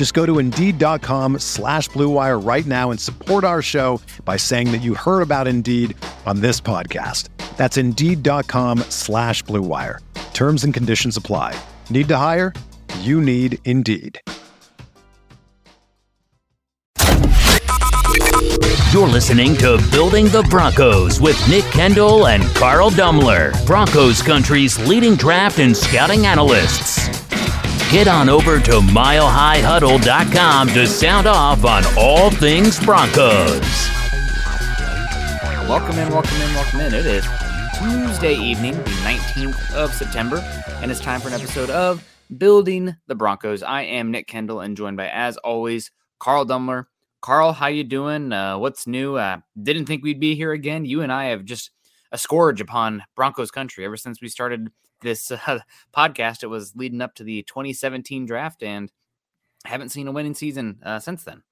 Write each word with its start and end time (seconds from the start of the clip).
Just 0.00 0.14
go 0.14 0.24
to 0.24 0.38
Indeed.com 0.38 1.40
slash 1.40 1.90
BlueWire 1.90 2.42
right 2.42 2.64
now 2.64 2.90
and 2.90 2.98
support 2.98 3.44
our 3.44 3.60
show 3.60 4.00
by 4.24 4.38
saying 4.38 4.72
that 4.72 4.78
you 4.78 4.94
heard 4.94 5.20
about 5.20 5.46
Indeed 5.46 5.94
on 6.24 6.40
this 6.40 6.58
podcast. 6.58 7.28
That's 7.58 7.76
Indeed.com 7.76 8.78
slash 8.88 9.44
BlueWire. 9.44 9.98
Terms 10.32 10.64
and 10.64 10.72
conditions 10.72 11.18
apply. 11.18 11.54
Need 11.90 12.08
to 12.08 12.16
hire? 12.16 12.54
You 13.00 13.20
need 13.20 13.58
Indeed. 13.66 14.18
You're 18.94 19.06
listening 19.06 19.54
to 19.58 19.76
Building 19.92 20.28
the 20.30 20.46
Broncos 20.48 21.20
with 21.20 21.38
Nick 21.46 21.64
Kendell 21.64 22.34
and 22.34 22.42
Carl 22.54 22.90
Dumler, 22.90 23.52
Broncos 23.66 24.22
Country's 24.22 24.78
leading 24.88 25.14
draft 25.14 25.58
and 25.58 25.76
scouting 25.76 26.24
analysts. 26.24 27.09
Get 27.90 28.06
on 28.06 28.28
over 28.28 28.60
to 28.60 28.70
milehighhuddle.com 28.70 30.68
to 30.68 30.86
sound 30.86 31.26
off 31.26 31.64
on 31.64 31.82
all 31.98 32.30
things 32.30 32.78
Broncos. 32.78 33.60
Welcome 35.68 35.98
in, 35.98 36.08
welcome 36.10 36.40
in, 36.40 36.54
welcome 36.54 36.80
in. 36.82 36.94
It 36.94 37.04
is 37.04 37.26
Tuesday 37.76 38.36
evening, 38.36 38.76
the 38.76 38.90
19th 39.02 39.74
of 39.74 39.92
September, 39.92 40.36
and 40.76 40.92
it's 40.92 41.00
time 41.00 41.20
for 41.20 41.26
an 41.26 41.34
episode 41.34 41.68
of 41.70 42.08
Building 42.38 42.94
the 43.08 43.16
Broncos. 43.16 43.64
I 43.64 43.82
am 43.82 44.12
Nick 44.12 44.28
Kendell 44.28 44.64
and 44.64 44.76
joined 44.76 44.96
by, 44.96 45.08
as 45.08 45.36
always, 45.38 45.90
Carl 46.20 46.46
Dumler. 46.46 46.84
Carl, 47.20 47.52
how 47.52 47.66
you 47.66 47.82
doing? 47.82 48.32
Uh, 48.32 48.56
what's 48.56 48.86
new? 48.86 49.16
Uh, 49.16 49.38
didn't 49.60 49.86
think 49.86 50.04
we'd 50.04 50.20
be 50.20 50.36
here 50.36 50.52
again. 50.52 50.84
You 50.84 51.02
and 51.02 51.12
I 51.12 51.24
have 51.24 51.44
just 51.44 51.72
a 52.12 52.18
scourge 52.18 52.60
upon 52.60 53.02
Broncos 53.16 53.50
country 53.50 53.84
ever 53.84 53.96
since 53.96 54.22
we 54.22 54.28
started 54.28 54.70
this 55.00 55.30
uh, 55.46 55.60
podcast. 55.94 56.42
It 56.42 56.48
was 56.48 56.74
leading 56.76 57.00
up 57.00 57.14
to 57.16 57.24
the 57.24 57.42
2017 57.44 58.26
draft, 58.26 58.62
and 58.62 58.90
haven't 59.64 59.90
seen 59.90 60.08
a 60.08 60.12
winning 60.12 60.34
season 60.34 60.80
uh, 60.84 60.98
since 60.98 61.24
then. 61.24 61.42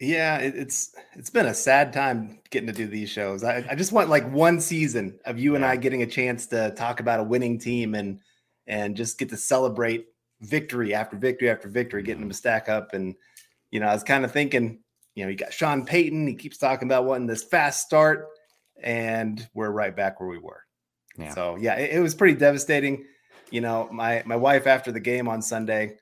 Yeah, 0.00 0.38
it, 0.38 0.54
it's 0.56 0.94
it's 1.14 1.30
been 1.30 1.46
a 1.46 1.54
sad 1.54 1.92
time 1.92 2.40
getting 2.50 2.66
to 2.66 2.72
do 2.72 2.86
these 2.86 3.10
shows. 3.10 3.44
I, 3.44 3.64
I 3.70 3.74
just 3.74 3.92
want 3.92 4.08
like 4.10 4.30
one 4.30 4.60
season 4.60 5.18
of 5.24 5.38
you 5.38 5.54
and 5.54 5.64
I 5.64 5.76
getting 5.76 6.02
a 6.02 6.06
chance 6.06 6.46
to 6.48 6.72
talk 6.72 7.00
about 7.00 7.20
a 7.20 7.24
winning 7.24 7.58
team 7.58 7.94
and 7.94 8.20
and 8.66 8.96
just 8.96 9.18
get 9.18 9.28
to 9.30 9.36
celebrate 9.36 10.06
victory 10.40 10.94
after 10.94 11.16
victory 11.16 11.50
after 11.50 11.68
victory, 11.68 12.02
getting 12.02 12.22
them 12.22 12.30
to 12.30 12.36
stack 12.36 12.68
up. 12.68 12.92
And 12.92 13.14
you 13.70 13.80
know, 13.80 13.86
I 13.86 13.94
was 13.94 14.02
kind 14.02 14.24
of 14.24 14.32
thinking 14.32 14.80
you 15.14 15.24
know, 15.24 15.30
you 15.30 15.36
got 15.36 15.52
Sean 15.52 15.84
Payton. 15.84 16.26
He 16.26 16.34
keeps 16.34 16.58
talking 16.58 16.88
about 16.88 17.04
wanting 17.04 17.26
this 17.26 17.44
fast 17.44 17.82
start, 17.86 18.28
and 18.82 19.46
we're 19.54 19.70
right 19.70 19.94
back 19.94 20.20
where 20.20 20.28
we 20.28 20.38
were. 20.38 20.62
Yeah. 21.16 21.34
So 21.34 21.56
yeah, 21.56 21.74
it, 21.74 21.96
it, 21.96 22.00
was 22.00 22.14
pretty 22.14 22.34
devastating. 22.34 23.04
You 23.50 23.60
know, 23.60 23.88
my 23.92 24.22
my 24.26 24.36
wife 24.36 24.66
after 24.66 24.90
the 24.90 25.00
game 25.00 25.28
on 25.28 25.42
Sunday, 25.42 25.96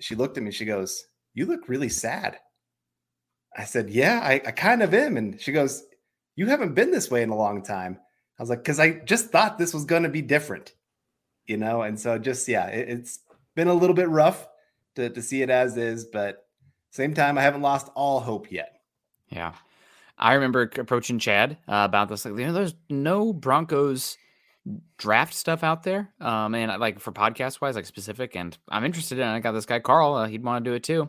she 0.00 0.14
looked 0.14 0.36
at 0.36 0.42
me. 0.42 0.50
She 0.50 0.64
goes, 0.64 1.04
"You 1.34 1.46
look 1.46 1.68
really 1.68 1.88
sad." 1.88 2.38
I 3.56 3.64
said, 3.64 3.90
"Yeah, 3.90 4.20
I, 4.22 4.34
I 4.34 4.50
kind 4.52 4.82
of 4.82 4.94
am." 4.94 5.16
And 5.16 5.40
she 5.40 5.52
goes, 5.52 5.82
"You 6.36 6.46
haven't 6.46 6.74
been 6.74 6.90
this 6.90 7.10
way 7.10 7.22
in 7.22 7.30
a 7.30 7.36
long 7.36 7.62
time." 7.62 7.98
I 8.38 8.42
was 8.42 8.50
like, 8.50 8.64
"Cause 8.64 8.80
I 8.80 9.00
just 9.00 9.30
thought 9.30 9.58
this 9.58 9.74
was 9.74 9.84
going 9.84 10.04
to 10.04 10.08
be 10.08 10.22
different." 10.22 10.74
You 11.46 11.56
know, 11.56 11.82
and 11.82 11.98
so 11.98 12.18
just 12.18 12.48
yeah, 12.48 12.66
it, 12.68 12.88
it's 12.88 13.20
been 13.54 13.68
a 13.68 13.74
little 13.74 13.96
bit 13.96 14.08
rough 14.08 14.48
to 14.96 15.10
to 15.10 15.20
see 15.20 15.42
it 15.42 15.50
as 15.50 15.76
is, 15.76 16.06
but 16.06 16.46
same 16.90 17.14
time, 17.14 17.36
I 17.38 17.42
haven't 17.42 17.62
lost 17.62 17.90
all 17.94 18.20
hope 18.20 18.50
yet. 18.50 18.80
Yeah. 19.28 19.52
I 20.16 20.34
remember 20.34 20.62
approaching 20.62 21.18
Chad 21.18 21.52
uh, 21.68 21.84
about 21.84 22.08
this. 22.08 22.24
Like, 22.24 22.36
you 22.38 22.46
know, 22.46 22.52
there's 22.52 22.74
no 22.90 23.32
Broncos 23.32 24.16
draft 24.96 25.34
stuff 25.34 25.62
out 25.62 25.82
there. 25.82 26.12
Um, 26.20 26.54
and 26.54 26.80
like 26.80 27.00
for 27.00 27.12
podcast 27.12 27.60
wise, 27.60 27.76
like 27.76 27.86
specific, 27.86 28.36
and 28.36 28.56
I'm 28.68 28.84
interested 28.84 29.18
in. 29.18 29.26
I 29.26 29.40
got 29.40 29.52
this 29.52 29.66
guy 29.66 29.80
Carl. 29.80 30.14
Uh, 30.14 30.28
he'd 30.28 30.44
want 30.44 30.64
to 30.64 30.70
do 30.70 30.74
it 30.74 30.82
too. 30.82 31.08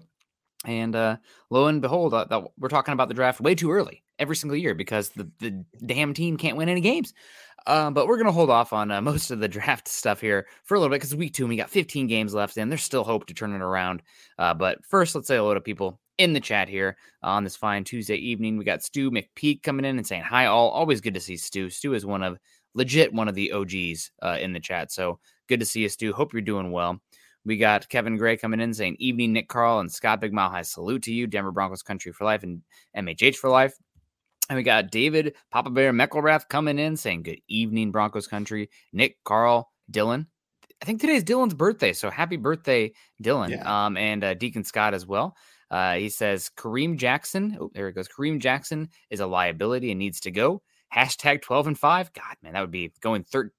And 0.66 0.96
uh, 0.96 1.18
lo 1.50 1.68
and 1.68 1.82
behold, 1.82 2.14
uh, 2.14 2.48
we're 2.58 2.70
talking 2.70 2.94
about 2.94 3.08
the 3.08 3.14
draft 3.14 3.40
way 3.40 3.56
too 3.56 3.72
early 3.72 4.04
every 4.18 4.36
single 4.36 4.58
year 4.58 4.76
because 4.76 5.10
the 5.10 5.30
the 5.40 5.64
damn 5.86 6.14
team 6.14 6.38
can't 6.38 6.58
win 6.58 6.70
any 6.70 6.82
games. 6.82 7.14
Um, 7.68 7.94
but 7.94 8.08
we're 8.08 8.18
going 8.18 8.26
to 8.26 8.32
hold 8.32 8.50
off 8.50 8.74
on 8.74 8.92
uh, 8.92 9.02
most 9.02 9.32
of 9.32 9.40
the 9.40 9.48
draft 9.48 9.88
stuff 9.88 10.22
here 10.22 10.48
for 10.64 10.76
a 10.76 10.80
little 10.80 10.94
bit 10.94 11.02
because 11.02 11.16
week 11.16 11.34
two, 11.34 11.48
we 11.48 11.56
got 11.56 11.70
15 11.70 12.08
games 12.08 12.34
left 12.34 12.58
and 12.58 12.72
there's 12.72 12.84
still 12.84 13.04
hope 13.04 13.28
to 13.28 13.34
turn 13.34 13.54
it 13.54 13.62
around. 13.62 14.02
Uh, 14.38 14.54
but 14.54 14.84
first, 14.86 15.16
let's 15.16 15.28
say 15.28 15.38
hello 15.38 15.54
to 15.54 15.62
people 15.62 16.00
in 16.18 16.34
the 16.34 16.40
chat 16.40 16.68
here 16.68 16.98
on 17.24 17.44
this 17.44 17.56
fine 17.56 17.84
Tuesday 17.84 18.16
evening. 18.16 18.58
We 18.58 18.66
got 18.66 18.84
Stu 18.84 19.10
McPeak 19.12 19.64
coming 19.64 19.86
in 19.86 19.98
and 19.98 20.06
saying 20.06 20.24
hi, 20.24 20.46
all. 20.46 20.70
Always 20.70 21.02
good 21.02 21.14
to 21.14 21.20
see 21.20 21.38
Stu. 21.38 21.70
Stu 21.70 21.94
is 21.94 22.06
one 22.06 22.24
of 22.24 22.38
legit 22.74 23.14
one 23.14 23.28
of 23.28 23.36
the 23.36 23.52
OGs 23.52 24.12
uh, 24.22 24.38
in 24.40 24.54
the 24.54 24.60
chat. 24.60 24.92
So 24.92 25.20
good 25.48 25.60
to 25.60 25.66
see 25.66 25.82
you, 25.82 25.90
Stu. 25.90 26.14
Hope 26.14 26.34
you're 26.34 26.42
doing 26.42 26.72
well. 26.72 27.00
We 27.46 27.58
got 27.58 27.88
Kevin 27.90 28.18
Gray 28.18 28.38
coming 28.38 28.60
in 28.60 28.74
saying, 28.74 28.98
Evening, 29.00 29.34
Nick 29.34 29.48
Carl 29.48 29.80
and 29.80 29.92
Scott 29.92 30.22
Big 30.22 30.34
Mile 30.34 30.50
High. 30.50 30.62
Salute 30.62 31.04
to 31.04 31.14
you, 31.14 31.26
Denver 31.26 31.52
Broncos 31.52 31.82
Country 31.82 32.12
for 32.12 32.26
Life 32.26 32.44
and 32.44 32.62
MHH 32.96 33.38
for 33.38 33.50
Life. 33.50 33.76
And 34.50 34.58
we 34.58 34.64
got 34.64 34.92
David 34.92 35.36
Papa 35.52 35.70
Bear 35.70 35.94
Meckelrath 35.94 36.50
coming 36.50 36.80
in 36.80 36.98
saying, 36.98 37.24
Good 37.24 37.40
evening, 37.48 37.92
Broncos 37.92 38.28
country. 38.28 38.70
Nick, 38.92 39.18
Carl, 39.24 39.72
Dylan. 39.92 40.26
I 40.82 40.86
think 40.86 41.02
today's 41.02 41.24
Dylan's 41.24 41.54
birthday. 41.54 41.94
So 41.94 42.10
happy 42.10 42.38
birthday, 42.38 42.92
Dylan. 43.22 43.50
Yeah. 43.50 43.86
Um, 43.86 43.96
and 43.96 44.24
uh, 44.24 44.34
Deacon 44.34 44.64
Scott 44.64 44.94
as 44.94 45.06
well. 45.06 45.36
Uh, 45.70 45.96
he 45.96 46.10
says 46.10 46.50
Kareem 46.58 46.98
Jackson. 46.98 47.58
Oh, 47.60 47.70
there 47.74 47.90
it 47.90 47.94
goes. 47.94 48.08
Kareem 48.08 48.40
Jackson 48.40 48.90
is 49.12 49.20
a 49.20 49.28
liability 49.28 49.92
and 49.92 50.00
needs 50.00 50.20
to 50.22 50.32
go. 50.32 50.64
Hashtag 50.94 51.42
12 51.42 51.68
and 51.68 51.80
5. 51.80 52.14
God, 52.14 52.36
man, 52.42 52.54
that 52.54 52.62
would 52.62 52.72
be 52.72 52.92
going 53.02 53.24
thir- 53.24 53.52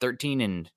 13 0.00 0.40
and 0.40 0.70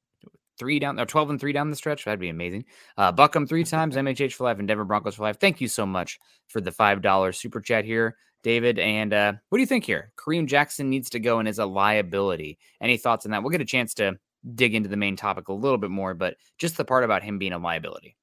three 0.58 0.80
down 0.80 1.00
or 1.00 1.06
12 1.06 1.32
and 1.32 1.40
three 1.40 1.54
down 1.54 1.70
the 1.70 1.76
stretch. 1.76 2.06
That'd 2.06 2.20
be 2.20 2.30
amazing. 2.30 2.66
Uh, 2.98 3.12
Buckham 3.12 3.48
three 3.48 3.64
times, 3.64 3.96
MHH 3.98 4.34
for 4.34 4.44
life, 4.46 4.60
and 4.60 4.68
Denver 4.68 4.86
Broncos 4.86 5.16
for 5.16 5.24
life. 5.24 5.40
Thank 5.40 5.62
you 5.62 5.68
so 5.68 5.86
much 5.86 6.20
for 6.48 6.62
the 6.62 6.72
$5 6.72 7.36
super 7.36 7.62
chat 7.62 7.86
here. 7.86 8.16
David. 8.44 8.80
And 8.80 9.14
uh, 9.14 9.34
what 9.50 9.58
do 9.58 9.62
you 9.62 9.68
think 9.68 9.86
here? 9.86 10.12
Kareem 10.18 10.48
Jackson 10.48 10.90
needs 10.90 11.10
to 11.12 11.20
go 11.20 11.40
and 11.40 11.48
is 11.48 11.60
a 11.60 11.66
liability. 11.66 12.58
Any 12.82 12.98
thoughts 12.98 13.26
on 13.26 13.32
that? 13.32 13.44
We'll 13.44 13.52
get 13.52 13.62
a 13.62 13.66
chance 13.66 13.94
to 13.96 14.18
dig 14.56 14.74
into 14.74 14.90
the 14.90 14.98
main 14.98 15.16
topic 15.16 15.48
a 15.48 15.54
little 15.54 15.78
bit 15.78 15.92
more, 15.92 16.14
but 16.14 16.38
just 16.58 16.78
the 16.78 16.86
part 16.86 17.04
about 17.04 17.24
him 17.24 17.38
being 17.38 17.54
a 17.54 17.58
liability. 17.58 18.18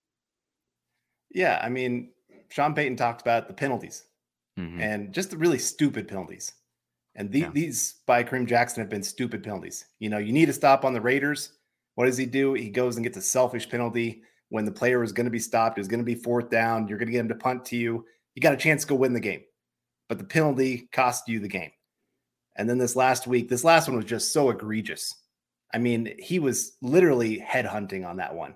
Yeah, 1.31 1.61
I 1.63 1.69
mean, 1.69 2.11
Sean 2.49 2.75
Payton 2.75 2.97
talked 2.97 3.21
about 3.21 3.49
the 3.49 3.55
penalties 3.55 4.05
mm-hmm. 4.59 4.81
and 4.81 5.13
just 5.13 5.31
the 5.31 5.37
really 5.37 5.59
stupid 5.59 6.09
penalties. 6.09 6.53
And 7.19 7.31
the, 7.31 7.41
yeah. 7.41 7.51
these 7.53 7.97
by 8.07 8.25
Kareem 8.25 8.47
Jackson 8.47 8.81
have 8.81 8.89
been 8.89 9.03
stupid 9.03 9.43
penalties. 9.43 9.85
You 9.99 10.09
know, 10.09 10.19
you 10.19 10.33
need 10.33 10.47
to 10.47 10.53
stop 10.53 10.85
on 10.85 10.95
the 10.95 11.01
Raiders. 11.01 11.53
What 11.97 12.07
does 12.07 12.17
he 12.17 12.25
do? 12.25 12.55
He 12.55 12.71
goes 12.71 12.97
and 12.97 13.05
gets 13.05 13.19
a 13.19 13.23
selfish 13.23 13.69
penalty 13.69 14.23
when 14.49 14.65
the 14.65 14.73
player 14.73 15.05
is 15.05 15.13
going 15.13 15.27
to 15.27 15.31
be 15.31 15.39
stopped, 15.39 15.79
is 15.79 15.89
going 15.89 16.01
to 16.01 16.05
be 16.05 16.15
fourth 16.15 16.49
down. 16.49 16.89
You're 16.89 16.97
going 16.97 17.09
to 17.09 17.13
get 17.13 17.21
him 17.21 17.29
to 17.29 17.35
punt 17.35 17.67
to 17.67 17.77
you. 17.77 18.07
You 18.35 18.41
got 18.41 18.55
a 18.55 18.57
chance 18.57 18.83
to 18.83 18.89
go 18.89 18.95
win 18.95 19.13
the 19.13 19.21
game 19.21 19.43
but 20.09 20.19
the 20.19 20.25
penalty 20.25 20.89
cost 20.93 21.29
you 21.29 21.39
the 21.39 21.49
game. 21.49 21.71
And 22.57 22.69
then 22.69 22.79
this 22.79 22.97
last 22.97 23.27
week, 23.27 23.49
this 23.49 23.63
last 23.63 23.87
one 23.87 23.97
was 23.97 24.07
just 24.07 24.33
so 24.33 24.51
egregious. 24.51 25.15
I 25.73 25.79
mean, 25.79 26.15
he 26.19 26.39
was 26.39 26.77
literally 26.81 27.39
headhunting 27.39 28.09
on 28.09 28.17
that 28.17 28.35
one. 28.35 28.55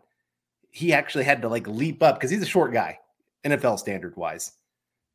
He 0.70 0.92
actually 0.92 1.24
had 1.24 1.42
to 1.42 1.48
like 1.48 1.66
leap 1.68 2.02
up 2.02 2.16
because 2.16 2.30
he's 2.30 2.42
a 2.42 2.46
short 2.46 2.72
guy, 2.72 2.98
NFL 3.44 3.78
standard 3.78 4.16
wise, 4.16 4.52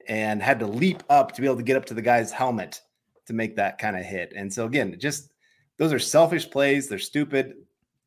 and 0.08 0.42
had 0.42 0.60
to 0.60 0.68
leap 0.68 1.04
up 1.10 1.34
to 1.34 1.42
be 1.42 1.48
able 1.48 1.58
to 1.58 1.64
get 1.64 1.76
up 1.76 1.86
to 1.86 1.96
the 1.96 2.02
guy's 2.02 2.32
helmet 2.32 2.82
to 3.28 3.34
make 3.34 3.56
that 3.56 3.78
kind 3.78 3.96
of 3.96 4.04
hit. 4.04 4.34
And 4.36 4.52
so 4.52 4.66
again, 4.66 4.96
just 5.00 5.32
those 5.78 5.94
are 5.94 6.00
selfish 6.00 6.50
plays. 6.50 6.88
They're 6.88 7.00
stupid. 7.00 7.56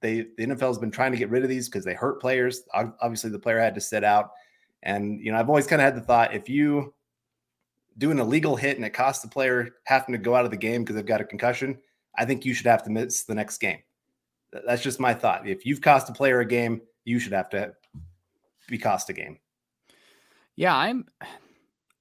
They 0.01 0.27
the 0.37 0.47
NFL 0.47 0.69
has 0.69 0.79
been 0.79 0.91
trying 0.91 1.13
to 1.13 1.19
get 1.19 1.31
rid 1.31 1.43
of 1.43 1.49
these 1.49 1.69
because 1.69 1.85
they 1.85 1.95
hurt 1.95 2.21
players. 2.21 2.63
Obviously, 2.75 3.31
the 3.31 3.39
player 3.39 3.61
had 3.61 3.75
to 3.75 3.81
sit 3.81 4.03
out. 4.03 4.33
And 4.83 5.21
you 5.21 5.31
know, 5.31 5.39
I've 5.39 5.49
always 5.49 5.67
kind 5.67 5.81
of 5.81 5.85
had 5.85 5.97
the 5.97 6.01
thought 6.01 6.35
if 6.35 6.49
you 6.49 6.95
do 7.99 8.11
an 8.11 8.19
illegal 8.19 8.57
hit 8.57 8.77
and 8.77 8.85
it 8.85 8.95
costs 8.95 9.23
the 9.23 9.29
player 9.29 9.77
having 9.85 10.13
to 10.13 10.19
go 10.19 10.35
out 10.35 10.47
of 10.47 10.51
the 10.51 10.57
game 10.57 10.83
because 10.83 10.97
they've 10.97 11.05
got 11.05 11.21
a 11.21 11.25
concussion, 11.25 11.79
I 12.17 12.25
think 12.25 12.45
you 12.45 12.55
should 12.55 12.67
have 12.67 12.83
to 12.85 12.91
miss 12.91 13.25
the 13.25 13.35
next 13.35 13.59
game. 13.59 13.81
That's 14.67 14.83
just 14.83 14.99
my 15.01 15.13
thought. 15.13 15.47
If 15.47 15.67
you've 15.67 15.83
cost 15.83 16.09
a 16.09 16.13
player 16.13 16.41
a 16.41 16.47
game, 16.47 16.81
you 17.05 17.19
should 17.19 17.33
have 17.33 17.51
to 17.51 17.75
be 18.69 18.79
cost 18.79 19.11
a 19.11 19.13
game. 19.13 19.39
Yeah, 20.57 20.75
I'm 20.75 21.07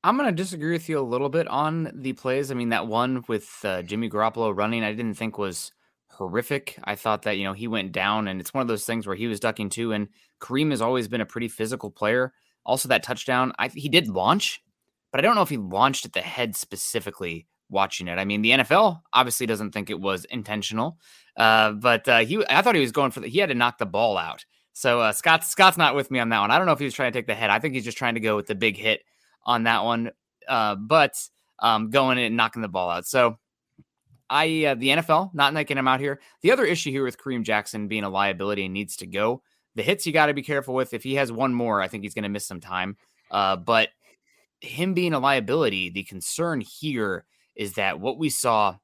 I'm 0.04 0.16
going 0.16 0.30
to 0.30 0.36
disagree 0.36 0.72
with 0.72 0.88
you 0.88 0.98
a 0.98 1.02
little 1.02 1.28
bit 1.28 1.48
on 1.48 1.92
the 1.94 2.14
plays. 2.14 2.52
I 2.52 2.54
mean, 2.54 2.70
that 2.70 2.88
one 2.88 3.24
with 3.28 3.50
uh, 3.66 3.82
Jimmy 3.82 4.10
Garoppolo 4.10 4.56
running, 4.56 4.84
I 4.84 4.94
didn't 4.94 5.16
think 5.16 5.38
was 5.38 5.74
horrific. 6.08 6.80
I 6.86 6.96
thought 6.96 7.24
that, 7.24 7.38
you 7.38 7.44
know, 7.44 7.52
he 7.52 7.68
went 7.68 7.92
down 7.92 8.30
and 8.30 8.40
it's 8.40 8.54
one 8.54 8.62
of 8.62 8.70
those 8.70 8.86
things 8.86 9.06
where 9.06 9.16
he 9.16 9.28
was 9.28 9.42
ducking 9.42 9.70
too. 9.70 9.92
And 9.92 10.08
Kareem 10.40 10.72
has 10.72 10.82
always 10.82 11.10
been 11.10 11.20
a 11.20 11.26
pretty 11.26 11.50
physical 11.50 11.92
player. 11.92 12.34
Also, 12.66 12.88
that 12.88 13.04
touchdown, 13.04 13.52
I, 13.60 13.68
he 13.68 13.90
did 13.90 14.08
launch, 14.08 14.64
but 15.12 15.20
I 15.20 15.22
don't 15.22 15.36
know 15.36 15.42
if 15.42 15.50
he 15.50 15.58
launched 15.58 16.06
at 16.06 16.14
the 16.14 16.22
head 16.22 16.56
specifically 16.56 17.48
watching 17.70 18.08
it. 18.08 18.18
I 18.18 18.24
mean, 18.24 18.42
the 18.42 18.52
NFL 18.52 19.02
obviously 19.12 19.48
doesn't 19.48 19.72
think 19.72 19.90
it 19.90 20.00
was 20.00 20.24
intentional, 20.26 20.98
uh, 21.36 21.74
but 21.74 22.08
uh, 22.08 22.20
he, 22.20 22.44
I 22.50 22.62
thought 22.62 22.76
he 22.76 22.82
was 22.82 22.92
going 22.94 23.12
for 23.12 23.20
the, 23.20 23.28
he 23.28 23.40
had 23.40 23.50
to 23.50 23.56
knock 23.56 23.80
the 23.80 23.86
ball 23.86 24.18
out. 24.18 24.46
So 24.72 25.02
uh, 25.02 25.12
Scott, 25.12 25.44
Scott's 25.44 25.78
not 25.78 25.94
with 25.96 26.10
me 26.10 26.20
on 26.20 26.30
that 26.30 26.40
one. 26.40 26.52
I 26.52 26.58
don't 26.58 26.68
know 26.68 26.74
if 26.74 26.80
he 26.80 26.86
was 26.86 26.94
trying 26.94 27.12
to 27.12 27.18
take 27.18 27.28
the 27.28 27.36
head. 27.36 27.50
I 27.50 27.60
think 27.60 27.74
he's 27.74 27.84
just 27.84 27.98
trying 27.98 28.14
to 28.14 28.22
go 28.22 28.38
with 28.38 28.48
the 28.48 28.56
big 28.56 28.78
hit 28.78 29.02
on 29.50 29.64
that 29.64 29.84
one, 29.84 30.12
uh, 30.48 30.76
but 30.76 31.16
um, 31.58 31.90
going 31.90 32.20
and 32.20 32.38
knocking 32.38 32.62
the 32.62 32.68
ball 32.68 32.92
out. 32.92 33.08
So 33.08 33.40
I 34.30 34.66
uh, 34.66 34.76
the 34.76 34.90
NFL 34.90 35.34
not 35.34 35.56
making 35.56 35.78
him 35.78 35.88
out 35.88 36.00
here. 36.00 36.22
The 36.44 36.52
other 36.52 36.66
issue 36.66 36.92
here 36.92 37.04
with 37.04 37.18
Kareem 37.18 37.44
Jackson 37.44 37.88
being 37.88 38.04
a 38.04 38.10
liability 38.10 38.66
and 38.66 38.74
needs 38.74 38.96
to 38.98 39.08
go. 39.08 39.42
The 39.74 39.82
hits 39.82 40.06
you 40.06 40.14
got 40.14 40.28
to 40.28 40.36
be 40.36 40.44
careful 40.44 40.76
with. 40.76 40.94
If 40.94 41.04
he 41.04 41.16
has 41.16 41.32
one 41.32 41.54
more, 41.54 41.82
I 41.82 41.88
think 41.88 42.04
he's 42.04 42.14
going 42.14 42.24
to 42.24 42.30
miss 42.30 42.46
some 42.46 42.60
time. 42.60 42.96
Uh, 43.32 43.56
but 43.56 43.90
him 44.62 44.94
being 44.94 45.14
a 45.14 45.20
liability, 45.20 45.90
the 45.90 46.04
concern 46.04 46.62
here 46.62 47.26
is 47.56 47.74
that 47.74 48.00
what 48.00 48.20
we 48.20 48.30
saw 48.30 48.76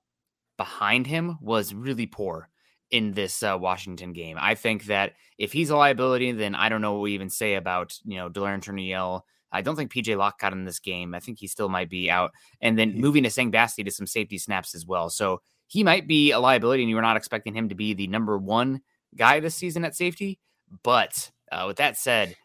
behind 0.57 1.05
him 1.05 1.37
was 1.41 1.75
really 1.75 2.07
poor 2.07 2.49
in 2.89 3.11
this 3.11 3.43
uh, 3.43 3.57
Washington 3.59 4.13
game. 4.13 4.37
I 4.39 4.55
think 4.55 4.85
that 4.85 5.13
if 5.37 5.51
he's 5.51 5.69
a 5.69 5.75
liability, 5.75 6.31
then 6.31 6.55
I 6.55 6.69
don't 6.69 6.81
know 6.81 6.93
what 6.93 7.01
we 7.01 7.13
even 7.13 7.29
say 7.29 7.53
about 7.53 7.95
you 8.03 8.17
know 8.17 8.31
Delarrin 8.31 8.63
Turner 8.63 9.21
I 9.51 9.61
don't 9.61 9.75
think 9.75 9.91
PJ 9.91 10.17
Locke 10.17 10.39
got 10.39 10.53
in 10.53 10.65
this 10.65 10.79
game. 10.79 11.13
I 11.13 11.19
think 11.19 11.39
he 11.39 11.47
still 11.47 11.69
might 11.69 11.89
be 11.89 12.09
out. 12.09 12.31
And 12.61 12.77
then 12.77 12.99
moving 12.99 13.23
Essang 13.23 13.53
Bassey 13.53 13.85
to 13.85 13.91
some 13.91 14.07
safety 14.07 14.37
snaps 14.37 14.75
as 14.75 14.85
well. 14.85 15.09
So 15.09 15.41
he 15.67 15.83
might 15.83 16.07
be 16.07 16.31
a 16.31 16.39
liability, 16.39 16.83
and 16.83 16.89
you 16.89 16.95
were 16.95 17.01
not 17.01 17.17
expecting 17.17 17.55
him 17.55 17.69
to 17.69 17.75
be 17.75 17.93
the 17.93 18.07
number 18.07 18.37
one 18.37 18.81
guy 19.15 19.39
this 19.39 19.55
season 19.55 19.85
at 19.85 19.95
safety. 19.95 20.39
But 20.83 21.31
uh, 21.51 21.65
with 21.67 21.77
that 21.77 21.97
said, 21.97 22.35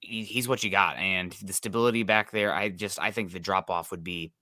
he, 0.00 0.24
he's 0.24 0.48
what 0.48 0.62
you 0.64 0.70
got, 0.70 0.96
and 0.96 1.32
the 1.42 1.52
stability 1.52 2.02
back 2.02 2.30
there. 2.30 2.52
I 2.52 2.68
just 2.68 3.00
I 3.00 3.10
think 3.10 3.32
the 3.32 3.40
drop 3.40 3.70
off 3.70 3.90
would 3.90 4.04
be. 4.04 4.32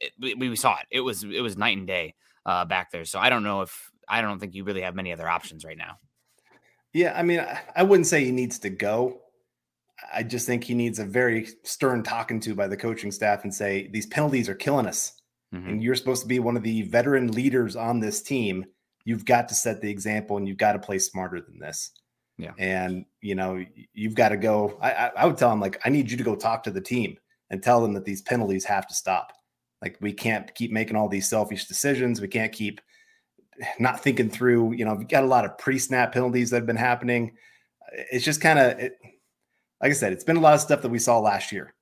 It, 0.00 0.12
we, 0.18 0.34
we, 0.34 0.56
saw 0.56 0.76
it. 0.78 0.86
It 0.90 1.00
was 1.00 1.24
it 1.24 1.40
was 1.40 1.56
night 1.56 1.76
and 1.76 1.86
day 1.86 2.14
uh, 2.46 2.64
back 2.64 2.90
there. 2.90 3.04
So 3.04 3.18
I 3.18 3.30
don't 3.30 3.42
know 3.42 3.62
if 3.62 3.90
I 4.08 4.20
don't 4.20 4.38
think 4.38 4.54
you 4.54 4.64
really 4.64 4.82
have 4.82 4.94
many 4.94 5.12
other 5.12 5.28
options 5.28 5.64
right 5.64 5.78
now. 5.78 5.96
Yeah, 6.92 7.12
I 7.16 7.22
mean, 7.22 7.44
I 7.76 7.82
wouldn't 7.82 8.06
say 8.06 8.24
he 8.24 8.32
needs 8.32 8.58
to 8.60 8.70
go. 8.70 9.20
I 10.12 10.22
just 10.22 10.46
think 10.46 10.64
he 10.64 10.74
needs 10.74 10.98
a 10.98 11.04
very 11.04 11.48
stern 11.64 12.02
talking 12.02 12.40
to 12.40 12.54
by 12.54 12.68
the 12.68 12.76
coaching 12.76 13.10
staff 13.10 13.44
and 13.44 13.54
say, 13.54 13.88
these 13.92 14.06
penalties 14.06 14.48
are 14.48 14.54
killing 14.54 14.86
us. 14.86 15.12
Mm-hmm. 15.54 15.68
And 15.68 15.82
you're 15.82 15.94
supposed 15.94 16.22
to 16.22 16.28
be 16.28 16.38
one 16.38 16.56
of 16.56 16.62
the 16.62 16.82
veteran 16.82 17.32
leaders 17.32 17.76
on 17.76 18.00
this 18.00 18.22
team. 18.22 18.64
You've 19.04 19.24
got 19.24 19.48
to 19.48 19.54
set 19.54 19.80
the 19.80 19.90
example 19.90 20.36
and 20.36 20.46
you've 20.46 20.58
got 20.58 20.72
to 20.72 20.78
play 20.78 20.98
smarter 20.98 21.40
than 21.40 21.58
this. 21.58 21.90
Yeah. 22.36 22.52
And, 22.58 23.04
you 23.20 23.34
know, 23.34 23.64
you've 23.94 24.14
got 24.14 24.28
to 24.28 24.36
go. 24.36 24.78
I, 24.80 24.92
I, 24.92 25.10
I 25.16 25.26
would 25.26 25.36
tell 25.36 25.52
him, 25.52 25.60
like, 25.60 25.80
I 25.84 25.88
need 25.88 26.10
you 26.10 26.16
to 26.16 26.22
go 26.22 26.36
talk 26.36 26.62
to 26.64 26.70
the 26.70 26.80
team 26.80 27.16
and 27.50 27.62
tell 27.62 27.80
them 27.80 27.94
that 27.94 28.04
these 28.04 28.22
penalties 28.22 28.64
have 28.64 28.86
to 28.86 28.94
stop. 28.94 29.32
Like, 29.82 29.96
we 30.00 30.12
can't 30.12 30.54
keep 30.54 30.70
making 30.70 30.96
all 30.96 31.08
these 31.08 31.28
selfish 31.28 31.66
decisions. 31.66 32.20
We 32.20 32.28
can't 32.28 32.52
keep 32.52 32.80
not 33.80 34.02
thinking 34.02 34.30
through, 34.30 34.74
you 34.74 34.84
know, 34.84 34.94
we've 34.94 35.08
got 35.08 35.24
a 35.24 35.26
lot 35.28 35.44
of 35.44 35.58
pre 35.58 35.78
snap 35.78 36.12
penalties 36.12 36.50
that 36.50 36.56
have 36.56 36.66
been 36.66 36.76
happening. 36.76 37.32
It's 38.12 38.24
just 38.24 38.40
kind 38.40 38.58
of, 38.58 38.78
it, 38.78 38.92
like 39.80 39.90
I 39.90 39.94
said, 39.94 40.12
it's 40.12 40.24
been 40.24 40.36
a 40.36 40.40
lot 40.40 40.54
of 40.54 40.60
stuff 40.60 40.82
that 40.82 40.88
we 40.88 40.98
saw 40.98 41.18
last 41.18 41.52
year. 41.52 41.74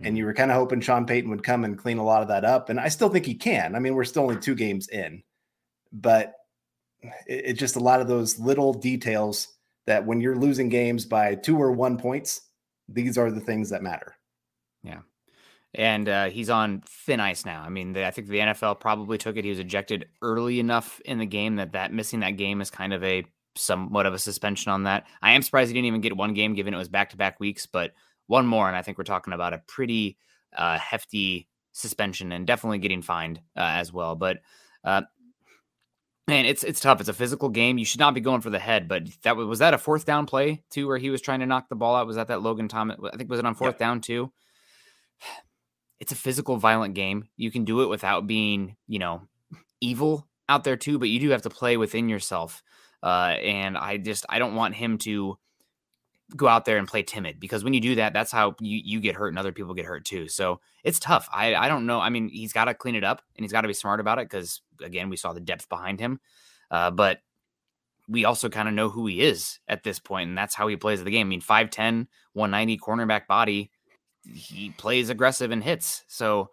And 0.00 0.16
you 0.16 0.22
mm-hmm. 0.22 0.28
were 0.28 0.34
kind 0.34 0.50
of 0.50 0.56
hoping 0.56 0.80
Sean 0.80 1.06
Payton 1.06 1.30
would 1.30 1.44
come 1.44 1.64
and 1.64 1.78
clean 1.78 1.98
a 1.98 2.04
lot 2.04 2.22
of 2.22 2.28
that 2.28 2.44
up. 2.44 2.70
And 2.70 2.80
I 2.80 2.88
still 2.88 3.08
think 3.08 3.24
he 3.24 3.34
can. 3.34 3.76
I 3.76 3.78
mean, 3.78 3.94
we're 3.94 4.04
still 4.04 4.24
only 4.24 4.38
two 4.38 4.54
games 4.54 4.88
in, 4.88 5.22
but 5.92 6.34
it's 7.26 7.50
it 7.50 7.52
just 7.54 7.76
a 7.76 7.80
lot 7.80 8.00
of 8.00 8.08
those 8.08 8.38
little 8.38 8.72
details 8.72 9.48
that 9.86 10.04
when 10.04 10.20
you're 10.20 10.36
losing 10.36 10.68
games 10.68 11.04
by 11.04 11.34
two 11.34 11.60
or 11.60 11.72
one 11.72 11.98
points, 11.98 12.40
these 12.88 13.18
are 13.18 13.30
the 13.30 13.40
things 13.40 13.70
that 13.70 13.82
matter. 13.82 14.16
Yeah. 14.82 15.00
And 15.74 16.08
uh, 16.08 16.28
he's 16.30 16.50
on 16.50 16.82
thin 16.86 17.20
ice 17.20 17.44
now. 17.44 17.62
I 17.62 17.68
mean, 17.68 17.92
the, 17.92 18.06
I 18.06 18.10
think 18.10 18.28
the 18.28 18.38
NFL 18.38 18.80
probably 18.80 19.18
took 19.18 19.36
it. 19.36 19.44
He 19.44 19.50
was 19.50 19.58
ejected 19.58 20.06
early 20.20 20.60
enough 20.60 21.00
in 21.04 21.18
the 21.18 21.26
game 21.26 21.56
that 21.56 21.72
that 21.72 21.92
missing 21.92 22.20
that 22.20 22.32
game 22.32 22.60
is 22.60 22.70
kind 22.70 22.92
of 22.92 23.02
a 23.02 23.24
somewhat 23.54 24.06
of 24.06 24.14
a 24.14 24.18
suspension 24.18 24.72
on 24.72 24.84
that. 24.84 25.06
I 25.20 25.32
am 25.32 25.42
surprised 25.42 25.68
he 25.68 25.74
didn't 25.74 25.86
even 25.86 26.00
get 26.00 26.16
one 26.16 26.34
game 26.34 26.54
given 26.54 26.74
it 26.74 26.78
was 26.78 26.88
back 26.88 27.10
to 27.10 27.16
back 27.16 27.40
weeks, 27.40 27.66
but 27.66 27.92
one 28.26 28.46
more. 28.46 28.68
And 28.68 28.76
I 28.76 28.82
think 28.82 28.98
we're 28.98 29.04
talking 29.04 29.32
about 29.32 29.52
a 29.52 29.62
pretty 29.66 30.16
uh, 30.56 30.78
hefty 30.78 31.48
suspension 31.72 32.32
and 32.32 32.46
definitely 32.46 32.78
getting 32.78 33.02
fined 33.02 33.40
uh, 33.56 33.60
as 33.60 33.92
well. 33.92 34.14
But, 34.14 34.38
uh, 34.84 35.02
man, 36.28 36.44
it's 36.46 36.64
it's 36.64 36.80
tough. 36.80 37.00
It's 37.00 37.08
a 37.08 37.14
physical 37.14 37.48
game. 37.48 37.78
You 37.78 37.84
should 37.84 38.00
not 38.00 38.14
be 38.14 38.20
going 38.20 38.40
for 38.40 38.50
the 38.50 38.58
head. 38.58 38.88
But 38.88 39.04
that 39.22 39.36
was, 39.36 39.46
was 39.46 39.58
that 39.58 39.74
a 39.74 39.78
fourth 39.78 40.04
down 40.04 40.26
play 40.26 40.62
too, 40.70 40.86
where 40.86 40.98
he 40.98 41.10
was 41.10 41.20
trying 41.20 41.40
to 41.40 41.46
knock 41.46 41.68
the 41.68 41.76
ball 41.76 41.96
out? 41.96 42.06
Was 42.06 42.16
that 42.16 42.28
that 42.28 42.42
Logan 42.42 42.68
Thomas? 42.68 42.98
I 43.12 43.16
think 43.16 43.30
was 43.30 43.38
it 43.38 43.46
on 43.46 43.54
fourth 43.54 43.74
yep. 43.74 43.78
down 43.78 44.00
too. 44.00 44.32
It's 46.00 46.12
a 46.12 46.16
physical, 46.16 46.56
violent 46.56 46.94
game. 46.94 47.28
You 47.36 47.50
can 47.52 47.64
do 47.64 47.82
it 47.82 47.88
without 47.88 48.26
being, 48.26 48.76
you 48.88 48.98
know, 48.98 49.22
evil 49.80 50.26
out 50.48 50.64
there 50.64 50.76
too, 50.76 50.98
but 50.98 51.08
you 51.08 51.20
do 51.20 51.30
have 51.30 51.42
to 51.42 51.50
play 51.50 51.76
within 51.76 52.08
yourself. 52.08 52.62
Uh, 53.02 53.36
and 53.42 53.76
I 53.76 53.96
just 53.96 54.26
I 54.28 54.38
don't 54.38 54.54
want 54.54 54.74
him 54.74 54.98
to 54.98 55.38
go 56.36 56.48
out 56.48 56.64
there 56.64 56.78
and 56.78 56.88
play 56.88 57.02
timid 57.02 57.38
because 57.38 57.64
when 57.64 57.74
you 57.74 57.80
do 57.80 57.96
that, 57.96 58.12
that's 58.12 58.32
how 58.32 58.54
you, 58.60 58.80
you 58.84 59.00
get 59.00 59.16
hurt 59.16 59.28
and 59.28 59.38
other 59.38 59.52
people 59.52 59.74
get 59.74 59.84
hurt 59.84 60.04
too. 60.04 60.28
So 60.28 60.60
it's 60.84 60.98
tough. 60.98 61.28
I, 61.32 61.54
I 61.54 61.68
don't 61.68 61.86
know. 61.86 62.00
I 62.00 62.08
mean, 62.08 62.28
he's 62.28 62.52
got 62.52 62.66
to 62.66 62.74
clean 62.74 62.94
it 62.94 63.04
up 63.04 63.22
and 63.36 63.44
he's 63.44 63.52
got 63.52 63.62
to 63.62 63.68
be 63.68 63.74
smart 63.74 64.00
about 64.00 64.18
it 64.18 64.28
because, 64.28 64.62
again, 64.82 65.10
we 65.10 65.16
saw 65.16 65.32
the 65.32 65.40
depth 65.40 65.68
behind 65.68 66.00
him. 66.00 66.20
Uh, 66.70 66.90
but 66.90 67.18
we 68.08 68.24
also 68.24 68.48
kind 68.48 68.68
of 68.68 68.74
know 68.74 68.88
who 68.88 69.06
he 69.06 69.22
is 69.22 69.58
at 69.68 69.84
this 69.84 69.98
point, 69.98 70.28
and 70.28 70.36
that's 70.36 70.54
how 70.54 70.66
he 70.68 70.76
plays 70.76 71.02
the 71.02 71.10
game. 71.10 71.28
I 71.28 71.30
mean, 71.30 71.40
5'10, 71.40 72.06
190 72.32 72.78
cornerback 72.78 73.26
body. 73.26 73.70
He 74.24 74.70
plays 74.70 75.10
aggressive 75.10 75.50
and 75.50 75.62
hits. 75.62 76.04
So 76.08 76.50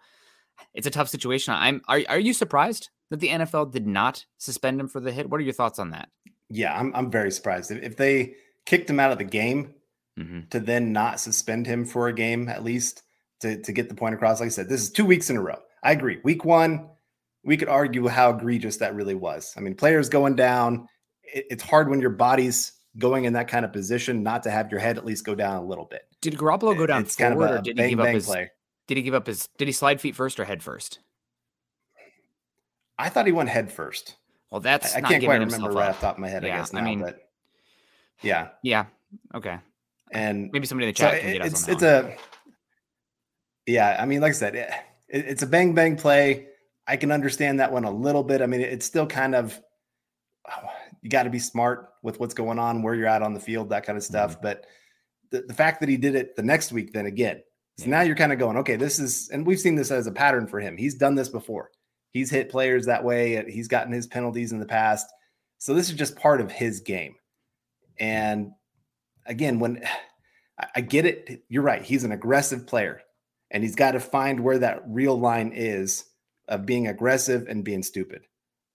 it's 0.74 0.88
a 0.88 0.92
tough 0.92 1.10
situation. 1.10 1.54
I'm 1.54 1.82
are, 1.88 2.02
are 2.10 2.20
you 2.20 2.34
surprised 2.34 2.90
that 3.10 3.20
the 3.20 3.30
NFL 3.30 3.72
did 3.72 3.88
not 3.88 4.26
suspend 4.38 4.80
him 4.80 4.88
for 4.88 5.00
the 5.00 5.12
hit? 5.12 5.30
What 5.30 5.40
are 5.40 5.44
your 5.44 5.54
thoughts 5.54 5.80
on 5.80 5.92
that? 5.92 6.10
Yeah, 6.50 6.78
I'm 6.78 6.94
I'm 6.96 7.12
very 7.12 7.32
surprised. 7.32 7.72
If, 7.72 7.84
if 7.84 7.98
they 7.98 8.36
kicked 8.66 8.90
him 8.90 9.00
out 9.00 9.12
of 9.12 9.18
the 9.18 9.24
game 9.24 9.74
mm-hmm. 10.18 10.42
to 10.50 10.60
then 10.60 10.92
not 10.94 11.20
suspend 11.20 11.66
him 11.66 11.86
for 11.86 12.08
a 12.08 12.14
game 12.14 12.50
at 12.50 12.64
least 12.64 13.04
to, 13.42 13.62
to 13.62 13.72
get 13.72 13.90
the 13.90 13.96
point 13.96 14.16
across. 14.16 14.40
Like 14.40 14.48
I 14.48 14.50
said, 14.50 14.70
this 14.70 14.82
is 14.82 14.92
two 14.92 15.06
weeks 15.06 15.30
in 15.30 15.38
a 15.38 15.42
row. 15.42 15.60
I 15.84 15.92
agree. 15.92 16.20
Week 16.24 16.46
one, 16.46 16.90
we 17.44 17.58
could 17.58 17.70
argue 17.70 18.08
how 18.08 18.32
egregious 18.32 18.78
that 18.78 18.96
really 18.96 19.16
was. 19.16 19.54
I 19.58 19.62
mean, 19.62 19.76
players 19.76 20.10
going 20.10 20.36
down, 20.36 20.88
it, 21.24 21.46
it's 21.50 21.64
hard 21.64 21.90
when 21.90 22.02
your 22.02 22.10
body's 22.10 22.74
going 22.98 23.26
in 23.26 23.34
that 23.34 23.48
kind 23.48 23.64
of 23.64 23.72
position 23.72 24.24
not 24.24 24.44
to 24.44 24.52
have 24.52 24.72
your 24.72 24.80
head 24.80 24.98
at 24.98 25.06
least 25.06 25.26
go 25.26 25.36
down 25.36 25.58
a 25.58 25.66
little 25.66 25.86
bit. 25.86 26.04
Did 26.22 26.36
Garoppolo 26.36 26.78
go 26.78 26.86
down 26.86 27.04
it's 27.04 27.16
forward 27.16 27.40
kind 27.40 27.54
of 27.54 27.60
or 27.60 27.64
did 27.64 27.78
bang, 27.78 27.90
he 27.90 27.96
give 27.96 28.00
up 28.02 28.08
his 28.08 28.26
play. 28.26 28.52
Did 28.88 28.98
he 28.98 29.04
give 29.04 29.14
up 29.14 29.28
his 29.28 29.48
did 29.58 29.68
he 29.68 29.72
slide 29.72 30.02
feet 30.02 30.16
first 30.16 30.40
or 30.40 30.46
head 30.46 30.62
first? 30.62 31.00
I 32.98 33.08
thought 33.08 33.26
he 33.26 33.32
went 33.32 33.50
head 33.50 33.72
first. 33.72 34.16
Well, 34.52 34.62
that's 34.62 34.96
I, 34.96 35.00
I 35.00 35.02
can't 35.02 35.24
quite 35.24 35.40
remember 35.40 35.72
right 35.72 35.90
off 35.90 36.00
the 36.00 36.08
top 36.08 36.16
of 36.16 36.22
my 36.22 36.30
head. 36.30 36.44
Yeah, 36.44 36.56
I 36.56 36.58
guess 36.58 36.74
now, 36.74 36.80
I 36.80 36.84
mean, 36.84 37.02
but 37.02 37.30
yeah, 38.22 38.50
yeah, 38.64 38.86
okay. 39.36 39.60
And 40.12 40.50
maybe 40.52 40.66
somebody 40.66 40.88
in 40.88 40.90
the 40.90 40.98
chat 40.98 41.16
so 41.16 41.20
can 41.20 41.34
get 41.34 41.46
it's, 41.46 41.56
us 41.56 41.68
on 41.68 41.74
It's 41.76 41.84
a 41.84 42.16
yeah. 43.68 43.98
I 44.00 44.06
mean, 44.06 44.22
like 44.22 44.32
I 44.32 44.34
said, 44.34 44.56
it, 44.56 44.72
it's 45.08 45.44
a 45.44 45.48
bang 45.48 45.76
bang 45.76 45.96
play. 45.96 46.48
I 46.88 46.98
can 46.98 47.12
understand 47.12 47.60
that 47.60 47.72
one 47.72 47.84
a 47.84 47.92
little 47.92 48.24
bit. 48.24 48.42
I 48.42 48.48
mean, 48.48 48.62
it's 48.62 48.86
still 48.86 49.06
kind 49.06 49.36
of 49.36 49.62
you 51.02 51.10
got 51.10 51.24
to 51.24 51.30
be 51.30 51.40
smart 51.40 51.90
with 52.02 52.20
what's 52.20 52.34
going 52.34 52.60
on, 52.60 52.82
where 52.82 52.96
you're 52.96 53.08
at 53.08 53.22
on 53.22 53.34
the 53.34 53.40
field, 53.40 53.70
that 53.70 53.86
kind 53.86 53.98
of 53.98 54.04
stuff. 54.04 54.34
Mm-hmm. 54.34 54.42
But 54.44 54.66
the, 55.32 55.42
the 55.48 55.54
fact 55.54 55.80
that 55.80 55.90
he 55.90 55.98
did 55.98 56.16
it 56.16 56.36
the 56.36 56.44
next 56.44 56.72
week, 56.72 56.94
then 56.94 57.06
again, 57.06 57.42
so 57.78 57.86
yeah. 57.86 57.92
now 57.92 58.02
you're 58.02 58.16
kind 58.16 58.34
of 58.34 58.40
going, 58.40 58.58
okay, 58.58 58.76
this 58.76 59.00
is, 59.00 59.30
and 59.30 59.46
we've 59.46 59.60
seen 59.60 59.76
this 59.76 59.92
as 59.92 60.08
a 60.08 60.12
pattern 60.12 60.48
for 60.48 60.60
him. 60.60 60.76
He's 60.78 60.96
done 60.96 61.16
this 61.16 61.30
before. 61.30 61.72
He's 62.12 62.30
hit 62.30 62.50
players 62.50 62.86
that 62.86 63.04
way. 63.04 63.50
He's 63.50 63.68
gotten 63.68 63.94
his 63.94 64.08
penalties 64.08 64.52
in 64.52 64.60
the 64.60 64.66
past. 64.66 65.08
So 65.60 65.74
this 65.74 65.90
is 65.90 65.96
just 65.96 66.16
part 66.16 66.42
of 66.42 66.52
his 66.52 66.80
game. 66.80 67.16
And 68.00 68.52
again, 69.26 69.60
when 69.60 69.84
I 70.76 70.82
get 70.82 71.06
it, 71.06 71.44
you're 71.48 71.64
right. 71.64 71.82
He's 71.82 72.04
an 72.04 72.12
aggressive 72.12 72.68
player 72.68 73.02
and 73.52 73.64
he's 73.64 73.76
got 73.76 73.92
to 73.92 74.00
find 74.00 74.42
where 74.42 74.60
that 74.60 74.84
real 74.88 75.18
line 75.18 75.54
is 75.56 76.04
of 76.50 76.66
being 76.66 76.88
aggressive 76.88 77.48
and 77.48 77.64
being 77.64 77.82
stupid. 77.82 78.24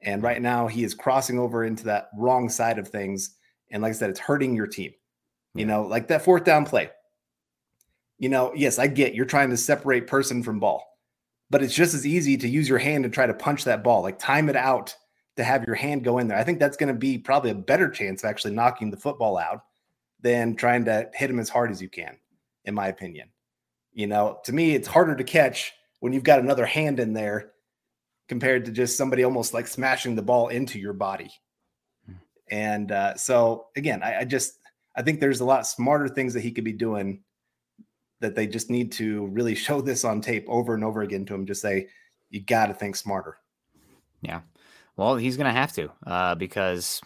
And 0.00 0.22
right 0.22 0.40
now 0.40 0.66
he 0.66 0.82
is 0.82 0.94
crossing 0.94 1.38
over 1.38 1.64
into 1.64 1.84
that 1.84 2.08
wrong 2.16 2.48
side 2.48 2.78
of 2.78 2.88
things. 2.88 3.36
And 3.70 3.82
like 3.82 3.90
I 3.90 3.94
said, 3.94 4.10
it's 4.10 4.20
hurting 4.20 4.56
your 4.56 4.66
team. 4.66 4.92
You 5.54 5.66
know, 5.66 5.82
like 5.82 6.08
that 6.08 6.24
fourth 6.24 6.44
down 6.44 6.64
play. 6.64 6.90
You 8.18 8.28
know, 8.28 8.52
yes, 8.56 8.78
I 8.78 8.86
get 8.86 9.14
you're 9.14 9.26
trying 9.26 9.50
to 9.50 9.56
separate 9.56 10.06
person 10.06 10.42
from 10.42 10.58
ball 10.58 10.84
but 11.50 11.62
it's 11.62 11.74
just 11.74 11.94
as 11.94 12.06
easy 12.06 12.36
to 12.36 12.48
use 12.48 12.68
your 12.68 12.78
hand 12.78 13.04
and 13.04 13.12
try 13.12 13.26
to 13.26 13.34
punch 13.34 13.64
that 13.64 13.84
ball, 13.84 14.02
like 14.02 14.18
time 14.18 14.48
it 14.48 14.56
out 14.56 14.94
to 15.36 15.44
have 15.44 15.64
your 15.66 15.76
hand 15.76 16.04
go 16.04 16.18
in 16.18 16.28
there. 16.28 16.38
I 16.38 16.44
think 16.44 16.58
that's 16.58 16.76
going 16.76 16.92
to 16.92 16.98
be 16.98 17.18
probably 17.18 17.50
a 17.50 17.54
better 17.54 17.88
chance 17.88 18.22
of 18.22 18.30
actually 18.30 18.54
knocking 18.54 18.90
the 18.90 18.96
football 18.96 19.36
out 19.36 19.64
than 20.20 20.56
trying 20.56 20.84
to 20.86 21.10
hit 21.14 21.30
him 21.30 21.40
as 21.40 21.48
hard 21.48 21.70
as 21.70 21.82
you 21.82 21.88
can, 21.88 22.16
in 22.64 22.74
my 22.74 22.88
opinion. 22.88 23.28
You 23.92 24.06
know, 24.06 24.38
to 24.44 24.52
me, 24.52 24.74
it's 24.74 24.88
harder 24.88 25.14
to 25.14 25.24
catch 25.24 25.72
when 26.00 26.12
you've 26.12 26.24
got 26.24 26.40
another 26.40 26.66
hand 26.66 26.98
in 27.00 27.12
there 27.12 27.52
compared 28.28 28.64
to 28.64 28.72
just 28.72 28.96
somebody 28.96 29.22
almost 29.22 29.54
like 29.54 29.66
smashing 29.66 30.14
the 30.14 30.22
ball 30.22 30.48
into 30.48 30.78
your 30.78 30.92
body. 30.92 31.30
Hmm. 32.06 32.14
And 32.50 32.92
uh, 32.92 33.14
so, 33.16 33.66
again, 33.76 34.02
I, 34.02 34.20
I 34.20 34.24
just 34.24 34.58
I 34.96 35.02
think 35.02 35.20
there's 35.20 35.40
a 35.40 35.44
lot 35.44 35.66
smarter 35.66 36.08
things 36.08 36.34
that 36.34 36.42
he 36.42 36.52
could 36.52 36.64
be 36.64 36.72
doing 36.72 37.22
that 38.24 38.34
they 38.34 38.46
just 38.46 38.70
need 38.70 38.90
to 38.92 39.26
really 39.26 39.54
show 39.66 39.80
this 39.80 40.04
on 40.04 40.20
tape 40.20 40.46
over 40.48 40.74
and 40.74 40.82
over 40.82 41.02
again 41.02 41.24
to 41.26 41.34
him. 41.34 41.46
Just 41.46 41.62
say, 41.62 41.88
you 42.30 42.40
got 42.40 42.66
to 42.66 42.74
think 42.74 42.96
smarter. 42.96 43.36
Yeah. 44.22 44.40
Well, 44.96 45.16
he's 45.16 45.36
going 45.36 45.52
to 45.52 45.60
have 45.60 45.72
to 45.74 45.90
uh, 46.06 46.34
because 46.34 47.00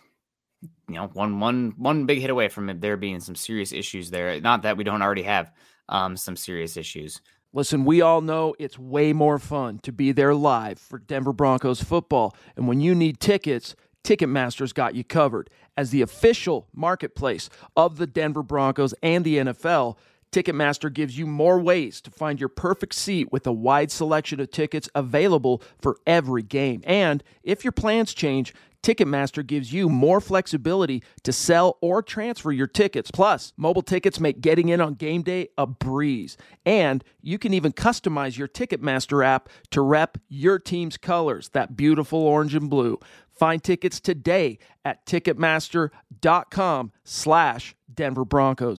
you 0.88 0.94
know 0.94 1.08
one 1.12 1.40
one 1.40 1.74
one 1.76 2.06
big 2.06 2.20
hit 2.20 2.30
away 2.30 2.48
from 2.48 2.68
it 2.70 2.80
there 2.80 2.96
being 2.96 3.20
some 3.20 3.34
serious 3.34 3.72
issues 3.72 4.10
there. 4.10 4.40
Not 4.40 4.62
that 4.62 4.76
we 4.76 4.84
don't 4.84 5.02
already 5.02 5.22
have 5.22 5.52
um, 5.88 6.16
some 6.16 6.36
serious 6.36 6.76
issues. 6.76 7.20
Listen, 7.52 7.84
we 7.84 8.02
all 8.02 8.20
know 8.20 8.54
it's 8.58 8.78
way 8.78 9.12
more 9.14 9.38
fun 9.38 9.78
to 9.80 9.90
be 9.90 10.12
there 10.12 10.34
live 10.34 10.78
for 10.78 10.98
Denver 10.98 11.32
Broncos 11.32 11.82
football, 11.82 12.36
and 12.56 12.68
when 12.68 12.80
you 12.80 12.94
need 12.94 13.20
tickets. 13.20 13.74
Ticketmaster's 14.04 14.72
got 14.72 14.94
you 14.94 15.04
covered. 15.04 15.50
As 15.76 15.90
the 15.90 16.00
official 16.00 16.66
marketplace 16.72 17.50
of 17.76 17.98
the 17.98 18.06
Denver 18.06 18.42
Broncos 18.42 18.94
and 19.02 19.22
the 19.22 19.38
NFL, 19.38 19.96
Ticketmaster 20.30 20.92
gives 20.92 21.18
you 21.18 21.26
more 21.26 21.58
ways 21.58 22.00
to 22.02 22.10
find 22.10 22.38
your 22.38 22.48
perfect 22.48 22.94
seat 22.94 23.32
with 23.32 23.46
a 23.46 23.52
wide 23.52 23.90
selection 23.90 24.40
of 24.40 24.50
tickets 24.50 24.88
available 24.94 25.62
for 25.80 25.98
every 26.06 26.42
game. 26.42 26.82
And 26.84 27.22
if 27.42 27.64
your 27.64 27.72
plans 27.72 28.12
change, 28.12 28.54
Ticketmaster 28.82 29.44
gives 29.44 29.72
you 29.72 29.88
more 29.88 30.20
flexibility 30.20 31.02
to 31.24 31.32
sell 31.32 31.78
or 31.80 32.02
transfer 32.02 32.52
your 32.52 32.66
tickets. 32.66 33.10
Plus, 33.10 33.52
mobile 33.56 33.82
tickets 33.82 34.20
make 34.20 34.40
getting 34.40 34.68
in 34.68 34.80
on 34.80 34.94
game 34.94 35.22
day 35.22 35.48
a 35.58 35.66
breeze. 35.66 36.36
And 36.64 37.02
you 37.20 37.38
can 37.38 37.54
even 37.54 37.72
customize 37.72 38.38
your 38.38 38.48
Ticketmaster 38.48 39.24
app 39.24 39.48
to 39.70 39.80
rep 39.80 40.18
your 40.28 40.58
team's 40.58 40.96
colors, 40.96 41.48
that 41.50 41.76
beautiful 41.76 42.20
orange 42.20 42.54
and 42.54 42.70
blue. 42.70 42.98
Find 43.30 43.62
tickets 43.62 44.00
today 44.00 44.58
at 44.84 45.06
ticketmaster.com 45.06 46.92
slash 47.04 47.76
Denver 47.92 48.24
Broncos. 48.24 48.78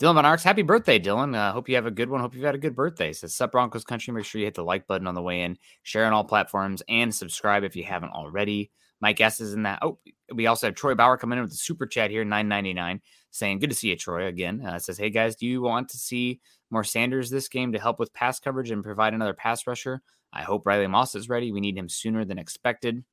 Dylan 0.00 0.14
Von 0.14 0.38
happy 0.38 0.62
birthday, 0.62 0.98
Dylan. 0.98 1.36
Uh, 1.36 1.52
hope 1.52 1.68
you 1.68 1.76
have 1.76 1.86
a 1.86 1.90
good 1.90 2.10
one. 2.10 2.20
Hope 2.20 2.34
you've 2.34 2.44
had 2.44 2.56
a 2.56 2.58
good 2.58 2.74
birthday. 2.74 3.12
Says 3.12 3.34
Sup 3.34 3.52
Broncos 3.52 3.84
Country. 3.84 4.12
Make 4.12 4.24
sure 4.24 4.40
you 4.40 4.46
hit 4.46 4.54
the 4.54 4.64
like 4.64 4.88
button 4.88 5.06
on 5.06 5.14
the 5.14 5.22
way 5.22 5.42
in, 5.42 5.56
share 5.84 6.04
on 6.04 6.12
all 6.12 6.24
platforms, 6.24 6.82
and 6.88 7.14
subscribe 7.14 7.62
if 7.62 7.76
you 7.76 7.84
haven't 7.84 8.10
already. 8.10 8.72
My 9.00 9.12
guess 9.12 9.40
is 9.40 9.54
in 9.54 9.62
that. 9.62 9.78
Oh, 9.82 9.98
we 10.34 10.48
also 10.48 10.66
have 10.66 10.74
Troy 10.74 10.96
Bauer 10.96 11.16
coming 11.16 11.38
in 11.38 11.42
with 11.42 11.52
the 11.52 11.58
super 11.58 11.86
chat 11.86 12.10
here, 12.10 12.24
999, 12.24 13.02
saying, 13.30 13.60
Good 13.60 13.70
to 13.70 13.76
see 13.76 13.90
you, 13.90 13.96
Troy. 13.96 14.26
Again, 14.26 14.66
uh, 14.66 14.80
says, 14.80 14.98
Hey 14.98 15.10
guys, 15.10 15.36
do 15.36 15.46
you 15.46 15.62
want 15.62 15.90
to 15.90 15.98
see 15.98 16.40
more 16.70 16.82
Sanders 16.82 17.30
this 17.30 17.48
game 17.48 17.72
to 17.72 17.78
help 17.78 18.00
with 18.00 18.12
pass 18.12 18.40
coverage 18.40 18.72
and 18.72 18.82
provide 18.82 19.14
another 19.14 19.34
pass 19.34 19.64
rusher? 19.64 20.02
I 20.32 20.42
hope 20.42 20.66
Riley 20.66 20.88
Moss 20.88 21.14
is 21.14 21.28
ready. 21.28 21.52
We 21.52 21.60
need 21.60 21.78
him 21.78 21.88
sooner 21.88 22.24
than 22.24 22.38
expected. 22.38 23.04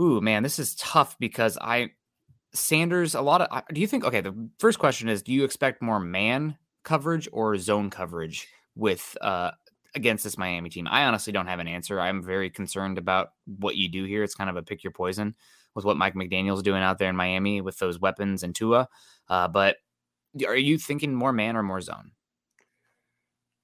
Ooh, 0.00 0.20
man, 0.20 0.42
this 0.42 0.58
is 0.58 0.74
tough 0.74 1.16
because 1.20 1.56
I 1.60 1.90
Sanders, 2.54 3.14
a 3.14 3.20
lot 3.20 3.40
of. 3.40 3.62
Do 3.72 3.80
you 3.80 3.86
think? 3.86 4.04
Okay, 4.04 4.20
the 4.20 4.48
first 4.58 4.78
question 4.78 5.08
is: 5.08 5.22
Do 5.22 5.32
you 5.32 5.44
expect 5.44 5.82
more 5.82 6.00
man 6.00 6.56
coverage 6.84 7.28
or 7.32 7.56
zone 7.56 7.90
coverage 7.90 8.46
with 8.76 9.16
uh 9.20 9.50
against 9.94 10.24
this 10.24 10.38
Miami 10.38 10.70
team? 10.70 10.86
I 10.88 11.04
honestly 11.04 11.32
don't 11.32 11.46
have 11.46 11.58
an 11.58 11.68
answer. 11.68 12.00
I'm 12.00 12.22
very 12.22 12.50
concerned 12.50 12.98
about 12.98 13.32
what 13.58 13.76
you 13.76 13.88
do 13.88 14.04
here. 14.04 14.22
It's 14.22 14.34
kind 14.34 14.50
of 14.50 14.56
a 14.56 14.62
pick 14.62 14.84
your 14.84 14.92
poison 14.92 15.34
with 15.74 15.84
what 15.84 15.96
Mike 15.96 16.14
McDaniel's 16.14 16.62
doing 16.62 16.82
out 16.82 16.98
there 16.98 17.10
in 17.10 17.16
Miami 17.16 17.60
with 17.60 17.78
those 17.78 17.98
weapons 17.98 18.42
and 18.42 18.54
Tua. 18.54 18.88
Uh, 19.28 19.48
but 19.48 19.76
are 20.46 20.56
you 20.56 20.78
thinking 20.78 21.14
more 21.14 21.32
man 21.32 21.56
or 21.56 21.62
more 21.62 21.80
zone? 21.80 22.12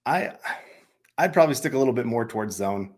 I 0.06 0.32
I'd 1.18 1.32
probably 1.32 1.54
stick 1.54 1.74
a 1.74 1.78
little 1.78 1.92
bit 1.92 2.06
more 2.06 2.26
towards 2.26 2.56
zone. 2.56 2.94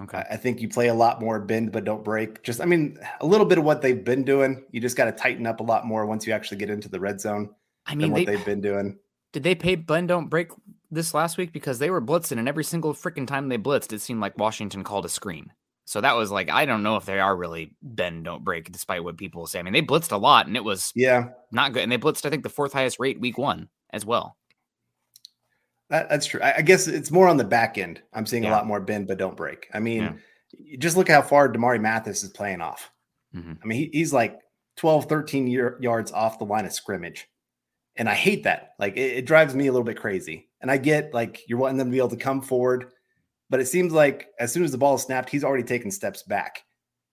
Okay. 0.00 0.24
I 0.30 0.36
think 0.36 0.60
you 0.60 0.68
play 0.68 0.88
a 0.88 0.94
lot 0.94 1.20
more 1.20 1.38
bend 1.38 1.72
but 1.72 1.84
don't 1.84 2.04
break. 2.04 2.42
Just 2.42 2.60
I 2.60 2.64
mean, 2.64 2.98
a 3.20 3.26
little 3.26 3.46
bit 3.46 3.58
of 3.58 3.64
what 3.64 3.82
they've 3.82 4.04
been 4.04 4.24
doing. 4.24 4.64
You 4.70 4.80
just 4.80 4.96
got 4.96 5.04
to 5.04 5.12
tighten 5.12 5.46
up 5.46 5.60
a 5.60 5.62
lot 5.62 5.86
more 5.86 6.06
once 6.06 6.26
you 6.26 6.32
actually 6.32 6.58
get 6.58 6.70
into 6.70 6.88
the 6.88 7.00
red 7.00 7.20
zone. 7.20 7.50
I 7.86 7.94
mean, 7.94 8.12
what 8.12 8.26
they, 8.26 8.36
have 8.36 8.46
been 8.46 8.60
doing. 8.60 8.98
Did 9.32 9.42
they 9.42 9.54
pay 9.54 9.74
bend 9.74 10.08
don't 10.08 10.28
break 10.28 10.50
this 10.90 11.14
last 11.14 11.38
week 11.38 11.52
because 11.52 11.78
they 11.78 11.90
were 11.90 12.02
blitzing 12.02 12.38
and 12.38 12.48
every 12.48 12.64
single 12.64 12.94
freaking 12.94 13.26
time 13.26 13.48
they 13.48 13.58
blitzed, 13.58 13.92
it 13.92 14.00
seemed 14.00 14.20
like 14.20 14.38
Washington 14.38 14.84
called 14.84 15.04
a 15.04 15.08
screen. 15.08 15.52
So 15.84 16.00
that 16.00 16.16
was 16.16 16.30
like 16.30 16.50
I 16.50 16.64
don't 16.64 16.82
know 16.82 16.96
if 16.96 17.06
they 17.06 17.18
are 17.18 17.36
really 17.36 17.74
bend 17.82 18.24
don't 18.24 18.44
break, 18.44 18.70
despite 18.70 19.04
what 19.04 19.18
people 19.18 19.46
say. 19.46 19.58
I 19.58 19.62
mean, 19.62 19.72
they 19.72 19.82
blitzed 19.82 20.12
a 20.12 20.16
lot 20.16 20.46
and 20.46 20.56
it 20.56 20.64
was 20.64 20.92
yeah 20.94 21.30
not 21.50 21.72
good, 21.72 21.82
and 21.82 21.92
they 21.92 21.98
blitzed 21.98 22.24
I 22.24 22.30
think 22.30 22.42
the 22.42 22.48
fourth 22.48 22.72
highest 22.72 22.98
rate 22.98 23.20
week 23.20 23.38
one 23.38 23.68
as 23.90 24.06
well. 24.06 24.36
That, 25.92 26.08
that's 26.08 26.24
true. 26.24 26.40
I, 26.40 26.54
I, 26.56 26.62
guess 26.62 26.88
it's 26.88 27.10
more 27.10 27.28
on 27.28 27.36
the 27.36 27.44
back 27.44 27.76
end. 27.76 28.00
I'm 28.14 28.24
seeing 28.24 28.44
yeah. 28.44 28.50
a 28.50 28.52
lot 28.52 28.66
more 28.66 28.80
bend, 28.80 29.06
but 29.08 29.18
don't 29.18 29.36
break. 29.36 29.68
I 29.74 29.78
mean, 29.78 30.18
yeah. 30.58 30.76
just 30.78 30.96
look 30.96 31.06
how 31.06 31.20
far 31.20 31.52
Damarri 31.52 31.82
Mathis 31.82 32.22
is 32.22 32.30
playing 32.30 32.62
off. 32.62 32.90
Mm-hmm. 33.36 33.52
I 33.62 33.66
mean, 33.66 33.78
he, 33.78 33.90
he's 33.92 34.10
like 34.10 34.38
12, 34.78 35.04
13 35.04 35.46
year, 35.46 35.76
yards 35.82 36.10
off 36.10 36.38
the 36.38 36.46
line 36.46 36.64
of 36.64 36.72
scrimmage. 36.72 37.28
And 37.96 38.08
I 38.08 38.14
hate 38.14 38.44
that. 38.44 38.70
Like, 38.78 38.96
it, 38.96 39.18
it 39.18 39.26
drives 39.26 39.54
me 39.54 39.66
a 39.66 39.70
little 39.70 39.84
bit 39.84 39.98
crazy. 39.98 40.48
And 40.62 40.70
I 40.70 40.78
get 40.78 41.12
like 41.12 41.42
you're 41.46 41.58
wanting 41.58 41.76
them 41.76 41.88
to 41.88 41.92
be 41.92 41.98
able 41.98 42.08
to 42.08 42.16
come 42.16 42.40
forward, 42.40 42.86
but 43.50 43.60
it 43.60 43.68
seems 43.68 43.92
like 43.92 44.28
as 44.40 44.50
soon 44.50 44.64
as 44.64 44.72
the 44.72 44.78
ball 44.78 44.94
is 44.94 45.02
snapped, 45.02 45.28
he's 45.28 45.44
already 45.44 45.64
taken 45.64 45.90
steps 45.90 46.22
back. 46.22 46.64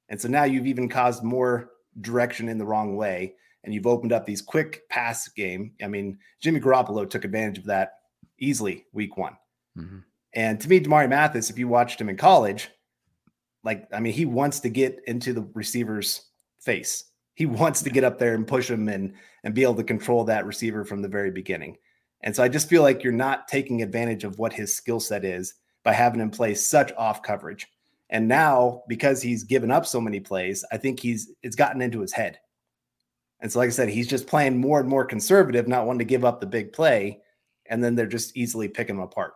And 0.08 0.22
so 0.22 0.30
now 0.30 0.46
you've 0.46 0.68
even 0.68 0.88
caused 0.88 1.22
more 1.22 1.72
direction 2.00 2.48
in 2.48 2.58
the 2.58 2.66
wrong 2.66 2.96
way. 2.96 3.34
And 3.66 3.74
you've 3.74 3.88
opened 3.88 4.14
up 4.14 4.26
these 4.26 4.42
quick 4.42 4.88
pass 4.88 5.28
game. 5.28 5.74
I 5.84 5.88
mean, 5.88 6.18
Jimmy 6.40 6.62
Garoppolo 6.62 7.10
took 7.10 7.26
advantage 7.26 7.58
of 7.58 7.66
that 7.66 7.99
easily 8.40 8.86
week 8.94 9.18
one. 9.18 9.38
Mm-hmm. 9.78 10.00
And 10.34 10.60
to 10.62 10.70
me, 10.70 10.80
Damarri 10.80 11.10
Mathis, 11.10 11.50
if 11.50 11.58
you 11.58 11.68
watched 11.68 12.00
him 12.00 12.10
in 12.10 12.18
college, 12.18 12.70
like, 13.64 13.88
I 13.94 14.00
mean, 14.00 14.14
he 14.14 14.26
wants 14.26 14.60
to 14.62 14.70
get 14.70 15.02
into 15.08 15.34
the 15.34 15.50
receiver's 15.54 16.30
face. 16.60 17.06
He 17.34 17.46
wants 17.46 17.82
to 17.84 17.90
get 17.90 18.04
up 18.04 18.20
there 18.20 18.36
and 18.36 18.48
push 18.48 18.70
him 18.70 18.90
and 18.90 19.14
and 19.44 19.54
be 19.54 19.64
able 19.64 19.76
to 19.76 19.84
control 19.84 20.26
that 20.26 20.46
receiver 20.46 20.84
from 20.84 21.02
the 21.02 21.08
very 21.08 21.32
beginning. 21.32 21.78
And 22.22 22.36
so 22.36 22.44
I 22.44 22.50
just 22.50 22.68
feel 22.68 22.82
like 22.82 23.04
you're 23.04 23.14
not 23.14 23.48
taking 23.48 23.82
advantage 23.82 24.26
of 24.26 24.38
what 24.38 24.52
his 24.52 24.76
skill 24.76 25.00
set 25.00 25.24
is 25.24 25.54
by 25.84 25.94
having 25.94 26.20
him 26.20 26.30
play 26.30 26.54
such 26.54 26.92
off 26.98 27.24
coverage. 27.24 27.66
And 28.10 28.28
now, 28.28 28.84
because 28.88 29.22
he's 29.22 29.44
given 29.44 29.72
up 29.72 29.86
so 29.86 30.02
many 30.02 30.20
plays, 30.20 30.66
I 30.72 30.78
think 30.78 31.00
he's 31.00 31.32
it's 31.44 31.56
gotten 31.56 31.82
into 31.82 32.02
his 32.02 32.12
head. 32.12 32.40
And 33.40 33.52
so, 33.52 33.60
like 33.60 33.68
I 33.68 33.72
said, 33.72 33.90
he's 33.90 34.08
just 34.08 34.28
playing 34.28 34.58
more 34.58 34.80
and 34.80 34.90
more 34.90 35.06
conservative, 35.06 35.68
not 35.68 35.86
wanting 35.86 36.00
to 36.00 36.06
give 36.06 36.26
up 36.26 36.42
the 36.42 36.48
big 36.48 36.74
play. 36.74 37.22
And 37.70 37.84
then 37.84 37.96
they're 37.96 38.08
just 38.08 38.36
easily 38.36 38.68
picking 38.68 38.96
them 38.96 39.04
apart. 39.04 39.34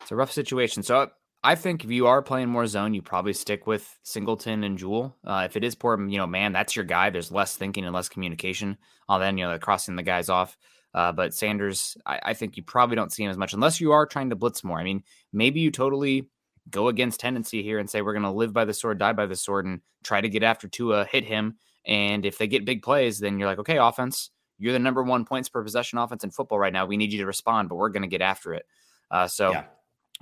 It's 0.00 0.10
a 0.10 0.16
rough 0.16 0.32
situation. 0.32 0.82
So 0.82 1.10
I 1.44 1.54
think 1.54 1.84
if 1.84 1.90
you 1.90 2.06
are 2.06 2.22
playing 2.22 2.48
more 2.48 2.66
zone, 2.66 2.94
you 2.94 3.02
probably 3.02 3.32
stick 3.32 3.66
with 3.66 3.98
Singleton 4.02 4.64
and 4.64 4.76
Jewell. 4.76 5.16
Uh, 5.24 5.42
if 5.44 5.56
it 5.56 5.64
is 5.64 5.74
poor, 5.74 6.00
you 6.08 6.18
know, 6.18 6.26
man, 6.26 6.52
that's 6.52 6.74
your 6.74 6.84
guy. 6.84 7.10
There's 7.10 7.30
less 7.30 7.56
thinking 7.56 7.84
and 7.84 7.94
less 7.94 8.08
communication. 8.08 8.76
All 9.08 9.18
then, 9.18 9.38
you 9.38 9.44
know, 9.44 9.50
they're 9.50 9.58
crossing 9.58 9.96
the 9.96 10.02
guys 10.02 10.28
off. 10.28 10.56
Uh, 10.94 11.12
but 11.12 11.34
Sanders, 11.34 11.96
I, 12.06 12.20
I, 12.24 12.34
think 12.34 12.56
you 12.56 12.62
probably 12.62 12.96
don't 12.96 13.12
see 13.12 13.22
him 13.22 13.30
as 13.30 13.36
much 13.36 13.52
unless 13.52 13.80
you 13.80 13.92
are 13.92 14.06
trying 14.06 14.30
to 14.30 14.36
blitz 14.36 14.64
more. 14.64 14.78
I 14.78 14.84
mean, 14.84 15.04
maybe 15.32 15.60
you 15.60 15.70
totally 15.70 16.30
go 16.70 16.88
against 16.88 17.20
tendency 17.20 17.62
here 17.62 17.78
and 17.78 17.88
say 17.88 18.00
we're 18.00 18.14
going 18.14 18.22
to 18.22 18.30
live 18.30 18.54
by 18.54 18.64
the 18.64 18.74
sword, 18.74 18.98
die 18.98 19.12
by 19.12 19.26
the 19.26 19.36
sword, 19.36 19.66
and 19.66 19.80
try 20.02 20.20
to 20.20 20.28
get 20.28 20.42
after 20.42 20.66
Tua, 20.66 21.04
hit 21.04 21.24
him. 21.24 21.58
And 21.86 22.24
if 22.24 22.38
they 22.38 22.46
get 22.46 22.64
big 22.64 22.82
plays, 22.82 23.18
then 23.18 23.38
you're 23.38 23.48
like, 23.48 23.58
okay, 23.58 23.76
offense, 23.76 24.30
you're 24.58 24.72
the 24.72 24.78
number 24.78 25.02
one 25.02 25.24
points 25.24 25.48
per 25.48 25.62
possession 25.62 25.98
offense 25.98 26.24
in 26.24 26.30
football 26.30 26.58
right 26.58 26.72
now. 26.72 26.86
We 26.86 26.96
need 26.96 27.12
you 27.12 27.18
to 27.20 27.26
respond, 27.26 27.68
but 27.68 27.76
we're 27.76 27.90
going 27.90 28.02
to 28.02 28.08
get 28.08 28.20
after 28.22 28.54
it. 28.54 28.66
Uh, 29.10 29.28
so. 29.28 29.52
Yeah 29.52 29.64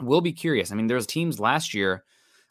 we'll 0.01 0.21
be 0.21 0.33
curious. 0.33 0.73
I 0.73 0.75
mean, 0.75 0.87
there 0.87 0.97
was 0.97 1.07
teams 1.07 1.41
last 1.41 1.75
year 1.75 2.05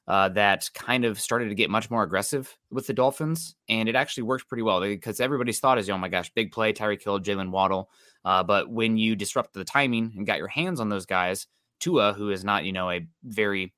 uh, 0.07 0.29
that 0.29 0.69
kind 0.73 1.05
of 1.05 1.19
started 1.19 1.49
to 1.49 1.55
get 1.55 1.69
much 1.69 1.89
more 1.89 2.03
aggressive 2.03 2.55
with 2.69 2.87
the 2.87 2.93
Dolphins, 2.93 3.55
and 3.69 3.89
it 3.89 3.95
actually 3.95 4.23
worked 4.23 4.47
pretty 4.47 4.61
well 4.61 4.81
because 4.81 5.19
everybody's 5.19 5.59
thought 5.59 5.77
is, 5.77 5.89
oh 5.89 5.97
my 5.97 6.09
gosh, 6.09 6.31
big 6.33 6.51
play, 6.51 6.73
Tyreek 6.73 7.03
Hill, 7.03 7.19
Jaylen 7.19 7.49
Waddle. 7.49 7.89
Uh, 8.23 8.43
but 8.43 8.69
when 8.69 8.97
you 8.97 9.15
disrupt 9.15 9.53
the 9.53 9.63
timing 9.63 10.13
and 10.15 10.25
got 10.25 10.37
your 10.37 10.47
hands 10.47 10.79
on 10.79 10.89
those 10.89 11.05
guys, 11.05 11.47
Tua, 11.79 12.13
who 12.13 12.29
is 12.29 12.43
not, 12.43 12.65
you 12.65 12.71
know, 12.71 12.89
a 12.89 13.07
very 13.23 13.73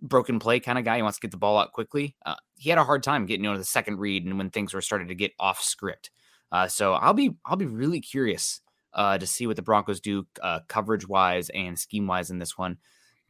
broken 0.00 0.38
play 0.38 0.60
kind 0.60 0.78
of 0.78 0.84
guy, 0.84 0.96
he 0.96 1.02
wants 1.02 1.18
to 1.18 1.22
get 1.22 1.30
the 1.30 1.38
ball 1.38 1.58
out 1.58 1.72
quickly. 1.72 2.16
Uh, 2.24 2.36
he 2.56 2.70
had 2.70 2.78
a 2.78 2.84
hard 2.84 3.02
time 3.02 3.26
getting 3.26 3.44
you 3.44 3.50
know 3.50 3.58
the 3.58 3.64
second 3.64 3.98
read 3.98 4.24
and 4.24 4.38
when 4.38 4.50
things 4.50 4.74
were 4.74 4.80
starting 4.80 5.08
to 5.08 5.14
get 5.14 5.32
off 5.38 5.60
script. 5.60 6.10
Uh, 6.50 6.68
so 6.68 6.94
I'll 6.94 7.14
be 7.14 7.36
I'll 7.44 7.56
be 7.56 7.66
really 7.66 8.00
curious 8.00 8.60
uh, 8.94 9.18
to 9.18 9.26
see 9.26 9.46
what 9.46 9.56
the 9.56 9.62
Broncos 9.62 10.00
do 10.00 10.26
uh, 10.42 10.60
coverage 10.68 11.06
wise 11.06 11.50
and 11.50 11.78
scheme 11.78 12.06
wise 12.06 12.30
in 12.30 12.38
this 12.38 12.56
one. 12.56 12.78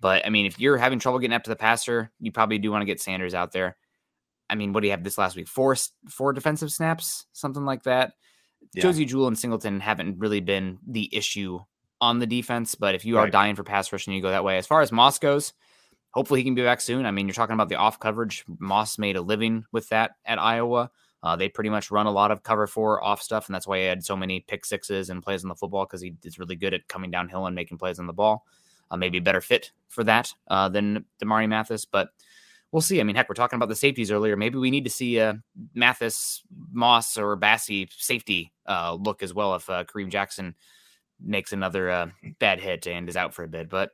But 0.00 0.24
I 0.24 0.30
mean, 0.30 0.46
if 0.46 0.60
you're 0.60 0.76
having 0.76 0.98
trouble 0.98 1.18
getting 1.18 1.34
up 1.34 1.44
to 1.44 1.50
the 1.50 1.56
passer, 1.56 2.12
you 2.20 2.30
probably 2.30 2.58
do 2.58 2.70
want 2.70 2.82
to 2.82 2.86
get 2.86 3.00
Sanders 3.00 3.34
out 3.34 3.52
there. 3.52 3.76
I 4.48 4.54
mean, 4.54 4.72
what 4.72 4.80
do 4.80 4.86
you 4.86 4.92
have 4.92 5.04
this 5.04 5.18
last 5.18 5.36
week? 5.36 5.48
Four 5.48 5.76
four 6.08 6.32
defensive 6.32 6.70
snaps, 6.70 7.26
something 7.32 7.64
like 7.64 7.82
that. 7.82 8.12
Yeah. 8.74 8.82
Josey 8.82 9.04
Jewell 9.04 9.28
and 9.28 9.38
Singleton 9.38 9.80
haven't 9.80 10.18
really 10.18 10.40
been 10.40 10.78
the 10.86 11.14
issue 11.14 11.60
on 12.00 12.18
the 12.18 12.26
defense, 12.26 12.74
but 12.74 12.94
if 12.94 13.04
you 13.04 13.16
right. 13.16 13.28
are 13.28 13.30
dying 13.30 13.56
for 13.56 13.64
pass 13.64 13.92
rush 13.92 14.06
and 14.06 14.14
you 14.14 14.22
go 14.22 14.30
that 14.30 14.44
way, 14.44 14.58
as 14.58 14.66
far 14.66 14.82
as 14.82 14.92
Moss 14.92 15.18
goes, 15.18 15.52
hopefully 16.10 16.40
he 16.40 16.44
can 16.44 16.54
be 16.54 16.62
back 16.62 16.80
soon. 16.80 17.06
I 17.06 17.10
mean, 17.10 17.26
you're 17.26 17.34
talking 17.34 17.54
about 17.54 17.68
the 17.68 17.76
off 17.76 17.98
coverage. 17.98 18.44
Moss 18.58 18.98
made 18.98 19.16
a 19.16 19.20
living 19.20 19.64
with 19.72 19.88
that 19.88 20.12
at 20.24 20.38
Iowa. 20.38 20.90
Uh, 21.22 21.34
they 21.34 21.48
pretty 21.48 21.70
much 21.70 21.90
run 21.90 22.06
a 22.06 22.12
lot 22.12 22.30
of 22.30 22.42
cover 22.42 22.66
four 22.66 23.02
off 23.02 23.20
stuff, 23.20 23.46
and 23.46 23.54
that's 23.54 23.66
why 23.66 23.78
he 23.78 23.84
had 23.84 24.04
so 24.04 24.16
many 24.16 24.40
pick 24.40 24.64
sixes 24.64 25.10
and 25.10 25.22
plays 25.22 25.44
on 25.44 25.48
the 25.48 25.54
football 25.54 25.84
because 25.84 26.00
he 26.00 26.14
is 26.22 26.38
really 26.38 26.56
good 26.56 26.74
at 26.74 26.86
coming 26.88 27.10
downhill 27.10 27.46
and 27.46 27.56
making 27.56 27.78
plays 27.78 27.98
on 27.98 28.06
the 28.06 28.12
ball 28.12 28.44
uh, 28.90 28.96
maybe 28.96 29.18
a 29.18 29.22
better 29.22 29.40
fit 29.40 29.72
for 29.88 30.04
that 30.04 30.32
uh, 30.48 30.68
than 30.68 31.04
Damarri 31.22 31.48
Mathis, 31.48 31.84
but 31.84 32.10
we'll 32.72 32.82
see. 32.82 33.00
I 33.00 33.04
mean, 33.04 33.16
heck, 33.16 33.28
we're 33.28 33.34
talking 33.34 33.56
about 33.56 33.68
the 33.68 33.76
safeties 33.76 34.10
earlier. 34.10 34.36
Maybe 34.36 34.58
we 34.58 34.70
need 34.70 34.84
to 34.84 34.90
see 34.90 35.18
a 35.18 35.40
Mathis, 35.74 36.42
Moss, 36.72 37.16
or 37.16 37.36
Bassey 37.36 37.88
safety 37.96 38.52
uh, 38.66 38.94
look 38.94 39.22
as 39.22 39.34
well 39.34 39.54
if 39.54 39.68
uh, 39.68 39.84
Kareem 39.84 40.10
Jackson 40.10 40.54
makes 41.20 41.52
another 41.52 41.90
uh, 41.90 42.08
bad 42.38 42.60
hit 42.60 42.86
and 42.86 43.08
is 43.08 43.16
out 43.16 43.34
for 43.34 43.44
a 43.44 43.48
bit. 43.48 43.68
But 43.68 43.90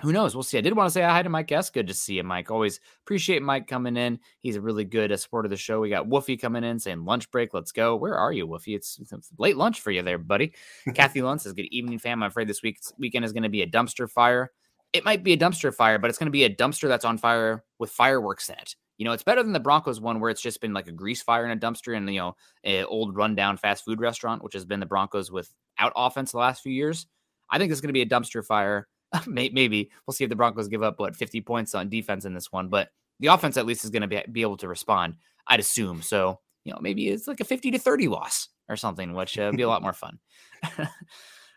who 0.00 0.12
knows? 0.12 0.34
We'll 0.34 0.42
see. 0.42 0.56
I 0.56 0.62
did 0.62 0.74
want 0.74 0.86
to 0.86 0.90
say 0.90 1.02
hi 1.02 1.22
to 1.22 1.28
Mike 1.28 1.52
S. 1.52 1.68
Good 1.68 1.86
to 1.86 1.94
see 1.94 2.14
you, 2.14 2.24
Mike. 2.24 2.50
Always 2.50 2.80
appreciate 3.04 3.42
Mike 3.42 3.66
coming 3.66 3.96
in. 3.96 4.18
He's 4.40 4.56
a 4.56 4.60
really 4.60 4.84
good 4.84 5.12
uh, 5.12 5.16
support 5.18 5.44
of 5.44 5.50
the 5.50 5.56
show. 5.56 5.80
We 5.80 5.90
got 5.90 6.08
Woofy 6.08 6.40
coming 6.40 6.64
in 6.64 6.78
saying 6.78 7.04
lunch 7.04 7.30
break. 7.30 7.52
Let's 7.52 7.72
go. 7.72 7.94
Where 7.94 8.16
are 8.16 8.32
you, 8.32 8.46
Woofy? 8.46 8.74
It's, 8.74 8.98
it's 8.98 9.30
late 9.38 9.58
lunch 9.58 9.80
for 9.82 9.90
you 9.90 10.02
there, 10.02 10.16
buddy. 10.16 10.54
Kathy 10.94 11.20
Lunt 11.20 11.42
says, 11.42 11.52
Good 11.52 11.68
evening, 11.70 11.98
fam. 11.98 12.22
I'm 12.22 12.28
afraid 12.28 12.48
this 12.48 12.62
week 12.62 12.80
weekend 12.98 13.26
is 13.26 13.32
going 13.32 13.42
to 13.42 13.50
be 13.50 13.62
a 13.62 13.66
dumpster 13.66 14.10
fire. 14.10 14.50
It 14.94 15.04
might 15.04 15.22
be 15.22 15.34
a 15.34 15.38
dumpster 15.38 15.74
fire, 15.74 15.98
but 15.98 16.08
it's 16.08 16.18
going 16.18 16.26
to 16.26 16.32
be 16.32 16.44
a 16.44 16.54
dumpster 16.54 16.88
that's 16.88 17.04
on 17.04 17.18
fire 17.18 17.62
with 17.78 17.90
fireworks 17.90 18.48
in 18.48 18.56
it. 18.56 18.74
You 18.96 19.04
know, 19.04 19.12
it's 19.12 19.22
better 19.22 19.42
than 19.42 19.52
the 19.52 19.60
Broncos 19.60 20.00
one 20.00 20.20
where 20.20 20.30
it's 20.30 20.42
just 20.42 20.60
been 20.60 20.74
like 20.74 20.86
a 20.86 20.92
grease 20.92 21.22
fire 21.22 21.44
in 21.44 21.50
a 21.50 21.56
dumpster 21.56 21.96
and, 21.96 22.08
you 22.12 22.20
know, 22.20 22.36
an 22.64 22.84
old 22.86 23.16
rundown 23.16 23.56
fast 23.56 23.84
food 23.84 24.00
restaurant, 24.00 24.42
which 24.42 24.54
has 24.54 24.64
been 24.64 24.80
the 24.80 24.86
Broncos 24.86 25.30
without 25.30 25.92
offense 25.96 26.32
the 26.32 26.38
last 26.38 26.62
few 26.62 26.72
years. 26.72 27.06
I 27.50 27.58
think 27.58 27.70
it's 27.70 27.80
going 27.80 27.88
to 27.88 27.92
be 27.94 28.02
a 28.02 28.06
dumpster 28.06 28.44
fire 28.44 28.88
maybe 29.26 29.90
we'll 30.06 30.14
see 30.14 30.24
if 30.24 30.30
the 30.30 30.36
Broncos 30.36 30.68
give 30.68 30.82
up 30.82 30.98
what 30.98 31.16
50 31.16 31.40
points 31.42 31.74
on 31.74 31.88
defense 31.88 32.24
in 32.24 32.34
this 32.34 32.50
one, 32.50 32.68
but 32.68 32.90
the 33.20 33.28
offense 33.28 33.56
at 33.56 33.66
least 33.66 33.84
is 33.84 33.90
going 33.90 34.02
to 34.02 34.08
be, 34.08 34.22
be 34.30 34.42
able 34.42 34.56
to 34.58 34.68
respond. 34.68 35.14
I'd 35.46 35.60
assume 35.60 36.02
so. 36.02 36.40
You 36.64 36.72
know, 36.72 36.78
maybe 36.80 37.08
it's 37.08 37.26
like 37.26 37.40
a 37.40 37.44
50 37.44 37.72
to 37.72 37.78
30 37.78 38.08
loss 38.08 38.48
or 38.68 38.76
something, 38.76 39.14
which 39.14 39.38
uh, 39.38 39.48
would 39.50 39.56
be 39.56 39.62
a 39.62 39.68
lot 39.68 39.82
more 39.82 39.92
fun. 39.92 40.18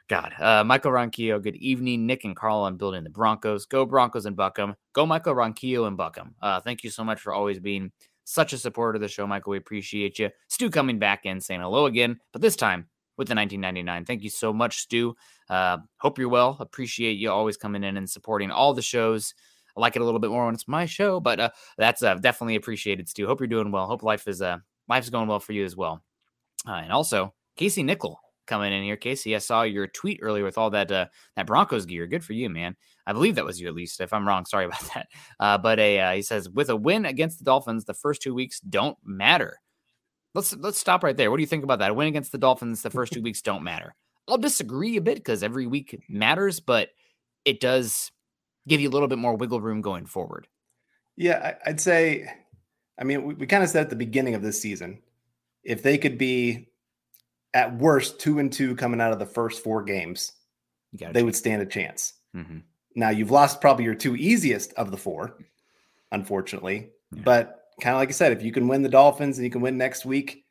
God, 0.07 0.33
uh, 0.39 0.63
Michael 0.63 0.91
Ronquillo, 0.91 1.41
good 1.41 1.55
evening. 1.55 2.05
Nick 2.05 2.25
and 2.25 2.35
Carl 2.35 2.59
on 2.59 2.77
building 2.77 3.03
the 3.03 3.09
Broncos. 3.09 3.65
Go 3.65 3.85
Broncos 3.85 4.25
and 4.25 4.35
Buckham. 4.35 4.75
Go 4.93 5.05
Michael 5.05 5.33
Ronquillo 5.33 5.87
and 5.87 5.97
Buckham. 5.97 6.35
Uh, 6.41 6.59
thank 6.59 6.83
you 6.83 6.91
so 6.91 7.03
much 7.03 7.19
for 7.19 7.33
always 7.33 7.59
being 7.59 7.91
such 8.23 8.53
a 8.53 8.57
supporter 8.57 8.97
of 8.97 9.01
the 9.01 9.07
show, 9.07 9.25
Michael. 9.25 9.51
We 9.51 9.57
appreciate 9.57 10.19
you. 10.19 10.29
Stu 10.47 10.69
coming 10.69 10.99
back 10.99 11.25
in 11.25 11.41
saying 11.41 11.61
hello 11.61 11.85
again, 11.87 12.19
but 12.33 12.41
this 12.41 12.55
time 12.55 12.87
with 13.17 13.28
the 13.28 13.36
1999. 13.36 14.06
Thank 14.06 14.23
you 14.23 14.30
so 14.30 14.51
much, 14.54 14.80
Stu. 14.80 15.15
Uh, 15.49 15.78
hope 15.97 16.19
you're 16.19 16.30
well. 16.30 16.58
Appreciate 16.60 17.13
you 17.13 17.32
always 17.32 17.58
coming 17.58 17.84
in 17.84 17.97
and 17.97 18.10
supporting 18.10 18.51
all 18.51 18.73
the 18.73 18.82
shows. 18.82 19.34
I 19.75 19.82
like 19.82 19.95
it 19.95 20.01
a 20.01 20.06
little 20.06 20.19
bit 20.19 20.30
more 20.30 20.45
when 20.45 20.56
it's 20.56 20.67
my 20.67 20.86
show, 20.86 21.19
but 21.19 21.39
uh, 21.39 21.49
that's 21.78 22.01
uh, 22.01 22.15
definitely 22.15 22.56
appreciated, 22.56 23.10
Stu. 23.10 23.28
Hope 23.28 23.39
you're 23.39 23.47
doing 23.47 23.71
well. 23.71 23.88
Hope 23.88 24.04
life 24.04 24.28
is 24.28 24.41
uh, 24.41 24.58
life's 24.88 25.10
going 25.10 25.28
well 25.28 25.39
for 25.39 25.54
you 25.54 25.65
as 25.65 25.75
well. 25.75 26.01
Uh, 26.67 26.82
and 26.84 26.91
also, 26.91 27.34
Casey 27.58 27.84
Nickel 27.84 28.19
coming 28.45 28.73
in 28.73 28.84
here. 28.84 28.95
Casey, 28.95 29.36
I 29.36 29.39
saw 29.39 29.63
your 29.63 29.88
tweet 29.88 30.19
earlier 30.21 30.43
with 30.43 30.58
all 30.58 30.69
that 30.71 30.91
uh, 30.91 31.08
that 31.36 31.47
Broncos 31.47 31.86
gear. 31.86 32.08
Good 32.08 32.23
for 32.23 32.34
you, 32.34 32.49
man. 32.49 32.75
I 33.06 33.13
believe 33.13 33.36
that 33.36 33.45
was 33.45 33.60
you 33.60 33.67
at 33.67 33.75
least. 33.75 33.99
If 34.01 34.13
I'm 34.13 34.28
wrong, 34.28 34.45
sorry 34.45 34.65
about 34.65 34.89
that. 34.93 35.08
Uh, 35.39 35.58
but 35.58 35.80
a 35.80 35.99
uh, 35.99 36.12
he 36.13 36.21
says 36.21 36.49
with 36.49 36.69
a 36.69 36.75
win 36.75 37.06
against 37.06 37.39
the 37.39 37.45
Dolphins, 37.45 37.86
the 37.86 37.93
first 37.93 38.21
two 38.21 38.34
weeks 38.34 38.60
don't 38.60 38.97
matter. 39.04 39.60
Let's 40.36 40.56
let's 40.58 40.78
stop 40.78 41.04
right 41.04 41.15
there. 41.15 41.32
What 41.32 41.38
do 41.38 41.43
you 41.43 41.48
think 41.48 41.63
about 41.63 41.80
that? 41.80 41.91
A 41.91 41.93
win 41.93 42.08
against 42.08 42.32
the 42.32 42.38
Dolphins 42.38 42.82
the 42.82 42.89
first 42.89 43.13
two 43.13 43.21
weeks 43.21 43.41
don't 43.41 43.63
matter. 43.63 43.95
I'll 44.28 44.38
disagree 44.38 44.98
a 44.98 45.02
bit 45.02 45.15
because 45.15 45.43
every 45.43 45.65
week 45.65 46.04
matters, 46.10 46.60
but 46.60 46.89
it 47.45 47.60
does 47.60 48.12
give 48.67 48.82
you 48.82 48.89
a 48.89 48.91
little 48.91 49.08
bit 49.08 49.17
more 49.17 49.36
wiggle 49.36 49.62
room 49.62 49.82
going 49.82 50.06
forward. 50.06 50.48
Yeah, 51.15 51.56
I'd 51.65 51.80
say. 51.80 52.28
I 53.00 53.04
mean, 53.04 53.24
we, 53.24 53.34
we 53.34 53.48
kind 53.48 53.63
of 53.63 53.69
said 53.69 53.84
at 53.84 53.89
the 53.89 53.95
beginning 53.95 54.36
of 54.36 54.41
this 54.41 54.62
season, 54.62 55.02
if 55.63 55.82
they 55.82 55.98
could 55.98 56.17
be 56.17 56.69
at 57.54 57.78
worst 57.78 58.19
two 58.19 58.39
and 58.39 58.52
two 58.52 58.76
coming 58.76 59.00
out 59.00 59.13
of 59.13 59.19
the 59.19 59.26
first 59.26 59.63
four 59.63 59.84
games, 59.84 60.34
they 60.93 61.24
would 61.24 61.36
stand 61.36 61.62
a 61.62 61.65
chance. 61.65 62.13
Mm-hmm. 62.36 62.60
Now 62.95 63.10
you've 63.10 63.32
lost 63.32 63.62
probably 63.62 63.86
your 63.86 63.95
two 63.95 64.15
easiest 64.15 64.74
of 64.74 64.91
the 64.91 64.98
four, 64.98 65.38
unfortunately, 66.12 66.89
yeah. 67.13 67.21
but 67.24 67.64
kind 67.81 67.95
of 67.95 67.99
like 67.99 68.09
I 68.09 68.13
said, 68.13 68.31
if 68.31 68.41
you 68.41 68.51
can 68.51 68.67
win 68.67 68.81
the 68.81 68.89
Dolphins 68.89 69.38
and 69.38 69.45
you 69.45 69.51
can 69.51 69.61
win 69.61 69.77
next 69.77 70.05
week, 70.05 70.45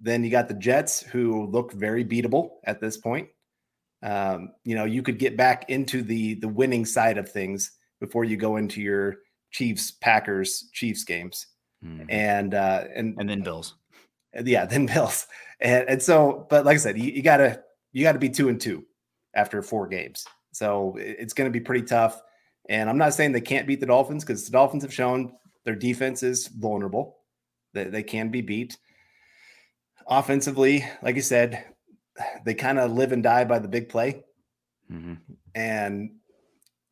then 0.00 0.24
you 0.24 0.30
got 0.30 0.48
the 0.48 0.54
Jets 0.54 1.02
who 1.02 1.46
look 1.46 1.72
very 1.72 2.04
beatable 2.04 2.50
at 2.64 2.80
this 2.80 2.96
point. 2.96 3.28
Um, 4.02 4.52
you 4.64 4.74
know, 4.74 4.84
you 4.84 5.02
could 5.02 5.18
get 5.18 5.36
back 5.36 5.68
into 5.68 6.02
the 6.02 6.34
the 6.34 6.48
winning 6.48 6.84
side 6.84 7.18
of 7.18 7.30
things 7.30 7.72
before 8.00 8.24
you 8.24 8.36
go 8.36 8.56
into 8.56 8.80
your 8.80 9.18
Chiefs, 9.52 9.92
Packers, 9.92 10.68
Chiefs 10.72 11.04
games, 11.04 11.46
mm-hmm. 11.84 12.04
and 12.08 12.54
uh, 12.54 12.84
and 12.94 13.16
and 13.18 13.28
then 13.28 13.42
Bills. 13.42 13.74
Yeah, 14.44 14.64
then 14.66 14.86
Bills, 14.86 15.26
and 15.60 15.88
and 15.88 16.02
so, 16.02 16.46
but 16.50 16.64
like 16.64 16.74
I 16.74 16.78
said, 16.78 16.98
you, 16.98 17.12
you 17.12 17.22
gotta 17.22 17.62
you 17.92 18.02
gotta 18.02 18.18
be 18.18 18.30
two 18.30 18.48
and 18.48 18.60
two 18.60 18.84
after 19.34 19.62
four 19.62 19.86
games. 19.86 20.26
So 20.52 20.94
it's 20.98 21.32
going 21.32 21.50
to 21.50 21.58
be 21.58 21.64
pretty 21.64 21.84
tough. 21.86 22.20
And 22.68 22.88
I'm 22.88 22.98
not 22.98 23.14
saying 23.14 23.32
they 23.32 23.40
can't 23.40 23.66
beat 23.66 23.80
the 23.80 23.86
Dolphins 23.86 24.24
because 24.24 24.44
the 24.44 24.52
Dolphins 24.52 24.82
have 24.82 24.94
shown 24.94 25.32
their 25.64 25.74
defense 25.74 26.22
is 26.22 26.48
vulnerable. 26.48 27.18
They, 27.74 27.84
they 27.84 28.02
can 28.02 28.30
be 28.30 28.40
beat. 28.40 28.76
Offensively, 30.06 30.84
like 31.02 31.16
I 31.16 31.20
said, 31.20 31.64
they 32.44 32.54
kind 32.54 32.78
of 32.78 32.92
live 32.92 33.12
and 33.12 33.22
die 33.22 33.44
by 33.44 33.58
the 33.58 33.68
big 33.68 33.88
play. 33.88 34.24
Mm-hmm. 34.90 35.14
And 35.54 36.10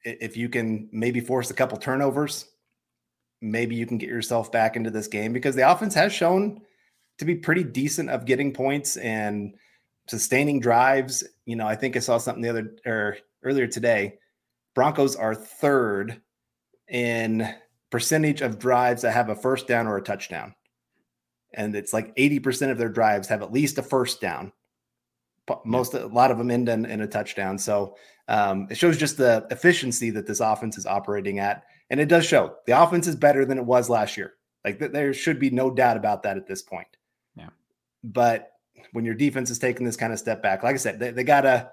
if 0.04 0.36
you 0.36 0.48
can 0.48 0.88
maybe 0.92 1.20
force 1.20 1.50
a 1.50 1.54
couple 1.54 1.76
turnovers, 1.78 2.46
maybe 3.42 3.74
you 3.74 3.86
can 3.86 3.98
get 3.98 4.08
yourself 4.08 4.52
back 4.52 4.76
into 4.76 4.90
this 4.90 5.08
game 5.08 5.32
because 5.32 5.54
the 5.54 5.70
offense 5.70 5.94
has 5.94 6.12
shown 6.12 6.60
to 7.18 7.24
be 7.24 7.34
pretty 7.34 7.64
decent 7.64 8.10
of 8.10 8.24
getting 8.24 8.52
points 8.52 8.96
and 8.96 9.54
sustaining 10.08 10.60
drives. 10.60 11.24
You 11.44 11.56
know, 11.56 11.66
I 11.66 11.76
think 11.76 11.96
I 11.96 12.00
saw 12.00 12.18
something 12.18 12.42
the 12.42 12.50
other 12.50 12.76
or 12.86 13.18
earlier 13.42 13.66
today. 13.66 14.18
Broncos 14.74 15.16
are 15.16 15.34
third 15.34 16.20
in 16.88 17.52
percentage 17.90 18.40
of 18.40 18.58
drives 18.58 19.02
that 19.02 19.12
have 19.12 19.28
a 19.28 19.34
first 19.34 19.66
down 19.66 19.86
or 19.86 19.96
a 19.96 20.02
touchdown. 20.02 20.54
and 21.54 21.74
it's 21.74 21.92
like 21.92 22.14
80% 22.16 22.70
of 22.70 22.78
their 22.78 22.88
drives 22.88 23.28
have 23.28 23.42
at 23.42 23.52
least 23.52 23.78
a 23.78 23.82
first 23.82 24.20
down. 24.20 24.52
Most, 25.64 25.94
a 25.94 26.06
lot 26.06 26.30
of 26.30 26.38
them 26.38 26.50
end 26.50 26.68
in, 26.68 26.84
in 26.86 27.00
a 27.00 27.08
touchdown. 27.08 27.58
So 27.58 27.96
um, 28.28 28.68
it 28.70 28.76
shows 28.76 28.96
just 28.96 29.16
the 29.16 29.46
efficiency 29.50 30.10
that 30.10 30.26
this 30.26 30.38
offense 30.38 30.78
is 30.78 30.86
operating 30.86 31.40
at. 31.40 31.64
And 31.90 31.98
it 31.98 32.06
does 32.06 32.24
show 32.24 32.54
the 32.66 32.80
offense 32.80 33.08
is 33.08 33.16
better 33.16 33.44
than 33.44 33.58
it 33.58 33.64
was 33.64 33.90
last 33.90 34.16
year. 34.16 34.34
Like 34.64 34.78
th- 34.78 34.92
there 34.92 35.12
should 35.12 35.40
be 35.40 35.50
no 35.50 35.68
doubt 35.72 35.96
about 35.96 36.22
that 36.22 36.36
at 36.36 36.46
this 36.46 36.62
point. 36.62 36.86
Yeah. 37.34 37.48
But 38.04 38.52
when 38.92 39.04
your 39.04 39.14
defense 39.14 39.50
is 39.50 39.58
taking 39.58 39.84
this 39.84 39.96
kind 39.96 40.12
of 40.12 40.20
step 40.20 40.40
back, 40.40 40.62
like 40.62 40.74
I 40.74 40.78
said, 40.78 41.00
they, 41.00 41.10
they 41.10 41.24
gotta 41.24 41.70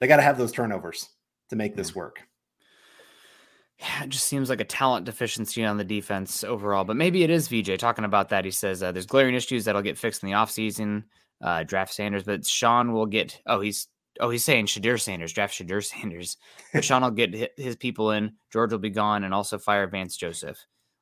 they 0.00 0.06
gotta 0.06 0.22
have 0.22 0.38
those 0.38 0.52
turnovers 0.52 1.08
to 1.50 1.56
make 1.56 1.74
this 1.74 1.96
work. 1.96 2.20
Yeah, 3.78 4.04
it 4.04 4.08
just 4.08 4.26
seems 4.26 4.48
like 4.48 4.60
a 4.60 4.64
talent 4.64 5.04
deficiency 5.04 5.64
on 5.64 5.76
the 5.76 5.84
defense 5.84 6.42
overall. 6.42 6.84
But 6.84 6.96
maybe 6.96 7.22
it 7.24 7.30
is 7.30 7.48
VJ 7.48 7.78
talking 7.78 8.06
about 8.06 8.30
that. 8.30 8.44
He 8.44 8.50
says 8.50 8.82
uh, 8.82 8.92
there's 8.92 9.06
glaring 9.06 9.34
issues 9.34 9.64
that'll 9.64 9.82
get 9.82 9.98
fixed 9.98 10.22
in 10.22 10.30
the 10.30 10.34
offseason. 10.34 11.04
Uh, 11.42 11.62
draft 11.64 11.92
Sanders, 11.92 12.22
but 12.22 12.46
Sean 12.46 12.92
will 12.92 13.04
get. 13.04 13.38
Oh, 13.46 13.60
he's 13.60 13.88
oh 14.20 14.30
he's 14.30 14.44
saying 14.44 14.66
Shedeur 14.66 14.98
Sanders, 14.98 15.32
draft 15.32 15.54
Shedeur 15.54 15.84
Sanders. 15.84 16.38
But 16.72 16.84
Sean 16.84 17.02
will 17.02 17.10
get 17.10 17.52
his 17.58 17.76
people 17.76 18.12
in. 18.12 18.32
George 18.50 18.72
will 18.72 18.78
be 18.78 18.88
gone, 18.88 19.24
and 19.24 19.34
also 19.34 19.58
fire 19.58 19.86
Vance 19.86 20.16
Joseph. 20.16 20.58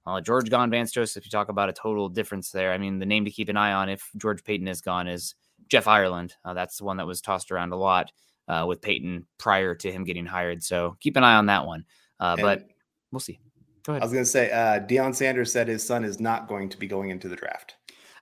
Uh, 0.07 0.21
George 0.21 0.51
gone, 0.51 0.71
Vance 0.71 0.91
Joseph. 0.91 1.25
You 1.25 1.31
talk 1.31 1.49
about 1.49 1.69
a 1.69 1.73
total 1.73 2.09
difference 2.09 2.51
there. 2.51 2.73
I 2.73 2.79
mean, 2.79 2.99
the 2.99 3.07
name 3.07 3.25
to 3.25 3.31
keep 3.31 3.49
an 3.49 3.57
eye 3.57 3.73
on 3.73 3.89
if 3.89 4.11
George 4.17 4.43
Paton 4.43 4.69
is 4.69 4.81
gone 4.81 5.07
is 5.07 5.37
Jeff 5.69 5.87
Ireland. 5.87 6.35
Uh, 6.45 6.55
that's 6.55 6.79
the 6.79 6.85
one 6.85 6.97
that 6.97 7.07
was 7.07 7.21
tossed 7.21 7.51
around 7.53 7.73
a 7.73 7.77
lot 7.77 8.11
uh, 8.49 8.65
with 8.69 8.83
Paton 8.83 9.27
prior 9.39 9.75
to 9.77 9.91
him 9.91 10.05
getting 10.05 10.27
hired. 10.27 10.63
So 10.63 10.97
keep 11.01 11.17
an 11.17 11.25
eye 11.25 11.37
on 11.37 11.47
that 11.47 11.67
one. 11.67 11.85
Uh, 12.21 12.37
but 12.37 12.69
we'll 13.13 13.21
see. 13.21 13.39
Go 13.85 13.93
ahead. 13.93 14.03
I 14.03 14.07
was 14.07 14.13
going 14.13 14.25
to 14.25 14.31
say, 14.31 14.51
uh, 14.51 14.81
Deion 14.81 15.15
Sanders 15.15 15.53
said 15.53 15.69
his 15.69 15.87
son 15.87 16.05
is 16.05 16.19
not 16.21 16.49
going 16.49 16.69
to 16.71 16.79
be 16.79 16.87
going 16.87 17.11
into 17.11 17.29
the 17.29 17.37
draft. 17.37 17.77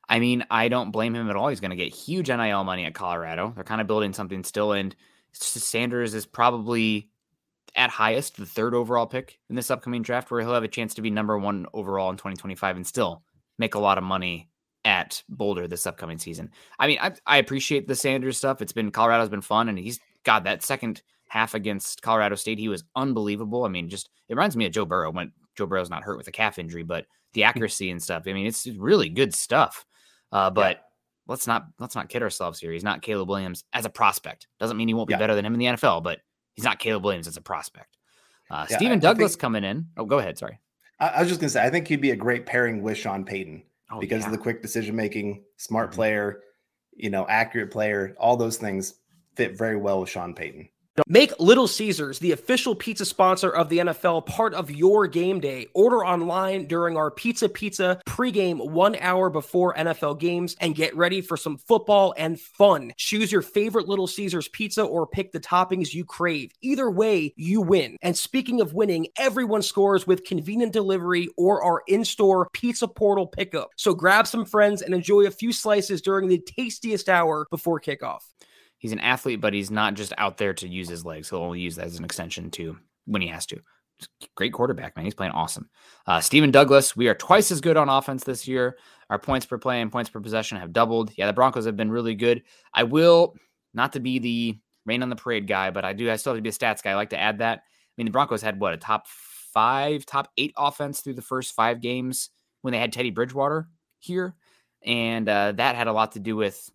I 0.08 0.18
mean, 0.18 0.44
I 0.50 0.68
don't 0.68 0.90
blame 0.90 1.14
him 1.14 1.30
at 1.30 1.36
all. 1.36 1.48
He's 1.48 1.60
going 1.60 1.70
to 1.70 1.76
get 1.76 1.94
huge 1.94 2.28
NIL 2.28 2.64
money 2.64 2.84
at 2.84 2.94
Colorado. 2.94 3.52
They're 3.54 3.64
kind 3.64 3.80
of 3.80 3.86
building 3.86 4.12
something 4.12 4.44
still, 4.44 4.72
and 4.72 4.94
Sanders 5.32 6.14
is 6.14 6.26
probably 6.26 7.08
at 7.74 7.88
highest 7.88 8.36
the 8.36 8.44
third 8.44 8.74
overall 8.74 9.06
pick 9.06 9.38
in 9.48 9.56
this 9.56 9.70
upcoming 9.70 10.02
draft, 10.02 10.30
where 10.30 10.40
he'll 10.40 10.54
have 10.54 10.64
a 10.64 10.68
chance 10.68 10.94
to 10.94 11.02
be 11.02 11.10
number 11.10 11.38
one 11.38 11.66
overall 11.72 12.10
in 12.10 12.16
2025 12.16 12.76
and 12.76 12.86
still 12.86 13.22
make 13.58 13.74
a 13.74 13.78
lot 13.78 13.98
of 13.98 14.04
money 14.04 14.50
at 14.84 15.22
Boulder 15.28 15.68
this 15.68 15.86
upcoming 15.86 16.18
season. 16.18 16.50
I 16.78 16.88
mean, 16.88 16.98
I, 17.00 17.12
I 17.26 17.36
appreciate 17.38 17.86
the 17.86 17.94
Sanders 17.94 18.36
stuff. 18.36 18.60
It's 18.60 18.72
been 18.72 18.90
Colorado's 18.90 19.28
been 19.28 19.40
fun, 19.40 19.68
and 19.68 19.78
he's 19.78 20.00
got 20.24 20.44
that 20.44 20.62
second 20.62 21.02
half 21.32 21.54
against 21.54 22.02
Colorado 22.02 22.34
State. 22.34 22.58
He 22.58 22.68
was 22.68 22.84
unbelievable. 22.94 23.64
I 23.64 23.68
mean, 23.68 23.88
just 23.88 24.10
it 24.28 24.34
reminds 24.34 24.54
me 24.54 24.66
of 24.66 24.72
Joe 24.72 24.84
Burrow 24.84 25.10
when 25.10 25.32
Joe 25.56 25.64
Burrow's 25.64 25.88
not 25.88 26.02
hurt 26.02 26.18
with 26.18 26.28
a 26.28 26.32
calf 26.32 26.58
injury, 26.58 26.82
but 26.82 27.06
the 27.32 27.40
hmm. 27.40 27.48
accuracy 27.48 27.90
and 27.90 28.02
stuff. 28.02 28.24
I 28.26 28.34
mean, 28.34 28.46
it's 28.46 28.66
really 28.66 29.08
good 29.08 29.34
stuff. 29.34 29.86
Uh, 30.30 30.50
but 30.50 30.76
yeah. 30.76 30.82
let's 31.28 31.46
not 31.46 31.68
let's 31.78 31.94
not 31.94 32.10
kid 32.10 32.22
ourselves 32.22 32.60
here. 32.60 32.70
He's 32.70 32.84
not 32.84 33.00
Caleb 33.00 33.30
Williams 33.30 33.64
as 33.72 33.86
a 33.86 33.90
prospect. 33.90 34.46
Doesn't 34.60 34.76
mean 34.76 34.88
he 34.88 34.94
won't 34.94 35.08
be 35.08 35.14
yeah. 35.14 35.18
better 35.18 35.34
than 35.34 35.46
him 35.46 35.54
in 35.54 35.58
the 35.58 35.66
NFL, 35.66 36.02
but 36.02 36.20
he's 36.52 36.66
not 36.66 36.78
Caleb 36.78 37.02
Williams 37.02 37.26
as 37.26 37.38
a 37.38 37.42
prospect. 37.42 37.96
Uh, 38.50 38.66
yeah, 38.68 38.76
Stephen 38.76 38.98
Douglas 38.98 39.32
think, 39.32 39.40
coming 39.40 39.64
in. 39.64 39.86
Oh, 39.96 40.04
go 40.04 40.18
ahead. 40.18 40.36
Sorry. 40.36 40.60
I, 41.00 41.08
I, 41.08 41.20
was 41.20 41.28
just 41.28 41.40
gonna 41.40 41.48
say 41.48 41.64
I 41.64 41.70
think 41.70 41.88
he'd 41.88 42.02
be 42.02 42.10
a 42.10 42.16
great 42.16 42.44
pairing 42.44 42.82
with 42.82 42.98
Sean 42.98 43.24
Payton 43.24 43.62
oh, 43.90 44.00
because 44.00 44.26
of 44.26 44.32
the 44.32 44.38
quick 44.38 44.60
decision 44.60 44.94
making, 44.94 45.44
smart 45.56 45.88
mm-hmm. 45.88 45.96
player, 45.96 46.42
you 46.94 47.08
know, 47.08 47.26
accurate 47.26 47.70
player. 47.70 48.14
All 48.18 48.36
those 48.36 48.58
things 48.58 48.96
fit 49.34 49.56
very 49.56 49.78
well 49.78 50.00
with 50.00 50.10
Sean 50.10 50.34
Payton. 50.34 50.68
Make 51.06 51.38
Little 51.40 51.68
Caesars 51.68 52.18
the 52.18 52.32
official 52.32 52.74
pizza 52.74 53.06
sponsor 53.06 53.48
of 53.48 53.70
the 53.70 53.78
NFL 53.78 54.26
part 54.26 54.52
of 54.52 54.70
your 54.70 55.06
game 55.06 55.40
day. 55.40 55.68
Order 55.72 56.04
online 56.04 56.66
during 56.66 56.98
our 56.98 57.10
Pizza 57.10 57.48
Pizza 57.48 57.98
pregame 58.06 58.70
one 58.70 58.96
hour 58.96 59.30
before 59.30 59.74
NFL 59.74 60.20
games 60.20 60.54
and 60.60 60.74
get 60.74 60.94
ready 60.94 61.22
for 61.22 61.38
some 61.38 61.56
football 61.56 62.14
and 62.18 62.38
fun. 62.38 62.92
Choose 62.98 63.32
your 63.32 63.40
favorite 63.40 63.88
Little 63.88 64.06
Caesars 64.06 64.48
pizza 64.48 64.82
or 64.82 65.06
pick 65.06 65.32
the 65.32 65.40
toppings 65.40 65.94
you 65.94 66.04
crave. 66.04 66.52
Either 66.60 66.90
way, 66.90 67.32
you 67.36 67.62
win. 67.62 67.96
And 68.02 68.14
speaking 68.14 68.60
of 68.60 68.74
winning, 68.74 69.06
everyone 69.16 69.62
scores 69.62 70.06
with 70.06 70.24
convenient 70.24 70.74
delivery 70.74 71.28
or 71.38 71.64
our 71.64 71.82
in 71.86 72.04
store 72.04 72.50
pizza 72.52 72.86
portal 72.86 73.26
pickup. 73.26 73.70
So 73.76 73.94
grab 73.94 74.26
some 74.26 74.44
friends 74.44 74.82
and 74.82 74.94
enjoy 74.94 75.22
a 75.22 75.30
few 75.30 75.54
slices 75.54 76.02
during 76.02 76.28
the 76.28 76.42
tastiest 76.58 77.08
hour 77.08 77.46
before 77.50 77.80
kickoff 77.80 78.20
he's 78.82 78.92
an 78.92 78.98
athlete, 78.98 79.40
but 79.40 79.54
he's 79.54 79.70
not 79.70 79.94
just 79.94 80.12
out 80.18 80.36
there 80.36 80.52
to 80.52 80.68
use 80.68 80.88
his 80.88 81.04
legs. 81.04 81.30
He'll 81.30 81.38
only 81.38 81.60
use 81.60 81.76
that 81.76 81.86
as 81.86 81.98
an 81.98 82.04
extension 82.04 82.50
to 82.50 82.76
when 83.06 83.22
he 83.22 83.28
has 83.28 83.46
to. 83.46 83.60
Great 84.34 84.52
quarterback, 84.52 84.96
man. 84.96 85.04
He's 85.04 85.14
playing 85.14 85.32
awesome. 85.32 85.70
Uh, 86.06 86.20
Stephen 86.20 86.50
Douglas, 86.50 86.96
we 86.96 87.06
are 87.06 87.14
twice 87.14 87.52
as 87.52 87.60
good 87.60 87.76
on 87.76 87.88
offense 87.88 88.24
this 88.24 88.48
year. 88.48 88.76
Our 89.08 89.20
points 89.20 89.46
per 89.46 89.56
play 89.56 89.80
and 89.80 89.92
points 89.92 90.10
per 90.10 90.18
possession 90.18 90.58
have 90.58 90.72
doubled. 90.72 91.12
Yeah, 91.16 91.26
the 91.26 91.32
Broncos 91.32 91.64
have 91.64 91.76
been 91.76 91.92
really 91.92 92.16
good. 92.16 92.42
I 92.74 92.82
will 92.82 93.36
not 93.72 93.92
to 93.92 94.00
be 94.00 94.18
the 94.18 94.58
rain 94.84 95.04
on 95.04 95.10
the 95.10 95.16
parade 95.16 95.46
guy, 95.46 95.70
but 95.70 95.84
I 95.84 95.92
do. 95.92 96.10
I 96.10 96.16
still 96.16 96.32
have 96.32 96.38
to 96.38 96.42
be 96.42 96.48
a 96.48 96.52
stats 96.52 96.82
guy. 96.82 96.90
I 96.90 96.96
like 96.96 97.10
to 97.10 97.20
add 97.20 97.38
that. 97.38 97.58
I 97.58 97.94
mean, 97.96 98.06
the 98.06 98.10
Broncos 98.10 98.42
had 98.42 98.58
what 98.58 98.74
a 98.74 98.78
top 98.78 99.06
five, 99.06 100.04
top 100.04 100.28
eight 100.36 100.54
offense 100.56 101.00
through 101.00 101.14
the 101.14 101.22
first 101.22 101.54
five 101.54 101.80
games 101.80 102.30
when 102.62 102.72
they 102.72 102.80
had 102.80 102.92
Teddy 102.92 103.10
Bridgewater 103.10 103.68
here, 104.00 104.34
and 104.84 105.28
uh, 105.28 105.52
that 105.52 105.76
had 105.76 105.86
a 105.86 105.92
lot 105.92 106.12
to 106.12 106.20
do 106.20 106.34
with 106.34 106.68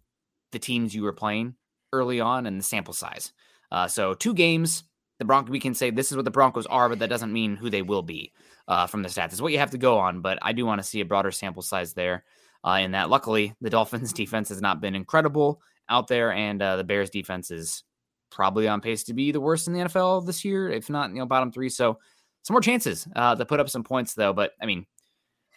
the 0.53 0.59
teams 0.59 0.95
you 0.95 1.03
were 1.03 1.11
playing 1.11 1.55
early 1.93 2.19
on 2.19 2.45
and 2.45 2.59
the 2.59 2.63
sample 2.63 2.93
size. 2.93 3.31
Uh, 3.71 3.87
so 3.87 4.13
two 4.13 4.33
games, 4.33 4.83
the 5.19 5.25
Broncos, 5.25 5.51
we 5.51 5.59
can 5.59 5.73
say 5.73 5.89
this 5.89 6.11
is 6.11 6.15
what 6.15 6.25
the 6.25 6.31
Broncos 6.31 6.65
are, 6.67 6.89
but 6.89 6.99
that 6.99 7.09
doesn't 7.09 7.33
mean 7.33 7.55
who 7.55 7.69
they 7.69 7.81
will 7.81 8.03
be 8.03 8.31
uh, 8.67 8.87
from 8.87 9.01
the 9.01 9.09
stats. 9.09 9.31
It's 9.31 9.41
what 9.41 9.51
you 9.51 9.59
have 9.59 9.71
to 9.71 9.77
go 9.77 9.97
on, 9.97 10.21
but 10.21 10.39
I 10.41 10.53
do 10.53 10.65
want 10.65 10.79
to 10.79 10.87
see 10.87 11.01
a 11.01 11.05
broader 11.05 11.31
sample 11.31 11.63
size 11.63 11.93
there. 11.93 12.23
Uh, 12.65 12.79
in 12.81 12.91
that, 12.91 13.09
luckily, 13.09 13.53
the 13.61 13.69
Dolphins' 13.71 14.13
defense 14.13 14.49
has 14.49 14.61
not 14.61 14.81
been 14.81 14.95
incredible 14.95 15.61
out 15.89 16.07
there, 16.07 16.31
and 16.33 16.61
uh, 16.61 16.75
the 16.75 16.83
Bears' 16.83 17.09
defense 17.09 17.51
is 17.51 17.83
probably 18.29 18.67
on 18.67 18.81
pace 18.81 19.03
to 19.05 19.13
be 19.13 19.31
the 19.31 19.39
worst 19.39 19.67
in 19.67 19.73
the 19.73 19.79
NFL 19.79 20.25
this 20.25 20.43
year, 20.43 20.69
if 20.69 20.89
not, 20.89 21.09
you 21.09 21.17
know, 21.17 21.25
bottom 21.25 21.51
three. 21.51 21.69
So 21.69 21.97
some 22.43 22.53
more 22.53 22.61
chances 22.61 23.07
uh, 23.15 23.35
to 23.35 23.45
put 23.45 23.59
up 23.59 23.69
some 23.69 23.83
points, 23.83 24.13
though. 24.13 24.33
But 24.33 24.51
I 24.61 24.65
mean, 24.65 24.85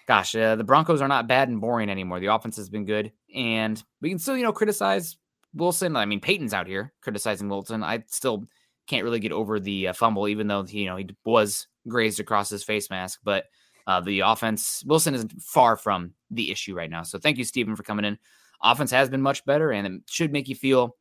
gosh, 0.06 0.34
uh, 0.34 0.56
the 0.56 0.64
Broncos 0.64 1.00
are 1.00 1.08
not 1.08 1.26
bad 1.26 1.48
and 1.48 1.60
boring 1.60 1.90
anymore. 1.90 2.20
The 2.20 2.32
offense 2.32 2.56
has 2.56 2.68
been 2.68 2.84
good, 2.84 3.12
and 3.34 3.82
we 4.00 4.08
can 4.08 4.18
still, 4.18 4.36
you 4.36 4.44
know, 4.44 4.52
criticize 4.52 5.16
Wilson, 5.54 5.96
I 5.96 6.06
mean, 6.06 6.20
Payton's 6.20 6.54
out 6.54 6.66
here 6.66 6.92
criticizing 7.02 7.48
Wilson. 7.48 7.82
I 7.82 8.04
still 8.06 8.44
can't 8.86 9.04
really 9.04 9.20
get 9.20 9.32
over 9.32 9.60
the 9.60 9.88
uh, 9.88 9.92
fumble, 9.92 10.28
even 10.28 10.46
though 10.46 10.64
he, 10.64 10.80
you 10.80 10.86
know 10.86 10.96
he 10.96 11.08
was 11.24 11.66
grazed 11.88 12.20
across 12.20 12.50
his 12.50 12.64
face 12.64 12.90
mask. 12.90 13.20
But 13.24 13.44
uh, 13.86 14.00
the 14.00 14.20
offense, 14.20 14.84
Wilson 14.86 15.14
is 15.14 15.26
far 15.40 15.76
from 15.76 16.12
the 16.30 16.50
issue 16.50 16.74
right 16.74 16.90
now. 16.90 17.02
So 17.02 17.18
thank 17.18 17.38
you, 17.38 17.44
Stephen, 17.44 17.76
for 17.76 17.82
coming 17.82 18.04
in. 18.04 18.18
Offense 18.62 18.90
has 18.90 19.08
been 19.08 19.22
much 19.22 19.44
better, 19.44 19.72
and 19.72 19.86
it 19.86 20.02
should 20.06 20.32
make 20.32 20.48
you 20.48 20.54
feel 20.54 20.96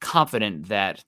confident 0.00 0.68
that 0.68 1.04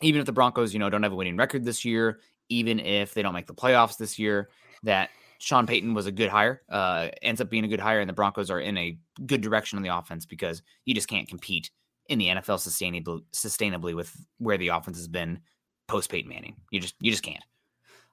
even 0.00 0.20
if 0.20 0.26
the 0.26 0.32
Broncos, 0.32 0.72
you 0.72 0.78
know, 0.78 0.88
don't 0.90 1.02
have 1.02 1.12
a 1.12 1.16
winning 1.16 1.36
record 1.36 1.64
this 1.64 1.84
year, 1.84 2.20
even 2.48 2.80
if 2.80 3.14
they 3.14 3.22
don't 3.22 3.34
make 3.34 3.46
the 3.46 3.54
playoffs 3.54 3.98
this 3.98 4.18
year, 4.18 4.48
that 4.84 5.10
Sean 5.38 5.66
Payton 5.66 5.92
was 5.92 6.06
a 6.06 6.12
good 6.12 6.30
hire, 6.30 6.62
uh, 6.68 7.08
ends 7.22 7.40
up 7.40 7.50
being 7.50 7.64
a 7.64 7.68
good 7.68 7.80
hire, 7.80 8.00
and 8.00 8.08
the 8.08 8.14
Broncos 8.14 8.50
are 8.50 8.60
in 8.60 8.76
a 8.76 8.96
good 9.26 9.40
direction 9.40 9.76
on 9.76 9.82
the 9.82 9.96
offense 9.96 10.24
because 10.24 10.62
you 10.84 10.94
just 10.94 11.08
can't 11.08 11.28
compete 11.28 11.70
in 12.08 12.18
the 12.18 12.28
NFL 12.28 12.58
sustainably 12.58 13.22
sustainably 13.32 13.94
with 13.94 14.14
where 14.38 14.58
the 14.58 14.68
offense 14.68 14.96
has 14.96 15.08
been 15.08 15.40
post 15.86 16.10
Peyton 16.10 16.28
Manning. 16.28 16.56
You 16.70 16.80
just 16.80 16.94
you 17.00 17.10
just 17.10 17.22
can't. 17.22 17.44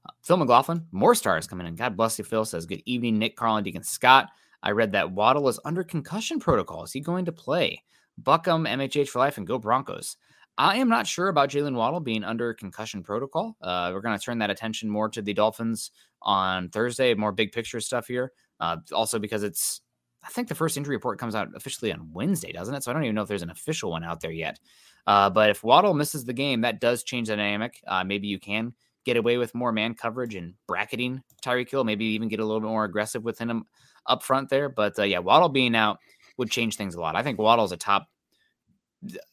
Uh, 0.05 0.11
Phil 0.21 0.37
McLaughlin, 0.37 0.85
more 0.91 1.15
stars 1.15 1.47
coming 1.47 1.67
in. 1.67 1.75
God 1.75 1.97
bless 1.97 2.17
you, 2.17 2.25
Phil. 2.25 2.45
Says 2.45 2.65
good 2.65 2.83
evening, 2.85 3.17
Nick, 3.17 3.35
Carl, 3.35 3.57
and 3.57 3.65
Deacon 3.65 3.83
Scott. 3.83 4.29
I 4.61 4.71
read 4.71 4.93
that 4.93 5.11
Waddle 5.11 5.47
is 5.49 5.59
under 5.65 5.83
concussion 5.83 6.39
protocol. 6.39 6.83
Is 6.83 6.91
he 6.91 6.99
going 6.99 7.25
to 7.25 7.31
play? 7.31 7.83
Buckham, 8.17 8.65
MHH 8.65 9.09
for 9.09 9.19
life, 9.19 9.37
and 9.37 9.45
go 9.45 9.59
Broncos. 9.59 10.17
I 10.57 10.77
am 10.77 10.87
not 10.87 11.05
sure 11.05 11.27
about 11.27 11.49
Jaylen 11.49 11.75
Waddle 11.75 11.99
being 11.99 12.23
under 12.23 12.53
concussion 12.53 13.03
protocol. 13.03 13.57
Uh, 13.61 13.91
we're 13.93 14.01
going 14.01 14.17
to 14.17 14.23
turn 14.23 14.39
that 14.39 14.49
attention 14.49 14.89
more 14.89 15.09
to 15.09 15.21
the 15.21 15.33
Dolphins 15.33 15.91
on 16.21 16.69
Thursday, 16.69 17.13
more 17.13 17.33
big 17.33 17.51
picture 17.51 17.81
stuff 17.81 18.07
here. 18.07 18.31
Uh, 18.59 18.77
also, 18.93 19.19
because 19.19 19.43
it's 19.43 19.81
I 20.25 20.29
think 20.29 20.47
the 20.47 20.55
first 20.55 20.75
injury 20.75 20.95
report 20.95 21.19
comes 21.19 21.35
out 21.35 21.49
officially 21.55 21.93
on 21.93 22.09
Wednesday, 22.11 22.51
doesn't 22.51 22.73
it? 22.73 22.83
So 22.83 22.91
I 22.91 22.93
don't 22.93 23.03
even 23.03 23.15
know 23.15 23.21
if 23.21 23.27
there's 23.27 23.43
an 23.43 23.51
official 23.51 23.91
one 23.91 24.03
out 24.03 24.21
there 24.21 24.31
yet. 24.31 24.59
Uh, 25.05 25.29
but 25.29 25.51
if 25.51 25.63
Waddle 25.63 25.93
misses 25.93 26.25
the 26.25 26.33
game, 26.33 26.61
that 26.61 26.81
does 26.81 27.03
change 27.03 27.27
the 27.27 27.35
dynamic. 27.35 27.81
Uh, 27.85 28.03
maybe 28.03 28.27
you 28.27 28.39
can 28.39 28.73
get 29.05 29.17
away 29.17 29.37
with 29.37 29.53
more 29.53 29.71
man 29.71 29.93
coverage 29.93 30.33
and 30.35 30.55
bracketing 30.67 31.21
Tyreek 31.43 31.69
Hill. 31.69 31.83
Maybe 31.83 32.05
even 32.05 32.27
get 32.27 32.39
a 32.39 32.45
little 32.45 32.59
bit 32.59 32.69
more 32.69 32.85
aggressive 32.85 33.23
within 33.23 33.49
him 33.49 33.65
up 34.07 34.23
front 34.23 34.49
there. 34.49 34.67
But 34.67 34.97
uh, 34.97 35.03
yeah, 35.03 35.19
Waddle 35.19 35.49
being 35.49 35.75
out 35.75 35.99
would 36.37 36.49
change 36.49 36.75
things 36.75 36.95
a 36.95 37.01
lot. 37.01 37.15
I 37.15 37.23
think 37.23 37.39
Waddle's 37.39 37.71
a 37.71 37.77
top. 37.77 38.07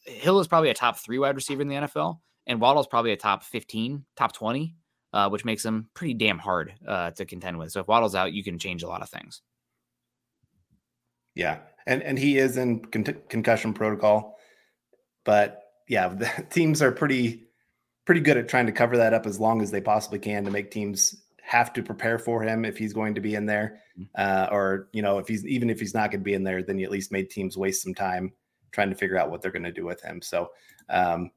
Hill 0.05 0.39
is 0.39 0.47
probably 0.47 0.69
a 0.69 0.75
top 0.75 0.97
three 0.99 1.17
wide 1.17 1.35
receiver 1.35 1.63
in 1.63 1.67
the 1.67 1.75
NFL, 1.75 2.19
and 2.45 2.61
Waddle's 2.61 2.87
probably 2.87 3.11
a 3.11 3.17
top 3.17 3.43
fifteen, 3.43 4.05
top 4.15 4.33
twenty, 4.33 4.75
uh, 5.11 5.29
which 5.29 5.45
makes 5.45 5.65
him 5.65 5.89
pretty 5.95 6.13
damn 6.13 6.37
hard 6.37 6.73
uh, 6.87 7.09
to 7.11 7.25
contend 7.25 7.57
with. 7.57 7.71
So 7.71 7.79
if 7.79 7.87
Waddle's 7.87 8.13
out, 8.13 8.33
you 8.33 8.43
can 8.43 8.59
change 8.59 8.83
a 8.83 8.87
lot 8.87 9.01
of 9.01 9.09
things. 9.09 9.41
Yeah, 11.35 11.59
and 11.85 12.01
and 12.03 12.17
he 12.17 12.37
is 12.37 12.57
in 12.57 12.79
con- 12.85 13.21
concussion 13.29 13.73
protocol, 13.73 14.37
but 15.23 15.63
yeah, 15.87 16.07
the 16.09 16.29
teams 16.49 16.81
are 16.81 16.91
pretty 16.91 17.43
pretty 18.05 18.21
good 18.21 18.37
at 18.37 18.49
trying 18.49 18.65
to 18.65 18.71
cover 18.71 18.97
that 18.97 19.13
up 19.13 19.25
as 19.25 19.39
long 19.39 19.61
as 19.61 19.71
they 19.71 19.81
possibly 19.81 20.19
can 20.19 20.43
to 20.43 20.51
make 20.51 20.69
teams 20.71 21.23
have 21.41 21.71
to 21.73 21.83
prepare 21.83 22.17
for 22.17 22.41
him 22.41 22.65
if 22.65 22.77
he's 22.77 22.93
going 22.93 23.15
to 23.15 23.21
be 23.21 23.35
in 23.35 23.45
there, 23.45 23.79
mm. 23.99 24.07
uh, 24.15 24.47
or 24.51 24.87
you 24.93 25.01
know, 25.01 25.19
if 25.19 25.27
he's 25.27 25.45
even 25.45 25.69
if 25.69 25.79
he's 25.79 25.93
not 25.93 26.11
going 26.11 26.21
to 26.21 26.25
be 26.25 26.33
in 26.33 26.43
there, 26.43 26.63
then 26.63 26.79
you 26.79 26.85
at 26.85 26.91
least 26.91 27.11
made 27.11 27.29
teams 27.29 27.57
waste 27.57 27.83
some 27.83 27.93
time 27.93 28.31
trying 28.71 28.89
to 28.89 28.95
figure 28.95 29.17
out 29.17 29.29
what 29.29 29.41
they're 29.41 29.51
going 29.51 29.63
to 29.63 29.71
do 29.71 29.85
with 29.85 30.01
him. 30.01 30.21
So 30.21 30.49
um, 30.89 31.31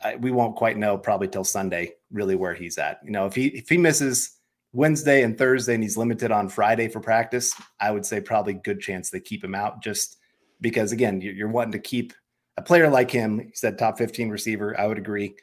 I, 0.00 0.16
we 0.16 0.30
won't 0.30 0.54
quite 0.54 0.78
know 0.78 0.96
probably 0.96 1.28
till 1.28 1.44
Sunday 1.44 1.94
really 2.12 2.36
where 2.36 2.54
he's 2.54 2.78
at. 2.78 3.00
You 3.04 3.10
know, 3.10 3.26
if 3.26 3.34
he 3.34 3.46
if 3.48 3.68
he 3.68 3.78
misses 3.78 4.37
Wednesday 4.72 5.22
and 5.22 5.36
Thursday 5.36 5.74
and 5.74 5.82
he's 5.82 5.96
limited 5.96 6.30
on 6.30 6.48
Friday 6.48 6.88
for 6.88 7.00
practice, 7.00 7.54
I 7.80 7.90
would 7.90 8.04
say 8.04 8.20
probably 8.20 8.54
good 8.54 8.80
chance 8.80 9.10
they 9.10 9.20
keep 9.20 9.42
him 9.42 9.54
out 9.54 9.82
just 9.82 10.18
because 10.60 10.92
again 10.92 11.20
you're 11.20 11.48
wanting 11.48 11.72
to 11.72 11.78
keep 11.78 12.12
a 12.56 12.62
player 12.62 12.88
like 12.88 13.10
him. 13.10 13.38
He 13.38 13.50
said 13.54 13.78
top 13.78 13.96
15 13.98 14.28
receiver. 14.28 14.78
I 14.78 14.86
would 14.86 14.98
agree. 14.98 15.34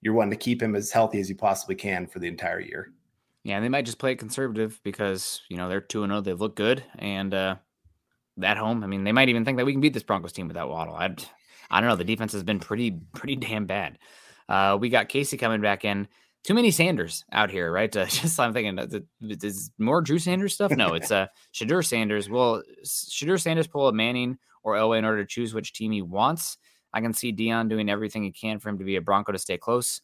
You're 0.00 0.14
wanting 0.14 0.30
to 0.30 0.36
keep 0.36 0.62
him 0.62 0.74
as 0.74 0.90
healthy 0.90 1.20
as 1.20 1.28
you 1.28 1.36
possibly 1.36 1.74
can 1.74 2.06
for 2.06 2.20
the 2.20 2.28
entire 2.28 2.60
year. 2.60 2.92
Yeah, 3.42 3.56
and 3.56 3.64
they 3.64 3.68
might 3.68 3.86
just 3.86 3.98
play 3.98 4.12
it 4.12 4.18
conservative 4.18 4.80
because 4.82 5.42
you 5.48 5.56
know 5.56 5.68
they're 5.68 5.80
two 5.80 6.02
and 6.02 6.10
zero. 6.10 6.18
Oh, 6.18 6.20
they 6.20 6.34
look 6.34 6.56
good, 6.56 6.84
and 6.98 7.32
uh, 7.32 7.56
at 8.42 8.56
home, 8.56 8.84
I 8.84 8.86
mean, 8.86 9.04
they 9.04 9.12
might 9.12 9.28
even 9.28 9.44
think 9.44 9.58
that 9.58 9.66
we 9.66 9.72
can 9.72 9.80
beat 9.80 9.94
this 9.94 10.02
Broncos 10.02 10.32
team 10.32 10.48
without 10.48 10.68
Waddle. 10.68 10.94
I, 10.94 11.14
I 11.70 11.80
don't 11.80 11.88
know. 11.88 11.96
The 11.96 12.04
defense 12.04 12.32
has 12.32 12.42
been 12.42 12.60
pretty, 12.60 12.92
pretty 13.14 13.36
damn 13.36 13.66
bad. 13.66 13.98
Uh, 14.48 14.76
we 14.80 14.88
got 14.88 15.08
Casey 15.08 15.36
coming 15.36 15.60
back 15.60 15.84
in. 15.84 16.08
Too 16.42 16.54
many 16.54 16.70
Sanders 16.70 17.24
out 17.32 17.50
here, 17.50 17.70
right? 17.70 17.94
Uh, 17.96 18.06
just 18.06 18.40
I'm 18.40 18.52
thinking, 18.52 18.78
uh, 18.78 19.00
is 19.20 19.70
more 19.78 20.00
Drew 20.00 20.18
Sanders 20.18 20.54
stuff? 20.54 20.70
No, 20.70 20.94
it's 20.94 21.10
uh 21.10 21.26
Shedeur 21.54 21.84
Sanders. 21.84 22.28
Will 22.30 22.62
Shedeur 22.84 23.40
Sanders 23.40 23.66
pull 23.66 23.88
a 23.88 23.92
Manning 23.92 24.38
or 24.62 24.74
Elway 24.74 24.98
in 24.98 25.04
order 25.04 25.22
to 25.22 25.28
choose 25.28 25.52
which 25.52 25.72
team 25.72 25.92
he 25.92 26.02
wants? 26.02 26.56
I 26.92 27.00
can 27.00 27.12
see 27.12 27.32
Deion 27.32 27.68
doing 27.68 27.88
everything 27.88 28.24
he 28.24 28.32
can 28.32 28.58
for 28.58 28.68
him 28.68 28.78
to 28.78 28.84
be 28.84 28.96
a 28.96 29.00
Bronco 29.00 29.32
to 29.32 29.38
stay 29.38 29.58
close. 29.58 30.00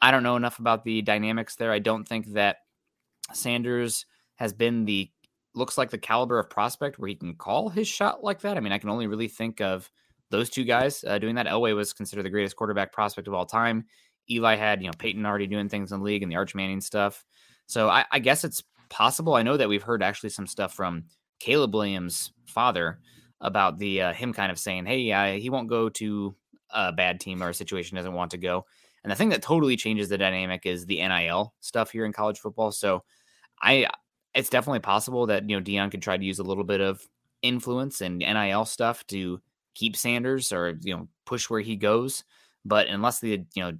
I 0.00 0.10
don't 0.10 0.22
know 0.22 0.36
enough 0.36 0.58
about 0.58 0.84
the 0.84 1.02
dynamics 1.02 1.56
there. 1.56 1.72
I 1.72 1.78
don't 1.78 2.06
think 2.08 2.32
that 2.32 2.58
Sanders 3.32 4.06
has 4.36 4.52
been 4.52 4.84
the 4.84 5.10
looks 5.54 5.76
like 5.76 5.90
the 5.90 5.98
caliber 5.98 6.38
of 6.38 6.48
prospect 6.48 6.98
where 6.98 7.08
he 7.08 7.14
can 7.14 7.34
call 7.34 7.68
his 7.68 7.88
shot 7.88 8.22
like 8.22 8.40
that. 8.40 8.56
I 8.56 8.60
mean, 8.60 8.72
I 8.72 8.78
can 8.78 8.88
only 8.88 9.06
really 9.06 9.28
think 9.28 9.60
of 9.60 9.90
those 10.30 10.48
two 10.48 10.64
guys 10.64 11.04
uh, 11.04 11.18
doing 11.18 11.34
that. 11.34 11.46
Elway 11.46 11.74
was 11.74 11.92
considered 11.92 12.24
the 12.24 12.30
greatest 12.30 12.56
quarterback 12.56 12.92
prospect 12.92 13.28
of 13.28 13.34
all 13.34 13.46
time. 13.46 13.84
Eli 14.30 14.56
had, 14.56 14.82
you 14.82 14.88
know, 14.88 14.94
Peyton 14.98 15.26
already 15.26 15.46
doing 15.46 15.68
things 15.68 15.92
in 15.92 15.98
the 15.98 16.04
league 16.04 16.22
and 16.22 16.30
the 16.30 16.36
Arch 16.36 16.54
Manning 16.54 16.80
stuff. 16.80 17.24
So 17.66 17.88
I, 17.88 18.04
I 18.10 18.18
guess 18.18 18.44
it's 18.44 18.62
possible. 18.88 19.34
I 19.34 19.42
know 19.42 19.56
that 19.56 19.68
we've 19.68 19.82
heard 19.82 20.02
actually 20.02 20.30
some 20.30 20.46
stuff 20.46 20.74
from 20.74 21.04
Caleb 21.38 21.74
Williams' 21.74 22.32
father 22.46 23.00
about 23.40 23.78
the 23.78 24.02
uh, 24.02 24.12
him 24.12 24.32
kind 24.32 24.52
of 24.52 24.58
saying, 24.58 24.86
"Hey, 24.86 25.10
uh, 25.12 25.38
he 25.38 25.50
won't 25.50 25.68
go 25.68 25.88
to 25.88 26.34
a 26.72 26.92
bad 26.92 27.20
team 27.20 27.42
or 27.42 27.48
a 27.48 27.54
situation 27.54 27.96
doesn't 27.96 28.12
want 28.12 28.32
to 28.32 28.38
go." 28.38 28.66
And 29.02 29.10
the 29.10 29.16
thing 29.16 29.30
that 29.30 29.42
totally 29.42 29.76
changes 29.76 30.08
the 30.08 30.18
dynamic 30.18 30.66
is 30.66 30.84
the 30.84 30.96
NIL 30.96 31.54
stuff 31.60 31.90
here 31.90 32.04
in 32.04 32.12
college 32.12 32.38
football. 32.38 32.70
So 32.72 33.02
I 33.62 33.88
it's 34.34 34.50
definitely 34.50 34.80
possible 34.80 35.26
that 35.26 35.48
you 35.48 35.56
know 35.56 35.62
Deion 35.62 35.90
could 35.90 36.02
try 36.02 36.16
to 36.16 36.24
use 36.24 36.38
a 36.38 36.44
little 36.44 36.64
bit 36.64 36.80
of 36.80 37.06
influence 37.42 38.00
and 38.00 38.18
NIL 38.18 38.64
stuff 38.64 39.06
to 39.08 39.40
keep 39.74 39.96
Sanders 39.96 40.52
or 40.52 40.78
you 40.82 40.96
know 40.96 41.08
push 41.24 41.48
where 41.48 41.60
he 41.60 41.76
goes. 41.76 42.24
But 42.64 42.88
unless 42.88 43.20
the 43.20 43.44
you 43.54 43.62
know 43.62 43.72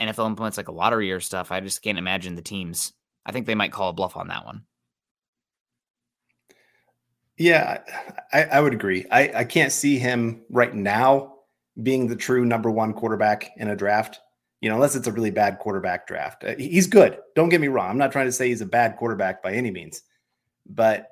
NFL 0.00 0.26
implements 0.26 0.56
like 0.56 0.68
a 0.68 0.72
lottery 0.72 1.12
or 1.12 1.20
stuff, 1.20 1.52
I 1.52 1.60
just 1.60 1.82
can't 1.82 1.98
imagine 1.98 2.34
the 2.34 2.42
teams. 2.42 2.92
I 3.26 3.32
think 3.32 3.46
they 3.46 3.54
might 3.54 3.72
call 3.72 3.90
a 3.90 3.92
bluff 3.92 4.16
on 4.16 4.28
that 4.28 4.44
one. 4.44 4.62
Yeah, 7.36 7.80
I, 8.32 8.44
I 8.44 8.60
would 8.60 8.74
agree. 8.74 9.06
I, 9.10 9.30
I 9.34 9.44
can't 9.44 9.72
see 9.72 9.98
him 9.98 10.42
right 10.50 10.74
now 10.74 11.36
being 11.82 12.06
the 12.06 12.16
true 12.16 12.44
number 12.44 12.70
one 12.70 12.92
quarterback 12.92 13.52
in 13.56 13.68
a 13.68 13.76
draft 13.76 14.20
you 14.60 14.68
know, 14.68 14.74
unless 14.74 14.94
it's 14.94 15.06
a 15.06 15.12
really 15.12 15.30
bad 15.30 15.58
quarterback 15.58 16.06
draft. 16.06 16.44
Uh, 16.44 16.54
he's 16.58 16.86
good. 16.86 17.18
Don't 17.34 17.48
get 17.48 17.60
me 17.60 17.68
wrong. 17.68 17.90
I'm 17.90 17.98
not 17.98 18.12
trying 18.12 18.26
to 18.26 18.32
say 18.32 18.48
he's 18.48 18.60
a 18.60 18.66
bad 18.66 18.96
quarterback 18.96 19.42
by 19.42 19.52
any 19.52 19.70
means, 19.70 20.02
but 20.66 21.08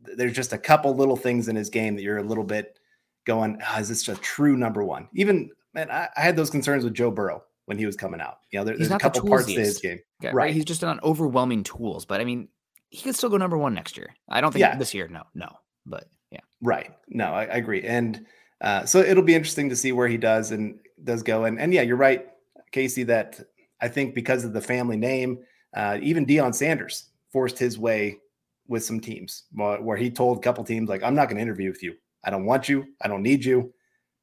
there's 0.00 0.34
just 0.34 0.52
a 0.52 0.58
couple 0.58 0.94
little 0.94 1.16
things 1.16 1.48
in 1.48 1.56
his 1.56 1.70
game 1.70 1.94
that 1.94 2.02
you're 2.02 2.18
a 2.18 2.22
little 2.22 2.44
bit 2.44 2.78
going, 3.26 3.60
oh, 3.64 3.78
is 3.78 3.88
this 3.88 4.08
a 4.08 4.16
true 4.16 4.56
number 4.56 4.82
one? 4.84 5.08
Even, 5.14 5.50
man, 5.72 5.90
I, 5.90 6.08
I, 6.16 6.20
had 6.20 6.36
those 6.36 6.50
concerns 6.50 6.84
with 6.84 6.94
Joe 6.94 7.10
Burrow 7.10 7.44
when 7.70 7.78
he 7.78 7.86
was 7.86 7.94
coming 7.94 8.20
out. 8.20 8.38
You 8.50 8.58
know, 8.58 8.64
there, 8.64 8.76
there's 8.76 8.90
a 8.90 8.98
couple 8.98 9.28
parts 9.28 9.46
to 9.46 9.52
his 9.52 9.78
game. 9.78 10.00
right. 10.24 10.34
right. 10.34 10.52
He's 10.52 10.64
just 10.64 10.82
on 10.82 10.98
overwhelming 11.04 11.62
tools, 11.62 12.04
but 12.04 12.20
I 12.20 12.24
mean, 12.24 12.48
he 12.88 13.00
could 13.02 13.14
still 13.14 13.28
go 13.28 13.36
number 13.36 13.56
one 13.56 13.74
next 13.74 13.96
year. 13.96 14.12
I 14.28 14.40
don't 14.40 14.50
think 14.50 14.60
yeah. 14.60 14.76
this 14.76 14.92
year, 14.92 15.06
no, 15.06 15.22
no, 15.36 15.48
but 15.86 16.08
yeah. 16.32 16.40
Right. 16.60 16.90
No, 17.06 17.26
I, 17.26 17.42
I 17.42 17.56
agree. 17.58 17.82
And 17.82 18.26
uh, 18.60 18.86
so 18.86 18.98
it'll 18.98 19.22
be 19.22 19.36
interesting 19.36 19.68
to 19.68 19.76
see 19.76 19.92
where 19.92 20.08
he 20.08 20.16
does 20.16 20.50
and 20.50 20.80
does 21.04 21.22
go. 21.22 21.44
And, 21.44 21.60
and 21.60 21.72
yeah, 21.72 21.82
you're 21.82 21.96
right 21.96 22.26
Casey, 22.72 23.04
that 23.04 23.40
I 23.80 23.86
think 23.86 24.16
because 24.16 24.44
of 24.44 24.52
the 24.52 24.60
family 24.60 24.96
name, 24.96 25.38
uh, 25.72 25.98
even 26.02 26.26
Deion 26.26 26.52
Sanders 26.52 27.10
forced 27.32 27.56
his 27.56 27.78
way 27.78 28.18
with 28.66 28.84
some 28.84 28.98
teams 28.98 29.44
where 29.52 29.96
he 29.96 30.10
told 30.10 30.38
a 30.38 30.40
couple 30.40 30.64
teams, 30.64 30.88
like, 30.88 31.04
I'm 31.04 31.14
not 31.14 31.28
going 31.28 31.36
to 31.36 31.42
interview 31.42 31.70
with 31.70 31.84
you. 31.84 31.94
I 32.24 32.30
don't 32.30 32.46
want 32.46 32.68
you. 32.68 32.86
I 33.00 33.06
don't 33.06 33.22
need 33.22 33.44
you. 33.44 33.72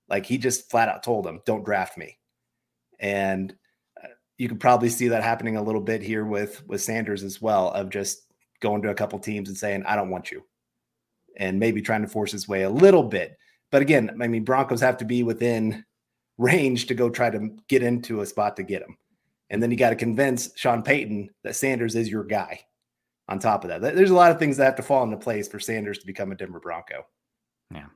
Like 0.10 0.26
he 0.26 0.38
just 0.38 0.70
flat 0.70 0.90
out 0.90 1.04
told 1.04 1.26
them, 1.26 1.40
don't 1.46 1.64
draft 1.64 1.98
me. 1.98 2.18
And 3.00 3.56
uh, 4.04 4.10
you 4.38 4.50
could 4.50 4.60
probably 4.60 4.90
see 4.90 5.10
that 5.10 5.24
happening 5.24 5.58
a 5.58 5.64
little 5.64 5.82
bit 5.82 6.02
here 6.02 6.26
with 6.26 6.66
with 6.68 6.82
Sanders 6.82 7.24
as 7.24 7.42
well, 7.42 7.72
of 7.72 7.90
just 7.90 8.24
going 8.60 8.82
to 8.82 8.90
a 8.90 8.96
couple 8.96 9.20
teams 9.20 9.50
and 9.50 9.58
saying, 9.58 9.84
I 9.86 9.96
don't 9.96 10.10
want 10.10 10.32
you. 10.32 10.44
And 11.38 11.60
maybe 11.60 11.82
trying 11.82 12.02
to 12.02 12.08
force 12.08 12.32
his 12.32 12.48
way 12.48 12.64
a 12.64 12.70
little 12.70 13.04
bit. 13.04 13.38
But 13.72 13.82
again, 13.82 14.18
I 14.22 14.28
mean, 14.28 14.44
Broncos 14.44 14.82
have 14.82 14.98
to 14.98 15.06
be 15.06 15.24
within 15.24 15.86
range 16.38 16.88
to 16.88 16.96
go 16.96 17.10
try 17.10 17.30
to 17.30 17.50
get 17.68 17.84
into 17.84 18.22
a 18.22 18.26
spot 18.26 18.56
to 18.56 18.64
get 18.64 18.82
him. 18.82 18.98
And 19.50 19.62
then 19.62 19.72
you 19.72 19.78
got 19.78 19.92
to 19.92 19.96
convince 19.96 20.50
Sean 20.56 20.84
Payton 20.84 21.30
that 21.44 21.56
Sanders 21.56 21.96
is 21.96 22.10
your 22.10 22.24
guy. 22.24 22.62
On 23.30 23.40
top 23.40 23.66
of 23.66 23.70
that, 23.70 23.82
there's 23.82 24.10
a 24.10 24.16
lot 24.16 24.32
of 24.32 24.40
things 24.40 24.56
that 24.56 24.64
have 24.64 24.76
to 24.78 24.84
fall 24.84 25.04
into 25.04 25.18
place 25.18 25.50
for 25.50 25.60
Sanders 25.60 25.98
to 25.98 26.06
become 26.06 26.32
a 26.32 26.36
Denver 26.36 26.62
Bronco. 26.62 27.06
Yeah. 27.74 27.88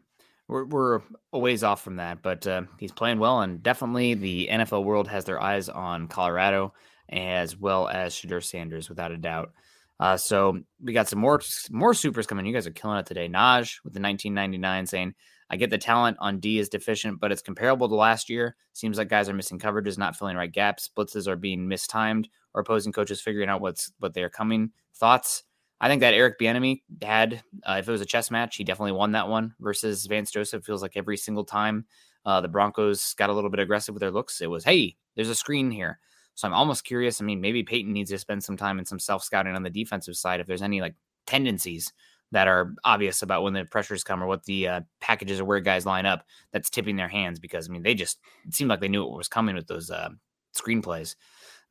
We're, 0.51 0.65
we're 0.65 1.01
a 1.31 1.39
ways 1.39 1.63
off 1.63 1.81
from 1.81 1.95
that, 1.95 2.21
but 2.21 2.45
uh, 2.45 2.63
he's 2.77 2.91
playing 2.91 3.19
well. 3.19 3.39
And 3.39 3.63
definitely 3.63 4.15
the 4.15 4.49
NFL 4.51 4.83
world 4.83 5.07
has 5.07 5.23
their 5.23 5.41
eyes 5.41 5.69
on 5.69 6.09
Colorado 6.09 6.73
as 7.07 7.55
well 7.57 7.87
as 7.87 8.13
Shedeur 8.13 8.43
Sanders, 8.43 8.89
without 8.89 9.13
a 9.13 9.17
doubt. 9.17 9.53
Uh, 9.97 10.17
so 10.17 10.59
we 10.83 10.91
got 10.91 11.07
some 11.07 11.19
more 11.19 11.39
more 11.69 11.93
supers 11.93 12.27
coming. 12.27 12.45
You 12.45 12.53
guys 12.53 12.67
are 12.67 12.71
killing 12.71 12.97
it 12.97 13.05
today. 13.05 13.29
Naj 13.29 13.79
with 13.85 13.93
the 13.93 14.01
1999 14.01 14.87
saying, 14.87 15.13
I 15.49 15.55
get 15.55 15.69
the 15.69 15.77
talent 15.77 16.17
on 16.19 16.39
D 16.39 16.59
is 16.59 16.67
deficient, 16.67 17.21
but 17.21 17.31
it's 17.31 17.41
comparable 17.41 17.87
to 17.87 17.95
last 17.95 18.29
year. 18.29 18.57
Seems 18.73 18.97
like 18.97 19.07
guys 19.07 19.29
are 19.29 19.33
missing 19.33 19.59
coverages, 19.59 19.97
not 19.97 20.17
filling 20.17 20.35
right 20.35 20.51
gaps. 20.51 20.89
Blitzes 20.97 21.27
are 21.27 21.37
being 21.37 21.65
mistimed, 21.65 22.27
or 22.53 22.61
opposing 22.61 22.91
coaches 22.91 23.21
figuring 23.21 23.47
out 23.47 23.61
what's 23.61 23.93
what 23.99 24.13
they're 24.13 24.29
coming. 24.29 24.71
Thoughts? 24.95 25.43
I 25.81 25.87
think 25.87 26.01
that 26.01 26.13
Eric 26.13 26.39
Bieniemy 26.39 26.83
had, 27.01 27.43
uh, 27.63 27.77
if 27.79 27.87
it 27.87 27.91
was 27.91 28.01
a 28.01 28.05
chess 28.05 28.29
match, 28.29 28.55
he 28.55 28.63
definitely 28.63 28.91
won 28.91 29.13
that 29.13 29.27
one 29.27 29.55
versus 29.59 30.05
Vance 30.05 30.29
Joseph. 30.29 30.63
Feels 30.63 30.83
like 30.83 30.95
every 30.95 31.17
single 31.17 31.43
time 31.43 31.85
uh, 32.23 32.39
the 32.39 32.47
Broncos 32.47 33.15
got 33.15 33.31
a 33.31 33.33
little 33.33 33.49
bit 33.49 33.59
aggressive 33.59 33.95
with 33.95 34.01
their 34.01 34.11
looks, 34.11 34.41
it 34.41 34.49
was, 34.49 34.63
hey, 34.63 34.95
there's 35.15 35.29
a 35.29 35.35
screen 35.35 35.71
here. 35.71 35.99
So 36.35 36.47
I'm 36.47 36.53
almost 36.53 36.83
curious. 36.83 37.19
I 37.19 37.25
mean, 37.25 37.41
maybe 37.41 37.63
Payton 37.63 37.91
needs 37.91 38.11
to 38.11 38.19
spend 38.19 38.43
some 38.43 38.57
time 38.57 38.77
and 38.77 38.87
some 38.87 38.99
self 38.99 39.23
scouting 39.23 39.55
on 39.55 39.63
the 39.63 39.71
defensive 39.71 40.15
side 40.15 40.39
if 40.39 40.45
there's 40.45 40.61
any 40.61 40.81
like 40.81 40.93
tendencies 41.25 41.91
that 42.31 42.47
are 42.47 42.73
obvious 42.85 43.23
about 43.23 43.41
when 43.41 43.53
the 43.53 43.65
pressures 43.65 44.03
come 44.03 44.23
or 44.23 44.27
what 44.27 44.43
the 44.45 44.67
uh, 44.67 44.81
packages 44.99 45.39
or 45.39 45.45
where 45.45 45.59
guys 45.59 45.85
line 45.85 46.05
up 46.05 46.25
that's 46.51 46.69
tipping 46.69 46.95
their 46.95 47.09
hands 47.09 47.39
because 47.39 47.67
I 47.67 47.73
mean 47.73 47.83
they 47.83 47.93
just 47.93 48.19
seemed 48.51 48.69
like 48.69 48.79
they 48.79 48.87
knew 48.87 49.03
what 49.03 49.17
was 49.17 49.27
coming 49.27 49.55
with 49.55 49.67
those 49.67 49.89
uh, 49.89 50.09
screenplays. 50.55 51.15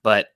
But 0.03 0.27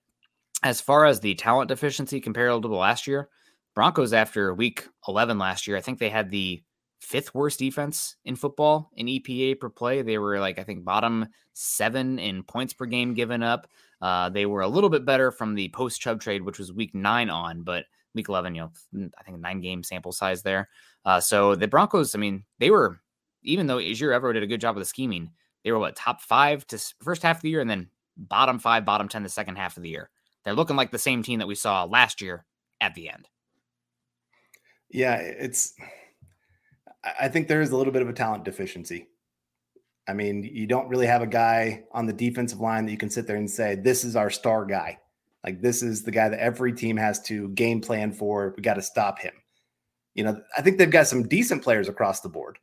as 0.63 0.81
far 0.81 1.05
as 1.05 1.21
the 1.21 1.35
talent 1.35 1.69
deficiency 1.69 2.21
comparable 2.21 2.63
to 2.63 2.75
last 2.75 3.07
year, 3.07 3.29
Broncos 3.75 4.13
after 4.13 4.55
week 4.55 4.87
11 5.09 5.39
last 5.39 5.67
year, 5.67 5.77
I 5.77 5.81
think 5.81 5.99
they 5.99 6.11
had 6.11 6.31
the 6.31 6.63
fifth 7.01 7.35
worst 7.35 7.59
defense 7.59 8.17
in 8.25 8.37
football 8.37 8.91
in 8.97 9.07
EPA 9.07 9.61
per 9.61 9.69
play. 9.69 10.03
They 10.03 10.19
were 10.19 10.39
like 10.41 10.59
I 10.59 10.65
think 10.65 10.85
bottom 10.85 11.27
seven 11.53 12.19
in 12.19 12.43
points 12.43 12.73
per 12.73 12.87
game 12.87 13.15
given 13.15 13.43
up. 13.43 13.69
Uh, 14.01 14.29
they 14.29 14.47
were 14.47 14.63
a 14.63 14.69
little 14.69 14.91
bit 14.91 15.05
better 15.05 15.31
from 15.31 15.55
the 15.55 15.69
post 15.71 16.01
Chubb 16.01 16.21
trade, 16.21 16.43
which 16.43 16.59
was 16.59 16.73
week 16.73 16.95
nine 16.95 17.31
on, 17.31 17.63
but 17.63 17.85
week 18.15 18.29
11, 18.29 18.55
you 18.55 18.71
know, 18.95 19.11
I 19.19 19.23
think 19.23 19.39
nine 19.39 19.61
game 19.61 19.83
sample 19.83 20.13
size 20.13 20.43
there. 20.43 20.69
Uh, 21.05 21.21
so 21.21 21.55
the 21.55 21.69
Broncos, 21.69 22.15
I 22.15 22.19
mean, 22.19 22.45
they 22.59 22.71
were, 22.71 23.01
even 23.43 23.67
though 23.67 23.79
Ejiro 23.79 24.19
Evero 24.19 24.33
did 24.33 24.43
a 24.43 24.49
good 24.49 24.61
job 24.61 24.77
of 24.77 24.81
the 24.81 24.87
scheming, 24.87 25.31
they 25.65 25.73
were 25.73 25.79
what 25.79 25.97
top 25.97 26.21
five 26.21 26.67
to 26.69 26.79
first 27.03 27.23
half 27.23 27.37
of 27.37 27.43
the 27.43 27.51
year 27.51 27.61
and 27.61 27.71
then 27.71 27.89
bottom 28.17 28.59
five, 28.59 28.85
bottom 28.85 29.09
10 29.09 29.23
the 29.23 29.29
second 29.29 29.57
half 29.57 29.77
of 29.77 29.83
the 29.83 29.89
year. 29.89 30.11
They're 30.45 30.55
looking 30.55 30.77
like 30.77 30.91
the 30.91 30.99
same 30.99 31.23
team 31.23 31.39
that 31.39 31.49
we 31.49 31.55
saw 31.55 31.85
last 31.85 32.21
year 32.21 32.45
at 32.81 32.95
the 32.95 33.09
end. 33.09 33.29
Yeah, 34.95 35.17
it's, 35.17 35.75
I 37.21 37.27
think 37.27 37.49
there 37.49 37.61
is 37.61 37.73
a 37.73 37.77
little 37.77 37.93
bit 37.93 38.03
of 38.03 38.09
a 38.09 38.13
talent 38.13 38.45
deficiency. 38.45 39.09
I 40.07 40.13
mean, 40.13 40.45
you 40.45 40.69
don't 40.69 40.89
really 40.89 41.09
have 41.09 41.21
a 41.21 41.27
guy 41.27 41.83
on 41.91 42.07
the 42.07 42.13
defensive 42.13 42.61
line 42.61 42.87
that 42.87 42.93
you 42.93 42.97
can 42.97 43.11
sit 43.11 43.27
there 43.27 43.37
and 43.37 43.51
say, 43.51 43.75
this 43.75 44.05
is 44.05 44.15
our 44.15 44.31
star 44.31 44.65
guy. 44.65 45.01
Like 45.43 45.61
this 45.61 45.83
is 45.83 46.05
the 46.05 46.13
guy 46.13 46.29
that 46.29 46.39
every 46.39 46.73
team 46.73 46.97
has 46.97 47.21
to 47.23 47.49
game 47.49 47.81
plan 47.81 48.13
for. 48.13 48.55
We 48.57 48.63
got 48.63 48.75
to 48.75 48.83
stop 48.83 49.19
him. 49.19 49.33
You 50.15 50.23
know, 50.23 50.41
I 50.57 50.63
think 50.63 50.79
they've 50.79 50.89
got 50.89 51.09
some 51.09 51.27
decent 51.27 51.65
players 51.65 51.89
across 51.89 52.21
the 52.21 52.29
board. 52.29 52.61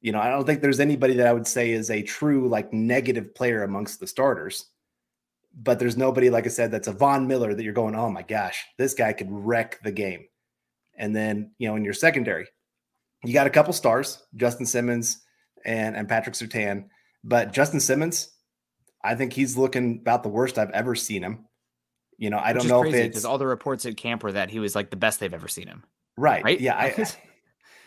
You 0.00 0.10
know, 0.10 0.20
I 0.20 0.30
don't 0.30 0.44
think 0.44 0.60
there's 0.60 0.80
anybody 0.80 1.14
that 1.14 1.28
I 1.28 1.32
would 1.32 1.46
say 1.46 1.70
is 1.70 1.88
a 1.88 2.02
true 2.02 2.48
like 2.48 2.72
negative 2.72 3.32
player 3.32 3.62
amongst 3.62 4.00
the 4.00 4.08
starters. 4.08 4.66
but 5.56 5.78
there's 5.78 5.96
nobody, 5.96 6.30
like 6.30 6.46
I 6.46 6.50
said, 6.50 6.70
that's 6.70 6.88
a 6.88 6.92
Von 6.92 7.26
Miller 7.26 7.54
that 7.54 7.62
you're 7.62 7.72
going, 7.72 7.94
oh 7.94 8.10
my 8.10 8.22
gosh, 8.22 8.64
this 8.76 8.94
guy 8.94 9.12
could 9.12 9.30
wreck 9.30 9.80
the 9.84 9.92
game. 9.92 10.24
And 10.96 11.14
then, 11.14 11.52
you 11.58 11.68
know, 11.68 11.76
in 11.76 11.84
your 11.84 11.94
secondary, 11.94 12.46
you 13.24 13.32
got 13.32 13.46
a 13.46 13.50
couple 13.50 13.72
stars, 13.72 14.22
Justin 14.36 14.66
Simmons 14.66 15.22
and, 15.64 15.96
and 15.96 16.08
Patrick 16.08 16.34
Surtain. 16.34 16.86
But 17.22 17.52
Justin 17.52 17.80
Simmons, 17.80 18.30
I 19.02 19.14
think 19.14 19.32
he's 19.32 19.56
looking 19.56 19.98
about 20.00 20.22
the 20.22 20.28
worst 20.28 20.58
I've 20.58 20.70
ever 20.70 20.94
seen 20.94 21.22
him. 21.22 21.46
You 22.16 22.30
know, 22.30 22.38
I 22.38 22.52
Which 22.52 22.62
don't 22.62 22.68
know 22.68 22.84
if 22.84 22.94
it's 22.94 23.24
all 23.24 23.38
the 23.38 23.46
reports 23.46 23.86
at 23.86 23.96
camp 23.96 24.22
were 24.22 24.32
that 24.32 24.50
he 24.50 24.60
was 24.60 24.74
like 24.74 24.90
the 24.90 24.96
best 24.96 25.20
they've 25.20 25.34
ever 25.34 25.48
seen 25.48 25.66
him. 25.66 25.82
Right. 26.16 26.44
Right. 26.44 26.60
Yeah. 26.60 26.76
I, 26.76 26.88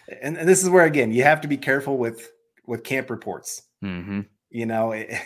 and, 0.21 0.37
and, 0.37 0.47
this 0.49 0.63
is 0.63 0.69
where 0.69 0.85
again 0.85 1.11
you 1.11 1.23
have 1.23 1.41
to 1.41 1.47
be 1.47 1.57
careful 1.57 1.97
with 1.97 2.29
with 2.65 2.83
camp 2.83 3.09
reports. 3.09 3.63
Mm-hmm. 3.83 4.21
You 4.49 4.65
know, 4.65 4.91
it, 4.91 5.17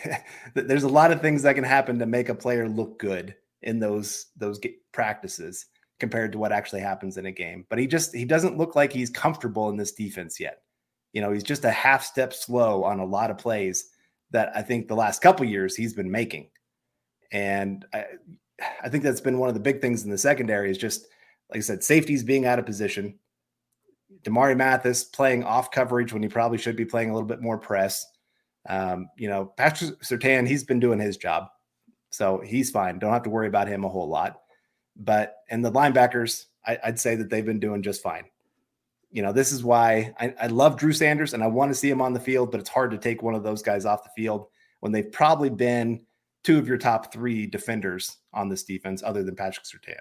there's 0.54 0.84
a 0.84 0.88
lot 0.88 1.10
of 1.10 1.20
things 1.20 1.42
that 1.42 1.54
can 1.54 1.64
happen 1.64 1.98
to 1.98 2.06
make 2.06 2.28
a 2.28 2.34
player 2.34 2.68
look 2.68 2.98
good 2.98 3.34
in 3.62 3.78
those 3.78 4.26
those 4.36 4.60
practices 4.92 5.66
compared 6.02 6.32
to 6.32 6.38
what 6.38 6.50
actually 6.50 6.80
happens 6.80 7.16
in 7.16 7.26
a 7.26 7.30
game. 7.30 7.64
But 7.70 7.78
he 7.78 7.86
just 7.86 8.12
he 8.12 8.24
doesn't 8.24 8.58
look 8.58 8.74
like 8.74 8.92
he's 8.92 9.08
comfortable 9.08 9.68
in 9.68 9.76
this 9.76 9.92
defense 9.92 10.40
yet. 10.40 10.62
You 11.12 11.22
know, 11.22 11.30
he's 11.30 11.44
just 11.44 11.64
a 11.64 11.70
half 11.70 12.02
step 12.02 12.34
slow 12.34 12.82
on 12.82 12.98
a 12.98 13.04
lot 13.04 13.30
of 13.30 13.38
plays 13.38 13.90
that 14.32 14.50
I 14.52 14.62
think 14.62 14.88
the 14.88 14.96
last 14.96 15.22
couple 15.22 15.46
years 15.46 15.76
he's 15.76 15.94
been 15.94 16.10
making. 16.10 16.50
And 17.30 17.86
I, 17.94 18.06
I 18.82 18.88
think 18.88 19.04
that's 19.04 19.20
been 19.20 19.38
one 19.38 19.48
of 19.48 19.54
the 19.54 19.60
big 19.60 19.80
things 19.80 20.02
in 20.02 20.10
the 20.10 20.18
secondary 20.18 20.72
is 20.72 20.76
just 20.76 21.06
like 21.50 21.58
I 21.58 21.60
said, 21.60 21.84
safeties 21.84 22.24
being 22.24 22.46
out 22.46 22.58
of 22.58 22.66
position. 22.66 23.16
Damarri 24.24 24.56
Mathis 24.56 25.04
playing 25.04 25.44
off 25.44 25.70
coverage 25.70 26.12
when 26.12 26.24
he 26.24 26.28
probably 26.28 26.58
should 26.58 26.74
be 26.74 26.84
playing 26.84 27.10
a 27.10 27.14
little 27.14 27.28
bit 27.28 27.42
more 27.42 27.58
press. 27.58 28.04
Um, 28.68 29.06
you 29.16 29.28
know, 29.28 29.52
Patrick 29.56 30.02
Surtain, 30.02 30.48
he's 30.48 30.64
been 30.64 30.80
doing 30.80 30.98
his 30.98 31.16
job. 31.16 31.46
So 32.10 32.42
he's 32.44 32.72
fine. 32.72 32.98
Don't 32.98 33.12
have 33.12 33.22
to 33.22 33.30
worry 33.30 33.46
about 33.46 33.68
him 33.68 33.84
a 33.84 33.88
whole 33.88 34.08
lot. 34.08 34.40
But 34.96 35.36
and 35.48 35.64
the 35.64 35.72
linebackers, 35.72 36.46
I, 36.66 36.78
would 36.84 37.00
say 37.00 37.16
that 37.16 37.30
they've 37.30 37.44
been 37.44 37.60
doing 37.60 37.82
just 37.82 38.02
fine. 38.02 38.24
You 39.10 39.22
know, 39.22 39.32
this 39.32 39.52
is 39.52 39.62
why 39.62 40.14
I, 40.18 40.34
I 40.40 40.46
love 40.46 40.76
Drew 40.76 40.92
Sanders 40.92 41.34
and 41.34 41.42
I 41.42 41.46
want 41.46 41.70
to 41.70 41.74
see 41.74 41.90
him 41.90 42.00
on 42.00 42.12
the 42.12 42.20
field, 42.20 42.50
but 42.50 42.60
it's 42.60 42.70
hard 42.70 42.90
to 42.92 42.98
take 42.98 43.22
one 43.22 43.34
of 43.34 43.42
those 43.42 43.62
guys 43.62 43.84
off 43.84 44.04
the 44.04 44.10
field 44.16 44.46
when 44.80 44.90
they've 44.90 45.12
probably 45.12 45.50
been 45.50 46.00
two 46.44 46.58
of 46.58 46.66
your 46.66 46.78
top 46.78 47.12
three 47.12 47.46
defenders 47.46 48.18
on 48.32 48.48
this 48.48 48.64
defense, 48.64 49.02
other 49.02 49.22
than 49.22 49.36
Patrick 49.36 49.66
Surtain. 49.66 49.96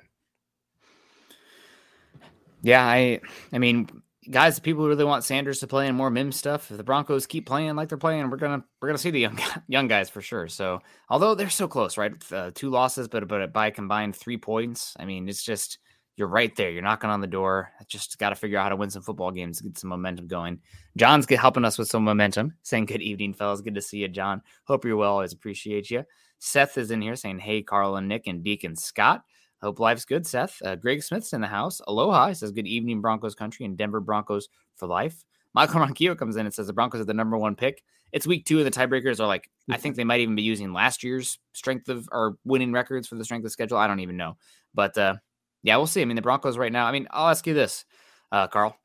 Yeah, 2.61 2.85
I 2.85 3.19
I 3.51 3.57
mean, 3.57 3.89
guys, 4.31 4.59
people 4.59 4.83
who 4.83 4.89
really 4.89 5.03
want 5.03 5.23
Sanders 5.23 5.59
to 5.59 5.67
play 5.67 5.87
in 5.87 5.95
more 5.95 6.09
Mim 6.09 6.31
stuff. 6.31 6.71
If 6.71 6.77
the 6.77 6.83
Broncos 6.83 7.27
keep 7.27 7.45
playing 7.45 7.75
like 7.75 7.89
they're 7.89 7.97
playing, 7.97 8.29
we're 8.29 8.37
gonna 8.37 8.63
we're 8.81 8.87
gonna 8.87 8.97
see 8.97 9.11
the 9.11 9.19
young 9.19 9.39
young 9.67 9.87
guys 9.87 10.09
for 10.09 10.21
sure. 10.21 10.47
So 10.47 10.79
although 11.09 11.35
they're 11.35 11.49
so 11.49 11.67
close, 11.67 11.97
right? 11.97 12.13
Uh, 12.31 12.51
two 12.53 12.69
losses, 12.69 13.07
but 13.07 13.27
but 13.27 13.53
by 13.53 13.69
combined 13.69 14.15
three 14.15 14.37
points. 14.37 14.95
I 14.99 15.05
mean, 15.05 15.27
it's 15.29 15.43
just 15.43 15.77
you're 16.15 16.27
right 16.27 16.55
there. 16.55 16.71
You're 16.71 16.83
knocking 16.83 17.09
on 17.09 17.21
the 17.21 17.27
door. 17.27 17.71
Just 17.87 18.17
got 18.17 18.29
to 18.29 18.35
figure 18.35 18.57
out 18.57 18.63
how 18.63 18.69
to 18.69 18.75
win 18.75 18.89
some 18.89 19.01
football 19.01 19.31
games, 19.31 19.61
get 19.61 19.77
some 19.77 19.89
momentum 19.89 20.27
going. 20.27 20.59
John's 20.97 21.25
get, 21.25 21.39
helping 21.39 21.65
us 21.65 21.77
with 21.77 21.87
some 21.87 22.03
momentum, 22.03 22.53
saying 22.63 22.85
good 22.85 23.01
evening, 23.01 23.33
fellas. 23.33 23.61
Good 23.61 23.75
to 23.75 23.81
see 23.81 23.99
you, 23.99 24.07
John. 24.07 24.41
Hope 24.65 24.85
you're 24.85 24.97
well. 24.97 25.13
Always 25.13 25.33
appreciate 25.33 25.89
you. 25.89 26.03
Seth 26.39 26.77
is 26.77 26.91
in 26.91 27.01
here 27.01 27.15
saying, 27.15 27.39
hey, 27.39 27.61
Carl 27.61 27.95
and 27.95 28.07
Nick 28.07 28.27
and 28.27 28.43
Deacon 28.43 28.75
Scott. 28.75 29.23
Hope 29.61 29.79
life's 29.79 30.05
good, 30.05 30.25
Seth. 30.25 30.57
Uh, 30.65 30.75
Greg 30.75 31.03
Smith's 31.03 31.33
in 31.33 31.41
the 31.41 31.47
house. 31.47 31.81
Aloha. 31.87 32.29
He 32.29 32.33
says, 32.33 32.51
Good 32.51 32.67
evening, 32.67 33.01
Broncos 33.01 33.35
country 33.35 33.65
and 33.65 33.77
Denver 33.77 33.99
Broncos 33.99 34.49
for 34.75 34.87
life. 34.87 35.23
Michael 35.53 35.81
Ronquillo 35.85 36.17
comes 36.17 36.35
in 36.35 36.45
and 36.45 36.53
says, 36.53 36.67
The 36.67 36.73
Broncos 36.73 37.01
are 37.01 37.05
the 37.05 37.13
number 37.13 37.37
one 37.37 37.55
pick. 37.55 37.83
It's 38.11 38.27
week 38.27 38.45
two, 38.45 38.57
and 38.57 38.65
the 38.65 38.71
tiebreakers 38.71 39.19
are 39.19 39.27
like, 39.27 39.49
I 39.69 39.77
think 39.77 39.95
they 39.95 40.03
might 40.03 40.19
even 40.19 40.35
be 40.35 40.41
using 40.41 40.73
last 40.73 41.03
year's 41.03 41.39
strength 41.53 41.87
of 41.87 42.09
or 42.11 42.35
winning 42.43 42.73
records 42.73 43.07
for 43.07 43.15
the 43.15 43.23
strength 43.23 43.45
of 43.45 43.51
schedule. 43.51 43.77
I 43.77 43.87
don't 43.87 44.01
even 44.01 44.17
know. 44.17 44.35
But 44.73 44.97
uh, 44.97 45.15
yeah, 45.63 45.77
we'll 45.77 45.87
see. 45.87 46.01
I 46.01 46.05
mean, 46.05 46.15
the 46.15 46.21
Broncos 46.21 46.57
right 46.57 46.71
now, 46.71 46.87
I 46.87 46.91
mean, 46.91 47.07
I'll 47.11 47.29
ask 47.29 47.45
you 47.47 47.53
this, 47.53 47.85
uh, 48.31 48.47
Carl. 48.47 48.75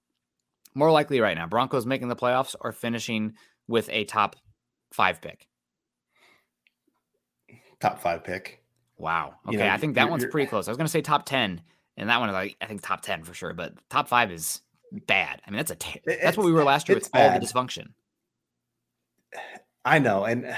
More 0.74 0.90
likely 0.90 1.20
right 1.20 1.36
now, 1.36 1.46
Broncos 1.46 1.86
making 1.86 2.08
the 2.08 2.16
playoffs 2.16 2.54
or 2.60 2.70
finishing 2.70 3.32
with 3.66 3.88
a 3.90 4.04
top 4.04 4.36
five 4.92 5.20
pick? 5.20 5.48
Top 7.80 7.98
five 7.98 8.22
pick. 8.22 8.62
Wow. 8.98 9.34
Okay, 9.46 9.58
you 9.58 9.58
know, 9.58 9.68
I 9.68 9.76
think 9.76 9.94
that 9.96 10.08
one's 10.08 10.26
pretty 10.26 10.48
close. 10.48 10.68
I 10.68 10.70
was 10.70 10.78
going 10.78 10.86
to 10.86 10.90
say 10.92 11.02
top 11.02 11.26
10, 11.26 11.60
and 11.96 12.08
that 12.08 12.18
one 12.18 12.28
is 12.28 12.32
like 12.32 12.56
I 12.60 12.66
think 12.66 12.82
top 12.82 13.02
10 13.02 13.24
for 13.24 13.34
sure, 13.34 13.52
but 13.52 13.74
top 13.90 14.08
5 14.08 14.32
is 14.32 14.62
bad. 15.06 15.42
I 15.46 15.50
mean, 15.50 15.58
that's 15.58 15.70
a 15.70 15.76
t- 15.76 16.00
that's 16.04 16.36
what 16.36 16.46
we 16.46 16.52
were 16.52 16.64
last 16.64 16.88
year 16.88 16.96
with 16.96 17.10
bad. 17.12 17.32
all 17.32 17.40
the 17.40 17.46
dysfunction. 17.46 17.88
I 19.84 19.98
know, 19.98 20.24
and 20.24 20.56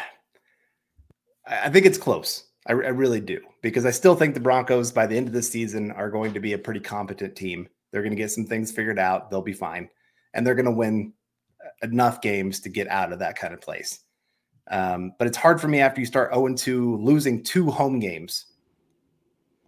I 1.46 1.68
think 1.68 1.86
it's 1.86 1.98
close. 1.98 2.44
I, 2.66 2.72
I 2.72 2.74
really 2.74 3.20
do 3.20 3.40
because 3.62 3.86
I 3.86 3.90
still 3.90 4.14
think 4.14 4.34
the 4.34 4.40
Broncos 4.40 4.92
by 4.92 5.06
the 5.06 5.16
end 5.16 5.26
of 5.26 5.32
the 5.32 5.42
season 5.42 5.90
are 5.92 6.10
going 6.10 6.34
to 6.34 6.40
be 6.40 6.52
a 6.52 6.58
pretty 6.58 6.80
competent 6.80 7.34
team. 7.34 7.68
They're 7.90 8.02
going 8.02 8.12
to 8.12 8.16
get 8.16 8.30
some 8.30 8.44
things 8.44 8.70
figured 8.70 8.98
out. 8.98 9.30
They'll 9.30 9.42
be 9.42 9.52
fine, 9.52 9.88
and 10.34 10.46
they're 10.46 10.54
going 10.54 10.66
to 10.66 10.70
win 10.70 11.12
enough 11.82 12.20
games 12.20 12.60
to 12.60 12.68
get 12.68 12.88
out 12.88 13.12
of 13.12 13.18
that 13.18 13.36
kind 13.36 13.54
of 13.54 13.60
place. 13.60 14.00
Um, 14.70 15.12
but 15.18 15.26
it's 15.26 15.36
hard 15.36 15.60
for 15.60 15.68
me 15.68 15.80
after 15.80 16.00
you 16.00 16.06
start 16.06 16.32
0 16.32 16.54
2, 16.54 16.96
losing 16.98 17.42
two 17.42 17.70
home 17.70 17.98
games 17.98 18.46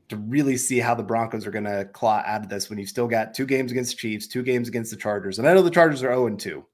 to 0.09 0.17
really 0.17 0.57
see 0.57 0.79
how 0.79 0.95
the 0.95 1.03
Broncos 1.03 1.47
are 1.47 1.53
going 1.53 1.65
to 1.65 1.85
claw 1.93 2.23
out 2.27 2.43
of 2.43 2.49
this 2.49 2.69
when 2.69 2.79
you've 2.79 2.89
still 2.89 3.07
got 3.07 3.33
two 3.33 3.47
games 3.47 3.71
against 3.71 3.93
the 3.93 3.97
Chiefs, 3.97 4.27
two 4.27 4.43
games 4.43 4.69
against 4.69 4.91
the 4.91 4.97
Chargers. 4.97 5.39
And 5.39 5.49
I 5.49 5.55
know 5.55 5.63
the 5.63 5.71
Chargers 5.71 6.03
are 6.03 6.13
0 6.13 6.37
2, 6.37 6.65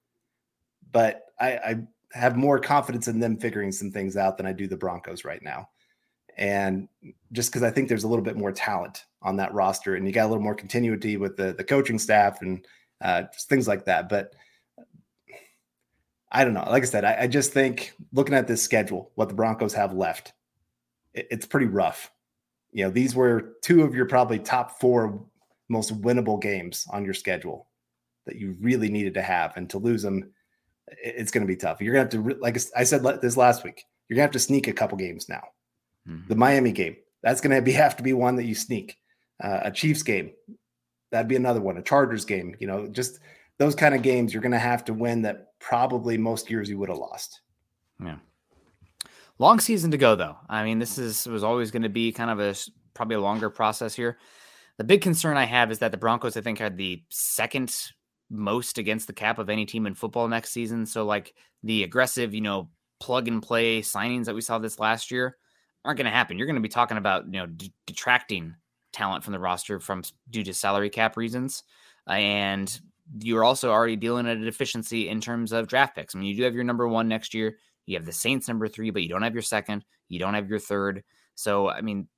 but 0.90 1.22
I, 1.38 1.48
I 1.48 1.76
have 2.12 2.36
more 2.36 2.58
confidence 2.58 3.08
in 3.08 3.20
them 3.20 3.36
figuring 3.36 3.72
some 3.72 3.90
things 3.90 4.16
out 4.16 4.36
than 4.36 4.46
I 4.46 4.52
do 4.52 4.66
the 4.66 4.76
Broncos 4.76 5.24
right 5.24 5.42
now. 5.42 5.68
And 6.38 6.88
just 7.32 7.50
because 7.50 7.62
I 7.62 7.70
think 7.70 7.88
there's 7.88 8.04
a 8.04 8.08
little 8.08 8.24
bit 8.24 8.36
more 8.36 8.52
talent 8.52 9.04
on 9.22 9.36
that 9.36 9.54
roster 9.54 9.94
and 9.94 10.06
you 10.06 10.12
got 10.12 10.26
a 10.26 10.28
little 10.28 10.42
more 10.42 10.54
continuity 10.54 11.16
with 11.16 11.36
the, 11.36 11.52
the 11.52 11.64
coaching 11.64 11.98
staff 11.98 12.42
and 12.42 12.66
uh, 13.00 13.24
things 13.48 13.66
like 13.66 13.84
that. 13.86 14.08
But 14.08 14.34
I 16.30 16.44
don't 16.44 16.54
know. 16.54 16.66
Like 16.68 16.82
I 16.82 16.86
said, 16.86 17.04
I, 17.04 17.22
I, 17.22 17.26
just 17.26 17.52
think 17.52 17.94
looking 18.12 18.34
at 18.34 18.48
this 18.48 18.62
schedule, 18.62 19.12
what 19.14 19.28
the 19.28 19.34
Broncos 19.34 19.74
have 19.74 19.94
left, 19.94 20.32
it, 21.14 21.28
it's 21.30 21.46
pretty 21.46 21.66
rough. 21.66 22.10
You 22.72 22.84
know, 22.84 22.90
these 22.90 23.14
were 23.14 23.54
two 23.62 23.82
of 23.82 23.94
your 23.94 24.06
probably 24.06 24.38
top 24.38 24.80
four 24.80 25.24
most 25.68 26.00
winnable 26.00 26.40
games 26.40 26.86
on 26.90 27.04
your 27.04 27.14
schedule 27.14 27.68
that 28.26 28.36
you 28.36 28.56
really 28.60 28.88
needed 28.88 29.14
to 29.14 29.22
have, 29.22 29.56
and 29.56 29.70
to 29.70 29.78
lose 29.78 30.02
them, 30.02 30.32
it, 30.88 31.14
it's 31.16 31.30
going 31.30 31.46
to 31.46 31.52
be 31.52 31.56
tough. 31.56 31.80
You're 31.80 31.94
going 31.94 32.08
to 32.08 32.16
have 32.16 32.26
to, 32.26 32.40
like 32.40 32.58
I 32.76 32.84
said 32.84 33.02
this 33.22 33.36
last 33.36 33.62
week, 33.62 33.84
you're 34.08 34.16
going 34.16 34.24
to 34.24 34.28
have 34.28 34.32
to 34.32 34.38
sneak 34.38 34.68
a 34.68 34.72
couple 34.72 34.98
games 34.98 35.28
now. 35.28 35.42
Mm-hmm. 36.08 36.28
The 36.28 36.36
Miami 36.36 36.72
game, 36.72 36.96
that's 37.22 37.40
going 37.40 37.54
to 37.54 37.62
be 37.62 37.72
have 37.72 37.96
to 37.96 38.02
be 38.02 38.12
one 38.12 38.36
that 38.36 38.44
you 38.44 38.54
sneak. 38.54 38.96
Uh, 39.42 39.60
a 39.64 39.70
Chiefs 39.70 40.02
game, 40.02 40.32
that'd 41.12 41.28
be 41.28 41.36
another 41.36 41.60
one. 41.60 41.76
A 41.76 41.82
Chargers 41.82 42.24
game, 42.24 42.56
you 42.58 42.66
know, 42.66 42.88
just 42.88 43.20
those 43.58 43.74
kind 43.74 43.94
of 43.94 44.02
games 44.02 44.32
you're 44.32 44.42
going 44.42 44.52
to 44.52 44.58
have 44.58 44.84
to 44.86 44.94
win 44.94 45.22
that 45.22 45.45
probably 45.58 46.18
most 46.18 46.50
years 46.50 46.68
you 46.68 46.78
would 46.78 46.88
have 46.88 46.98
lost. 46.98 47.40
Yeah. 48.02 48.16
Long 49.38 49.60
season 49.60 49.90
to 49.90 49.98
go 49.98 50.16
though. 50.16 50.36
I 50.48 50.64
mean, 50.64 50.78
this 50.78 50.98
is 50.98 51.26
was 51.26 51.44
always 51.44 51.70
going 51.70 51.82
to 51.82 51.88
be 51.88 52.12
kind 52.12 52.30
of 52.30 52.40
a 52.40 52.54
probably 52.94 53.16
a 53.16 53.20
longer 53.20 53.50
process 53.50 53.94
here. 53.94 54.18
The 54.78 54.84
big 54.84 55.02
concern 55.02 55.36
I 55.36 55.44
have 55.44 55.70
is 55.70 55.78
that 55.80 55.90
the 55.90 55.98
Broncos 55.98 56.36
I 56.36 56.40
think 56.40 56.58
had 56.58 56.76
the 56.76 57.02
second 57.10 57.74
most 58.30 58.78
against 58.78 59.06
the 59.06 59.12
cap 59.12 59.38
of 59.38 59.48
any 59.48 59.66
team 59.66 59.86
in 59.86 59.94
football 59.94 60.28
next 60.28 60.50
season. 60.50 60.86
So 60.86 61.04
like 61.04 61.34
the 61.62 61.84
aggressive, 61.84 62.34
you 62.34 62.40
know, 62.40 62.70
plug 62.98 63.28
and 63.28 63.42
play 63.42 63.82
signings 63.82 64.24
that 64.24 64.34
we 64.34 64.40
saw 64.40 64.58
this 64.58 64.78
last 64.78 65.10
year 65.10 65.36
aren't 65.84 65.98
going 65.98 66.06
to 66.06 66.10
happen. 66.10 66.36
You're 66.36 66.46
going 66.46 66.56
to 66.56 66.62
be 66.62 66.68
talking 66.68 66.96
about, 66.96 67.26
you 67.26 67.40
know, 67.40 67.46
d- 67.46 67.72
detracting 67.86 68.54
talent 68.92 69.22
from 69.22 69.32
the 69.32 69.38
roster 69.38 69.78
from 69.78 70.02
due 70.30 70.42
to 70.42 70.54
salary 70.54 70.90
cap 70.90 71.16
reasons. 71.16 71.62
and 72.08 72.80
you're 73.20 73.44
also 73.44 73.70
already 73.70 73.96
dealing 73.96 74.26
at 74.26 74.36
a 74.36 74.44
deficiency 74.44 75.08
in 75.08 75.20
terms 75.20 75.52
of 75.52 75.68
draft 75.68 75.94
picks. 75.94 76.14
I 76.14 76.18
mean, 76.18 76.28
you 76.28 76.36
do 76.36 76.42
have 76.42 76.54
your 76.54 76.64
number 76.64 76.88
one 76.88 77.08
next 77.08 77.34
year. 77.34 77.56
You 77.86 77.96
have 77.96 78.06
the 78.06 78.12
Saints 78.12 78.48
number 78.48 78.68
three, 78.68 78.90
but 78.90 79.02
you 79.02 79.08
don't 79.08 79.22
have 79.22 79.34
your 79.34 79.42
second. 79.42 79.84
You 80.08 80.18
don't 80.18 80.34
have 80.34 80.48
your 80.48 80.58
third. 80.58 81.04
So, 81.34 81.68
I 81.68 81.80
mean, 81.80 82.08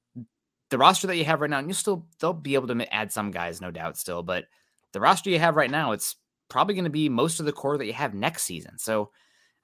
the 0.71 0.79
roster 0.79 1.07
that 1.07 1.17
you 1.17 1.25
have 1.25 1.41
right 1.41 1.51
now, 1.51 1.59
and 1.59 1.69
you 1.69 1.75
still 1.75 2.07
they'll 2.21 2.33
be 2.33 2.55
able 2.55 2.69
to 2.69 2.95
add 2.95 3.13
some 3.13 3.31
guys, 3.31 3.61
no 3.61 3.71
doubt, 3.71 3.97
still. 3.97 4.23
But 4.23 4.47
the 4.93 5.01
roster 5.01 5.31
you 5.31 5.39
have 5.39 5.57
right 5.57 5.71
now, 5.71 5.93
it's 5.93 6.17
probably 6.49 6.75
going 6.75 6.85
to 6.85 6.91
be 6.91 7.09
most 7.09 7.41
of 7.41 7.47
the 7.47 7.53
core 7.53 7.79
that 7.79 7.87
you 7.87 7.93
have 7.93 8.15
next 8.15 8.45
season. 8.45 8.79
So, 8.79 9.11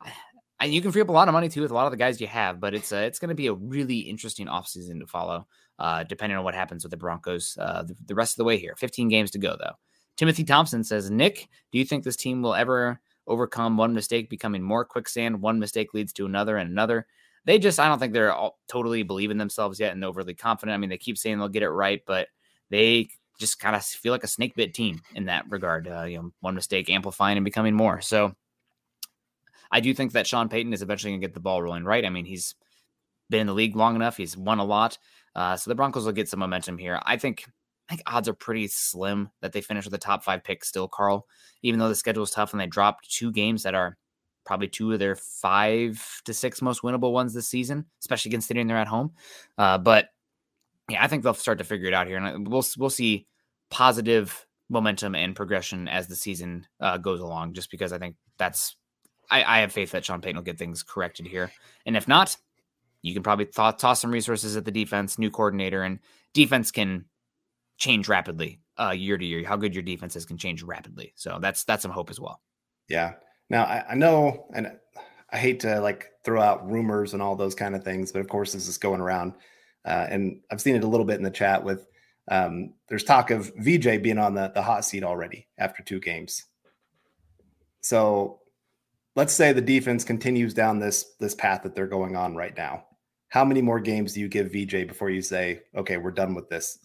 and 0.61 0.73
you 0.73 0.81
can 0.81 0.93
free 0.93 1.03
up 1.03 1.09
a 1.09 1.13
lot 1.13 1.29
of 1.29 1.33
money 1.33 1.49
too 1.49 1.63
with 1.63 1.73
a 1.73 1.75
lot 1.75 1.87
of 1.87 1.91
the 1.91 1.99
guys 1.99 2.21
you 2.21 2.27
have. 2.27 2.61
But 2.61 2.75
it's 2.75 2.93
a, 2.93 3.05
it's 3.05 3.19
going 3.19 3.31
to 3.31 3.35
be 3.35 3.49
a 3.49 3.55
really 3.55 3.99
interesting 3.99 4.47
offseason 4.47 5.01
to 5.01 5.07
follow, 5.07 5.47
uh, 5.79 6.05
depending 6.05 6.39
on 6.39 6.45
what 6.45 6.55
happens 6.55 6.85
with 6.85 6.91
the 6.91 6.97
Broncos 6.97 7.57
uh, 7.59 7.83
the, 7.83 7.97
the 8.07 8.15
rest 8.15 8.35
of 8.35 8.37
the 8.39 8.45
way 8.45 8.59
here. 8.59 8.75
15 8.77 9.09
games 9.09 9.31
to 9.33 9.39
go 9.39 9.57
though. 9.59 9.75
Timothy 10.17 10.45
Thompson 10.45 10.85
says, 10.85 11.11
Nick, 11.11 11.49
do 11.73 11.79
you 11.79 11.85
think 11.85 12.05
this 12.05 12.17
team 12.17 12.43
will 12.43 12.55
ever 12.55 13.01
overcome 13.27 13.77
one 13.77 13.95
mistake 13.95 14.31
becoming 14.31 14.63
more 14.63 14.85
quicksand? 14.85 15.41
One 15.41 15.59
mistake 15.59 15.95
leads 15.95 16.13
to 16.15 16.27
another 16.27 16.57
and 16.57 16.71
another. 16.71 17.07
They 17.47 17.59
just, 17.59 17.81
I 17.81 17.89
don't 17.89 17.99
think 17.99 18.13
they're 18.13 18.33
all 18.33 18.59
totally 18.69 19.03
believing 19.03 19.39
themselves 19.39 19.79
yet 19.81 19.93
and 19.93 20.05
overly 20.05 20.35
confident. 20.35 20.75
I 20.75 20.79
mean, 20.79 20.91
they 20.91 20.97
keep 20.97 21.19
saying 21.19 21.39
they'll 21.39 21.49
get 21.49 21.63
it 21.63 21.69
right, 21.69 22.01
but 22.07 22.29
they 22.71 23.09
just 23.39 23.59
kind 23.59 23.77
of 23.77 23.85
feel 23.85 24.13
like 24.13 24.25
a 24.25 24.29
snake 24.29 24.55
bit 24.55 24.73
team 24.73 25.03
in 25.15 25.27
that 25.27 25.45
regard. 25.51 25.89
Uh, 25.89 26.05
you 26.05 26.19
know, 26.19 26.33
one 26.41 26.55
mistake 26.55 26.89
amplifying 26.89 27.37
and 27.37 27.45
becoming 27.45 27.75
more. 27.75 28.01
So 28.01 28.35
I 29.71 29.81
do 29.81 29.93
think 29.93 30.13
that 30.13 30.27
Sean 30.27 30.49
Payton 30.49 30.73
is 30.73 30.83
eventually 30.83 31.11
going 31.13 31.21
to 31.21 31.27
get 31.27 31.35
the 31.35 31.41
ball 31.41 31.63
rolling 31.63 31.85
right. 31.85 32.05
I 32.05 32.11
mean, 32.11 32.25
he's 32.25 32.55
been 33.29 33.41
in 33.41 33.47
the 33.47 33.55
league 33.55 33.77
long 33.77 33.97
enough. 33.97 34.17
He's 34.17 34.37
won 34.37 34.59
a 34.59 34.65
lot. 34.65 34.99
Uh, 35.35 35.57
so 35.57 35.71
the 35.71 35.75
Broncos 35.75 36.05
will 36.05 36.13
get 36.13 36.29
some 36.29 36.41
momentum 36.41 36.79
here. 36.79 37.01
I 37.05 37.17
think 37.17 37.45
I 37.89 37.97
think 37.97 38.03
odds 38.07 38.29
are 38.29 38.35
pretty 38.35 38.67
slim 38.69 39.31
that 39.41 39.53
they 39.53 39.61
finish 39.61 39.85
with 39.85 39.95
a 39.95 39.99
top 39.99 40.25
five 40.25 40.43
pick 40.43 40.65
still, 40.65 40.89
Carl, 40.89 41.27
even 41.63 41.79
though 41.79 41.89
the 41.89 41.95
schedule 41.95 42.23
is 42.23 42.31
tough 42.31 42.53
and 42.53 42.61
they 42.61 42.67
dropped 42.67 43.11
two 43.11 43.31
games 43.31 43.63
that 43.65 43.75
are 43.75 43.99
probably 44.45 44.69
two 44.69 44.93
of 44.93 44.99
their 44.99 45.17
five 45.17 46.23
to 46.25 46.33
six 46.33 46.63
most 46.63 46.83
winnable 46.83 47.13
ones 47.13 47.35
this 47.35 47.49
season, 47.49 47.87
especially 48.01 48.31
considering 48.31 48.67
they're 48.67 48.79
at 48.79 48.89
home. 48.89 49.13
Uh, 49.59 49.79
but 49.79 50.09
yeah, 50.89 51.03
I 51.03 51.09
think 51.09 51.23
they'll 51.23 51.35
start 51.35 51.59
to 51.59 51.65
figure 51.65 51.89
it 51.89 51.95
out 51.95 52.07
here, 52.07 52.19
and 52.19 52.47
we'll 52.49 52.65
we'll 52.77 52.91
see 52.91 53.27
positive 53.71 54.47
momentum 54.69 55.15
and 55.15 55.37
progression 55.37 55.89
as 55.89 56.07
the 56.07 56.17
season 56.17 56.67
uh, 56.81 56.99
goes 56.99 57.21
along. 57.21 57.55
Just 57.55 57.71
because 57.71 57.93
I 57.93 57.99
think 57.99 58.17
that's 58.39 58.77
I, 59.31 59.43
I, 59.45 59.61
have 59.61 59.73
faith 59.73 59.93
that 59.93 60.05
Sean 60.05 60.21
Payton 60.21 60.37
will 60.37 60.45
get 60.45 60.59
things 60.59 60.83
corrected 60.83 61.27
here, 61.27 61.51
and 61.87 61.97
if 61.97 62.07
not, 62.07 62.37
you 63.01 63.15
can 63.15 63.23
probably 63.23 63.47
th- 63.47 63.79
toss 63.79 64.01
some 64.01 64.11
resources 64.13 64.57
at 64.57 64.67
the 64.67 64.71
defense, 64.71 65.19
new 65.19 65.31
coordinator, 65.31 65.83
and 65.83 66.01
defense 66.35 66.71
can 66.71 67.07
change 67.77 68.09
rapidly 68.09 68.61
uh, 68.81 68.91
year 68.91 69.17
to 69.19 69.25
year. 69.25 69.45
How 69.45 69.57
good 69.57 69.75
your 69.75 69.83
defenses 69.83 70.25
can 70.25 70.37
change 70.37 70.63
rapidly. 70.63 71.13
So 71.17 71.39
that's 71.41 71.65
that's 71.65 71.83
some 71.83 71.91
hope 71.91 72.11
as 72.11 72.21
well. 72.21 72.41
Yeah. 72.89 73.15
Now 73.51 73.65
I, 73.65 73.85
I 73.91 73.95
know, 73.95 74.47
and 74.55 74.73
I 75.31 75.37
hate 75.37 75.61
to 75.61 75.81
like 75.81 76.11
throw 76.25 76.41
out 76.41 76.71
rumors 76.71 77.13
and 77.13 77.23
all 77.23 77.37
those 77.37 77.55
kind 77.55 77.75
of 77.75 77.85
things, 77.85 78.13
but 78.13 78.21
of 78.21 78.29
course 78.29 78.53
this 78.53 78.69
is 78.69 78.79
going 78.79 79.01
around, 79.01 79.35
uh, 79.85 80.07
and 80.09 80.41
I've 80.51 80.61
seen 80.61 80.77
it 80.77 80.85
a 80.85 80.89
little 80.89 81.07
bit 81.07 81.17
in 81.17 81.25
the 81.25 81.31
chat 81.31 81.63
with. 81.63 81.87
Um, 82.31 82.73
there's 82.89 83.05
talk 83.05 83.31
of 83.31 83.53
VJ 83.59 84.03
being 84.03 84.17
on 84.17 84.33
the, 84.33 84.51
the 84.55 84.63
hot 84.63 84.87
seat 84.87 85.05
already 85.05 85.47
after 85.59 85.83
two 85.83 86.01
games. 86.01 86.43
So 87.83 88.41
let's 89.15 89.35
say 89.35 89.53
the 89.53 89.61
defense 89.61 90.05
continues 90.05 90.55
down 90.55 90.79
this 90.79 91.13
this 91.21 91.35
path 91.35 91.63
that 91.63 91.75
they're 91.75 91.87
going 91.87 92.17
on 92.17 92.35
right 92.35 92.57
now. 92.57 92.87
How 93.29 93.45
many 93.45 93.61
more 93.61 93.81
games 93.81 94.15
do 94.15 94.21
you 94.21 94.29
give 94.29 94.53
VJ 94.53 94.87
before 94.87 95.11
you 95.11 95.21
say, 95.21 95.63
okay, 95.77 95.97
we're 95.97 96.13
done 96.13 96.35
with 96.35 96.49
this? 96.49 96.79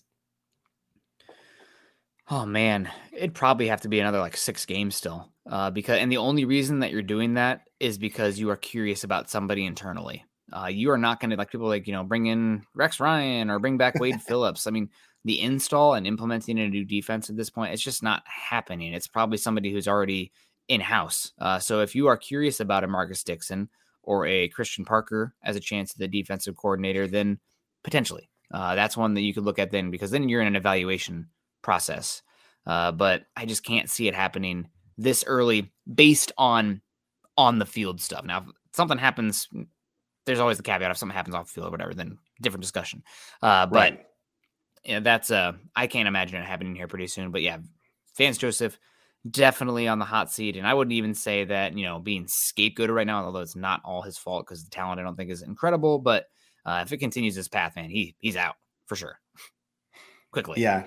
Oh 2.32 2.46
man, 2.46 2.92
it'd 3.12 3.34
probably 3.34 3.68
have 3.68 3.82
to 3.82 3.90
be 3.90 4.00
another 4.00 4.20
like 4.20 4.38
six 4.38 4.66
games 4.66 4.96
still. 4.96 5.32
Uh, 5.50 5.72
because 5.72 5.98
and 5.98 6.12
the 6.12 6.18
only 6.18 6.46
reason 6.46 6.80
that 6.80 6.92
you're 6.92 7.02
doing 7.02 7.34
that 7.34 7.62
is 7.80 7.98
because 7.98 8.38
you 8.38 8.52
are 8.52 8.56
curious 8.56 9.04
about 9.04 9.32
somebody 9.32 9.66
internally. 9.66 10.24
Uh, 10.56 10.68
you 10.68 10.92
are 10.92 10.98
not 10.98 11.20
going 11.20 11.32
to 11.32 11.36
like 11.36 11.52
people 11.52 11.68
like 11.68 11.88
you 11.88 11.94
know 11.94 12.04
bring 12.04 12.28
in 12.28 12.64
Rex 12.76 13.00
Ryan 13.00 13.50
or 13.50 13.58
bring 13.58 13.78
back 13.78 14.00
Wade 14.00 14.22
Phillips. 14.28 14.68
I 14.68 14.72
mean, 14.72 14.90
the 15.26 15.42
install 15.42 15.96
and 15.96 16.06
implementing 16.06 16.60
a 16.60 16.70
new 16.70 16.86
defense 16.86 17.32
at 17.32 17.36
this 17.36 17.50
point, 17.50 17.74
it's 17.74 17.82
just 17.82 18.04
not 18.04 18.22
happening. 18.26 18.94
It's 18.94 19.08
probably 19.08 19.38
somebody 19.38 19.72
who's 19.72 19.88
already 19.88 20.32
in 20.68 20.82
house. 20.82 21.32
Uh, 21.40 21.58
so 21.58 21.82
if 21.82 21.96
you 21.96 22.08
are 22.08 22.18
curious 22.18 22.60
about 22.60 22.84
a 22.84 22.88
Marcus 22.88 23.24
Dixon 23.24 23.70
or 24.04 24.28
a 24.28 24.50
Christian 24.50 24.86
Parker 24.86 25.34
as 25.44 25.56
a 25.56 25.60
chance 25.60 25.92
at 25.92 25.98
the 25.98 26.08
defensive 26.08 26.56
coordinator, 26.56 27.08
then 27.08 27.40
potentially 27.84 28.30
uh, 28.54 28.76
that's 28.76 28.96
one 28.96 29.16
that 29.16 29.22
you 29.22 29.34
could 29.34 29.46
look 29.46 29.58
at 29.58 29.72
then 29.72 29.90
because 29.90 30.12
then 30.12 30.30
you're 30.30 30.42
in 30.42 30.48
an 30.48 30.56
evaluation 30.56 31.28
process. 31.62 32.22
Uh, 32.66 32.92
but 32.92 33.24
I 33.36 33.46
just 33.46 33.64
can't 33.64 33.90
see 33.90 34.08
it 34.08 34.16
happening 34.16 34.70
this 34.98 35.24
early 35.26 35.72
based 35.92 36.32
on 36.38 36.82
on 37.38 37.58
the 37.58 37.66
field 37.66 38.02
stuff. 38.02 38.26
Now, 38.26 38.40
if 38.40 38.76
something 38.76 38.98
happens, 38.98 39.48
there's 40.26 40.40
always 40.40 40.58
the 40.58 40.64
caveat 40.64 40.92
if 40.92 40.98
something 40.98 41.16
happens 41.16 41.36
off 41.36 41.48
the 41.48 41.54
field 41.54 41.68
or 41.68 41.72
whatever, 41.72 41.94
then 41.94 42.18
different 42.42 42.62
discussion. 42.62 43.04
Uh, 43.42 43.66
but 43.66 44.10
yeah, 44.84 45.00
that's 45.00 45.32
uh, 45.32 45.54
I 45.76 45.88
can't 45.88 46.08
imagine 46.08 46.42
it 46.42 46.46
happening 46.46 46.76
here 46.76 46.88
pretty 46.88 47.08
soon. 47.08 47.32
But 47.32 47.42
yeah, 47.42 47.58
Vance 48.18 48.38
Joseph 48.38 48.78
definitely 49.30 49.88
on 49.88 50.00
the 50.00 50.06
hot 50.06 50.32
seat, 50.32 50.56
and 50.56 50.68
I 50.68 50.74
wouldn't 50.74 50.94
even 50.94 51.14
say 51.14 51.46
that 51.46 51.78
you 51.78 51.86
know 51.86 52.00
being 52.00 52.26
scapegoated 52.26 52.94
right 52.94 53.08
now, 53.08 53.24
although 53.24 53.40
it's 53.40 53.56
not 53.56 53.82
all 53.84 54.02
his 54.02 54.18
fault 54.18 54.46
because 54.46 54.64
the 54.64 54.70
talent 54.70 55.00
I 55.00 55.04
don't 55.04 55.16
think 55.16 55.32
is 55.32 55.42
incredible. 55.42 56.00
But 56.00 56.26
uh, 56.66 56.84
if 56.86 56.92
it 56.92 56.98
continues 56.98 57.36
this 57.36 57.48
path, 57.48 57.76
man, 57.76 57.90
he 57.90 58.16
he's 58.20 58.36
out 58.36 58.56
for 58.86 58.96
sure. 58.96 59.20
Quickly, 60.32 60.62
yeah, 60.62 60.86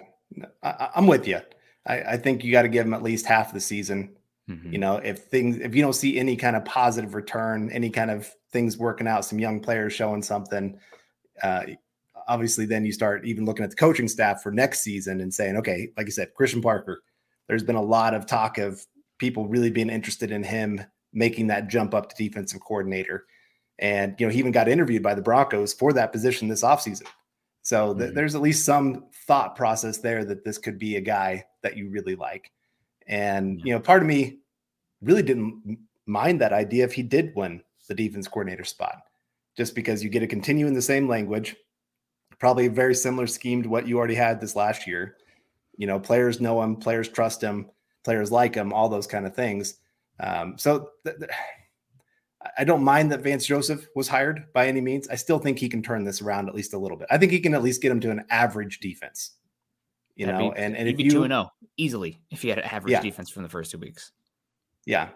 I, 0.62 0.90
am 0.96 1.06
with 1.06 1.26
you. 1.26 1.40
I, 1.86 2.00
I 2.02 2.16
think 2.16 2.44
you 2.44 2.52
got 2.52 2.62
to 2.62 2.68
give 2.68 2.86
him 2.86 2.94
at 2.94 3.02
least 3.02 3.26
half 3.26 3.52
the 3.52 3.60
season. 3.60 4.16
Mm-hmm. 4.48 4.72
You 4.72 4.78
know, 4.78 4.96
if 4.96 5.24
things, 5.24 5.58
if 5.58 5.74
you 5.74 5.82
don't 5.82 5.92
see 5.92 6.18
any 6.18 6.36
kind 6.36 6.56
of 6.56 6.64
positive 6.64 7.14
return, 7.14 7.70
any 7.70 7.90
kind 7.90 8.10
of 8.10 8.30
things 8.52 8.76
working 8.76 9.06
out, 9.06 9.24
some 9.24 9.38
young 9.38 9.60
players 9.60 9.92
showing 9.92 10.22
something, 10.22 10.78
uh, 11.42 11.62
obviously, 12.28 12.66
then 12.66 12.84
you 12.84 12.92
start 12.92 13.24
even 13.24 13.44
looking 13.44 13.64
at 13.64 13.70
the 13.70 13.76
coaching 13.76 14.08
staff 14.08 14.42
for 14.42 14.52
next 14.52 14.80
season 14.80 15.20
and 15.20 15.32
saying, 15.32 15.56
okay, 15.56 15.88
like 15.96 16.06
I 16.06 16.10
said, 16.10 16.34
Christian 16.34 16.62
Parker, 16.62 17.02
there's 17.48 17.62
been 17.62 17.76
a 17.76 17.82
lot 17.82 18.14
of 18.14 18.26
talk 18.26 18.58
of 18.58 18.84
people 19.18 19.46
really 19.46 19.70
being 19.70 19.90
interested 19.90 20.30
in 20.30 20.42
him 20.42 20.84
making 21.12 21.48
that 21.48 21.68
jump 21.68 21.94
up 21.94 22.08
to 22.08 22.16
defensive 22.16 22.60
coordinator. 22.60 23.26
And, 23.78 24.14
you 24.18 24.26
know, 24.26 24.32
he 24.32 24.38
even 24.38 24.52
got 24.52 24.68
interviewed 24.68 25.02
by 25.02 25.14
the 25.14 25.22
Broncos 25.22 25.72
for 25.72 25.92
that 25.92 26.12
position 26.12 26.48
this 26.48 26.62
offseason. 26.62 27.06
So 27.62 27.94
th- 27.94 28.06
mm-hmm. 28.06 28.14
there's 28.14 28.34
at 28.34 28.42
least 28.42 28.66
some 28.66 29.06
thought 29.26 29.56
process 29.56 29.98
there 29.98 30.24
that 30.24 30.44
this 30.44 30.58
could 30.58 30.78
be 30.78 30.96
a 30.96 31.00
guy 31.00 31.44
that 31.62 31.76
you 31.76 31.88
really 31.88 32.16
like. 32.16 32.50
And, 33.06 33.60
you 33.64 33.72
know, 33.72 33.80
part 33.80 34.02
of 34.02 34.08
me 34.08 34.38
really 35.00 35.22
didn't 35.22 35.78
mind 36.06 36.40
that 36.40 36.52
idea 36.52 36.84
if 36.84 36.92
he 36.92 37.02
did 37.02 37.32
win 37.34 37.62
the 37.88 37.94
defense 37.94 38.28
coordinator 38.28 38.64
spot, 38.64 39.02
just 39.56 39.74
because 39.74 40.02
you 40.02 40.10
get 40.10 40.20
to 40.20 40.26
continue 40.26 40.66
in 40.66 40.74
the 40.74 40.82
same 40.82 41.08
language, 41.08 41.56
probably 42.38 42.66
a 42.66 42.70
very 42.70 42.94
similar 42.94 43.26
scheme 43.26 43.62
to 43.62 43.68
what 43.68 43.86
you 43.86 43.98
already 43.98 44.14
had 44.14 44.40
this 44.40 44.56
last 44.56 44.86
year. 44.86 45.16
You 45.76 45.86
know, 45.86 45.98
players 45.98 46.40
know 46.40 46.62
him, 46.62 46.76
players 46.76 47.08
trust 47.08 47.42
him, 47.42 47.70
players 48.04 48.30
like 48.30 48.54
him, 48.54 48.72
all 48.72 48.88
those 48.88 49.06
kind 49.06 49.26
of 49.26 49.34
things. 49.34 49.78
Um, 50.20 50.58
so 50.58 50.90
th- 51.04 51.18
th- 51.18 51.30
I 52.58 52.64
don't 52.64 52.84
mind 52.84 53.10
that 53.12 53.22
Vance 53.22 53.46
Joseph 53.46 53.86
was 53.94 54.08
hired 54.08 54.52
by 54.52 54.66
any 54.66 54.80
means. 54.80 55.08
I 55.08 55.14
still 55.14 55.38
think 55.38 55.58
he 55.58 55.68
can 55.68 55.82
turn 55.82 56.04
this 56.04 56.20
around 56.20 56.48
at 56.48 56.54
least 56.54 56.74
a 56.74 56.78
little 56.78 56.96
bit. 56.96 57.08
I 57.10 57.18
think 57.18 57.32
he 57.32 57.40
can 57.40 57.54
at 57.54 57.62
least 57.62 57.80
get 57.80 57.90
him 57.90 58.00
to 58.00 58.10
an 58.10 58.24
average 58.30 58.80
defense. 58.80 59.32
You 60.16 60.26
That'd 60.26 60.40
know, 60.40 60.50
be, 60.50 60.58
and 60.58 60.76
and 60.76 60.88
if 60.88 60.96
be 60.96 61.08
two 61.08 61.22
and 61.22 61.32
zero 61.32 61.50
oh 61.50 61.66
easily 61.76 62.20
if 62.30 62.42
he 62.42 62.48
had 62.48 62.58
an 62.58 62.64
average 62.64 62.92
yeah. 62.92 63.00
defense 63.00 63.30
from 63.30 63.42
the 63.42 63.48
first 63.48 63.70
two 63.70 63.78
weeks. 63.78 64.12
Yeah, 64.84 65.08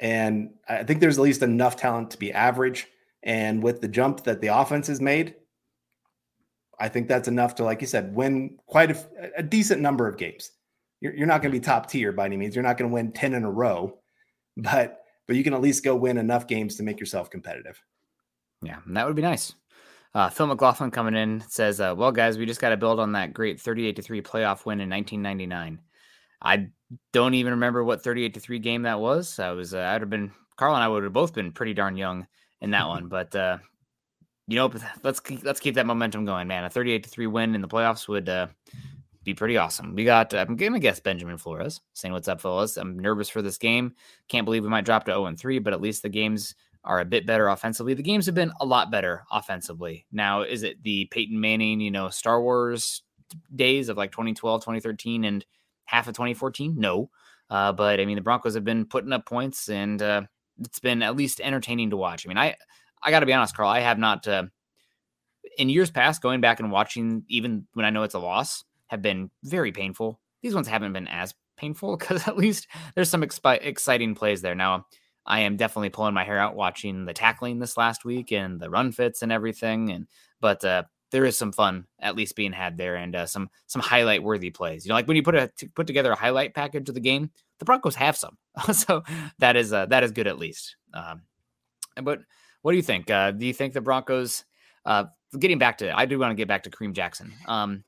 and 0.00 0.54
I 0.68 0.82
think 0.82 1.00
there's 1.00 1.18
at 1.18 1.22
least 1.22 1.42
enough 1.42 1.76
talent 1.76 2.10
to 2.12 2.18
be 2.18 2.32
average. 2.32 2.88
And 3.22 3.62
with 3.62 3.80
the 3.80 3.86
jump 3.86 4.24
that 4.24 4.40
the 4.40 4.48
offense 4.48 4.88
has 4.88 5.00
made, 5.00 5.36
I 6.80 6.88
think 6.88 7.06
that's 7.06 7.28
enough 7.28 7.54
to, 7.56 7.64
like 7.64 7.80
you 7.80 7.86
said, 7.86 8.12
win 8.12 8.58
quite 8.66 8.90
a, 8.90 9.32
a 9.36 9.42
decent 9.44 9.80
number 9.80 10.08
of 10.08 10.16
games. 10.16 10.50
You're, 11.00 11.14
you're 11.14 11.26
not 11.28 11.40
going 11.40 11.52
to 11.52 11.58
be 11.58 11.64
top 11.64 11.88
tier 11.88 12.10
by 12.10 12.26
any 12.26 12.36
means. 12.36 12.56
You're 12.56 12.64
not 12.64 12.78
going 12.78 12.90
to 12.90 12.94
win 12.94 13.12
ten 13.12 13.34
in 13.34 13.44
a 13.44 13.50
row, 13.50 13.98
but 14.56 15.01
but 15.26 15.36
you 15.36 15.44
can 15.44 15.54
at 15.54 15.60
least 15.60 15.84
go 15.84 15.94
win 15.96 16.18
enough 16.18 16.46
games 16.46 16.76
to 16.76 16.82
make 16.82 17.00
yourself 17.00 17.30
competitive. 17.30 17.82
Yeah, 18.62 18.78
that 18.88 19.06
would 19.06 19.16
be 19.16 19.22
nice. 19.22 19.54
Uh, 20.14 20.28
Phil 20.28 20.46
McLaughlin 20.46 20.90
coming 20.90 21.14
in 21.14 21.42
says, 21.48 21.80
uh, 21.80 21.94
"Well, 21.96 22.12
guys, 22.12 22.36
we 22.36 22.46
just 22.46 22.60
got 22.60 22.68
to 22.70 22.76
build 22.76 23.00
on 23.00 23.12
that 23.12 23.32
great 23.32 23.60
38 23.60 23.96
to 23.96 24.02
three 24.02 24.20
playoff 24.20 24.66
win 24.66 24.80
in 24.80 24.90
1999. 24.90 25.80
I 26.42 26.68
don't 27.12 27.34
even 27.34 27.52
remember 27.52 27.82
what 27.82 28.02
38 28.02 28.34
to 28.34 28.40
three 28.40 28.58
game 28.58 28.82
that 28.82 29.00
was. 29.00 29.38
I 29.38 29.52
was, 29.52 29.74
uh, 29.74 29.80
I'd 29.80 30.02
have 30.02 30.10
been 30.10 30.32
Carl 30.56 30.74
and 30.74 30.84
I 30.84 30.88
would 30.88 31.04
have 31.04 31.12
both 31.12 31.32
been 31.32 31.52
pretty 31.52 31.72
darn 31.72 31.96
young 31.96 32.26
in 32.60 32.70
that 32.72 32.86
one, 32.88 33.08
but 33.08 33.34
uh, 33.34 33.58
you 34.48 34.56
know, 34.56 34.70
let's 35.02 35.20
let's 35.42 35.60
keep 35.60 35.74
that 35.74 35.86
momentum 35.86 36.24
going, 36.24 36.48
man. 36.48 36.64
A 36.64 36.70
38 36.70 37.04
to 37.04 37.10
three 37.10 37.26
win 37.26 37.54
in 37.54 37.62
the 37.62 37.68
playoffs 37.68 38.08
would 38.08 38.28
uh, 38.28 38.48
be 39.24 39.34
pretty 39.34 39.56
awesome. 39.56 39.94
We 39.94 40.04
got, 40.04 40.34
I'm 40.34 40.56
going 40.56 40.72
to 40.72 40.78
guess 40.78 41.00
Benjamin 41.00 41.38
Flores 41.38 41.80
saying, 41.92 42.12
What's 42.12 42.28
up, 42.28 42.40
fellas? 42.40 42.76
I'm 42.76 42.98
nervous 42.98 43.28
for 43.28 43.42
this 43.42 43.58
game. 43.58 43.94
Can't 44.28 44.44
believe 44.44 44.64
we 44.64 44.70
might 44.70 44.84
drop 44.84 45.04
to 45.04 45.12
0 45.12 45.26
and 45.26 45.38
3, 45.38 45.58
but 45.60 45.72
at 45.72 45.80
least 45.80 46.02
the 46.02 46.08
games 46.08 46.54
are 46.84 47.00
a 47.00 47.04
bit 47.04 47.26
better 47.26 47.48
offensively. 47.48 47.94
The 47.94 48.02
games 48.02 48.26
have 48.26 48.34
been 48.34 48.52
a 48.60 48.66
lot 48.66 48.90
better 48.90 49.24
offensively. 49.30 50.06
Now, 50.10 50.42
is 50.42 50.64
it 50.64 50.82
the 50.82 51.06
Peyton 51.06 51.40
Manning, 51.40 51.80
you 51.80 51.90
know, 51.90 52.08
Star 52.08 52.42
Wars 52.42 53.02
days 53.54 53.88
of 53.88 53.96
like 53.96 54.10
2012, 54.10 54.62
2013, 54.62 55.24
and 55.24 55.46
half 55.84 56.08
of 56.08 56.14
2014? 56.14 56.74
No. 56.76 57.10
Uh, 57.48 57.72
but 57.72 58.00
I 58.00 58.04
mean, 58.04 58.16
the 58.16 58.22
Broncos 58.22 58.54
have 58.54 58.64
been 58.64 58.86
putting 58.86 59.12
up 59.12 59.26
points 59.26 59.68
and 59.68 60.02
uh, 60.02 60.22
it's 60.58 60.80
been 60.80 61.02
at 61.02 61.16
least 61.16 61.40
entertaining 61.40 61.90
to 61.90 61.96
watch. 61.96 62.26
I 62.26 62.28
mean, 62.28 62.38
I, 62.38 62.56
I 63.02 63.10
got 63.10 63.20
to 63.20 63.26
be 63.26 63.32
honest, 63.32 63.56
Carl, 63.56 63.68
I 63.68 63.80
have 63.80 63.98
not, 63.98 64.26
uh, 64.26 64.44
in 65.58 65.68
years 65.68 65.90
past, 65.90 66.22
going 66.22 66.40
back 66.40 66.60
and 66.60 66.72
watching, 66.72 67.24
even 67.28 67.66
when 67.74 67.84
I 67.84 67.90
know 67.90 68.04
it's 68.04 68.14
a 68.14 68.18
loss, 68.18 68.64
have 68.92 69.02
been 69.02 69.30
very 69.42 69.72
painful. 69.72 70.20
These 70.42 70.54
ones 70.54 70.68
haven't 70.68 70.92
been 70.92 71.08
as 71.08 71.34
painful 71.56 71.96
because 71.98 72.28
at 72.28 72.36
least 72.36 72.68
there's 72.94 73.10
some 73.10 73.22
expi- 73.22 73.64
exciting 73.66 74.14
plays 74.14 74.42
there. 74.42 74.54
Now, 74.54 74.86
I 75.24 75.40
am 75.40 75.56
definitely 75.56 75.88
pulling 75.88 76.14
my 76.14 76.24
hair 76.24 76.38
out 76.38 76.56
watching 76.56 77.06
the 77.06 77.14
tackling 77.14 77.58
this 77.58 77.76
last 77.76 78.04
week 78.04 78.32
and 78.32 78.60
the 78.60 78.68
run 78.68 78.92
fits 78.92 79.22
and 79.22 79.32
everything. 79.32 79.90
And 79.90 80.06
but 80.40 80.62
uh, 80.64 80.82
there 81.10 81.24
is 81.24 81.38
some 81.38 81.52
fun 81.52 81.86
at 82.00 82.16
least 82.16 82.36
being 82.36 82.52
had 82.52 82.76
there 82.76 82.96
and 82.96 83.16
uh, 83.16 83.26
some 83.26 83.48
some 83.66 83.80
highlight 83.80 84.22
worthy 84.22 84.50
plays. 84.50 84.84
You 84.84 84.90
know, 84.90 84.96
like 84.96 85.08
when 85.08 85.16
you 85.16 85.22
put 85.22 85.36
a 85.36 85.50
t- 85.56 85.68
put 85.68 85.86
together 85.86 86.12
a 86.12 86.16
highlight 86.16 86.54
package 86.54 86.88
of 86.88 86.94
the 86.94 87.00
game, 87.00 87.30
the 87.60 87.64
Broncos 87.64 87.94
have 87.94 88.16
some, 88.16 88.36
so 88.72 89.04
that 89.38 89.56
is 89.56 89.72
uh, 89.72 89.86
that 89.86 90.02
is 90.02 90.10
good 90.10 90.26
at 90.26 90.38
least. 90.38 90.76
Um, 90.92 91.22
but 92.02 92.18
what 92.60 92.72
do 92.72 92.76
you 92.76 92.82
think? 92.82 93.08
Uh, 93.08 93.30
do 93.30 93.46
you 93.46 93.54
think 93.54 93.72
the 93.72 93.80
Broncos? 93.80 94.44
Uh, 94.84 95.04
getting 95.38 95.58
back 95.58 95.78
to, 95.78 95.96
I 95.96 96.06
do 96.06 96.18
want 96.18 96.32
to 96.32 96.34
get 96.34 96.48
back 96.48 96.64
to 96.64 96.70
Kareem 96.70 96.92
Jackson. 96.92 97.32
Um, 97.46 97.84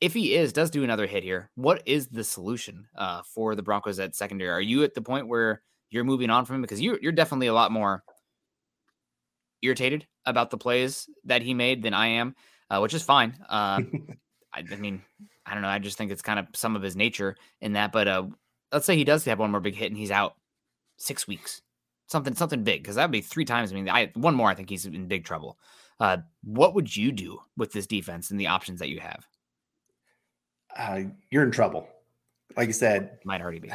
if 0.00 0.14
he 0.14 0.34
is 0.34 0.52
does 0.52 0.70
do 0.70 0.84
another 0.84 1.06
hit 1.06 1.22
here, 1.22 1.50
what 1.54 1.82
is 1.86 2.08
the 2.08 2.24
solution 2.24 2.86
uh, 2.96 3.22
for 3.22 3.54
the 3.54 3.62
Broncos 3.62 3.98
at 3.98 4.16
secondary? 4.16 4.50
Are 4.50 4.60
you 4.60 4.82
at 4.82 4.94
the 4.94 5.02
point 5.02 5.28
where 5.28 5.62
you're 5.90 6.04
moving 6.04 6.30
on 6.30 6.44
from 6.44 6.56
him 6.56 6.62
because 6.62 6.80
you, 6.80 6.98
you're 7.02 7.12
definitely 7.12 7.48
a 7.48 7.54
lot 7.54 7.72
more 7.72 8.02
irritated 9.62 10.06
about 10.24 10.50
the 10.50 10.56
plays 10.56 11.08
that 11.24 11.42
he 11.42 11.52
made 11.52 11.82
than 11.82 11.94
I 11.94 12.06
am, 12.06 12.34
uh, 12.70 12.78
which 12.78 12.94
is 12.94 13.02
fine. 13.02 13.36
Uh, 13.48 13.80
I, 14.52 14.64
I, 14.70 14.76
mean, 14.76 15.02
I 15.44 15.52
don't 15.52 15.62
know. 15.62 15.68
I 15.68 15.78
just 15.78 15.98
think 15.98 16.10
it's 16.10 16.22
kind 16.22 16.38
of 16.38 16.46
some 16.54 16.76
of 16.76 16.82
his 16.82 16.96
nature 16.96 17.36
in 17.60 17.74
that. 17.74 17.92
But 17.92 18.08
uh, 18.08 18.26
let's 18.72 18.86
say 18.86 18.96
he 18.96 19.04
does 19.04 19.24
have 19.24 19.38
one 19.38 19.50
more 19.50 19.60
big 19.60 19.74
hit 19.74 19.90
and 19.90 19.98
he's 19.98 20.10
out 20.10 20.34
six 20.96 21.26
weeks, 21.26 21.62
something 22.06 22.34
something 22.34 22.62
big, 22.62 22.82
because 22.82 22.96
that 22.96 23.04
would 23.04 23.12
be 23.12 23.20
three 23.20 23.44
times. 23.44 23.72
I 23.72 23.74
mean, 23.74 23.88
I 23.88 24.10
one 24.14 24.34
more, 24.34 24.48
I 24.48 24.54
think 24.54 24.70
he's 24.70 24.86
in 24.86 25.08
big 25.08 25.24
trouble. 25.24 25.58
Uh, 25.98 26.18
what 26.42 26.74
would 26.74 26.96
you 26.96 27.12
do 27.12 27.40
with 27.56 27.72
this 27.72 27.86
defense 27.86 28.30
and 28.30 28.40
the 28.40 28.46
options 28.46 28.78
that 28.78 28.88
you 28.88 29.00
have? 29.00 29.26
Uh, 30.76 31.02
you're 31.30 31.42
in 31.42 31.50
trouble. 31.50 31.88
Like 32.56 32.68
you 32.68 32.72
said, 32.72 33.18
might 33.24 33.40
already 33.40 33.60
be. 33.60 33.70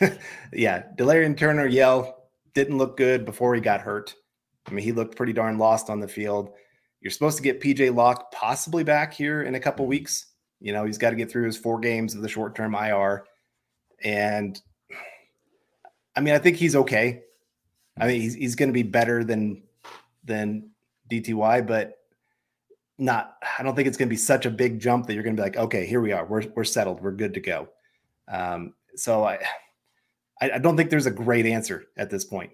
yeah, 0.52 0.84
Delarrin 0.96 1.36
Turner 1.36 1.66
Yell 1.66 2.24
didn't 2.54 2.78
look 2.78 2.96
good 2.96 3.24
before 3.24 3.54
he 3.54 3.60
got 3.60 3.80
hurt. 3.80 4.14
I 4.66 4.70
mean, 4.72 4.84
he 4.84 4.92
looked 4.92 5.16
pretty 5.16 5.32
darn 5.32 5.58
lost 5.58 5.90
on 5.90 6.00
the 6.00 6.08
field. 6.08 6.50
You're 7.00 7.10
supposed 7.10 7.36
to 7.36 7.42
get 7.42 7.60
PJ 7.60 7.94
Locke 7.94 8.32
possibly 8.32 8.82
back 8.82 9.12
here 9.12 9.42
in 9.42 9.54
a 9.54 9.60
couple 9.60 9.84
mm-hmm. 9.84 9.90
weeks. 9.90 10.26
You 10.60 10.72
know, 10.72 10.84
he's 10.84 10.98
got 10.98 11.10
to 11.10 11.16
get 11.16 11.30
through 11.30 11.44
his 11.44 11.56
four 11.56 11.78
games 11.78 12.14
of 12.14 12.22
the 12.22 12.28
short 12.28 12.54
term 12.54 12.74
IR. 12.74 13.24
And 14.02 14.60
I 16.16 16.20
mean, 16.20 16.34
I 16.34 16.38
think 16.38 16.56
he's 16.56 16.74
okay. 16.74 17.22
I 17.98 18.06
mean, 18.06 18.20
he's, 18.20 18.34
he's 18.34 18.54
going 18.54 18.70
to 18.70 18.74
be 18.74 18.82
better 18.82 19.22
than 19.22 19.62
than 20.24 20.70
DTY, 21.10 21.66
but 21.66 21.95
not. 22.98 23.36
I 23.58 23.62
don't 23.62 23.74
think 23.74 23.88
it's 23.88 23.96
going 23.96 24.08
to 24.08 24.12
be 24.12 24.16
such 24.16 24.46
a 24.46 24.50
big 24.50 24.80
jump 24.80 25.06
that 25.06 25.14
you're 25.14 25.22
going 25.22 25.36
to 25.36 25.40
be 25.40 25.44
like, 25.44 25.56
okay, 25.56 25.86
here 25.86 26.00
we 26.00 26.12
are. 26.12 26.24
We're 26.24 26.44
we're 26.54 26.64
settled. 26.64 27.00
We're 27.00 27.12
good 27.12 27.34
to 27.34 27.40
go. 27.40 27.68
Um, 28.28 28.74
so 28.94 29.24
I, 29.24 29.38
I 30.40 30.58
don't 30.58 30.76
think 30.76 30.90
there's 30.90 31.06
a 31.06 31.10
great 31.10 31.46
answer 31.46 31.86
at 31.96 32.10
this 32.10 32.24
point. 32.24 32.50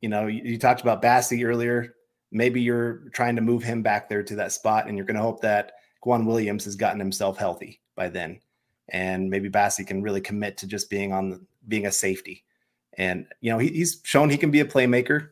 You 0.00 0.08
know, 0.08 0.26
you, 0.26 0.42
you 0.44 0.58
talked 0.58 0.80
about 0.80 1.02
Bassey 1.02 1.44
earlier. 1.44 1.94
Maybe 2.32 2.60
you're 2.60 3.08
trying 3.12 3.36
to 3.36 3.42
move 3.42 3.62
him 3.62 3.82
back 3.82 4.08
there 4.08 4.22
to 4.22 4.36
that 4.36 4.52
spot, 4.52 4.86
and 4.86 4.96
you're 4.96 5.06
going 5.06 5.16
to 5.16 5.22
hope 5.22 5.40
that 5.42 5.72
K'Waun 6.04 6.26
Williams 6.26 6.64
has 6.64 6.76
gotten 6.76 7.00
himself 7.00 7.38
healthy 7.38 7.80
by 7.94 8.08
then, 8.08 8.40
and 8.90 9.30
maybe 9.30 9.48
Bassey 9.48 9.86
can 9.86 10.02
really 10.02 10.20
commit 10.20 10.56
to 10.58 10.66
just 10.66 10.90
being 10.90 11.12
on 11.12 11.30
the, 11.30 11.40
being 11.68 11.86
a 11.86 11.92
safety. 11.92 12.44
And 12.98 13.26
you 13.40 13.50
know, 13.50 13.58
he, 13.58 13.68
he's 13.68 14.00
shown 14.04 14.28
he 14.28 14.36
can 14.36 14.50
be 14.50 14.60
a 14.60 14.66
playmaker. 14.66 15.30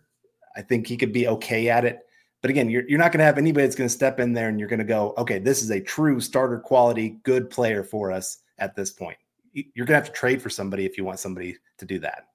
I 0.57 0.63
think 0.63 0.87
he 0.87 0.97
could 0.97 1.13
be 1.13 1.29
okay 1.29 1.69
at 1.69 1.85
it. 1.85 2.01
But 2.45 2.51
again, 2.51 2.69
you're, 2.69 2.87
you're 2.87 2.99
not 2.99 3.11
going 3.11 3.21
to 3.21 3.25
have 3.25 3.39
anybody 3.39 3.67
that's 3.67 3.75
going 3.75 3.89
to 3.89 3.95
step 3.95 4.21
in 4.21 4.35
there 4.35 4.51
and 4.51 4.59
you're 4.61 4.69
going 4.69 4.79
to 4.79 4.85
go, 4.85 5.15
okay, 5.17 5.39
this 5.39 5.63
is 5.63 5.71
a 5.71 5.81
true 5.81 6.21
starter 6.21 6.59
quality, 6.59 7.17
good 7.23 7.49
player 7.49 7.83
for 7.83 8.13
us 8.13 8.43
at 8.59 8.77
this 8.77 8.91
point. 8.91 9.17
You're 9.55 9.87
going 9.87 9.99
to 9.99 10.05
have 10.05 10.05
to 10.05 10.13
trade 10.13 10.43
for 10.43 10.51
somebody 10.51 10.85
if 10.85 10.99
you 10.99 11.07
want 11.07 11.21
somebody 11.21 11.57
to 11.79 11.87
do 11.87 11.99
that. 12.01 12.27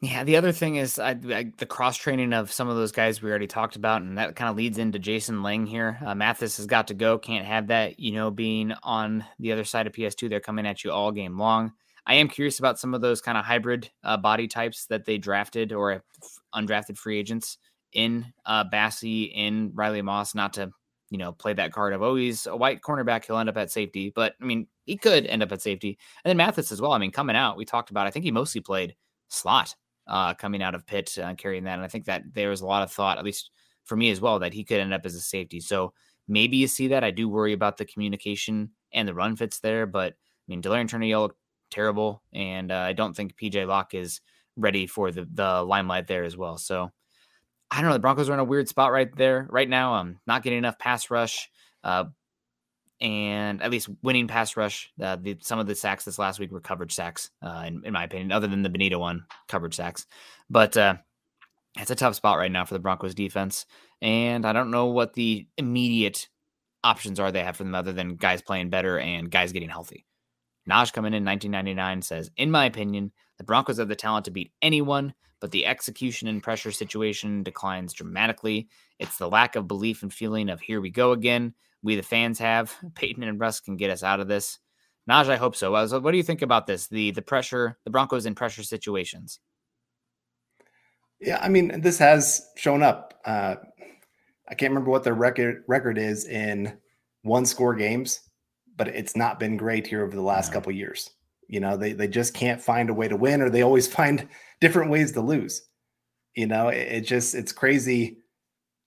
Yeah, 0.00 0.24
the 0.24 0.36
other 0.36 0.52
thing 0.52 0.76
is 0.76 0.98
I, 0.98 1.10
I, 1.10 1.52
the 1.58 1.66
cross 1.66 1.98
training 1.98 2.32
of 2.32 2.50
some 2.50 2.70
of 2.70 2.76
those 2.76 2.92
guys 2.92 3.20
we 3.20 3.28
already 3.28 3.46
talked 3.46 3.76
about, 3.76 4.00
and 4.00 4.16
that 4.16 4.36
kind 4.36 4.48
of 4.48 4.56
leads 4.56 4.78
into 4.78 4.98
Jason 4.98 5.42
Lang 5.42 5.66
here. 5.66 5.98
Uh, 6.02 6.14
Mathis 6.14 6.56
has 6.56 6.64
got 6.64 6.88
to 6.88 6.94
go, 6.94 7.18
can't 7.18 7.44
have 7.44 7.66
that, 7.66 8.00
you 8.00 8.12
know, 8.12 8.30
being 8.30 8.72
on 8.82 9.22
the 9.38 9.52
other 9.52 9.64
side 9.64 9.86
of 9.86 9.92
PS2. 9.92 10.30
They're 10.30 10.40
coming 10.40 10.66
at 10.66 10.82
you 10.82 10.90
all 10.92 11.12
game 11.12 11.36
long. 11.36 11.74
I 12.06 12.14
am 12.14 12.28
curious 12.28 12.58
about 12.58 12.78
some 12.78 12.94
of 12.94 13.02
those 13.02 13.20
kind 13.20 13.36
of 13.36 13.44
hybrid 13.44 13.90
uh, 14.02 14.16
body 14.16 14.48
types 14.48 14.86
that 14.86 15.04
they 15.04 15.18
drafted 15.18 15.74
or 15.74 16.02
undrafted 16.54 16.96
free 16.96 17.18
agents 17.18 17.58
in 17.94 18.26
uh, 18.44 18.64
Bassey, 18.64 19.32
in 19.34 19.72
Riley 19.74 20.02
Moss, 20.02 20.34
not 20.34 20.52
to, 20.54 20.70
you 21.10 21.18
know, 21.18 21.32
play 21.32 21.52
that 21.54 21.72
card 21.72 21.92
of, 21.92 22.02
oh, 22.02 22.16
he's 22.16 22.46
a 22.46 22.56
white 22.56 22.82
cornerback, 22.82 23.24
he'll 23.24 23.38
end 23.38 23.48
up 23.48 23.56
at 23.56 23.70
safety. 23.70 24.12
But 24.14 24.34
I 24.40 24.44
mean, 24.44 24.66
he 24.84 24.96
could 24.96 25.26
end 25.26 25.42
up 25.42 25.52
at 25.52 25.62
safety. 25.62 25.98
And 26.24 26.30
then 26.30 26.36
Mathis 26.36 26.72
as 26.72 26.80
well. 26.80 26.92
I 26.92 26.98
mean, 26.98 27.12
coming 27.12 27.36
out, 27.36 27.56
we 27.56 27.64
talked 27.64 27.90
about, 27.90 28.06
I 28.06 28.10
think 28.10 28.24
he 28.24 28.30
mostly 28.30 28.60
played 28.60 28.94
slot 29.28 29.74
uh, 30.06 30.34
coming 30.34 30.62
out 30.62 30.74
of 30.74 30.86
Pitt, 30.86 31.16
uh, 31.18 31.34
carrying 31.34 31.64
that. 31.64 31.74
And 31.74 31.84
I 31.84 31.88
think 31.88 32.04
that 32.06 32.22
there 32.32 32.50
was 32.50 32.60
a 32.60 32.66
lot 32.66 32.82
of 32.82 32.92
thought, 32.92 33.18
at 33.18 33.24
least 33.24 33.50
for 33.84 33.96
me 33.96 34.10
as 34.10 34.20
well, 34.20 34.38
that 34.40 34.52
he 34.52 34.64
could 34.64 34.80
end 34.80 34.92
up 34.92 35.06
as 35.06 35.14
a 35.14 35.20
safety. 35.20 35.60
So 35.60 35.92
maybe 36.28 36.56
you 36.56 36.66
see 36.66 36.88
that. 36.88 37.04
I 37.04 37.10
do 37.10 37.28
worry 37.28 37.52
about 37.52 37.76
the 37.76 37.84
communication 37.84 38.70
and 38.92 39.06
the 39.06 39.14
run 39.14 39.36
fits 39.36 39.60
there, 39.60 39.86
but 39.86 40.12
I 40.12 40.16
mean, 40.48 40.62
Delarrin 40.62 40.88
Turner 40.88 41.06
looked 41.18 41.38
terrible, 41.70 42.22
and 42.32 42.70
uh, 42.70 42.76
I 42.76 42.92
don't 42.92 43.14
think 43.14 43.36
PJ 43.36 43.66
Locke 43.66 43.94
is 43.94 44.20
ready 44.56 44.86
for 44.86 45.10
the 45.10 45.26
the 45.32 45.62
limelight 45.62 46.06
there 46.06 46.24
as 46.24 46.36
well. 46.36 46.58
So 46.58 46.92
I 47.70 47.80
don't 47.80 47.88
know. 47.88 47.94
The 47.94 48.00
Broncos 48.00 48.28
are 48.28 48.34
in 48.34 48.40
a 48.40 48.44
weird 48.44 48.68
spot 48.68 48.92
right 48.92 49.14
there 49.16 49.46
right 49.50 49.68
now. 49.68 49.94
I'm 49.94 50.20
not 50.26 50.42
getting 50.42 50.58
enough 50.58 50.78
pass 50.78 51.10
rush. 51.10 51.50
Uh, 51.82 52.04
and 53.00 53.60
at 53.62 53.70
least 53.70 53.88
winning 54.02 54.28
pass 54.28 54.56
rush. 54.56 54.92
Uh, 55.02 55.16
the, 55.16 55.36
some 55.40 55.58
of 55.58 55.66
the 55.66 55.74
sacks 55.74 56.04
this 56.04 56.18
last 56.18 56.38
week 56.38 56.52
were 56.52 56.60
coverage 56.60 56.94
sacks, 56.94 57.30
uh, 57.42 57.64
in, 57.66 57.82
in, 57.84 57.92
my 57.92 58.04
opinion, 58.04 58.32
other 58.32 58.46
than 58.46 58.62
the 58.62 58.70
Bonitto 58.70 58.98
one, 58.98 59.26
coverage 59.48 59.74
sacks. 59.74 60.06
But 60.48 60.76
uh, 60.76 60.94
it's 61.76 61.90
a 61.90 61.96
tough 61.96 62.14
spot 62.14 62.38
right 62.38 62.52
now 62.52 62.64
for 62.64 62.74
the 62.74 62.80
Broncos 62.80 63.14
defense. 63.14 63.66
And 64.00 64.46
I 64.46 64.52
don't 64.52 64.70
know 64.70 64.86
what 64.86 65.14
the 65.14 65.46
immediate 65.58 66.28
options 66.82 67.18
are 67.18 67.32
they 67.32 67.42
have 67.42 67.56
for 67.56 67.64
them 67.64 67.74
other 67.74 67.92
than 67.92 68.16
guys 68.16 68.42
playing 68.42 68.70
better 68.70 68.98
and 68.98 69.30
guys 69.30 69.52
getting 69.52 69.70
healthy. 69.70 70.06
Naj 70.68 70.92
coming 70.92 71.12
in 71.12 71.24
1999 71.24 72.02
says, 72.02 72.30
In 72.36 72.50
my 72.50 72.64
opinion, 72.66 73.12
the 73.38 73.44
Broncos 73.44 73.78
have 73.78 73.88
the 73.88 73.96
talent 73.96 74.24
to 74.26 74.30
beat 74.30 74.52
anyone, 74.62 75.14
but 75.40 75.50
the 75.50 75.66
execution 75.66 76.28
and 76.28 76.42
pressure 76.42 76.72
situation 76.72 77.42
declines 77.42 77.92
dramatically. 77.92 78.68
It's 78.98 79.18
the 79.18 79.28
lack 79.28 79.56
of 79.56 79.68
belief 79.68 80.02
and 80.02 80.12
feeling 80.12 80.48
of 80.48 80.60
here 80.60 80.80
we 80.80 80.90
go 80.90 81.12
again 81.12 81.54
we 81.84 81.94
the 81.94 82.02
fans 82.02 82.40
have. 82.40 82.74
Peyton 82.96 83.22
and 83.22 83.38
Russ 83.38 83.60
can 83.60 83.76
get 83.76 83.90
us 83.90 84.02
out 84.02 84.18
of 84.18 84.26
this. 84.26 84.58
Naj, 85.08 85.28
I 85.28 85.36
hope 85.36 85.54
so. 85.54 85.70
What 85.70 86.10
do 86.10 86.16
you 86.16 86.22
think 86.22 86.42
about 86.42 86.66
this? 86.66 86.88
The 86.88 87.10
the 87.12 87.22
pressure, 87.22 87.78
the 87.84 87.90
Broncos 87.90 88.26
in 88.26 88.34
pressure 88.34 88.62
situations. 88.62 89.38
Yeah, 91.20 91.38
I 91.40 91.48
mean, 91.48 91.82
this 91.82 91.98
has 91.98 92.48
shown 92.56 92.82
up. 92.82 93.20
Uh, 93.24 93.56
I 94.48 94.54
can't 94.54 94.70
remember 94.70 94.90
what 94.90 95.04
their 95.04 95.14
record 95.14 95.62
record 95.68 95.98
is 95.98 96.26
in 96.26 96.78
one 97.22 97.44
score 97.44 97.74
games, 97.74 98.20
but 98.76 98.88
it's 98.88 99.14
not 99.14 99.38
been 99.38 99.58
great 99.58 99.86
here 99.86 100.02
over 100.02 100.16
the 100.16 100.22
last 100.22 100.50
no. 100.50 100.54
couple 100.54 100.72
years. 100.72 101.10
You 101.48 101.60
know, 101.60 101.76
they 101.76 101.92
they 101.92 102.08
just 102.08 102.34
can't 102.34 102.60
find 102.60 102.90
a 102.90 102.94
way 102.94 103.08
to 103.08 103.16
win, 103.16 103.42
or 103.42 103.50
they 103.50 103.62
always 103.62 103.86
find 103.92 104.28
different 104.60 104.90
ways 104.90 105.12
to 105.12 105.20
lose. 105.20 105.62
You 106.34 106.46
know, 106.46 106.68
it, 106.68 106.88
it 106.88 107.00
just 107.02 107.34
it's 107.34 107.52
crazy 107.52 108.18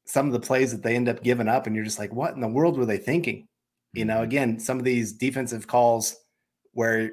some 0.08 0.26
of 0.26 0.34
the 0.34 0.40
plays 0.40 0.72
that 0.72 0.82
they 0.82 0.96
end 0.96 1.10
up 1.10 1.22
giving 1.22 1.48
up, 1.48 1.68
and 1.68 1.76
you're 1.76 1.86
just 1.86 2.00
like, 2.00 2.14
what 2.14 2.34
in 2.34 2.40
the 2.40 2.48
world 2.48 2.78
were 2.78 2.86
they 2.86 2.98
thinking? 2.98 3.48
You 3.94 4.06
know, 4.06 4.16
mm-hmm. 4.16 4.24
again, 4.24 4.60
some 4.60 4.80
of 4.80 4.86
these 4.86 5.14
defensive 5.14 5.68
calls 5.68 6.16
where 6.74 7.12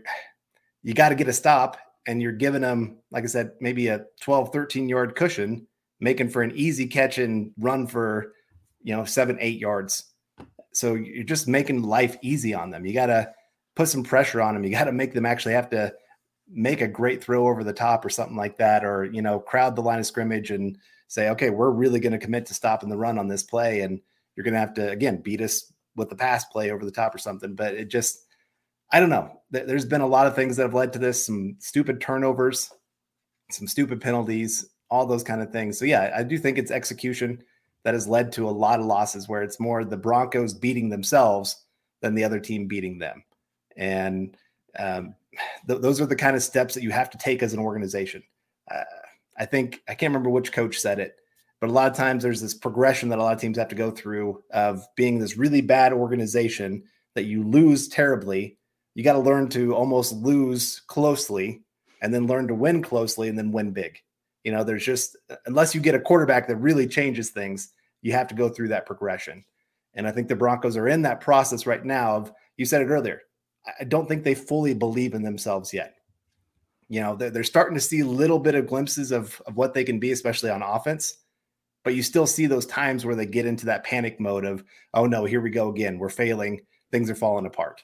you 0.83 0.95
got 0.95 1.09
to 1.09 1.15
get 1.15 1.29
a 1.29 1.33
stop 1.33 1.79
and 2.07 2.23
you're 2.23 2.33
giving 2.33 2.61
them, 2.61 2.99
like 3.11 3.25
I 3.25 3.27
said, 3.27 3.53
maybe 3.61 3.89
a 3.89 4.05
12, 4.21 4.53
13 4.53 4.89
yard 4.89 5.17
cushion, 5.17 5.67
making 6.01 6.31
for 6.31 6.43
an 6.43 6.53
easy 6.55 6.87
catch 6.87 7.19
and 7.19 7.51
run 7.59 7.87
for, 7.87 8.35
you 8.83 8.95
know, 8.95 9.05
seven, 9.05 9.39
eight 9.41 9.59
yards. 9.59 10.13
So 10.73 10.95
you're 10.95 11.25
just 11.25 11.49
making 11.49 11.83
life 11.83 12.17
easy 12.23 12.53
on 12.53 12.71
them. 12.71 12.85
You 12.85 12.93
got 12.93 13.07
to 13.07 13.33
put 13.77 13.89
some 13.89 14.03
pressure 14.03 14.41
on 14.41 14.55
them. 14.55 14.65
You 14.65 14.71
got 14.71 14.85
to 14.85 14.93
make 14.93 15.15
them 15.15 15.27
actually 15.27 15.55
have 15.55 15.71
to 15.71 15.93
make 16.49 16.81
a 16.81 16.89
great 16.89 17.23
throw 17.23 17.49
over 17.49 17.65
the 17.65 17.73
top 17.73 18.05
or 18.05 18.11
something 18.11 18.37
like 18.37 18.59
that, 18.59 18.85
or, 18.85 19.05
you 19.05 19.23
know, 19.23 19.39
crowd 19.39 19.77
the 19.77 19.83
line 19.83 19.99
of 19.99 20.07
scrimmage 20.07 20.51
and, 20.51 20.79
say, 21.07 21.29
okay, 21.29 21.51
we're 21.51 21.71
really 21.71 22.01
going 22.01 22.15
to 22.15 22.19
commit 22.19 22.47
to 22.47 22.55
stopping 22.55 22.89
the 22.89 22.97
run 22.97 23.19
on 23.19 23.29
this 23.29 23.43
play, 23.43 23.83
and 23.83 24.01
you're 24.35 24.43
going 24.43 24.55
to 24.55 24.59
have 24.59 24.75
to 24.75 24.91
again 24.91 25.19
beat 25.19 25.41
us 25.41 25.71
with 25.95 26.09
the 26.09 26.17
pass 26.17 26.45
play 26.47 26.71
over 26.71 26.85
the 26.85 26.91
top 26.91 27.15
or 27.15 27.19
something. 27.19 27.55
But 27.55 27.75
it 27.75 27.89
just, 27.89 28.25
I 28.91 28.99
don't 28.99 29.11
know. 29.11 29.41
There's 29.51 29.85
been 29.85 30.01
a 30.01 30.07
lot 30.09 30.27
of 30.27 30.35
things 30.35 30.57
that 30.57 30.63
have 30.63 30.75
led 30.75 30.93
to 30.95 30.99
this. 30.99 31.25
Some 31.25 31.57
stupid 31.61 32.01
turnovers, 32.01 32.73
some 33.51 33.69
stupid 33.69 34.01
penalties, 34.01 34.67
all 34.91 35.07
those 35.07 35.23
kind 35.23 35.41
of 35.41 35.53
things. 35.53 35.79
So 35.79 35.85
yeah, 35.85 36.11
I 36.17 36.25
do 36.25 36.39
think 36.39 36.59
it's 36.59 36.71
execution 36.71 37.45
that 37.85 37.95
has 37.95 38.09
led 38.09 38.33
to 38.33 38.49
a 38.49 38.51
lot 38.51 38.81
of 38.81 38.87
losses 38.87 39.29
where 39.29 39.43
it's 39.43 39.61
more 39.61 39.85
the 39.85 39.97
Broncos 39.97 40.55
beating 40.55 40.89
themselves 40.89 41.65
than 42.01 42.15
the 42.15 42.25
other 42.25 42.41
team 42.41 42.67
beating 42.67 42.99
them. 42.99 43.23
And 43.77 44.37
um, 44.79 45.15
th- 45.69 45.81
those 45.81 46.01
are 46.01 46.07
the 46.07 46.17
kind 46.17 46.37
of 46.37 46.43
steps 46.43 46.75
that 46.75 46.83
you 46.83 46.91
have 46.91 47.11
to 47.11 47.19
take 47.19 47.43
as 47.43 47.53
an 47.53 47.61
organization. 47.61 48.23
Uh, 48.71 48.85
I 49.37 49.47
think 49.47 49.83
I 49.89 49.95
can't 49.95 50.11
remember 50.11 50.31
which 50.31 50.53
coach 50.53 50.79
said 50.79 50.99
it, 50.99 51.17
but 51.61 51.71
a 51.71 51.73
lot 51.73 51.91
of 51.91 51.97
times 51.97 52.23
there's 52.23 52.41
this 52.41 52.55
progression 52.55 53.09
that 53.09 53.19
a 53.19 53.23
lot 53.23 53.35
of 53.35 53.41
teams 53.41 53.59
have 53.59 53.69
to 53.69 53.75
go 53.75 53.91
through 53.91 54.43
of 54.53 54.87
being 54.97 55.19
this 55.19 55.37
really 55.37 55.61
bad 55.61 55.93
organization 55.93 56.85
that 57.15 57.25
you 57.25 57.43
lose 57.43 57.89
terribly. 57.89 58.59
You 58.95 59.03
got 59.03 59.15
to 59.15 59.19
learn 59.19 59.49
to 59.51 59.75
almost 59.75 60.13
lose 60.13 60.81
closely 60.87 61.63
and 62.01 62.13
then 62.13 62.27
learn 62.27 62.47
to 62.49 62.55
win 62.55 62.83
closely 62.83 63.29
and 63.29 63.37
then 63.37 63.51
win 63.51 63.73
big. 63.73 63.99
You 64.45 64.53
know, 64.53 64.63
there's 64.63 64.85
just 64.85 65.17
unless 65.47 65.75
you 65.75 65.81
get 65.81 65.95
a 65.95 66.01
quarterback 66.01 66.47
that 66.49 66.57
really 66.57 66.87
changes 66.87 67.31
things, 67.31 67.73
you 68.03 68.13
have 68.13 68.29
to 68.29 68.35
go 68.35 68.49
through 68.49 68.69
that 68.69 68.87
progression. 68.87 69.45
And 69.95 70.07
I 70.07 70.13
think 70.13 70.29
the 70.29 70.37
Broncos 70.37 70.77
are 70.77 70.89
in 70.89 71.03
that 71.03 71.21
process 71.21 71.67
right 71.67 71.85
now 71.85 72.17
of 72.17 72.33
you 72.57 72.67
said 72.67 72.83
it 72.83 72.89
earlier. 72.89 73.23
I 73.81 73.85
don't 73.85 74.07
think 74.07 74.25
they 74.25 74.35
fully 74.35 74.75
believe 74.75 75.15
in 75.15 75.23
themselves 75.23 75.73
yet. 75.73 75.97
You 76.89 77.01
know 77.01 77.17
they're, 77.17 77.43
starting 77.45 77.75
to 77.75 77.81
see 77.81 78.03
little 78.03 78.39
bit 78.39 78.55
of 78.55 78.67
glimpses 78.67 79.11
of, 79.11 79.41
of 79.47 79.57
what 79.57 79.73
they 79.73 79.85
can 79.85 79.99
be 79.99 80.13
especially 80.13 80.51
on 80.51 80.63
offense 80.63 81.17
but 81.83 81.95
you 81.95 82.03
still 82.03 82.27
see 82.27 82.47
those 82.47 82.67
times 82.67 83.05
where 83.05 83.15
they 83.15 83.27
get 83.27 83.47
into 83.47 83.67
that 83.67 83.85
panic 83.85 84.21
mode 84.21 84.45
of 84.45 84.65
oh 84.93 85.07
no 85.07 85.25
here 85.25 85.41
we 85.41 85.51
go 85.51 85.71
again. 85.71 85.99
We're 85.99 86.11
failing. 86.11 86.61
Things 86.93 87.11
are 87.11 87.15
falling 87.15 87.47
apart. 87.47 87.83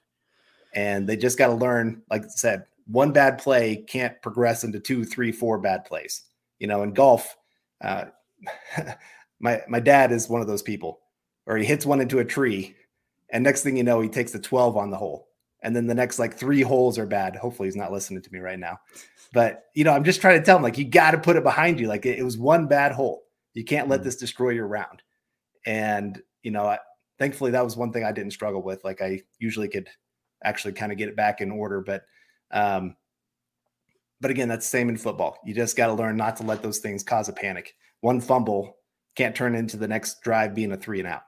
And 0.75 1.09
they 1.09 1.17
just 1.17 1.39
got 1.39 1.49
to 1.49 1.55
learn 1.55 2.03
like 2.11 2.25
i 2.25 2.29
said 2.29 2.67
one 2.87 3.13
bad 3.13 3.39
play 3.39 3.77
can't 3.77 4.21
progress 4.23 4.65
into 4.65 4.81
two 4.81 5.05
three 5.05 5.33
four 5.33 5.59
bad 5.59 5.87
plays. 5.87 6.23
You 6.59 6.67
know 6.67 6.83
in 6.83 6.93
golf 6.93 7.37
uh, 7.81 8.07
my 9.41 9.63
my 9.69 9.81
dad 9.81 10.13
is 10.13 10.29
one 10.29 10.41
of 10.41 10.47
those 10.47 10.63
people, 10.63 11.01
or 11.47 11.57
he 11.57 11.65
hits 11.65 11.87
one 11.87 12.01
into 12.01 12.19
a 12.19 12.25
tree, 12.25 12.77
and 13.31 13.43
next 13.43 13.63
thing 13.63 13.77
you 13.77 13.85
know, 13.85 14.01
he 14.01 14.09
takes 14.09 14.33
the 14.33 14.39
12 14.39 14.77
on 14.77 14.91
the 14.91 14.97
hole. 14.97 15.29
And 15.63 15.75
then 15.77 15.87
the 15.87 15.95
next 15.95 16.19
like 16.19 16.37
three 16.37 16.63
holes 16.63 16.99
are 16.99 17.07
bad. 17.07 17.37
Hopefully 17.37 17.69
he's 17.69 17.77
not 17.77 17.93
listening 17.93 18.23
to 18.23 18.33
me 18.33 18.39
right 18.39 18.59
now. 18.59 18.79
But 19.33 19.65
you 19.75 19.85
know, 19.85 19.93
I'm 19.93 20.05
just 20.05 20.21
trying 20.21 20.39
to 20.39 20.45
tell 20.45 20.57
him 20.57 20.63
like 20.63 20.79
you 20.79 20.85
got 20.85 21.13
to 21.13 21.19
put 21.19 21.37
it 21.37 21.43
behind 21.43 21.79
you. 21.79 21.87
Like 21.89 22.07
it, 22.07 22.19
it, 22.19 22.25
was 22.25 22.39
one 22.39 22.67
bad 22.67 22.93
hole. 22.93 23.23
You 23.55 23.65
can't 23.65 23.89
let 23.89 24.01
mm. 24.01 24.05
this 24.05 24.17
destroy 24.17 24.51
your 24.51 24.67
round. 24.67 25.03
And 25.67 26.21
you 26.43 26.51
know, 26.51 26.65
I, 26.65 26.79
thankfully 27.19 27.51
that 27.53 27.65
was 27.65 27.77
one 27.77 27.93
thing 27.93 28.05
I 28.05 28.13
didn't 28.13 28.33
struggle 28.33 28.63
with. 28.63 28.83
Like 28.85 29.03
I 29.03 29.21
usually 29.39 29.69
could 29.69 29.89
actually 30.43 30.73
kind 30.73 30.91
of 30.91 30.99
get 30.99 31.09
it 31.09 31.17
back 31.17 31.41
in 31.41 31.51
order, 31.51 31.81
but 31.81 32.03
um, 32.51 32.97
but 34.21 34.31
again, 34.31 34.49
that's 34.49 34.67
the 34.67 34.71
same 34.71 34.89
in 34.89 34.97
football. 34.97 35.39
You 35.45 35.55
just 35.55 35.77
got 35.77 35.87
to 35.87 35.95
learn 35.95 36.17
not 36.17 36.37
to 36.37 36.43
let 36.43 36.63
those 36.63 36.79
things 36.79 37.03
cause 37.03 37.29
a 37.29 37.33
panic. 37.33 37.75
One 38.01 38.21
fumble 38.21 38.77
can't 39.17 39.35
turn 39.35 39.55
into 39.55 39.77
the 39.77 39.89
next 39.89 40.21
drive 40.23 40.55
being 40.55 40.73
a 40.73 40.77
three 40.77 40.99
and 40.99 41.09
out. 41.09 41.23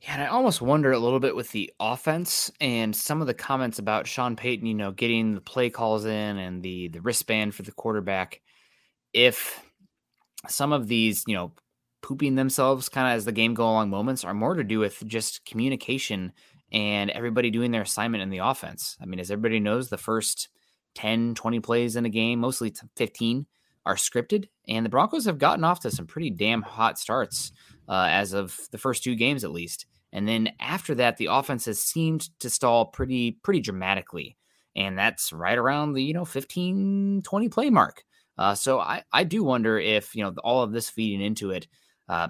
Yeah, 0.00 0.14
and 0.14 0.22
I 0.22 0.26
almost 0.26 0.62
wonder 0.62 0.92
a 0.92 0.98
little 0.98 1.18
bit 1.18 1.34
with 1.34 1.50
the 1.50 1.72
offense 1.80 2.52
and 2.60 2.94
some 2.94 3.20
of 3.20 3.26
the 3.26 3.34
comments 3.34 3.80
about 3.80 4.06
Sean 4.06 4.36
Payton, 4.36 4.66
you 4.66 4.74
know, 4.74 4.92
getting 4.92 5.34
the 5.34 5.40
play 5.40 5.70
calls 5.70 6.04
in 6.04 6.38
and 6.38 6.62
the 6.62 6.88
the 6.88 7.00
wristband 7.00 7.54
for 7.54 7.62
the 7.62 7.72
quarterback. 7.72 8.40
If 9.12 9.60
some 10.46 10.72
of 10.72 10.86
these, 10.86 11.24
you 11.26 11.34
know, 11.34 11.52
pooping 12.02 12.36
themselves 12.36 12.88
kind 12.88 13.08
of 13.08 13.16
as 13.16 13.24
the 13.24 13.32
game 13.32 13.54
go 13.54 13.64
along 13.64 13.90
moments 13.90 14.24
are 14.24 14.34
more 14.34 14.54
to 14.54 14.62
do 14.62 14.78
with 14.78 15.04
just 15.06 15.44
communication 15.44 16.32
and 16.70 17.10
everybody 17.10 17.50
doing 17.50 17.70
their 17.70 17.82
assignment 17.82 18.22
in 18.22 18.30
the 18.30 18.38
offense. 18.38 18.96
I 19.00 19.06
mean, 19.06 19.18
as 19.18 19.30
everybody 19.30 19.58
knows, 19.58 19.88
the 19.88 19.98
first 19.98 20.48
10, 20.94 21.34
20 21.34 21.60
plays 21.60 21.96
in 21.96 22.04
a 22.04 22.10
game, 22.10 22.38
mostly 22.40 22.72
15, 22.96 23.46
are 23.84 23.96
scripted. 23.96 24.48
And 24.68 24.84
the 24.84 24.90
Broncos 24.90 25.24
have 25.24 25.38
gotten 25.38 25.64
off 25.64 25.80
to 25.80 25.90
some 25.90 26.06
pretty 26.06 26.30
damn 26.30 26.62
hot 26.62 26.98
starts 26.98 27.52
uh, 27.88 28.06
as 28.10 28.32
of 28.32 28.56
the 28.70 28.78
first 28.78 29.02
two 29.02 29.14
games, 29.14 29.44
at 29.44 29.50
least. 29.50 29.86
And 30.12 30.26
then 30.26 30.50
after 30.60 30.94
that, 30.96 31.16
the 31.16 31.26
offense 31.26 31.66
has 31.66 31.80
seemed 31.80 32.28
to 32.40 32.50
stall 32.50 32.86
pretty, 32.86 33.38
pretty 33.42 33.60
dramatically. 33.60 34.36
And 34.74 34.98
that's 34.98 35.32
right 35.32 35.58
around 35.58 35.92
the, 35.92 36.02
you 36.02 36.14
know, 36.14 36.24
15, 36.24 37.22
20 37.22 37.48
play 37.48 37.70
mark. 37.70 38.04
Uh, 38.36 38.54
so 38.54 38.78
I, 38.78 39.02
I 39.12 39.24
do 39.24 39.42
wonder 39.42 39.78
if, 39.78 40.14
you 40.14 40.22
know, 40.22 40.32
all 40.44 40.62
of 40.62 40.72
this 40.72 40.88
feeding 40.88 41.20
into 41.20 41.50
it, 41.50 41.66
uh, 42.08 42.28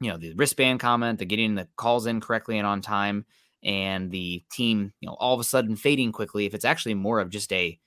you 0.00 0.10
know, 0.10 0.16
the 0.16 0.34
wristband 0.34 0.80
comment, 0.80 1.18
the 1.18 1.24
getting 1.24 1.54
the 1.54 1.68
calls 1.76 2.06
in 2.06 2.20
correctly 2.20 2.58
and 2.58 2.66
on 2.66 2.82
time, 2.82 3.24
and 3.62 4.10
the 4.10 4.44
team, 4.52 4.92
you 5.00 5.08
know, 5.08 5.14
all 5.14 5.34
of 5.34 5.40
a 5.40 5.44
sudden 5.44 5.76
fading 5.76 6.12
quickly, 6.12 6.46
if 6.46 6.54
it's 6.54 6.64
actually 6.64 6.94
more 6.94 7.20
of 7.20 7.30
just 7.30 7.52
a 7.52 7.78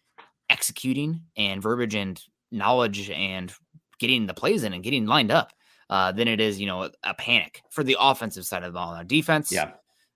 executing 0.49 1.21
and 1.37 1.61
verbiage 1.61 1.95
and 1.95 2.21
knowledge 2.51 3.09
and 3.09 3.53
getting 3.99 4.25
the 4.25 4.33
plays 4.33 4.63
in 4.63 4.73
and 4.73 4.83
getting 4.83 5.05
lined 5.05 5.31
up 5.31 5.51
uh, 5.91 6.13
than 6.13 6.29
it 6.29 6.39
is, 6.39 6.59
you 6.59 6.65
know, 6.65 6.83
a, 6.83 6.91
a, 7.03 7.13
panic 7.13 7.61
for 7.69 7.83
the 7.83 7.97
offensive 7.99 8.45
side 8.45 8.63
of 8.63 8.71
the 8.71 8.77
ball. 8.79 8.95
Now, 8.95 9.03
defense, 9.03 9.51
yeah, 9.51 9.71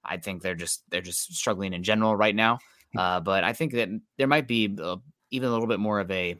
I 0.05 0.17
think 0.17 0.41
they're 0.41 0.55
just 0.55 0.83
they're 0.89 1.01
just 1.01 1.35
struggling 1.35 1.73
in 1.73 1.83
general 1.83 2.15
right 2.15 2.33
now. 2.33 2.59
Hmm. 2.93 2.99
Uh, 2.99 3.19
but 3.19 3.43
I 3.43 3.51
think 3.51 3.73
that 3.73 3.89
there 4.17 4.27
might 4.27 4.47
be 4.47 4.73
a, 4.79 4.95
even 5.31 5.49
a 5.49 5.51
little 5.51 5.67
bit 5.67 5.81
more 5.81 5.99
of 5.99 6.09
a 6.09 6.37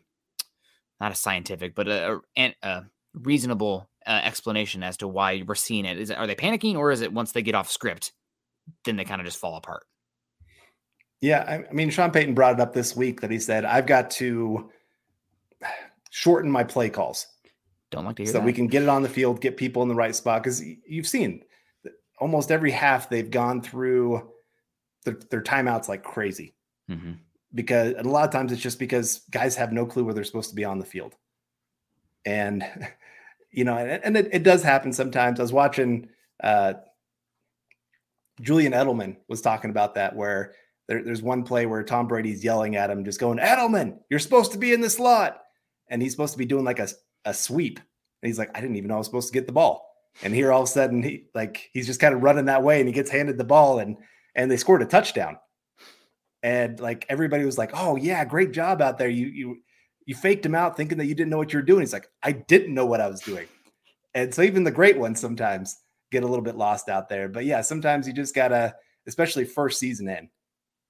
not 1.02 1.12
a 1.12 1.16
scientific, 1.16 1.76
but 1.76 1.90
a, 1.90 2.22
a, 2.38 2.56
a 2.64 2.84
reasonable 3.14 3.90
uh, 4.08 4.22
explanation 4.24 4.84
as 4.84 4.96
to 4.98 5.08
why 5.08 5.44
we're 5.46 5.56
seeing 5.56 5.84
it. 5.84 6.00
Is 6.00 6.10
it, 6.10 6.18
are 6.18 6.28
they 6.28 6.36
panicking 6.36 6.76
or 6.76 6.92
is 6.92 7.02
it 7.02 7.12
once 7.12 7.34
they 7.34 7.42
get 7.42 7.56
off 7.56 7.70
script, 7.70 8.14
then 8.86 8.96
they 8.96 9.04
kind 9.04 9.20
of 9.20 9.26
just 9.26 9.40
fall 9.40 9.58
apart? 9.58 9.84
Yeah, 11.20 11.44
I, 11.46 11.70
I 11.70 11.74
mean, 11.74 11.90
Sean 11.90 12.12
Payton 12.12 12.36
brought 12.36 12.54
it 12.54 12.60
up 12.62 12.74
this 12.74 12.96
week 12.96 13.20
that 13.20 13.32
he 13.32 13.40
said 13.40 13.66
I've 13.66 13.88
got 13.88 14.12
to 14.12 14.70
shorten 16.10 16.50
my 16.50 16.64
play 16.64 16.90
calls. 16.90 17.28
Don't 17.92 18.06
like 18.06 18.16
to 18.18 18.24
hear 18.24 18.32
so 18.32 18.40
that. 18.40 18.46
we 18.46 18.54
can 18.54 18.68
get 18.68 18.84
it 18.84 18.90
on 18.90 19.04
the 19.04 19.10
field, 19.10 19.42
get 19.42 19.58
people 19.58 19.82
in 19.84 19.90
the 19.90 19.96
right 19.96 20.16
spot 20.16 20.44
because 20.44 20.64
you've 20.88 21.08
seen 21.08 21.44
almost 22.18 22.52
every 22.52 22.72
half 22.72 23.10
they've 23.10 23.30
gone 23.30 23.62
through 23.62 24.30
their, 25.04 25.18
their 25.30 25.42
timeouts 25.42 25.88
like 25.88 26.04
crazy. 26.04 26.56
Mm-hmm. 26.90 27.14
Because 27.54 27.94
a 27.98 28.04
lot 28.04 28.26
of 28.26 28.32
times 28.32 28.52
it's 28.52 28.62
just 28.62 28.80
because 28.80 29.22
guys 29.32 29.56
have 29.56 29.72
no 29.72 29.86
clue 29.86 30.04
where 30.04 30.14
they're 30.14 30.24
supposed 30.24 30.50
to 30.50 30.56
be 30.56 30.66
on 30.66 30.80
the 30.80 30.86
field. 30.86 31.16
And, 32.26 32.66
you 33.52 33.64
know, 33.64 33.78
and, 33.78 34.04
and 34.04 34.18
it, 34.18 34.30
it, 34.34 34.44
does 34.44 34.64
happen 34.64 34.92
sometimes. 34.92 35.40
I 35.40 35.44
was 35.44 35.54
watching 35.54 36.10
uh, 36.44 36.74
Julian 38.42 38.74
Edelman 38.74 39.18
was 39.30 39.42
talking 39.42 39.70
about 39.70 39.96
that, 39.96 40.16
where 40.16 40.54
there, 40.88 41.02
there's 41.02 41.22
one 41.22 41.44
play 41.44 41.66
where 41.66 41.84
Tom 41.84 42.08
Brady's 42.08 42.44
yelling 42.44 42.76
at 42.76 42.90
him, 42.90 43.06
just 43.06 43.20
going, 43.20 43.38
Edelman, 43.38 44.00
you're 44.10 44.20
supposed 44.20 44.52
to 44.52 44.58
be 44.58 44.74
in 44.74 44.82
the 44.82 44.90
slot. 44.90 45.42
And 45.88 46.02
he's 46.02 46.12
supposed 46.12 46.34
to 46.34 46.40
be 46.40 46.46
doing 46.46 46.66
like 46.66 46.80
a, 46.80 46.90
a 47.26 47.34
sweep. 47.34 47.80
And 47.80 48.28
he's 48.28 48.40
like, 48.40 48.52
I 48.56 48.62
didn't 48.62 48.78
even 48.78 48.88
know 48.88 48.96
I 48.96 49.00
was 49.00 49.08
supposed 49.08 49.28
to 49.28 49.34
get 49.34 49.48
the 49.48 49.54
ball. 49.54 49.92
And 50.24 50.34
here 50.34 50.52
all 50.52 50.62
of 50.62 50.70
a 50.70 50.72
sudden 50.72 51.04
he 51.04 51.26
like 51.36 51.70
he's 51.74 51.86
just 51.86 52.00
kind 52.00 52.16
of 52.16 52.24
running 52.24 52.46
that 52.46 52.64
way 52.64 52.80
and 52.80 52.88
he 52.88 52.94
gets 52.94 53.12
handed 53.12 53.38
the 53.38 53.44
ball 53.44 53.80
and 53.80 53.98
and 54.34 54.50
they 54.50 54.58
scored 54.58 54.82
a 54.82 54.86
touchdown. 54.86 55.38
And 56.42 56.80
like 56.80 57.06
everybody 57.10 57.44
was 57.44 57.58
like, 57.58 57.72
Oh 57.74 57.96
yeah, 57.98 58.24
great 58.24 58.52
job 58.52 58.82
out 58.82 58.98
there. 58.98 59.10
You 59.10 59.28
you 59.28 59.58
you 60.06 60.16
faked 60.16 60.46
him 60.46 60.56
out 60.56 60.78
thinking 60.78 60.98
that 61.00 61.06
you 61.06 61.16
didn't 61.16 61.32
know 61.32 61.38
what 61.38 61.52
you 61.52 61.60
were 61.60 61.66
doing. 61.66 61.82
He's 61.82 61.94
like, 61.94 62.08
I 62.24 62.32
didn't 62.32 62.74
know 62.74 62.86
what 62.86 63.02
I 63.02 63.08
was 63.08 63.22
doing. 63.22 63.48
And 64.14 64.34
so 64.34 64.44
even 64.44 64.64
the 64.64 64.72
great 64.72 64.98
ones 64.98 65.20
sometimes 65.20 65.78
get 66.12 66.24
a 66.24 66.28
little 66.28 66.44
bit 66.44 66.56
lost 66.56 66.88
out 66.88 67.10
there. 67.10 67.28
But 67.28 67.46
yeah, 67.46 67.62
sometimes 67.62 68.08
you 68.08 68.14
just 68.14 68.36
gotta, 68.36 68.76
especially 69.08 69.44
first 69.44 69.80
season 69.80 70.08
in, 70.08 70.30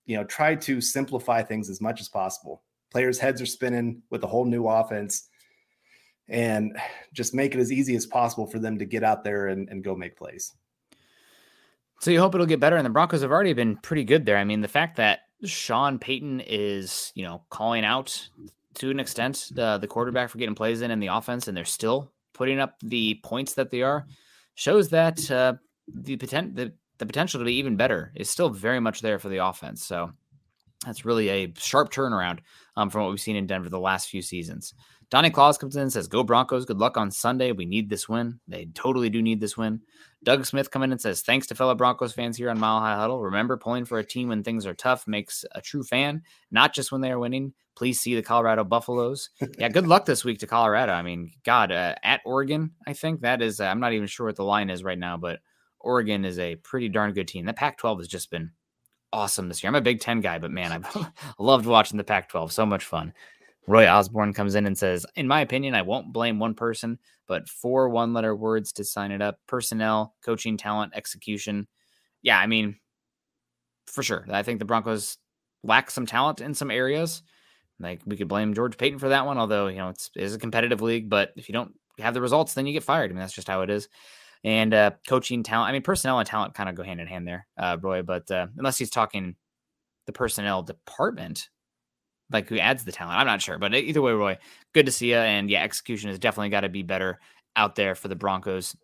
you 0.05 0.17
know, 0.17 0.25
try 0.25 0.55
to 0.55 0.81
simplify 0.81 1.41
things 1.41 1.69
as 1.69 1.81
much 1.81 2.01
as 2.01 2.09
possible. 2.09 2.63
Players' 2.91 3.17
heads 3.17 3.41
are 3.41 3.47
spinning 3.47 4.01
with 4.11 4.23
a 4.23 4.27
whole 4.27 4.45
new 4.45 4.67
offense 4.67 5.27
and 6.29 6.77
just 7.13 7.33
make 7.33 7.55
it 7.55 7.59
as 7.59 7.71
easy 7.71 7.95
as 7.95 8.05
possible 8.05 8.47
for 8.47 8.59
them 8.59 8.77
to 8.79 8.85
get 8.85 9.03
out 9.03 9.23
there 9.23 9.47
and, 9.47 9.69
and 9.69 9.83
go 9.83 9.95
make 9.95 10.17
plays. 10.17 10.53
So 12.01 12.11
you 12.11 12.19
hope 12.19 12.35
it'll 12.35 12.45
get 12.45 12.59
better. 12.59 12.75
And 12.75 12.85
the 12.85 12.89
Broncos 12.89 13.21
have 13.21 13.31
already 13.31 13.53
been 13.53 13.77
pretty 13.77 14.03
good 14.03 14.25
there. 14.25 14.37
I 14.37 14.43
mean, 14.43 14.61
the 14.61 14.67
fact 14.67 14.97
that 14.97 15.21
Sean 15.43 15.97
Payton 15.97 16.41
is, 16.41 17.11
you 17.15 17.23
know, 17.23 17.43
calling 17.49 17.85
out 17.85 18.29
to 18.75 18.91
an 18.91 18.99
extent 18.99 19.49
the, 19.53 19.77
the 19.77 19.87
quarterback 19.87 20.29
for 20.29 20.37
getting 20.37 20.55
plays 20.55 20.81
in 20.81 20.91
and 20.91 21.01
the 21.01 21.07
offense, 21.07 21.47
and 21.47 21.55
they're 21.55 21.65
still 21.65 22.11
putting 22.33 22.59
up 22.59 22.75
the 22.81 23.19
points 23.23 23.53
that 23.53 23.71
they 23.71 23.81
are, 23.81 24.05
shows 24.55 24.89
that 24.89 25.31
uh, 25.31 25.53
the, 25.87 26.17
potent, 26.17 26.55
the, 26.55 26.73
the 26.97 27.05
potential 27.05 27.39
to 27.39 27.45
be 27.45 27.55
even 27.55 27.77
better 27.77 28.11
is 28.15 28.29
still 28.29 28.49
very 28.49 28.79
much 28.79 29.01
there 29.01 29.19
for 29.19 29.29
the 29.29 29.45
offense. 29.45 29.83
So 29.83 30.11
that's 30.85 31.05
really 31.05 31.29
a 31.29 31.53
sharp 31.57 31.91
turnaround 31.91 32.39
um, 32.75 32.89
from 32.89 33.03
what 33.03 33.09
we've 33.09 33.21
seen 33.21 33.35
in 33.35 33.47
Denver 33.47 33.69
the 33.69 33.79
last 33.79 34.09
few 34.09 34.21
seasons. 34.21 34.73
Donnie 35.09 35.29
Claus 35.29 35.57
comes 35.57 35.75
in 35.75 35.83
and 35.83 35.93
says, 35.93 36.07
Go 36.07 36.23
Broncos. 36.23 36.65
Good 36.65 36.79
luck 36.79 36.97
on 36.97 37.11
Sunday. 37.11 37.51
We 37.51 37.65
need 37.65 37.89
this 37.89 38.09
win. 38.09 38.39
They 38.47 38.65
totally 38.73 39.09
do 39.09 39.21
need 39.21 39.39
this 39.39 39.57
win. 39.57 39.81
Doug 40.23 40.45
Smith 40.45 40.71
come 40.71 40.83
in 40.83 40.91
and 40.91 40.99
says, 40.99 41.21
Thanks 41.21 41.47
to 41.47 41.55
fellow 41.55 41.75
Broncos 41.75 42.13
fans 42.13 42.37
here 42.37 42.49
on 42.49 42.59
Mile 42.59 42.79
High 42.79 42.95
Huddle. 42.95 43.21
Remember, 43.21 43.57
pulling 43.57 43.85
for 43.85 43.99
a 43.99 44.03
team 44.03 44.29
when 44.29 44.43
things 44.43 44.65
are 44.65 44.73
tough 44.73 45.07
makes 45.07 45.45
a 45.53 45.61
true 45.61 45.83
fan, 45.83 46.23
not 46.51 46.73
just 46.73 46.91
when 46.91 47.01
they 47.01 47.11
are 47.11 47.19
winning. 47.19 47.53
Please 47.75 47.99
see 47.99 48.15
the 48.15 48.23
Colorado 48.23 48.63
Buffaloes. 48.63 49.29
yeah, 49.59 49.69
good 49.69 49.87
luck 49.87 50.05
this 50.05 50.23
week 50.23 50.39
to 50.39 50.47
Colorado. 50.47 50.93
I 50.93 51.01
mean, 51.01 51.31
God, 51.43 51.71
uh, 51.71 51.95
at 52.03 52.21
Oregon, 52.25 52.71
I 52.87 52.93
think 52.93 53.21
that 53.21 53.41
is, 53.41 53.59
uh, 53.59 53.65
I'm 53.65 53.79
not 53.79 53.93
even 53.93 54.07
sure 54.07 54.25
what 54.25 54.37
the 54.37 54.43
line 54.43 54.69
is 54.69 54.83
right 54.83 54.97
now, 54.97 55.17
but 55.17 55.39
Oregon 55.79 56.25
is 56.25 56.39
a 56.39 56.55
pretty 56.55 56.89
darn 56.89 57.13
good 57.13 57.27
team. 57.27 57.45
The 57.45 57.53
Pac 57.53 57.77
12 57.77 57.99
has 57.99 58.07
just 58.07 58.31
been 58.31 58.51
awesome 59.13 59.47
this 59.47 59.63
year. 59.63 59.69
I'm 59.69 59.75
a 59.75 59.81
Big 59.81 59.99
Ten 59.99 60.19
guy, 60.19 60.39
but 60.39 60.51
man, 60.51 60.71
I've 60.71 61.11
loved 61.39 61.65
watching 61.65 61.97
the 61.97 62.03
Pac 62.03 62.29
12. 62.29 62.51
So 62.51 62.65
much 62.65 62.83
fun. 62.83 63.13
Roy 63.67 63.87
Osborne 63.87 64.33
comes 64.33 64.55
in 64.55 64.65
and 64.65 64.77
says, 64.77 65.05
In 65.15 65.27
my 65.27 65.41
opinion, 65.41 65.73
I 65.75 65.81
won't 65.81 66.13
blame 66.13 66.39
one 66.39 66.53
person, 66.53 66.99
but 67.27 67.49
four 67.49 67.89
one 67.89 68.13
letter 68.13 68.35
words 68.35 68.71
to 68.73 68.83
sign 68.83 69.11
it 69.11 69.21
up 69.21 69.39
personnel, 69.47 70.15
coaching, 70.23 70.57
talent, 70.57 70.93
execution. 70.95 71.67
Yeah, 72.21 72.39
I 72.39 72.47
mean, 72.47 72.77
for 73.87 74.03
sure. 74.03 74.25
I 74.29 74.43
think 74.43 74.59
the 74.59 74.65
Broncos 74.65 75.17
lack 75.63 75.89
some 75.89 76.05
talent 76.05 76.41
in 76.41 76.53
some 76.53 76.71
areas. 76.71 77.23
Like 77.79 78.01
we 78.05 78.17
could 78.17 78.27
blame 78.27 78.53
George 78.53 78.77
Paton 78.77 78.99
for 78.99 79.09
that 79.09 79.25
one, 79.25 79.37
although, 79.37 79.67
you 79.67 79.77
know, 79.77 79.89
it's, 79.89 80.09
it 80.15 80.23
is 80.23 80.35
a 80.35 80.39
competitive 80.39 80.81
league, 80.81 81.09
but 81.09 81.31
if 81.35 81.49
you 81.49 81.53
don't 81.53 81.73
have 81.99 82.13
the 82.13 82.21
results, 82.21 82.53
then 82.53 82.65
you 82.65 82.73
get 82.73 82.83
fired. 82.83 83.11
I 83.11 83.13
mean, 83.13 83.19
that's 83.19 83.33
just 83.33 83.47
how 83.49 83.61
it 83.61 83.69
is. 83.69 83.89
And 84.43 84.73
uh, 84.73 84.91
coaching 85.07 85.43
talent, 85.43 85.69
I 85.69 85.71
mean, 85.71 85.81
personnel 85.81 86.19
and 86.19 86.27
talent 86.27 86.53
kind 86.53 86.69
of 86.69 86.75
go 86.75 86.83
hand 86.83 87.01
in 87.01 87.07
hand 87.07 87.27
there, 87.27 87.47
uh, 87.57 87.77
Roy, 87.81 88.03
but 88.03 88.29
uh, 88.29 88.47
unless 88.57 88.77
he's 88.77 88.91
talking 88.91 89.35
the 90.05 90.13
personnel 90.13 90.61
department, 90.61 91.49
like 92.31 92.49
who 92.49 92.57
adds 92.57 92.83
the 92.83 92.91
talent. 92.91 93.19
I'm 93.19 93.27
not 93.27 93.41
sure, 93.41 93.57
but 93.57 93.73
either 93.73 94.01
way, 94.01 94.13
Roy, 94.13 94.37
good 94.73 94.85
to 94.85 94.91
see 94.91 95.11
you. 95.11 95.17
And 95.17 95.49
yeah, 95.49 95.63
execution 95.63 96.09
has 96.09 96.19
definitely 96.19 96.49
got 96.49 96.61
to 96.61 96.69
be 96.69 96.83
better 96.83 97.19
out 97.55 97.75
there 97.75 97.95
for 97.95 98.07
the 98.07 98.15
Broncos. 98.15 98.75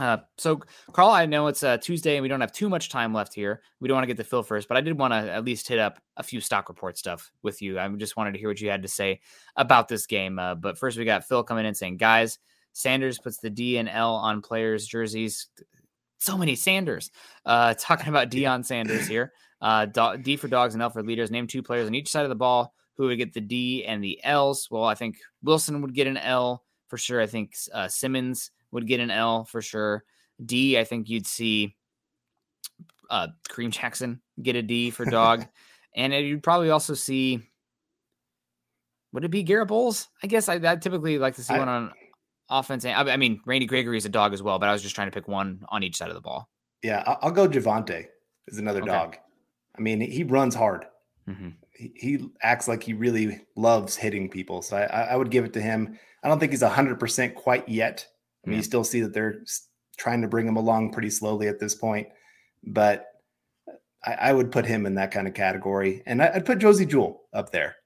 Uh, 0.00 0.18
so, 0.38 0.60
Carl, 0.92 1.10
I 1.10 1.24
know 1.24 1.46
it's 1.46 1.62
uh, 1.62 1.78
Tuesday 1.78 2.16
and 2.16 2.22
we 2.22 2.28
don't 2.28 2.40
have 2.40 2.50
too 2.50 2.68
much 2.68 2.88
time 2.88 3.14
left 3.14 3.32
here. 3.32 3.62
We 3.78 3.86
don't 3.86 3.94
want 3.94 4.02
to 4.02 4.08
get 4.08 4.16
the 4.16 4.24
Phil 4.24 4.42
first, 4.42 4.66
but 4.66 4.76
I 4.76 4.80
did 4.80 4.98
want 4.98 5.12
to 5.12 5.32
at 5.32 5.44
least 5.44 5.68
hit 5.68 5.78
up 5.78 6.00
a 6.16 6.22
few 6.24 6.40
stock 6.40 6.68
report 6.68 6.98
stuff 6.98 7.30
with 7.44 7.62
you. 7.62 7.78
I 7.78 7.88
just 7.90 8.16
wanted 8.16 8.32
to 8.32 8.40
hear 8.40 8.48
what 8.48 8.60
you 8.60 8.70
had 8.70 8.82
to 8.82 8.88
say 8.88 9.20
about 9.54 9.86
this 9.86 10.06
game. 10.06 10.38
Uh, 10.40 10.56
but 10.56 10.78
first, 10.78 10.98
we 10.98 11.04
got 11.04 11.24
Phil 11.24 11.44
coming 11.44 11.64
in 11.64 11.74
saying, 11.74 11.98
guys, 11.98 12.40
Sanders 12.72 13.20
puts 13.20 13.36
the 13.36 13.50
D 13.50 13.76
and 13.76 13.88
L 13.88 14.16
on 14.16 14.42
players' 14.42 14.84
jerseys. 14.84 15.46
So 16.18 16.36
many 16.36 16.56
Sanders. 16.56 17.12
Uh, 17.46 17.74
talking 17.78 18.08
about 18.08 18.30
Deion 18.30 18.64
Sanders 18.64 19.06
here. 19.06 19.32
Uh, 19.64 19.86
D 20.16 20.36
for 20.36 20.46
dogs 20.46 20.74
and 20.74 20.82
L 20.82 20.90
for 20.90 21.02
leaders. 21.02 21.30
Name 21.30 21.46
two 21.46 21.62
players 21.62 21.86
on 21.86 21.94
each 21.94 22.10
side 22.10 22.24
of 22.24 22.28
the 22.28 22.34
ball 22.34 22.74
who 22.98 23.06
would 23.06 23.16
get 23.16 23.32
the 23.32 23.40
D 23.40 23.82
and 23.86 24.04
the 24.04 24.20
L's. 24.22 24.68
Well, 24.70 24.84
I 24.84 24.94
think 24.94 25.16
Wilson 25.42 25.80
would 25.80 25.94
get 25.94 26.06
an 26.06 26.18
L 26.18 26.62
for 26.88 26.98
sure. 26.98 27.18
I 27.18 27.26
think 27.26 27.54
uh, 27.72 27.88
Simmons 27.88 28.50
would 28.72 28.86
get 28.86 29.00
an 29.00 29.10
L 29.10 29.46
for 29.46 29.62
sure. 29.62 30.04
D, 30.44 30.78
I 30.78 30.84
think 30.84 31.08
you'd 31.08 31.26
see 31.26 31.76
uh, 33.08 33.28
Kareem 33.48 33.70
Jackson 33.70 34.20
get 34.42 34.54
a 34.54 34.60
D 34.60 34.90
for 34.90 35.06
dog, 35.06 35.46
and 35.96 36.12
you'd 36.12 36.42
probably 36.42 36.68
also 36.68 36.92
see. 36.92 37.40
Would 39.14 39.24
it 39.24 39.30
be 39.30 39.44
Garett 39.44 39.68
Bolles? 39.68 40.08
I 40.22 40.26
guess 40.26 40.50
I, 40.50 40.56
I 40.56 40.76
typically 40.76 41.18
like 41.18 41.36
to 41.36 41.42
see 41.42 41.54
I, 41.54 41.58
one 41.58 41.68
on 41.70 41.92
offense. 42.50 42.84
I, 42.84 42.92
I 42.92 43.16
mean, 43.16 43.40
Randy 43.46 43.64
Gregory 43.64 43.96
is 43.96 44.04
a 44.04 44.10
dog 44.10 44.34
as 44.34 44.42
well, 44.42 44.58
but 44.58 44.68
I 44.68 44.72
was 44.72 44.82
just 44.82 44.94
trying 44.94 45.06
to 45.06 45.14
pick 45.14 45.26
one 45.26 45.64
on 45.70 45.82
each 45.82 45.96
side 45.96 46.08
of 46.08 46.16
the 46.16 46.20
ball. 46.20 46.50
Yeah, 46.82 47.02
I'll 47.22 47.30
go 47.30 47.48
Javonte 47.48 48.08
is 48.48 48.58
another 48.58 48.82
okay. 48.82 48.90
dog. 48.90 49.16
I 49.76 49.80
mean, 49.80 50.00
he 50.00 50.24
runs 50.24 50.54
hard. 50.54 50.84
Mm-hmm. 51.28 51.50
He, 51.76 51.92
he, 51.96 52.28
acts 52.42 52.68
like 52.68 52.82
he 52.82 52.92
really 52.92 53.40
loves 53.56 53.96
hitting 53.96 54.28
people. 54.28 54.62
So 54.62 54.76
I, 54.76 55.02
I 55.02 55.16
would 55.16 55.30
give 55.30 55.44
it 55.44 55.52
to 55.54 55.60
him. 55.60 55.98
I 56.22 56.28
don't 56.28 56.38
think 56.38 56.52
he's 56.52 56.62
100% 56.62 57.34
quite 57.34 57.68
yet. 57.68 58.06
I 58.44 58.48
mean, 58.48 58.54
yeah. 58.54 58.58
you 58.58 58.62
still 58.62 58.84
see 58.84 59.00
that 59.00 59.12
they're 59.12 59.42
trying 59.96 60.22
to 60.22 60.28
bring 60.28 60.46
him 60.46 60.56
along 60.56 60.92
pretty 60.92 61.10
slowly 61.10 61.48
at 61.48 61.58
this 61.58 61.74
point, 61.74 62.08
but 62.62 63.06
I, 64.04 64.12
I 64.12 64.32
would 64.32 64.52
put 64.52 64.66
him 64.66 64.86
in 64.86 64.94
that 64.94 65.10
kind 65.10 65.26
of 65.26 65.34
category. 65.34 66.02
And 66.06 66.22
I, 66.22 66.30
would 66.34 66.46
put 66.46 66.58
Josey 66.58 66.86
Jewell 66.86 67.22
up 67.32 67.50
there. 67.50 67.76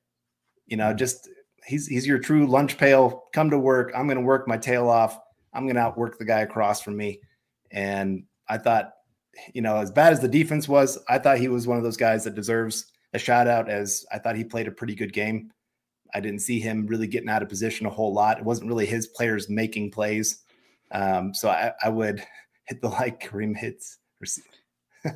You 0.67 0.77
know, 0.77 0.89
mm-hmm. 0.89 0.99
just 0.99 1.29
he's 1.65 1.87
he's 1.87 2.07
your 2.07 2.19
true 2.19 2.47
lunch 2.47 2.77
pail. 2.79 3.25
Come 3.33 3.51
to 3.51 3.59
work. 3.59 3.93
I'm 3.95 4.07
going 4.07 4.19
to 4.19 4.25
work 4.25 4.49
my 4.49 4.59
tail 4.59 4.89
off. 4.89 5.19
I'm 5.53 5.65
going 5.65 5.77
to 5.77 5.83
outwork 5.83 6.19
the 6.19 6.25
guy 6.25 6.41
across 6.41 6.81
from 6.81 6.97
me. 6.97 7.21
And 7.71 8.25
I 8.49 8.59
thought 8.59 8.93
you 9.55 9.63
know, 9.63 9.77
as 9.77 9.91
bad 9.91 10.13
as 10.13 10.21
the 10.21 10.29
defense 10.29 10.69
was, 10.69 10.99
I 11.09 11.19
thought 11.19 11.39
he 11.39 11.49
was 11.49 11.67
one 11.67 11.79
of 11.79 11.85
those 11.85 11.97
guys 11.97 12.25
that 12.25 12.35
deserves 12.35 12.93
a 13.15 13.19
shout 13.19 13.49
out 13.49 13.69
as 13.69 14.05
I 14.13 14.19
thought 14.19 14.37
he 14.37 14.45
played 14.45 14.69
a 14.69 14.73
pretty 14.73 14.95
good 14.95 15.13
game. 15.13 15.51
I 16.15 16.21
didn't 16.21 16.41
see 16.41 16.61
him 16.61 16.87
really 16.87 17.07
getting 17.07 17.29
out 17.29 17.43
of 17.43 17.49
position 17.49 17.87
a 17.87 17.91
whole 17.91 18.13
lot. 18.13 18.39
It 18.39 18.45
wasn't 18.45 18.69
really 18.69 18.87
his 18.87 19.09
players 19.09 19.49
making 19.49 19.91
plays. 19.91 20.43
Um, 20.91 21.35
so 21.35 21.51
I, 21.51 21.73
I, 21.83 21.91
would 21.91 22.25
hit 22.65 22.81
the 22.81 22.89
like 22.89 23.23
Kareem 23.23 23.57
hits. 23.57 23.99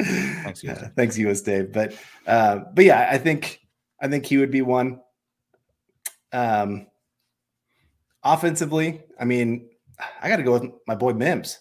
thanks, 0.00 0.62
US. 0.64 0.78
Uh, 0.78 0.88
thanks, 0.96 1.18
US 1.18 1.40
Dave. 1.42 1.72
But 1.72 1.94
uh, 2.26 2.60
but 2.72 2.84
yeah, 2.84 3.08
I 3.10 3.18
think 3.18 3.60
I 4.00 4.08
think 4.08 4.24
he 4.24 4.38
would 4.38 4.50
be 4.50 4.62
one. 4.62 5.00
Um, 6.32 6.86
offensively, 8.22 9.02
I 9.18 9.24
mean, 9.24 9.68
I 10.20 10.28
got 10.28 10.36
to 10.36 10.42
go 10.42 10.52
with 10.52 10.70
my 10.86 10.94
boy 10.94 11.12
Mims. 11.12 11.58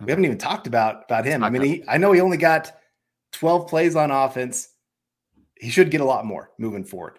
We 0.00 0.10
haven't 0.10 0.24
even 0.24 0.38
talked 0.38 0.66
about 0.66 1.04
about 1.04 1.24
him. 1.24 1.42
I 1.42 1.50
mean, 1.50 1.62
he, 1.62 1.84
I 1.88 1.98
know 1.98 2.12
he 2.12 2.20
only 2.20 2.36
got 2.36 2.72
12 3.32 3.68
plays 3.68 3.96
on 3.96 4.10
offense. 4.10 4.68
He 5.56 5.70
should 5.70 5.90
get 5.90 6.00
a 6.00 6.04
lot 6.04 6.24
more 6.24 6.50
moving 6.58 6.84
forward. 6.84 7.18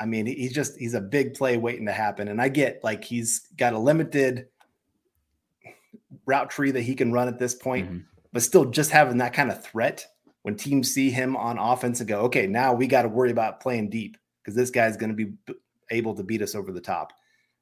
I 0.00 0.06
mean, 0.06 0.26
he's 0.26 0.52
just 0.52 0.78
he's 0.78 0.94
a 0.94 1.00
big 1.00 1.34
play 1.34 1.58
waiting 1.58 1.86
to 1.86 1.92
happen. 1.92 2.28
And 2.28 2.40
I 2.40 2.48
get 2.48 2.82
like 2.82 3.04
he's 3.04 3.40
got 3.56 3.74
a 3.74 3.78
limited 3.78 4.46
route 6.26 6.50
tree 6.50 6.70
that 6.70 6.80
he 6.80 6.94
can 6.94 7.12
run 7.12 7.28
at 7.28 7.38
this 7.38 7.54
point, 7.54 7.88
mm-hmm. 7.88 7.98
but 8.32 8.42
still 8.42 8.64
just 8.64 8.90
having 8.90 9.18
that 9.18 9.34
kind 9.34 9.50
of 9.50 9.62
threat 9.62 10.06
when 10.42 10.56
teams 10.56 10.92
see 10.92 11.10
him 11.10 11.36
on 11.36 11.58
offense 11.58 12.00
and 12.00 12.08
go, 12.08 12.20
okay, 12.22 12.46
now 12.46 12.72
we 12.72 12.86
got 12.86 13.02
to 13.02 13.08
worry 13.08 13.30
about 13.30 13.60
playing 13.60 13.90
deep 13.90 14.16
because 14.42 14.56
this 14.56 14.70
guy's 14.70 14.96
going 14.96 15.10
to 15.10 15.16
be 15.16 15.34
able 15.90 16.14
to 16.14 16.22
beat 16.22 16.42
us 16.42 16.54
over 16.54 16.72
the 16.72 16.80
top. 16.80 17.12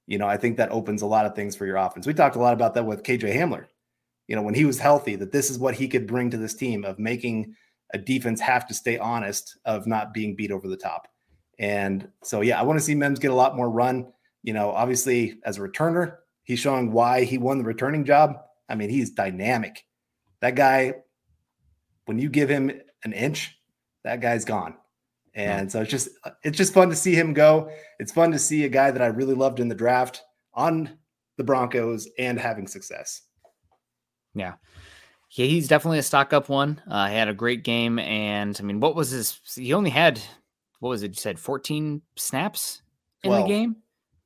You 0.07 0.19
know, 0.19 0.27
I 0.27 0.37
think 0.37 0.57
that 0.57 0.71
opens 0.71 1.03
a 1.03 1.07
lot 1.07 1.27
of 1.27 1.35
things 1.35 1.55
for 1.55 1.67
your 1.67 1.77
offense. 1.77 2.07
We 2.07 2.15
talked 2.15 2.37
a 2.37 2.41
lot 2.41 2.55
about 2.55 2.75
that 2.75 2.87
with 2.87 3.03
KJ 3.03 3.35
Hamler 3.35 3.67
you 4.31 4.37
know, 4.37 4.43
when 4.43 4.55
he 4.55 4.65
was 4.65 4.79
healthy, 4.79 5.17
that 5.17 5.33
this 5.33 5.51
is 5.51 5.59
what 5.59 5.75
he 5.75 5.89
could 5.89 6.07
bring 6.07 6.31
to 6.31 6.37
this 6.37 6.55
team 6.55 6.85
of 6.85 7.01
making 7.01 7.53
a 7.93 7.99
defense 7.99 8.41
have 8.41 8.65
to 8.69 8.73
stay 8.73 8.97
honest 8.97 9.59
of 9.65 9.89
not 9.89 10.15
being 10.15 10.37
beat 10.37 10.53
over 10.53 10.69
the 10.69 10.77
top. 10.77 11.09
And 11.59 12.09
so, 12.23 12.41
yeah, 12.41 12.61
I 12.61 12.63
want 12.63 12.79
to 12.79 12.85
see 12.85 12.95
Mims 12.95 13.19
get 13.19 13.33
a 13.33 13.35
lot 13.35 13.57
more 13.57 13.69
run. 13.69 14.07
You 14.45 14.53
know, 14.53 14.71
obviously, 14.71 15.41
as 15.45 15.59
a 15.59 15.61
returner, 15.63 16.19
he's 16.45 16.61
showing 16.61 16.93
why 16.93 17.25
he 17.25 17.39
won 17.39 17.59
the 17.59 17.65
returning 17.65 18.05
job. 18.05 18.37
I 18.69 18.77
mean, 18.77 18.89
he's 18.89 19.11
dynamic. 19.11 19.85
That 20.43 20.55
guy, 20.55 20.95
when 22.05 22.21
you 22.21 22.31
give 22.31 22.49
him 22.49 22.71
an 23.03 23.13
inch, 23.13 23.59
that 24.05 24.21
guy's 24.21 24.45
gone. 24.45 24.77
And 25.35 25.71
so 25.71 25.81
it's 25.81 25.91
just 25.91 26.09
it's 26.45 26.57
just 26.57 26.73
fun 26.73 26.89
to 26.91 26.97
see 26.97 27.17
him 27.17 27.35
go. 27.35 27.71
It's 27.99 28.13
fun 28.13 28.31
to 28.31 28.39
see 28.39 28.65
a 28.65 28.69
guy 28.69 28.93
that 28.93 29.03
I 29.03 29.07
really 29.07 29.35
loved 29.35 29.59
in 29.59 29.67
the 29.67 29.75
draft 29.75 30.23
on 30.55 30.99
the 31.37 31.45
Broncos 31.45 32.09
and 32.17 32.39
having 32.39 32.69
success. 32.69 33.23
Yeah. 34.35 34.55
Yeah, 35.33 35.47
he's 35.47 35.69
definitely 35.69 36.01
a 36.01 36.03
stock 36.03 36.33
up 36.33 36.49
one. 36.49 36.83
Uh, 36.89 37.09
he 37.09 37.15
had 37.15 37.29
a 37.29 37.35
great 37.35 37.63
game, 37.63 38.01
and 38.01 38.57
I 38.59 38.65
mean, 38.65 38.81
what 38.81 38.97
was 38.97 39.11
his? 39.11 39.39
He 39.55 39.73
only 39.73 39.91
had 39.91 40.21
what 40.81 40.91
was 40.91 41.05
it? 41.05 41.13
You 41.13 41.21
said 41.21 41.39
fourteen 41.39 42.03
snaps 42.17 42.83
in 43.23 43.31
12. 43.31 43.45
the 43.45 43.49
game, 43.49 43.77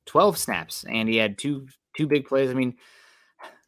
twelve 0.07 0.35
snaps, 0.37 0.83
and 0.89 1.07
he 1.07 1.17
had 1.17 1.37
two 1.37 1.67
two 1.95 2.07
big 2.07 2.25
plays. 2.25 2.49
I 2.49 2.55
mean, 2.55 2.75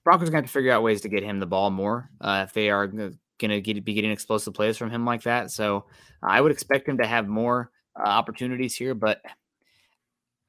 Broncos 0.04 0.30
have 0.30 0.46
to 0.46 0.50
figure 0.50 0.72
out 0.72 0.82
ways 0.82 1.02
to 1.02 1.10
get 1.10 1.22
him 1.22 1.40
the 1.40 1.46
ball 1.46 1.70
more 1.70 2.10
uh, 2.22 2.46
if 2.48 2.54
they 2.54 2.72
are 2.72 2.88
gonna 2.88 3.62
get, 3.62 3.86
be 3.86 3.94
getting 3.94 4.12
explosive 4.12 4.56
plays 4.56 4.78
from 4.78 4.90
him 4.90 5.06
like 5.06 5.24
that. 5.24 5.52
So 5.52 5.86
I 6.24 6.42
would 6.42 6.52
expect 6.52 6.88
him 6.88 6.98
to 6.98 7.06
have 7.06 7.28
more 7.28 7.70
uh, 8.00 8.08
opportunities 8.08 8.74
here, 8.76 8.96
but 8.96 9.22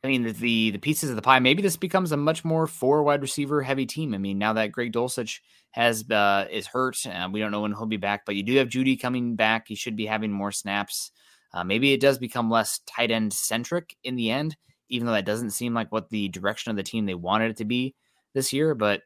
I 0.05 0.07
mean, 0.07 0.23
the, 0.23 0.33
the, 0.33 0.71
the 0.71 0.79
pieces 0.79 1.11
of 1.11 1.17
the 1.17 1.23
pie. 1.23 1.41
Maybe 1.41 1.61
this 1.61 1.77
becomes 1.77 2.13
a 2.13 2.17
much 2.17 2.45
more 2.45 2.67
four 2.67 3.03
wide 3.03 3.21
receiver 3.21 3.63
heavy 3.63 3.85
team. 3.85 4.15
I 4.15 4.19
mean, 4.19 4.39
now 4.39 4.53
that 4.53 4.73
Greg 4.73 4.93
Dulcich 4.93 5.41
has 5.71 6.09
uh, 6.11 6.47
is 6.51 6.67
hurt, 6.67 7.05
uh, 7.07 7.29
we 7.31 7.41
don't 7.41 7.51
know 7.51 7.63
when 7.63 7.73
he'll 7.73 7.87
be 7.87 7.97
back. 7.97 8.25
But 8.27 8.37
you 8.37 8.43
do 8.43 8.57
have 8.57 8.69
Jeudy 8.69 9.01
coming 9.01 9.37
back. 9.37 9.69
He 9.69 9.75
should 9.75 9.97
be 9.97 10.07
having 10.07 10.33
more 10.33 10.53
snaps. 10.53 11.11
Uh, 11.53 11.65
maybe 11.65 11.93
it 11.93 12.01
does 12.01 12.19
become 12.19 12.51
less 12.51 12.81
tight 12.87 13.11
end 13.11 13.33
centric 13.33 13.97
in 14.05 14.17
the 14.17 14.31
end, 14.31 14.57
even 14.89 15.07
though 15.07 15.13
that 15.13 15.25
doesn't 15.25 15.51
seem 15.51 15.75
like 15.75 15.93
what 15.93 16.11
the 16.11 16.29
direction 16.29 16.71
of 16.71 16.77
the 16.77 16.83
team 16.83 17.07
they 17.07 17.15
wanted 17.15 17.51
it 17.51 17.57
to 17.59 17.65
be 17.65 17.95
this 18.35 18.53
year. 18.53 18.75
But 18.75 19.03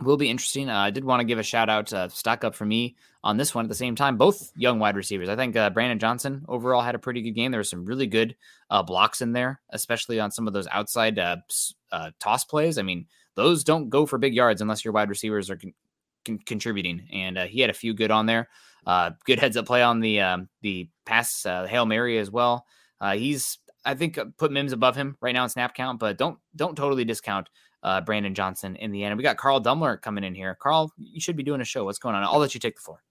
will 0.00 0.16
be 0.16 0.30
interesting. 0.30 0.70
Uh, 0.70 0.78
I 0.78 0.90
did 0.90 1.04
want 1.04 1.20
to 1.20 1.26
give 1.26 1.38
a 1.38 1.42
shout 1.42 1.68
out, 1.68 1.92
uh, 1.92 2.08
stock 2.08 2.44
up 2.44 2.54
for 2.54 2.64
me 2.64 2.96
on 3.22 3.36
this 3.36 3.54
one 3.54 3.64
at 3.64 3.68
the 3.68 3.74
same 3.74 3.94
time. 3.94 4.16
Both 4.16 4.50
young 4.56 4.78
wide 4.78 4.96
receivers. 4.96 5.28
I 5.28 5.36
think 5.36 5.54
uh, 5.54 5.70
Brandon 5.70 5.98
Johnson 5.98 6.44
overall 6.48 6.80
had 6.80 6.94
a 6.94 7.00
pretty 7.00 7.22
good 7.22 7.32
game. 7.32 7.50
There 7.50 7.60
were 7.60 7.64
some 7.64 7.84
really 7.84 8.06
good 8.06 8.34
uh, 8.70 8.82
blocks 8.82 9.20
in 9.20 9.32
there, 9.32 9.60
especially 9.70 10.18
on 10.18 10.30
some 10.30 10.46
of 10.46 10.54
those 10.54 10.66
outside 10.68 11.18
uh, 11.18 11.36
uh, 11.90 12.10
toss 12.18 12.44
plays. 12.44 12.78
I 12.78 12.82
mean, 12.82 13.06
those 13.34 13.64
don't 13.64 13.88
go 13.88 14.06
for 14.06 14.18
big 14.18 14.34
yards 14.34 14.60
unless 14.60 14.84
your 14.84 14.92
wide 14.92 15.08
receivers 15.08 15.50
are 15.50 15.56
con- 15.56 15.74
con- 16.24 16.40
contributing. 16.46 17.06
And 17.12 17.38
he 17.38 17.60
had 17.60 17.70
a 17.70 17.74
few 17.74 17.94
good 17.94 18.10
on 18.10 18.26
there. 18.26 18.48
good 19.24 19.38
heads 19.38 19.56
up 19.56 19.66
play 19.66 19.82
on 19.82 20.00
the 20.00 20.20
um, 20.20 20.48
the 20.60 20.88
pass 21.06 21.42
hail 21.44 21.86
mary 21.86 22.18
as 22.18 22.30
well. 22.30 22.66
he's 23.14 23.58
I 23.84 23.94
think 23.94 24.18
put 24.38 24.52
Mims 24.52 24.72
above 24.72 24.96
him 24.96 25.16
right 25.20 25.32
now 25.32 25.44
in 25.44 25.50
snap 25.50 25.74
count, 25.74 25.98
but 25.98 26.18
don't 26.18 26.38
don't 26.54 26.76
totally 26.76 27.04
discount 27.04 27.48
uh, 27.82 28.00
Brandon 28.00 28.34
Johnson 28.34 28.76
in 28.76 28.92
the 28.92 29.02
end. 29.02 29.12
And 29.12 29.18
we 29.18 29.24
got 29.24 29.36
Carl 29.36 29.62
Dumler 29.62 30.00
coming 30.00 30.24
in 30.24 30.34
here. 30.34 30.56
Carl, 30.60 30.92
you 30.96 31.20
should 31.20 31.36
be 31.36 31.42
doing 31.42 31.60
a 31.60 31.64
show. 31.64 31.84
What's 31.84 31.98
going 31.98 32.14
on? 32.14 32.22
I'll 32.22 32.38
let 32.38 32.54
you 32.54 32.60
take 32.60 32.76
the 32.76 32.82
floor. 32.82 33.02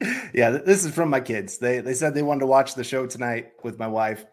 yeah, 0.34 0.50
this 0.50 0.84
is 0.84 0.94
from 0.94 1.10
my 1.10 1.20
kids. 1.20 1.58
They 1.58 1.80
they 1.80 1.94
said 1.94 2.14
they 2.14 2.22
wanted 2.22 2.40
to 2.40 2.46
watch 2.46 2.74
the 2.74 2.84
show 2.84 3.06
tonight 3.06 3.52
with 3.62 3.78
my 3.78 3.88
wife. 3.88 4.24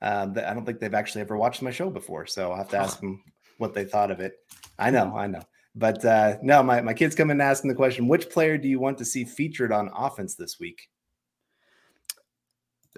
Um, 0.00 0.34
I 0.36 0.52
don't 0.52 0.66
think 0.66 0.80
they've 0.80 0.94
actually 0.94 1.20
ever 1.20 1.36
watched 1.36 1.62
my 1.62 1.70
show 1.70 1.88
before, 1.88 2.26
so 2.26 2.50
I'll 2.50 2.58
have 2.58 2.68
to 2.70 2.78
ask 2.78 3.00
them 3.00 3.22
what 3.62 3.72
they 3.72 3.84
thought 3.84 4.10
of 4.10 4.20
it. 4.20 4.34
I 4.78 4.90
know, 4.90 5.16
I 5.16 5.26
know. 5.26 5.42
But 5.74 6.04
uh, 6.04 6.36
no, 6.42 6.62
my, 6.62 6.82
my 6.82 6.92
kids 6.92 7.14
come 7.14 7.30
in 7.30 7.40
asking 7.40 7.68
the 7.68 7.74
question, 7.74 8.08
which 8.08 8.28
player 8.28 8.58
do 8.58 8.68
you 8.68 8.78
want 8.78 8.98
to 8.98 9.06
see 9.06 9.24
featured 9.24 9.72
on 9.72 9.90
offense 9.96 10.34
this 10.34 10.60
week? 10.60 10.90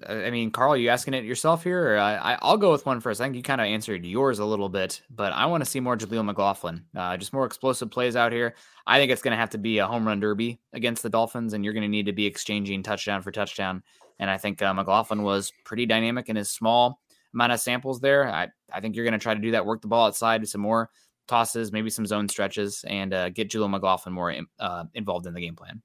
I 0.09 0.31
mean, 0.31 0.51
Carl, 0.51 0.77
you 0.77 0.89
asking 0.89 1.15
it 1.15 1.25
yourself 1.25 1.63
here? 1.63 1.95
Or 1.95 1.99
I, 1.99 2.37
will 2.43 2.57
go 2.57 2.73
with 2.73 2.85
one 2.85 3.01
first. 3.01 3.21
I 3.21 3.25
think 3.25 3.37
you 3.37 3.43
kind 3.43 3.61
of 3.61 3.67
answered 3.67 4.05
yours 4.05 4.41
a 4.41 4.45
little 4.45 4.69
bit, 4.69 5.01
but 5.09 5.33
I 5.33 5.47
want 5.47 5.63
to 5.63 5.71
see 5.71 5.79
more 5.79 5.97
Jaleel 5.97 6.25
McLaughlin. 6.25 6.85
Uh, 6.97 7.17
just 7.17 7.33
more 7.33 7.47
explosive 7.47 7.93
plays 7.93 8.17
out 8.17 8.33
here. 8.33 8.57
I 8.89 8.99
think 8.99 9.13
it's 9.13 9.23
going 9.23 9.33
to 9.33 9.39
have 9.39 9.51
to 9.51 9.59
be 9.59 9.79
a 9.79 9.87
home 9.87 10.05
run 10.05 10.19
derby 10.19 10.59
against 10.73 11.05
the 11.05 11.11
Dolphins, 11.11 11.53
and 11.53 11.65
you're 11.65 11.75
going 11.75 11.83
to 11.83 11.89
need 11.89 12.07
to 12.07 12.13
be 12.13 12.27
exchanging 12.27 12.83
touchdown 12.83 13.23
for 13.23 13.31
touchdown. 13.31 13.85
And 14.19 14.29
I 14.29 14.37
think 14.37 14.61
uh, 14.63 14.75
McLaughlin 14.75 15.23
was 15.23 15.53
pretty 15.65 15.87
dynamic 15.87 16.29
in 16.29 16.37
his 16.37 16.51
small 16.51 17.01
amount 17.33 17.53
of 17.53 17.61
samples 17.61 18.01
there. 18.01 18.29
I, 18.29 18.49
I 18.75 18.81
think 18.81 18.97
you're 18.97 19.05
going 19.05 19.13
to 19.13 19.19
try 19.19 19.35
to 19.35 19.41
do 19.41 19.53
that, 19.53 19.65
work 19.65 19.81
the 19.81 19.89
ball 19.89 20.07
outside, 20.07 20.47
some 20.49 20.61
more 20.61 20.91
tosses, 21.27 21.73
maybe 21.73 21.91
some 21.91 22.07
zone 22.07 22.29
stretches, 22.29 22.85
and 22.89 23.15
uh, 23.15 23.31
get 23.31 23.51
Jaleel 23.51 23.71
McLaughlin 23.71 24.15
more 24.15 24.35
uh, 24.59 24.85
involved 24.95 25.27
in 25.27 25.35
the 25.35 25.41
game 25.41 25.57
plan. 25.57 25.81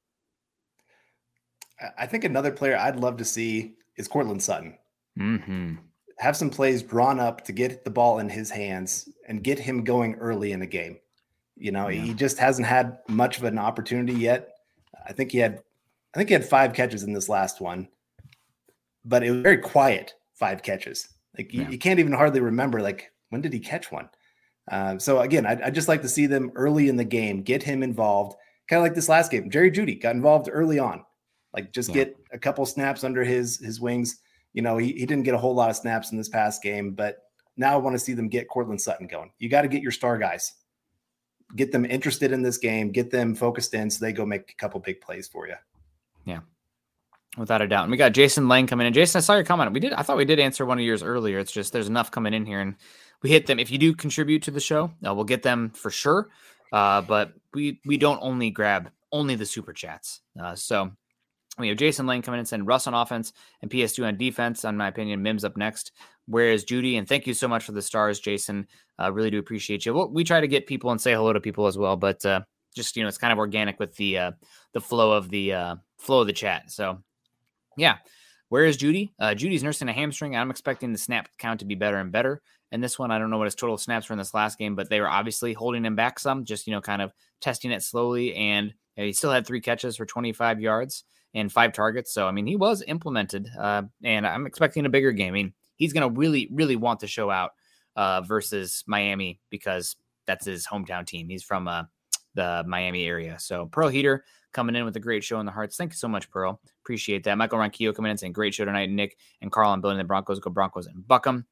I 1.98 2.06
think 2.06 2.24
another 2.24 2.52
player 2.52 2.78
I'd 2.78 2.98
love 2.98 3.18
to 3.18 3.26
see 3.26 3.76
is 3.96 4.08
Courtland 4.08 4.44
Sutton. 4.44 4.78
Mm-hmm. 5.18 5.76
Have 6.18 6.36
some 6.36 6.50
plays 6.50 6.84
drawn 6.84 7.20
up 7.20 7.46
to 7.46 7.54
get 7.54 7.86
the 7.86 7.90
ball 7.90 8.20
in 8.20 8.28
his 8.28 8.50
hands 8.50 9.08
and 9.28 9.44
get 9.44 9.58
him 9.58 9.84
going 9.84 10.16
early 10.16 10.52
in 10.52 10.60
the 10.60 10.68
game. 10.68 10.98
You 11.56 11.72
know, 11.72 11.88
yeah. 11.88 12.02
he 12.02 12.14
just 12.14 12.38
hasn't 12.38 12.68
had 12.68 13.00
much 13.08 13.38
of 13.38 13.46
an 13.46 13.58
opportunity 13.58 14.14
yet. 14.14 14.50
I 15.08 15.14
think 15.14 15.32
he 15.32 15.38
had, 15.38 15.62
I 16.14 16.18
think 16.18 16.30
he 16.30 16.34
had 16.34 16.46
five 16.46 16.74
catches 16.74 17.04
in 17.04 17.14
this 17.14 17.30
last 17.30 17.62
one, 17.62 17.88
but 19.06 19.24
it 19.24 19.32
was 19.32 19.42
very 19.42 19.58
quiet. 19.58 20.16
Five 20.34 20.64
catches. 20.64 21.08
Like 21.38 21.54
yeah. 21.54 21.64
you, 21.64 21.72
you, 21.72 21.78
can't 21.78 22.00
even 22.00 22.14
hardly 22.14 22.40
remember. 22.40 22.82
Like 22.82 23.12
when 23.30 23.42
did 23.42 23.54
he 23.54 23.60
catch 23.60 23.92
one? 23.92 24.10
Uh, 24.70 24.98
so 25.00 25.20
again, 25.20 25.46
I, 25.46 25.60
I 25.66 25.70
just 25.70 25.88
like 25.88 26.02
to 26.04 26.10
see 26.10 26.26
them 26.26 26.52
early 26.56 26.90
in 26.90 26.96
the 26.96 27.04
game, 27.04 27.42
get 27.42 27.64
him 27.64 27.84
involved. 27.84 28.36
Kind 28.70 28.80
of 28.80 28.84
like 28.84 28.94
this 28.94 29.10
last 29.10 29.32
game, 29.32 29.50
Jerry 29.50 29.72
Jeudy 29.72 30.00
got 30.00 30.16
involved 30.16 30.50
early 30.52 30.78
on. 30.80 31.04
Like 31.54 31.74
just 31.74 31.90
yeah. 31.90 31.96
get 31.96 32.18
a 32.32 32.38
couple 32.38 32.66
snaps 32.66 33.04
under 33.04 33.24
his 33.24 33.58
his 33.58 33.82
wings. 33.82 34.20
You 34.54 34.62
know, 34.62 34.78
he, 34.78 34.94
he 34.94 35.06
didn't 35.06 35.24
get 35.24 35.34
a 35.34 35.40
whole 35.40 35.56
lot 35.56 35.70
of 35.70 35.76
snaps 35.76 36.12
in 36.12 36.18
this 36.18 36.30
past 36.30 36.62
game, 36.62 36.92
but 36.92 37.18
now 37.58 37.74
I 37.74 37.78
want 37.78 37.96
to 37.96 38.00
see 38.00 38.14
them 38.14 38.30
get 38.30 38.48
Courtland 38.48 38.82
Sutton 38.82 39.08
going. 39.08 39.32
You 39.38 39.50
got 39.50 39.62
to 39.62 39.68
get 39.68 39.84
your 39.84 39.92
star 39.92 40.18
guys, 40.18 40.54
get 41.56 41.72
them 41.72 41.86
interested 41.86 42.32
in 42.32 42.42
this 42.42 42.58
game, 42.58 42.92
get 42.92 43.12
them 43.12 43.36
focused 43.36 43.74
in 43.74 43.90
so 43.90 44.04
they 44.04 44.14
go 44.14 44.26
make 44.26 44.52
a 44.52 44.56
couple 44.56 44.80
big 44.80 45.02
plays 45.02 45.28
for 45.28 45.48
you. 45.48 45.56
Yeah. 46.26 46.40
Without 47.40 47.62
a 47.62 47.68
doubt. 47.68 47.84
And 47.84 47.92
we 47.92 47.98
got 47.98 48.12
Jason 48.12 48.50
Lang 48.50 48.68
coming 48.68 48.86
in. 48.86 48.92
Jason, 48.92 49.20
I 49.20 49.22
saw 49.22 49.36
your 49.36 49.46
comment. 49.46 49.72
We 49.72 49.80
did, 49.80 49.94
I 49.94 50.02
thought 50.02 50.18
we 50.18 50.26
did 50.26 50.40
answer 50.40 50.66
one 50.66 50.78
of 50.78 50.84
yours 50.84 51.02
earlier. 51.02 51.40
It's 51.40 51.54
just 51.54 51.72
there's 51.72 51.88
enough 51.88 52.12
coming 52.12 52.34
in 52.34 52.46
here 52.46 52.60
and 52.60 52.76
we 53.24 53.30
hit 53.30 53.48
them. 53.48 53.60
If 53.60 53.72
you 53.72 53.78
do 53.78 53.96
contribute 53.96 54.44
to 54.44 54.52
the 54.52 54.60
show, 54.60 54.92
uh, 55.08 55.14
we'll 55.16 55.24
get 55.24 55.42
them 55.42 55.70
for 55.70 55.90
sure. 55.90 56.30
Uh, 56.74 57.02
but 57.02 57.34
we 57.54 57.80
we 57.86 57.98
don't 57.98 58.20
only 58.22 58.50
grab 58.52 58.92
only 59.12 59.36
the 59.36 59.46
super 59.46 59.72
chats. 59.72 60.22
Uh, 60.40 60.54
so 60.54 60.92
we 61.58 61.70
have 61.70 61.78
Jason 61.78 62.08
Lane 62.08 62.22
coming 62.22 62.40
in 62.40 62.46
saying 62.46 62.66
Russ 62.66 62.88
on 62.88 62.94
offense 62.94 63.34
and 63.62 63.72
PS2 63.72 64.06
on 64.06 64.18
defense. 64.18 64.66
On 64.66 64.78
my 64.78 64.88
opinion, 64.88 65.24
Mims 65.24 65.44
up 65.46 65.58
next. 65.58 65.92
Whereas 66.28 66.64
Jeudy? 66.64 66.98
and 66.98 67.08
thank 67.08 67.26
you 67.26 67.34
so 67.34 67.48
much 67.48 67.64
for 67.64 67.72
the 67.72 67.82
stars, 67.82 68.20
Jason. 68.20 68.68
Uh, 69.00 69.12
really 69.12 69.32
do 69.32 69.40
appreciate 69.40 69.86
you. 69.86 69.94
Well, 69.94 70.10
we 70.10 70.24
try 70.24 70.42
to 70.42 70.48
get 70.48 70.68
people 70.68 70.92
and 70.92 71.02
say 71.02 71.14
hello 71.14 71.34
to 71.34 71.40
people 71.40 71.66
as 71.66 71.78
well, 71.78 71.96
but 71.96 72.24
uh, 72.26 72.42
just 72.76 72.96
you 72.96 73.04
know, 73.04 73.08
it's 73.10 73.18
kind 73.18 73.34
of 73.34 73.40
organic 73.40 73.80
with 73.80 73.96
the 73.96 74.18
uh, 74.18 74.32
the 74.74 74.82
flow 74.82 75.12
of 75.12 75.30
the 75.30 75.54
uh, 75.54 75.76
flow 75.98 76.22
of 76.22 76.28
the 76.28 76.34
chat. 76.34 76.72
So, 76.72 77.02
yeah. 77.80 77.98
Where 78.50 78.66
is 78.66 78.78
Jeudy? 78.78 79.12
Uh, 79.20 79.36
Jeudy's 79.36 79.64
nursing 79.64 79.90
a 79.90 79.94
hamstring. 79.94 80.36
I'm 80.36 80.50
expecting 80.50 80.92
the 80.92 80.98
snap 80.98 81.30
count 81.38 81.60
to 81.60 81.66
be 81.66 81.76
better 81.76 81.98
and 81.98 82.12
better. 82.12 82.42
And 82.72 82.84
this 82.84 82.98
one, 82.98 83.12
I 83.12 83.20
don't 83.20 83.30
know 83.30 83.38
what 83.38 83.46
his 83.46 83.56
total 83.56 83.78
snaps 83.78 84.10
were 84.10 84.14
in 84.14 84.20
this 84.20 84.34
last 84.34 84.58
game, 84.58 84.76
but 84.76 84.90
they 84.90 85.00
were 85.00 85.10
obviously 85.10 85.54
holding 85.54 85.86
him 85.86 85.96
back 85.96 86.20
some, 86.20 86.46
just 86.46 86.68
you 86.68 86.74
know, 86.74 86.82
kind 86.82 87.02
of 87.02 87.14
testing 87.42 87.72
it 87.72 87.84
slowly. 87.84 88.36
And 88.36 88.74
he 88.96 89.14
still 89.14 89.32
had 89.32 89.46
three 89.46 89.62
catches 89.62 89.98
for 89.98 90.06
25 90.06 90.60
yards 90.60 91.04
and 91.34 91.52
five 91.52 91.74
targets. 91.74 92.14
So 92.14 92.28
I 92.28 92.32
mean, 92.32 92.48
he 92.48 92.56
was 92.56 92.84
implemented, 92.88 93.50
uh, 93.58 93.84
and 94.04 94.26
I'm 94.26 94.46
expecting 94.46 94.86
a 94.86 94.90
bigger 94.90 95.12
game. 95.12 95.30
I 95.30 95.38
mean, 95.38 95.54
he's 95.76 95.94
going 95.94 96.12
to 96.12 96.20
really, 96.20 96.50
really 96.52 96.76
want 96.76 97.00
to 97.02 97.08
show 97.08 97.30
out 97.30 97.52
uh, 97.96 98.22
versus 98.22 98.84
Miami 98.88 99.40
because 99.50 99.96
that's 100.26 100.46
his 100.46 100.68
hometown 100.68 101.06
team. 101.06 101.30
He's 101.30 101.44
from 101.44 101.68
uh, 101.68 101.84
the 102.36 102.64
Miami 102.68 103.06
area. 103.06 103.38
So 103.40 103.68
Pearl 103.68 103.90
Heater 103.90 104.24
coming 104.52 104.76
in 104.76 104.86
with 104.86 104.96
a 104.96 105.00
great 105.00 105.24
show 105.24 105.40
in 105.40 105.46
the 105.46 105.52
hearts. 105.52 105.78
Thank 105.78 105.92
you 105.92 105.98
so 105.98 106.08
much, 106.08 106.30
Pearl. 106.30 106.60
Appreciate 106.84 107.24
that. 107.24 107.38
Michael 107.38 107.60
Ronquillo 107.60 107.96
coming 107.96 108.12
in 108.12 108.18
saying 108.18 108.34
great 108.34 108.54
show 108.54 108.66
tonight. 108.66 108.90
Nick 108.90 109.18
and 109.42 109.52
Carl 109.52 109.72
on 109.72 109.82
building 109.82 109.98
the 109.98 110.04
Broncos. 110.04 110.40
Go 110.40 110.50
Broncos 110.50 110.88
and 110.88 111.08
Buckham. 111.08 111.46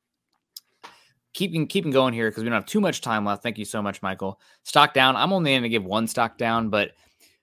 Keeping 1.34 1.68
keeping 1.68 1.92
going 1.92 2.14
here 2.14 2.30
because 2.30 2.44
we 2.44 2.50
don't 2.50 2.56
have 2.56 2.66
too 2.66 2.82
much 2.82 3.02
time 3.02 3.24
left. 3.26 3.44
Thank 3.44 3.58
you 3.58 3.66
so 3.66 3.82
much, 3.82 4.02
Michael. 4.02 4.40
Stock 4.64 4.94
down. 4.94 5.16
I'm 5.16 5.32
only 5.32 5.52
going 5.52 5.64
to 5.64 5.70
give 5.70 5.86
one 5.86 6.08
stock 6.08 6.38
down, 6.38 6.70
but 6.70 6.92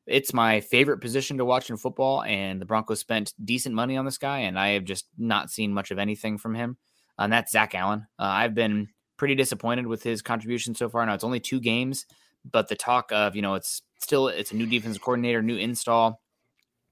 it's 0.07 0.35
my 0.35 0.61
favorite 0.61 0.99
position 0.99 1.39
to 1.39 1.45
watch 1.45 1.71
in 1.71 1.77
football, 1.77 2.23
and 2.25 2.61
the 2.61 2.67
Broncos 2.67 3.01
spent 3.01 3.33
decent 3.45 3.75
money 3.75 3.97
on 3.97 4.05
this 4.05 4.19
guy, 4.19 4.41
and 4.41 4.59
I 4.59 4.71
have 4.71 4.85
just 4.85 5.07
not 5.17 5.51
seen 5.51 5.73
much 5.73 5.91
of 5.91 5.99
anything 5.99 6.37
from 6.37 6.55
him. 6.55 6.77
And 7.19 7.33
that's 7.33 7.53
Zach 7.53 7.75
Allen. 7.75 8.07
Uh, 8.19 8.25
I've 8.25 8.55
been 8.55 8.89
pretty 9.17 9.35
disappointed 9.35 9.87
with 9.87 10.03
his 10.03 10.21
contribution 10.21 10.75
so 10.75 10.89
far. 10.89 11.07
Now 11.07 11.15
it's 11.15 11.25
only 11.25 11.41
two 11.41 11.61
games, 11.61 12.07
but 12.51 12.69
the 12.69 12.75
talk 12.75 13.13
of 13.13 13.37
you 13.37 13.43
know 13.43 13.55
it's 13.55 13.83
still 14.05 14.29
it's 14.29 14.53
a 14.53 14.57
new 14.57 14.67
defensive 14.67 15.03
coordinator, 15.03 15.43
new 15.43 15.57
install. 15.57 16.21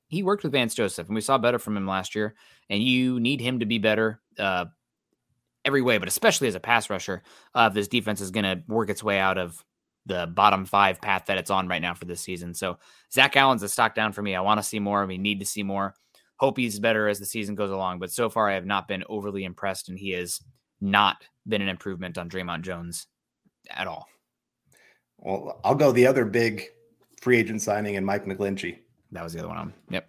He 0.08 0.22
worked 0.22 0.42
with 0.42 0.52
Vance 0.52 0.74
Joseph, 0.74 1.06
and 1.06 1.14
we 1.14 1.20
saw 1.20 1.38
better 1.38 1.58
from 1.58 1.76
him 1.76 1.86
last 1.86 2.14
year. 2.14 2.34
And 2.68 2.82
you 2.82 3.20
need 3.20 3.40
him 3.40 3.60
to 3.60 3.66
be 3.66 3.78
better 3.78 4.20
uh, 4.38 4.66
every 5.64 5.82
way, 5.82 5.98
but 5.98 6.08
especially 6.08 6.48
as 6.48 6.54
a 6.54 6.60
pass 6.60 6.90
rusher. 6.90 7.22
Uh, 7.54 7.68
if 7.70 7.74
this 7.74 7.88
defense 7.88 8.20
is 8.20 8.30
going 8.30 8.44
to 8.44 8.62
work 8.66 8.90
its 8.90 9.02
way 9.02 9.18
out 9.18 9.38
of 9.38 9.64
the 10.06 10.26
bottom 10.26 10.64
five 10.64 11.00
path 11.00 11.26
that 11.26 11.38
it's 11.38 11.50
on 11.50 11.68
right 11.68 11.80
now 11.80 11.94
for 11.94 12.06
this 12.06 12.20
season. 12.20 12.54
So 12.54 12.78
Zach 13.12 13.36
Allen's 13.36 13.62
a 13.62 13.68
stock 13.68 13.94
down 13.94 14.12
for 14.12 14.22
me. 14.22 14.34
I 14.34 14.40
want 14.40 14.58
to 14.58 14.64
see 14.64 14.80
more. 14.80 15.06
We 15.06 15.18
need 15.18 15.40
to 15.40 15.46
see 15.46 15.62
more. 15.62 15.94
Hope 16.36 16.56
he's 16.56 16.80
better 16.80 17.08
as 17.08 17.20
the 17.20 17.26
season 17.26 17.54
goes 17.54 17.70
along. 17.70 18.00
But 18.00 18.10
so 18.10 18.28
far, 18.28 18.50
I 18.50 18.54
have 18.54 18.66
not 18.66 18.88
been 18.88 19.04
overly 19.08 19.44
impressed, 19.44 19.88
and 19.88 19.98
he 19.98 20.10
has 20.10 20.40
not 20.80 21.24
been 21.46 21.62
an 21.62 21.68
improvement 21.68 22.18
on 22.18 22.28
Dre'Mont 22.28 22.62
Jones 22.62 23.06
at 23.70 23.86
all. 23.86 24.08
Well, 25.18 25.60
I'll 25.64 25.76
go 25.76 25.92
the 25.92 26.08
other 26.08 26.24
big 26.24 26.64
free 27.22 27.38
agent 27.38 27.62
signing 27.62 27.96
and 27.96 28.04
Mike 28.04 28.26
McGlinchey. 28.26 28.78
That 29.12 29.24
was 29.24 29.32
the 29.32 29.38
other 29.38 29.48
one. 29.48 29.58
On. 29.58 29.72
Yep. 29.90 30.08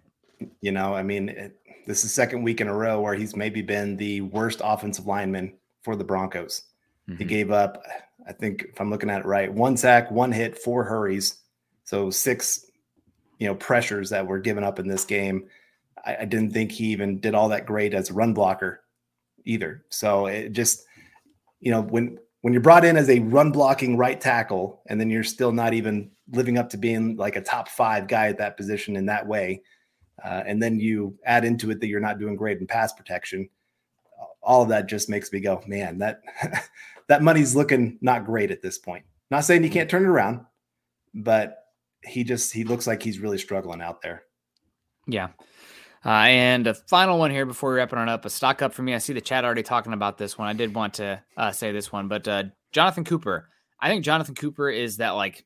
You 0.60 0.72
know, 0.72 0.94
I 0.94 1.02
mean, 1.02 1.30
it, 1.30 1.58
this 1.86 2.04
is 2.04 2.12
second 2.12 2.42
week 2.42 2.60
in 2.60 2.68
a 2.68 2.74
row 2.74 3.00
where 3.00 3.14
he's 3.14 3.34
maybe 3.34 3.62
been 3.62 3.96
the 3.96 4.20
worst 4.20 4.60
offensive 4.62 5.06
lineman 5.06 5.54
for 5.82 5.96
the 5.96 6.04
Broncos. 6.04 6.64
Mm-hmm. 7.08 7.18
He 7.18 7.24
gave 7.24 7.50
up 7.50 7.82
I 8.26 8.32
think 8.32 8.66
if 8.72 8.80
I'm 8.80 8.90
looking 8.90 9.10
at 9.10 9.20
it 9.20 9.26
right, 9.26 9.52
one 9.52 9.76
sack, 9.76 10.10
one 10.10 10.32
hit, 10.32 10.58
four 10.58 10.84
hurries. 10.84 11.36
So 11.84 12.10
six, 12.10 12.66
you 13.38 13.46
know, 13.46 13.54
pressures 13.54 14.10
that 14.10 14.26
were 14.26 14.38
given 14.38 14.64
up 14.64 14.78
in 14.78 14.88
this 14.88 15.04
game. 15.04 15.48
I, 16.04 16.18
I 16.20 16.24
didn't 16.24 16.52
think 16.52 16.72
he 16.72 16.86
even 16.86 17.20
did 17.20 17.34
all 17.34 17.48
that 17.50 17.66
great 17.66 17.92
as 17.92 18.10
a 18.10 18.14
run 18.14 18.32
blocker 18.32 18.82
either. 19.44 19.84
So 19.90 20.26
it 20.26 20.52
just, 20.52 20.84
you 21.60 21.70
know, 21.70 21.82
when 21.82 22.18
when 22.44 22.52
you're 22.52 22.60
brought 22.60 22.84
in 22.84 22.98
as 22.98 23.08
a 23.08 23.20
run 23.20 23.50
blocking 23.50 23.96
right 23.96 24.20
tackle, 24.20 24.82
and 24.88 25.00
then 25.00 25.08
you're 25.08 25.24
still 25.24 25.50
not 25.50 25.72
even 25.72 26.10
living 26.30 26.58
up 26.58 26.68
to 26.68 26.76
being 26.76 27.16
like 27.16 27.36
a 27.36 27.40
top 27.40 27.70
five 27.70 28.06
guy 28.06 28.28
at 28.28 28.36
that 28.36 28.58
position 28.58 28.96
in 28.96 29.06
that 29.06 29.26
way, 29.26 29.62
uh, 30.22 30.42
and 30.46 30.62
then 30.62 30.78
you 30.78 31.18
add 31.24 31.46
into 31.46 31.70
it 31.70 31.80
that 31.80 31.86
you're 31.86 32.00
not 32.00 32.18
doing 32.18 32.36
great 32.36 32.58
in 32.58 32.66
pass 32.66 32.92
protection, 32.92 33.48
all 34.42 34.60
of 34.60 34.68
that 34.68 34.90
just 34.90 35.08
makes 35.08 35.32
me 35.32 35.40
go, 35.40 35.62
man, 35.66 35.96
that 35.96 36.20
that 37.06 37.22
money's 37.22 37.56
looking 37.56 37.96
not 38.02 38.26
great 38.26 38.50
at 38.50 38.60
this 38.60 38.76
point. 38.76 39.06
Not 39.30 39.46
saying 39.46 39.64
you 39.64 39.70
can't 39.70 39.88
turn 39.88 40.04
it 40.04 40.08
around, 40.08 40.44
but 41.14 41.64
he 42.04 42.24
just 42.24 42.52
he 42.52 42.64
looks 42.64 42.86
like 42.86 43.02
he's 43.02 43.20
really 43.20 43.38
struggling 43.38 43.80
out 43.80 44.02
there. 44.02 44.24
Yeah. 45.06 45.28
Uh, 46.04 46.08
and 46.10 46.66
a 46.66 46.74
final 46.74 47.18
one 47.18 47.30
here 47.30 47.46
before 47.46 47.70
we 47.70 47.76
wrap 47.76 47.92
it 47.92 47.98
on 47.98 48.08
up, 48.08 48.24
a 48.24 48.30
stock 48.30 48.60
up 48.60 48.74
for 48.74 48.82
me. 48.82 48.94
I 48.94 48.98
see 48.98 49.14
the 49.14 49.20
chat 49.22 49.44
already 49.44 49.62
talking 49.62 49.94
about 49.94 50.18
this 50.18 50.36
one. 50.36 50.48
I 50.48 50.52
did 50.52 50.74
want 50.74 50.94
to 50.94 51.22
uh, 51.36 51.50
say 51.50 51.72
this 51.72 51.90
one, 51.90 52.08
but 52.08 52.28
uh, 52.28 52.44
Jonathan 52.72 53.04
Cooper. 53.04 53.48
I 53.80 53.88
think 53.88 54.04
Jonathan 54.04 54.34
Cooper 54.34 54.68
is 54.68 54.98
that 54.98 55.10
like 55.10 55.44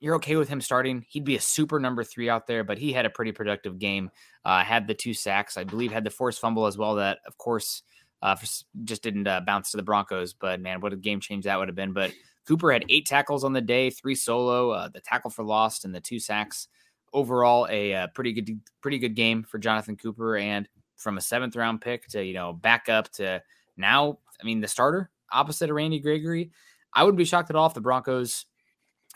you're 0.00 0.16
okay 0.16 0.36
with 0.36 0.48
him 0.48 0.60
starting. 0.60 1.04
He'd 1.08 1.24
be 1.24 1.36
a 1.36 1.40
super 1.40 1.78
number 1.78 2.04
three 2.04 2.28
out 2.30 2.46
there, 2.46 2.64
but 2.64 2.78
he 2.78 2.92
had 2.92 3.06
a 3.06 3.10
pretty 3.10 3.32
productive 3.32 3.78
game. 3.78 4.10
Uh, 4.44 4.62
had 4.62 4.86
the 4.86 4.94
two 4.94 5.14
sacks, 5.14 5.56
I 5.56 5.64
believe, 5.64 5.92
had 5.92 6.04
the 6.04 6.10
forced 6.10 6.40
fumble 6.40 6.66
as 6.66 6.78
well. 6.78 6.94
That 6.94 7.18
of 7.26 7.36
course 7.36 7.82
uh, 8.22 8.36
just 8.84 9.02
didn't 9.02 9.26
uh, 9.26 9.40
bounce 9.40 9.70
to 9.70 9.76
the 9.76 9.82
Broncos. 9.82 10.32
But 10.32 10.60
man, 10.60 10.80
what 10.80 10.92
a 10.92 10.96
game 10.96 11.20
change 11.20 11.44
that 11.44 11.58
would 11.58 11.68
have 11.68 11.76
been. 11.76 11.92
But 11.92 12.12
Cooper 12.46 12.72
had 12.72 12.84
eight 12.88 13.06
tackles 13.06 13.44
on 13.44 13.52
the 13.52 13.60
day, 13.60 13.90
three 13.90 14.14
solo, 14.14 14.70
uh, 14.70 14.88
the 14.88 15.00
tackle 15.00 15.30
for 15.30 15.44
lost, 15.44 15.84
and 15.84 15.94
the 15.94 16.00
two 16.00 16.18
sacks. 16.18 16.68
Overall, 17.16 17.66
a, 17.70 17.92
a 17.92 18.02
uh, 18.02 18.06
pretty 18.08 18.32
good, 18.32 18.60
pretty 18.82 18.98
good 18.98 19.14
game 19.14 19.42
for 19.42 19.58
Jonathan 19.58 19.96
Cooper. 19.96 20.36
And 20.36 20.68
from 20.96 21.16
a 21.16 21.20
seventh 21.20 21.56
round 21.56 21.80
pick 21.80 22.06
to 22.08 22.22
you 22.22 22.34
know 22.34 22.52
back 22.52 22.88
up 22.88 23.10
to 23.12 23.42
now, 23.76 24.18
I 24.40 24.44
mean 24.44 24.60
the 24.60 24.68
starter 24.68 25.10
opposite 25.32 25.70
of 25.70 25.76
Randy 25.76 25.98
Gregory. 25.98 26.50
I 26.92 27.02
wouldn't 27.02 27.18
be 27.18 27.24
shocked 27.24 27.50
at 27.50 27.56
all 27.56 27.66
if 27.66 27.74
the 27.74 27.80
Broncos, 27.80 28.44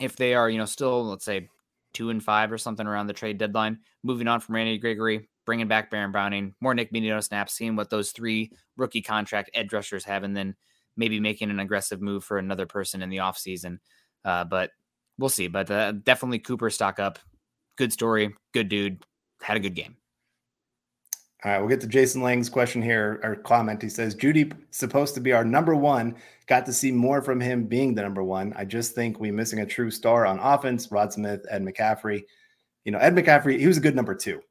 if 0.01 0.17
they 0.17 0.35
are 0.35 0.49
you 0.49 0.59
know 0.59 0.65
still 0.65 1.05
let's 1.05 1.25
say 1.25 1.49
two 1.93 2.11
and 2.11 2.23
five 2.23 2.51
or 2.53 2.59
something 2.59 2.87
around 2.87 3.07
the 3.07 3.13
trade 3.13 3.39
deadline, 3.39 3.79
moving 4.03 4.29
on 4.29 4.41
from 4.41 4.55
Randy 4.55 4.79
Gregory, 4.79 5.29
bringing 5.45 5.69
back 5.69 5.91
Baron 5.91 6.13
Browning, 6.13 6.55
more 6.61 6.75
Nik 6.75 6.93
Bonitto 6.93 7.23
snaps, 7.23 7.55
seeing 7.55 7.77
what 7.77 7.91
those 7.91 8.13
three 8.13 8.53
rookie 8.77 9.03
contract 9.03 9.51
edge 9.55 9.73
rushers 9.73 10.05
have, 10.05 10.23
and 10.23 10.37
then 10.37 10.55
maybe 10.97 11.21
making 11.21 11.51
an 11.51 11.61
aggressive 11.61 12.01
move 12.01 12.25
for 12.25 12.39
another 12.39 12.67
person 12.67 13.03
in 13.03 13.11
the 13.11 13.19
offseason. 13.19 13.79
Uh, 14.25 14.45
but 14.45 14.71
we'll 15.19 15.29
see. 15.29 15.49
But 15.49 15.71
uh, 15.71 15.93
definitely 15.93 16.39
Cooper 16.41 16.71
stock 16.71 16.99
up. 16.99 17.19
Good 17.77 17.93
story. 17.93 18.35
Good 18.53 18.69
dude. 18.69 19.05
Had 19.43 19.57
a 19.57 19.61
good 19.61 19.75
game. 19.75 19.97
All 21.43 21.51
right, 21.51 21.59
we'll 21.59 21.69
get 21.69 21.81
to 21.81 21.87
Jason 21.87 22.21
Lang's 22.21 22.51
question 22.51 22.83
here 22.83 23.19
or 23.23 23.35
comment. 23.35 23.81
He 23.81 23.89
says, 23.89 24.15
Jeudy 24.15 24.53
supposed 24.71 25.15
to 25.15 25.23
be 25.23 25.33
our 25.33 25.45
number 25.45 25.75
one. 25.75 26.17
Got 26.47 26.67
to 26.67 26.73
see 26.73 26.93
more 26.93 27.23
from 27.23 27.41
him 27.41 27.65
being 27.65 27.95
the 27.95 28.03
number 28.03 28.23
one. 28.23 28.53
I 28.57 28.67
just 28.67 28.95
think 28.95 29.19
we're 29.19 29.33
missing 29.33 29.61
a 29.61 29.67
true 29.67 29.91
star 29.91 30.27
on 30.27 30.39
offense. 30.39 30.93
Rod 30.93 31.15
Smith, 31.15 31.41
Ed 31.49 31.65
McCaffrey. 31.65 32.25
You 32.85 32.93
know, 32.93 32.99
Ed 32.99 33.15
McCaffrey, 33.15 33.59
he 33.59 33.67
was 33.67 33.79
a 33.79 33.81
good 33.81 33.97
number 33.97 34.15
two 34.15 34.43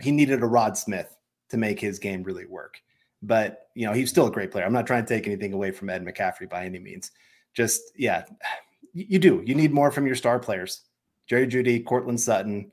he 0.00 0.10
needed 0.10 0.42
a 0.42 0.46
Rod 0.46 0.76
Smith 0.76 1.14
to 1.50 1.56
make 1.56 1.80
his 1.80 1.98
game 1.98 2.22
really 2.22 2.46
work. 2.46 2.80
But 3.22 3.68
you 3.74 3.86
know, 3.86 3.92
he's 3.92 4.10
still 4.10 4.26
a 4.26 4.32
great 4.32 4.50
player. 4.50 4.64
I'm 4.64 4.72
not 4.72 4.86
trying 4.86 5.04
to 5.04 5.14
take 5.14 5.26
anything 5.26 5.52
away 5.52 5.70
from 5.70 5.90
Ed 5.90 6.04
McCaffrey 6.04 6.48
by 6.48 6.64
any 6.64 6.78
means. 6.78 7.10
Just 7.54 7.92
yeah, 7.96 8.24
you 8.92 9.18
do. 9.18 9.42
You 9.44 9.54
need 9.54 9.72
more 9.72 9.90
from 9.90 10.06
your 10.06 10.16
star 10.16 10.38
players. 10.38 10.82
Jerry 11.26 11.46
Jeudy, 11.46 11.84
Courtland 11.84 12.20
Sutton 12.20 12.70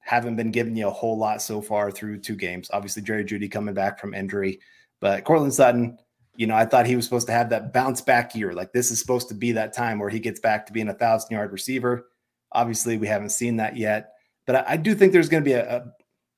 haven't 0.00 0.36
been 0.36 0.50
giving 0.50 0.76
you 0.76 0.88
a 0.88 0.92
whole 0.92 1.16
lot 1.16 1.40
so 1.40 1.62
far 1.62 1.90
through 1.90 2.18
two 2.18 2.36
games. 2.36 2.70
Obviously, 2.72 3.02
Jerry 3.02 3.24
Jeudy 3.24 3.50
coming 3.50 3.74
back 3.74 3.98
from 3.98 4.14
injury, 4.14 4.60
but 5.00 5.24
Courtland 5.24 5.54
Sutton, 5.54 5.98
you 6.36 6.46
know, 6.46 6.54
I 6.54 6.66
thought 6.66 6.86
he 6.86 6.96
was 6.96 7.04
supposed 7.04 7.26
to 7.28 7.32
have 7.32 7.50
that 7.50 7.72
bounce 7.72 8.00
back 8.00 8.34
year. 8.34 8.52
Like 8.52 8.72
this 8.72 8.90
is 8.90 9.00
supposed 9.00 9.28
to 9.28 9.34
be 9.34 9.52
that 9.52 9.72
time 9.72 9.98
where 9.98 10.10
he 10.10 10.20
gets 10.20 10.40
back 10.40 10.66
to 10.66 10.72
being 10.72 10.88
a 10.88 10.94
thousand 10.94 11.32
yard 11.32 11.52
receiver. 11.52 12.08
Obviously, 12.52 12.98
we 12.98 13.06
haven't 13.06 13.30
seen 13.30 13.56
that 13.56 13.76
yet, 13.76 14.12
but 14.46 14.56
I, 14.56 14.64
I 14.68 14.76
do 14.76 14.94
think 14.94 15.12
there's 15.12 15.28
going 15.28 15.42
to 15.42 15.48
be 15.48 15.54
a, 15.54 15.76
a 15.76 15.92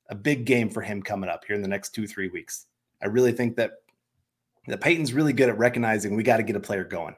a 0.09 0.15
big 0.15 0.45
game 0.45 0.71
for 0.71 0.83
him 0.83 1.03
coming 1.03 1.31
up 1.31 1.45
here 1.45 1.57
in 1.57 1.63
the 1.63 1.69
next 1.69 1.91
two, 1.91 2.07
three 2.07 2.29
weeks. 2.29 2.67
I 3.03 3.07
really 3.07 3.33
think 3.33 3.57
that 3.57 3.73
that 4.69 4.81
Payton's 4.81 5.13
really 5.13 5.33
good 5.33 5.49
at 5.49 5.59
recognizing 5.59 6.17
we 6.17 6.23
got 6.23 6.39
to 6.39 6.43
get 6.43 6.57
a 6.57 6.61
player 6.61 6.85
going. 6.85 7.17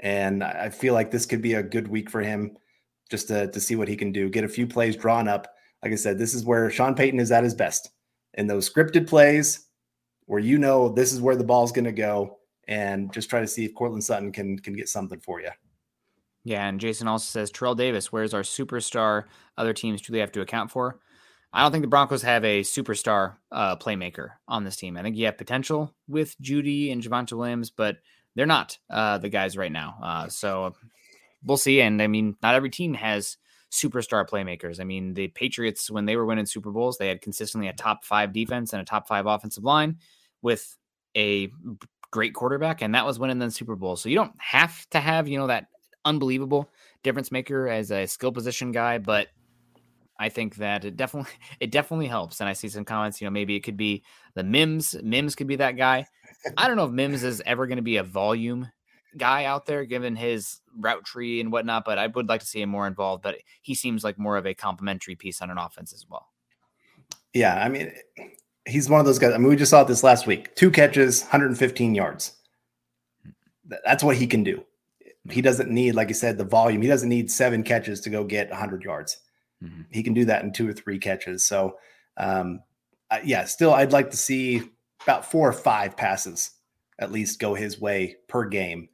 And 0.00 0.42
I 0.42 0.70
feel 0.70 0.94
like 0.94 1.10
this 1.10 1.26
could 1.26 1.42
be 1.42 1.54
a 1.54 1.62
good 1.62 1.88
week 1.88 2.10
for 2.10 2.20
him 2.20 2.56
just 3.10 3.28
to, 3.28 3.50
to 3.50 3.60
see 3.60 3.76
what 3.76 3.88
he 3.88 3.96
can 3.96 4.12
do, 4.12 4.28
get 4.28 4.44
a 4.44 4.48
few 4.48 4.66
plays 4.66 4.96
drawn 4.96 5.28
up. 5.28 5.48
Like 5.82 5.92
I 5.92 5.96
said, 5.96 6.18
this 6.18 6.34
is 6.34 6.44
where 6.44 6.70
Sean 6.70 6.94
Payton 6.94 7.20
is 7.20 7.32
at 7.32 7.44
his 7.44 7.54
best 7.54 7.90
in 8.34 8.46
those 8.46 8.70
scripted 8.70 9.06
plays 9.06 9.68
where 10.26 10.40
you 10.40 10.58
know 10.58 10.88
this 10.88 11.12
is 11.12 11.20
where 11.20 11.36
the 11.36 11.44
ball's 11.44 11.72
going 11.72 11.84
to 11.84 11.92
go 11.92 12.38
and 12.66 13.12
just 13.12 13.28
try 13.28 13.40
to 13.40 13.46
see 13.46 13.64
if 13.64 13.74
Courtland 13.74 14.02
Sutton 14.02 14.32
can 14.32 14.58
can 14.58 14.74
get 14.74 14.88
something 14.88 15.20
for 15.20 15.40
you. 15.40 15.50
Yeah, 16.44 16.66
and 16.66 16.80
Jason 16.80 17.08
also 17.08 17.24
says 17.24 17.50
Terrell 17.50 17.74
Davis, 17.74 18.12
where's 18.12 18.34
our 18.34 18.42
superstar 18.42 19.24
other 19.56 19.72
teams 19.72 20.00
truly 20.00 20.20
have 20.20 20.32
to 20.32 20.42
account 20.42 20.70
for? 20.70 21.00
I 21.52 21.62
don't 21.62 21.70
think 21.70 21.82
the 21.82 21.88
Broncos 21.88 22.22
have 22.22 22.44
a 22.44 22.62
superstar 22.62 23.36
uh, 23.52 23.76
playmaker 23.76 24.30
on 24.48 24.64
this 24.64 24.76
team. 24.76 24.96
I 24.96 25.02
think 25.02 25.16
you 25.16 25.26
have 25.26 25.38
potential 25.38 25.94
with 26.08 26.34
Jeudy 26.42 26.92
and 26.92 27.00
Javonte 27.00 27.32
Williams, 27.32 27.70
but 27.70 27.98
they're 28.34 28.44
not 28.44 28.76
uh, 28.90 29.18
the 29.18 29.28
guys 29.28 29.56
right 29.56 29.70
now. 29.70 29.96
Uh, 30.02 30.28
so 30.28 30.74
we'll 31.44 31.56
see. 31.56 31.80
And 31.80 32.00
I 32.00 32.06
mean, 32.06 32.36
not 32.42 32.54
every 32.54 32.70
team 32.70 32.94
has 32.94 33.36
superstar 33.70 34.28
playmakers. 34.28 34.80
I 34.80 34.84
mean, 34.84 35.14
the 35.14 35.28
Patriots, 35.28 35.90
when 35.90 36.04
they 36.06 36.16
were 36.16 36.24
winning 36.24 36.46
Super 36.46 36.70
Bowls, 36.70 36.98
they 36.98 37.08
had 37.08 37.20
consistently 37.20 37.68
a 37.68 37.72
top 37.72 38.04
five 38.04 38.32
defense 38.32 38.72
and 38.72 38.80
a 38.80 38.84
top 38.84 39.08
five 39.08 39.26
offensive 39.26 39.64
line 39.64 39.98
with 40.42 40.76
a 41.16 41.50
great 42.10 42.34
quarterback, 42.34 42.82
and 42.82 42.94
that 42.94 43.04
was 43.04 43.18
winning 43.18 43.38
the 43.38 43.50
Super 43.50 43.74
Bowl. 43.74 43.96
So 43.96 44.08
you 44.08 44.14
don't 44.14 44.34
have 44.38 44.88
to 44.90 45.00
have, 45.00 45.26
you 45.26 45.38
know, 45.38 45.48
that 45.48 45.66
unbelievable 46.04 46.70
difference 47.02 47.32
maker 47.32 47.68
as 47.68 47.90
a 47.90 48.06
skill 48.06 48.30
position 48.30 48.72
guy, 48.72 48.98
but 48.98 49.28
I 50.18 50.28
think 50.28 50.56
that 50.56 50.84
it 50.84 50.96
definitely 50.96 51.32
it 51.60 51.70
definitely 51.70 52.06
helps. 52.06 52.40
And 52.40 52.48
I 52.48 52.52
see 52.52 52.68
some 52.68 52.84
comments, 52.84 53.20
you 53.20 53.26
know, 53.26 53.32
maybe 53.32 53.56
it 53.56 53.60
could 53.60 53.76
be 53.76 54.04
the 54.34 54.44
Mims. 54.44 54.94
Mims 55.02 55.34
could 55.34 55.48
be 55.48 55.56
that 55.56 55.76
guy. 55.76 56.06
I 56.56 56.68
don't 56.68 56.76
know 56.76 56.84
if 56.84 56.92
Mims 56.92 57.24
is 57.24 57.42
ever 57.44 57.66
going 57.66 57.76
to 57.76 57.82
be 57.82 57.96
a 57.96 58.04
volume 58.04 58.70
guy 59.16 59.44
out 59.44 59.66
there, 59.66 59.84
given 59.84 60.16
his 60.16 60.60
route 60.78 61.04
tree 61.04 61.40
and 61.40 61.52
whatnot. 61.52 61.84
But 61.84 61.98
I 61.98 62.06
would 62.08 62.28
like 62.28 62.40
to 62.40 62.46
see 62.46 62.62
him 62.62 62.70
more 62.70 62.86
involved. 62.86 63.22
But 63.22 63.36
he 63.62 63.74
seems 63.74 64.04
like 64.04 64.18
more 64.18 64.36
of 64.36 64.46
a 64.46 64.54
complementary 64.54 65.14
piece 65.14 65.40
on 65.40 65.50
an 65.50 65.58
offense 65.58 65.92
as 65.92 66.06
well. 66.08 66.28
Yeah, 67.32 67.62
I 67.62 67.68
mean, 67.68 67.92
he's 68.66 68.88
one 68.88 69.00
of 69.00 69.06
those 69.06 69.18
guys. 69.18 69.32
I 69.32 69.38
mean, 69.38 69.48
we 69.48 69.56
just 69.56 69.70
saw 69.70 69.82
it 69.82 69.88
this 69.88 70.04
last 70.04 70.26
week: 70.26 70.54
two 70.54 70.70
catches, 70.70 71.22
115 71.22 71.94
yards. 71.94 72.32
That's 73.84 74.04
what 74.04 74.16
he 74.16 74.26
can 74.26 74.44
do. 74.44 74.64
He 75.30 75.40
doesn't 75.40 75.70
need, 75.70 75.94
like 75.94 76.08
you 76.08 76.14
said, 76.14 76.36
the 76.36 76.44
volume. 76.44 76.82
He 76.82 76.88
doesn't 76.88 77.08
need 77.08 77.30
seven 77.30 77.62
catches 77.62 78.00
to 78.02 78.10
go 78.10 78.24
get 78.24 78.50
100 78.50 78.82
yards. 78.82 79.18
Mm-hmm. 79.62 79.82
He 79.90 80.02
can 80.02 80.12
do 80.12 80.26
that 80.26 80.44
in 80.44 80.52
two 80.52 80.68
or 80.68 80.74
three 80.74 80.98
catches. 80.98 81.44
So, 81.44 81.78
um, 82.18 82.60
uh, 83.10 83.20
yeah, 83.24 83.44
still, 83.44 83.72
I'd 83.72 83.92
like 83.92 84.10
to 84.10 84.18
see 84.18 84.62
about 85.02 85.30
four 85.30 85.48
or 85.48 85.52
five 85.52 85.96
passes 85.96 86.50
at 86.98 87.12
least 87.12 87.40
go 87.40 87.54
his 87.54 87.80
way 87.80 88.16
per 88.28 88.44
game 88.44 88.88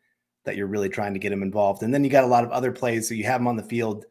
that 0.44 0.56
you're 0.56 0.66
really 0.66 0.88
trying 0.88 1.12
to 1.12 1.20
get 1.20 1.32
him 1.32 1.42
involved. 1.42 1.82
And 1.82 1.92
then 1.92 2.04
you 2.04 2.10
got 2.10 2.24
a 2.24 2.28
lot 2.28 2.44
of 2.44 2.50
other 2.50 2.72
plays. 2.72 3.08
So 3.08 3.14
you 3.14 3.24
have 3.24 3.40
him 3.40 3.46
on 3.46 3.56
the 3.56 3.62
field 3.62 4.04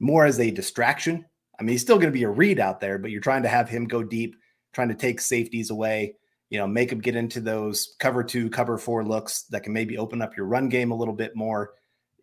more 0.00 0.26
as 0.26 0.40
a 0.40 0.50
distraction. 0.50 1.24
I 1.58 1.62
mean, 1.62 1.72
he's 1.72 1.82
still 1.82 1.96
going 1.96 2.12
to 2.12 2.18
be 2.18 2.24
a 2.24 2.28
read 2.28 2.60
out 2.60 2.80
there, 2.80 2.98
but 2.98 3.10
you're 3.10 3.20
trying 3.20 3.42
to 3.44 3.48
have 3.48 3.68
him 3.68 3.86
go 3.86 4.02
deep, 4.02 4.36
trying 4.72 4.88
to 4.88 4.94
take 4.94 5.20
safeties 5.20 5.70
away, 5.70 6.16
you 6.50 6.58
know, 6.58 6.66
make 6.66 6.92
him 6.92 7.00
get 7.00 7.16
into 7.16 7.40
those 7.40 7.96
cover 7.98 8.22
two, 8.22 8.50
cover 8.50 8.78
four 8.78 9.04
looks 9.04 9.44
that 9.44 9.62
can 9.62 9.72
maybe 9.72 9.98
open 9.98 10.20
up 10.20 10.36
your 10.36 10.46
run 10.46 10.68
game 10.68 10.90
a 10.90 10.96
little 10.96 11.14
bit 11.14 11.34
more. 11.34 11.72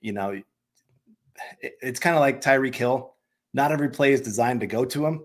You 0.02 0.14
know, 0.14 0.42
it's 1.62 2.00
kind 2.00 2.16
of 2.16 2.20
like 2.20 2.42
Tyreek 2.42 2.76
Hill. 2.76 3.16
Not 3.54 3.72
every 3.72 3.90
play 3.90 4.14
is 4.14 4.22
designed 4.22 4.62
to 4.62 4.68
go 4.68 4.86
to 4.86 5.06
him, 5.06 5.24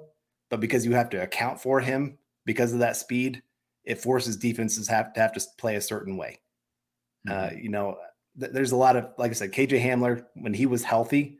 but 0.50 0.60
because 0.60 0.84
you 0.84 0.92
have 0.92 1.10
to 1.10 1.22
account 1.22 1.60
for 1.60 1.80
him 1.80 2.18
because 2.44 2.72
of 2.72 2.78
that 2.80 2.96
speed, 2.96 3.42
it 3.84 4.00
forces 4.00 4.36
defenses 4.36 4.88
have 4.88 5.12
to 5.14 5.20
have 5.20 5.32
to 5.32 5.40
play 5.58 5.76
a 5.76 5.80
certain 5.80 6.16
way. 6.16 6.40
Uh, 7.28 7.32
mm-hmm. 7.32 7.56
Uh, 7.56 7.58
you 7.60 7.68
know, 7.70 7.96
there's 8.38 8.72
a 8.72 8.76
lot 8.76 8.96
of 8.96 9.10
like 9.18 9.30
I 9.30 9.34
said, 9.34 9.52
KJ 9.52 9.82
Hamler 9.82 10.24
when 10.34 10.54
he 10.54 10.66
was 10.66 10.84
healthy, 10.84 11.38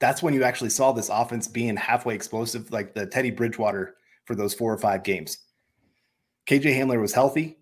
that's 0.00 0.22
when 0.22 0.34
you 0.34 0.42
actually 0.42 0.70
saw 0.70 0.92
this 0.92 1.08
offense 1.08 1.46
being 1.46 1.76
halfway 1.76 2.14
explosive, 2.14 2.72
like 2.72 2.94
the 2.94 3.06
Teddy 3.06 3.30
Bridgewater 3.30 3.94
for 4.24 4.34
those 4.34 4.54
four 4.54 4.72
or 4.72 4.78
five 4.78 5.04
games. 5.04 5.38
KJ 6.48 6.76
Hamler 6.76 7.00
was 7.00 7.12
healthy. 7.12 7.58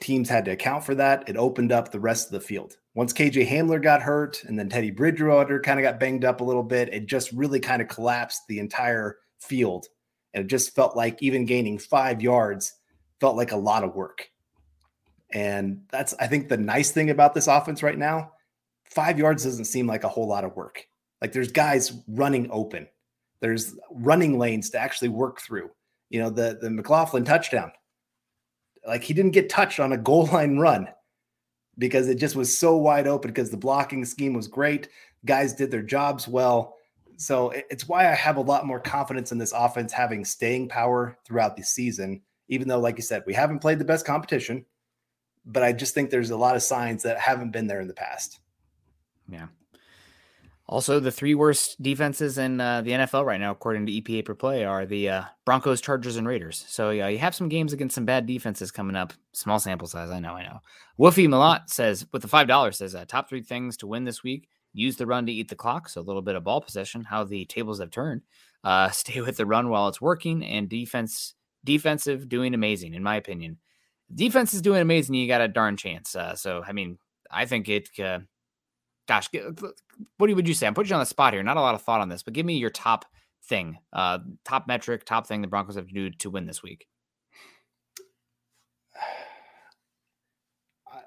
Teams 0.00 0.28
had 0.28 0.44
to 0.46 0.50
account 0.50 0.84
for 0.84 0.94
that. 0.96 1.28
It 1.28 1.36
opened 1.36 1.72
up 1.72 1.90
the 1.90 2.00
rest 2.00 2.26
of 2.26 2.32
the 2.32 2.46
field. 2.46 2.76
Once 2.94 3.12
KJ 3.12 3.48
Hamler 3.48 3.82
got 3.82 4.02
hurt 4.02 4.42
and 4.44 4.58
then 4.58 4.68
Teddy 4.68 4.90
Bridgewater 4.90 5.60
kind 5.60 5.78
of 5.78 5.84
got 5.84 6.00
banged 6.00 6.24
up 6.24 6.40
a 6.40 6.44
little 6.44 6.62
bit, 6.62 6.92
it 6.92 7.06
just 7.06 7.32
really 7.32 7.60
kind 7.60 7.80
of 7.80 7.88
collapsed 7.88 8.42
the 8.48 8.58
entire 8.58 9.16
field. 9.40 9.86
And 10.34 10.44
it 10.44 10.48
just 10.48 10.74
felt 10.74 10.96
like 10.96 11.22
even 11.22 11.46
gaining 11.46 11.78
five 11.78 12.20
yards 12.20 12.74
felt 13.20 13.36
like 13.36 13.52
a 13.52 13.56
lot 13.56 13.84
of 13.84 13.94
work. 13.94 14.28
And 15.32 15.82
that's, 15.90 16.14
I 16.20 16.26
think, 16.26 16.48
the 16.48 16.56
nice 16.56 16.90
thing 16.90 17.10
about 17.10 17.34
this 17.34 17.46
offense 17.46 17.82
right 17.82 17.98
now. 17.98 18.32
Five 18.84 19.18
yards 19.18 19.44
doesn't 19.44 19.64
seem 19.64 19.86
like 19.86 20.04
a 20.04 20.08
whole 20.08 20.28
lot 20.28 20.44
of 20.44 20.54
work. 20.54 20.86
Like 21.20 21.32
there's 21.32 21.52
guys 21.52 21.92
running 22.08 22.50
open, 22.50 22.88
there's 23.40 23.74
running 23.90 24.38
lanes 24.38 24.70
to 24.70 24.78
actually 24.78 25.08
work 25.08 25.40
through. 25.40 25.70
You 26.10 26.20
know, 26.20 26.30
the 26.30 26.58
the 26.60 26.68
McLaughlin 26.68 27.24
touchdown, 27.24 27.72
like 28.86 29.02
he 29.02 29.14
didn't 29.14 29.30
get 29.30 29.48
touched 29.48 29.80
on 29.80 29.92
a 29.92 29.98
goal 29.98 30.26
line 30.26 30.58
run 30.58 30.88
because 31.78 32.08
it 32.08 32.16
just 32.16 32.36
was 32.36 32.56
so 32.56 32.76
wide 32.76 33.06
open 33.06 33.30
because 33.30 33.50
the 33.50 33.56
blocking 33.56 34.04
scheme 34.04 34.34
was 34.34 34.48
great. 34.48 34.88
Guys 35.24 35.54
did 35.54 35.70
their 35.70 35.82
jobs 35.82 36.28
well. 36.28 36.74
So 37.16 37.50
it's 37.50 37.88
why 37.88 38.10
I 38.10 38.14
have 38.14 38.36
a 38.36 38.42
lot 38.42 38.66
more 38.66 38.80
confidence 38.80 39.32
in 39.32 39.38
this 39.38 39.52
offense 39.52 39.92
having 39.92 40.24
staying 40.24 40.68
power 40.68 41.16
throughout 41.24 41.56
the 41.56 41.62
season 41.62 42.20
even 42.52 42.68
though, 42.68 42.78
like 42.78 42.98
you 42.98 43.02
said, 43.02 43.22
we 43.26 43.32
haven't 43.32 43.60
played 43.60 43.78
the 43.78 43.84
best 43.84 44.04
competition, 44.04 44.64
but 45.44 45.62
I 45.62 45.72
just 45.72 45.94
think 45.94 46.10
there's 46.10 46.30
a 46.30 46.36
lot 46.36 46.56
of 46.56 46.62
signs 46.62 47.02
that 47.02 47.18
haven't 47.18 47.50
been 47.50 47.66
there 47.66 47.80
in 47.80 47.88
the 47.88 47.94
past. 47.94 48.40
Yeah. 49.28 49.46
Also, 50.68 51.00
the 51.00 51.10
three 51.10 51.34
worst 51.34 51.82
defenses 51.82 52.38
in 52.38 52.60
uh, 52.60 52.80
the 52.80 52.92
NFL 52.92 53.26
right 53.26 53.40
now, 53.40 53.50
according 53.50 53.84
to 53.86 53.92
EPA 53.92 54.24
per 54.24 54.34
play, 54.34 54.64
are 54.64 54.86
the 54.86 55.08
uh, 55.08 55.22
Broncos, 55.44 55.80
Chargers, 55.80 56.16
and 56.16 56.26
Raiders. 56.26 56.64
So, 56.68 56.90
yeah, 56.90 57.08
you 57.08 57.18
have 57.18 57.34
some 57.34 57.48
games 57.48 57.72
against 57.72 57.94
some 57.94 58.06
bad 58.06 58.26
defenses 58.26 58.70
coming 58.70 58.96
up. 58.96 59.12
Small 59.32 59.58
sample 59.58 59.88
size, 59.88 60.10
I 60.10 60.20
know, 60.20 60.34
I 60.34 60.44
know. 60.44 60.60
Woofy 60.98 61.28
Malott 61.28 61.68
says, 61.68 62.06
with 62.12 62.22
the 62.22 62.28
$5, 62.28 62.74
says, 62.74 62.94
uh, 62.94 63.04
top 63.06 63.28
three 63.28 63.42
things 63.42 63.76
to 63.78 63.86
win 63.86 64.04
this 64.04 64.22
week 64.22 64.48
use 64.72 64.96
the 64.96 65.06
run 65.06 65.26
to 65.26 65.32
eat 65.32 65.48
the 65.48 65.54
clock. 65.54 65.88
So, 65.88 66.00
a 66.00 66.02
little 66.02 66.22
bit 66.22 66.36
of 66.36 66.44
ball 66.44 66.60
possession, 66.60 67.04
how 67.04 67.24
the 67.24 67.44
tables 67.44 67.80
have 67.80 67.90
turned. 67.90 68.22
Uh, 68.64 68.88
stay 68.92 69.20
with 69.20 69.36
the 69.36 69.46
run 69.46 69.68
while 69.68 69.88
it's 69.88 70.00
working, 70.00 70.44
and 70.44 70.68
defense 70.68 71.34
defensive 71.64 72.28
doing 72.28 72.54
amazing, 72.54 72.94
in 72.94 73.02
my 73.02 73.16
opinion. 73.16 73.58
Defense 74.14 74.54
is 74.54 74.62
doing 74.62 74.80
amazing. 74.80 75.14
You 75.14 75.26
got 75.26 75.40
a 75.40 75.48
darn 75.48 75.76
chance. 75.76 76.14
Uh, 76.14 76.34
so, 76.34 76.62
I 76.66 76.72
mean, 76.72 76.98
I 77.30 77.46
think 77.46 77.68
it. 77.68 77.88
Uh, 77.98 78.20
gosh, 79.08 79.28
what 80.18 80.30
would 80.30 80.48
you 80.48 80.54
say? 80.54 80.66
I'm 80.66 80.74
putting 80.74 80.90
you 80.90 80.96
on 80.96 81.00
the 81.00 81.06
spot 81.06 81.32
here. 81.32 81.42
Not 81.42 81.56
a 81.56 81.60
lot 81.60 81.74
of 81.74 81.82
thought 81.82 82.00
on 82.00 82.08
this, 82.08 82.22
but 82.22 82.34
give 82.34 82.46
me 82.46 82.58
your 82.58 82.70
top 82.70 83.04
thing, 83.44 83.78
uh, 83.92 84.18
top 84.44 84.66
metric, 84.66 85.04
top 85.04 85.26
thing 85.26 85.40
the 85.40 85.48
Broncos 85.48 85.76
have 85.76 85.88
to 85.88 85.94
do 85.94 86.10
to 86.10 86.30
win 86.30 86.46
this 86.46 86.62
week. 86.62 86.86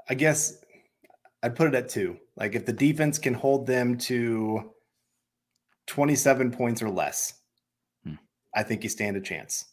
I 0.09 0.13
guess 0.13 0.57
I'd 1.41 1.55
put 1.55 1.67
it 1.67 1.75
at 1.75 1.89
two. 1.89 2.17
Like 2.35 2.55
if 2.55 2.65
the 2.65 2.73
defense 2.73 3.17
can 3.17 3.33
hold 3.33 3.65
them 3.65 3.97
to 3.99 4.71
27 5.87 6.51
points 6.51 6.81
or 6.81 6.89
less, 6.89 7.33
hmm. 8.03 8.15
I 8.53 8.63
think 8.63 8.83
you 8.83 8.89
stand 8.89 9.17
a 9.17 9.21
chance 9.21 9.65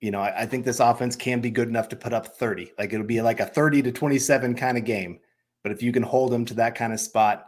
you 0.00 0.10
know, 0.10 0.20
I, 0.20 0.42
I, 0.42 0.46
think 0.46 0.64
this 0.64 0.80
offense 0.80 1.14
can 1.14 1.40
be 1.40 1.50
good 1.50 1.68
enough 1.68 1.88
to 1.90 1.96
put 1.96 2.12
up 2.12 2.26
30. 2.26 2.72
Like 2.78 2.92
it'll 2.92 3.06
be 3.06 3.20
like 3.20 3.40
a 3.40 3.46
30 3.46 3.82
to 3.82 3.92
27 3.92 4.54
kind 4.54 4.78
of 4.78 4.84
game. 4.84 5.20
But 5.62 5.72
if 5.72 5.82
you 5.82 5.92
can 5.92 6.02
hold 6.02 6.32
them 6.32 6.44
to 6.46 6.54
that 6.54 6.74
kind 6.74 6.92
of 6.92 7.00
spot, 7.00 7.46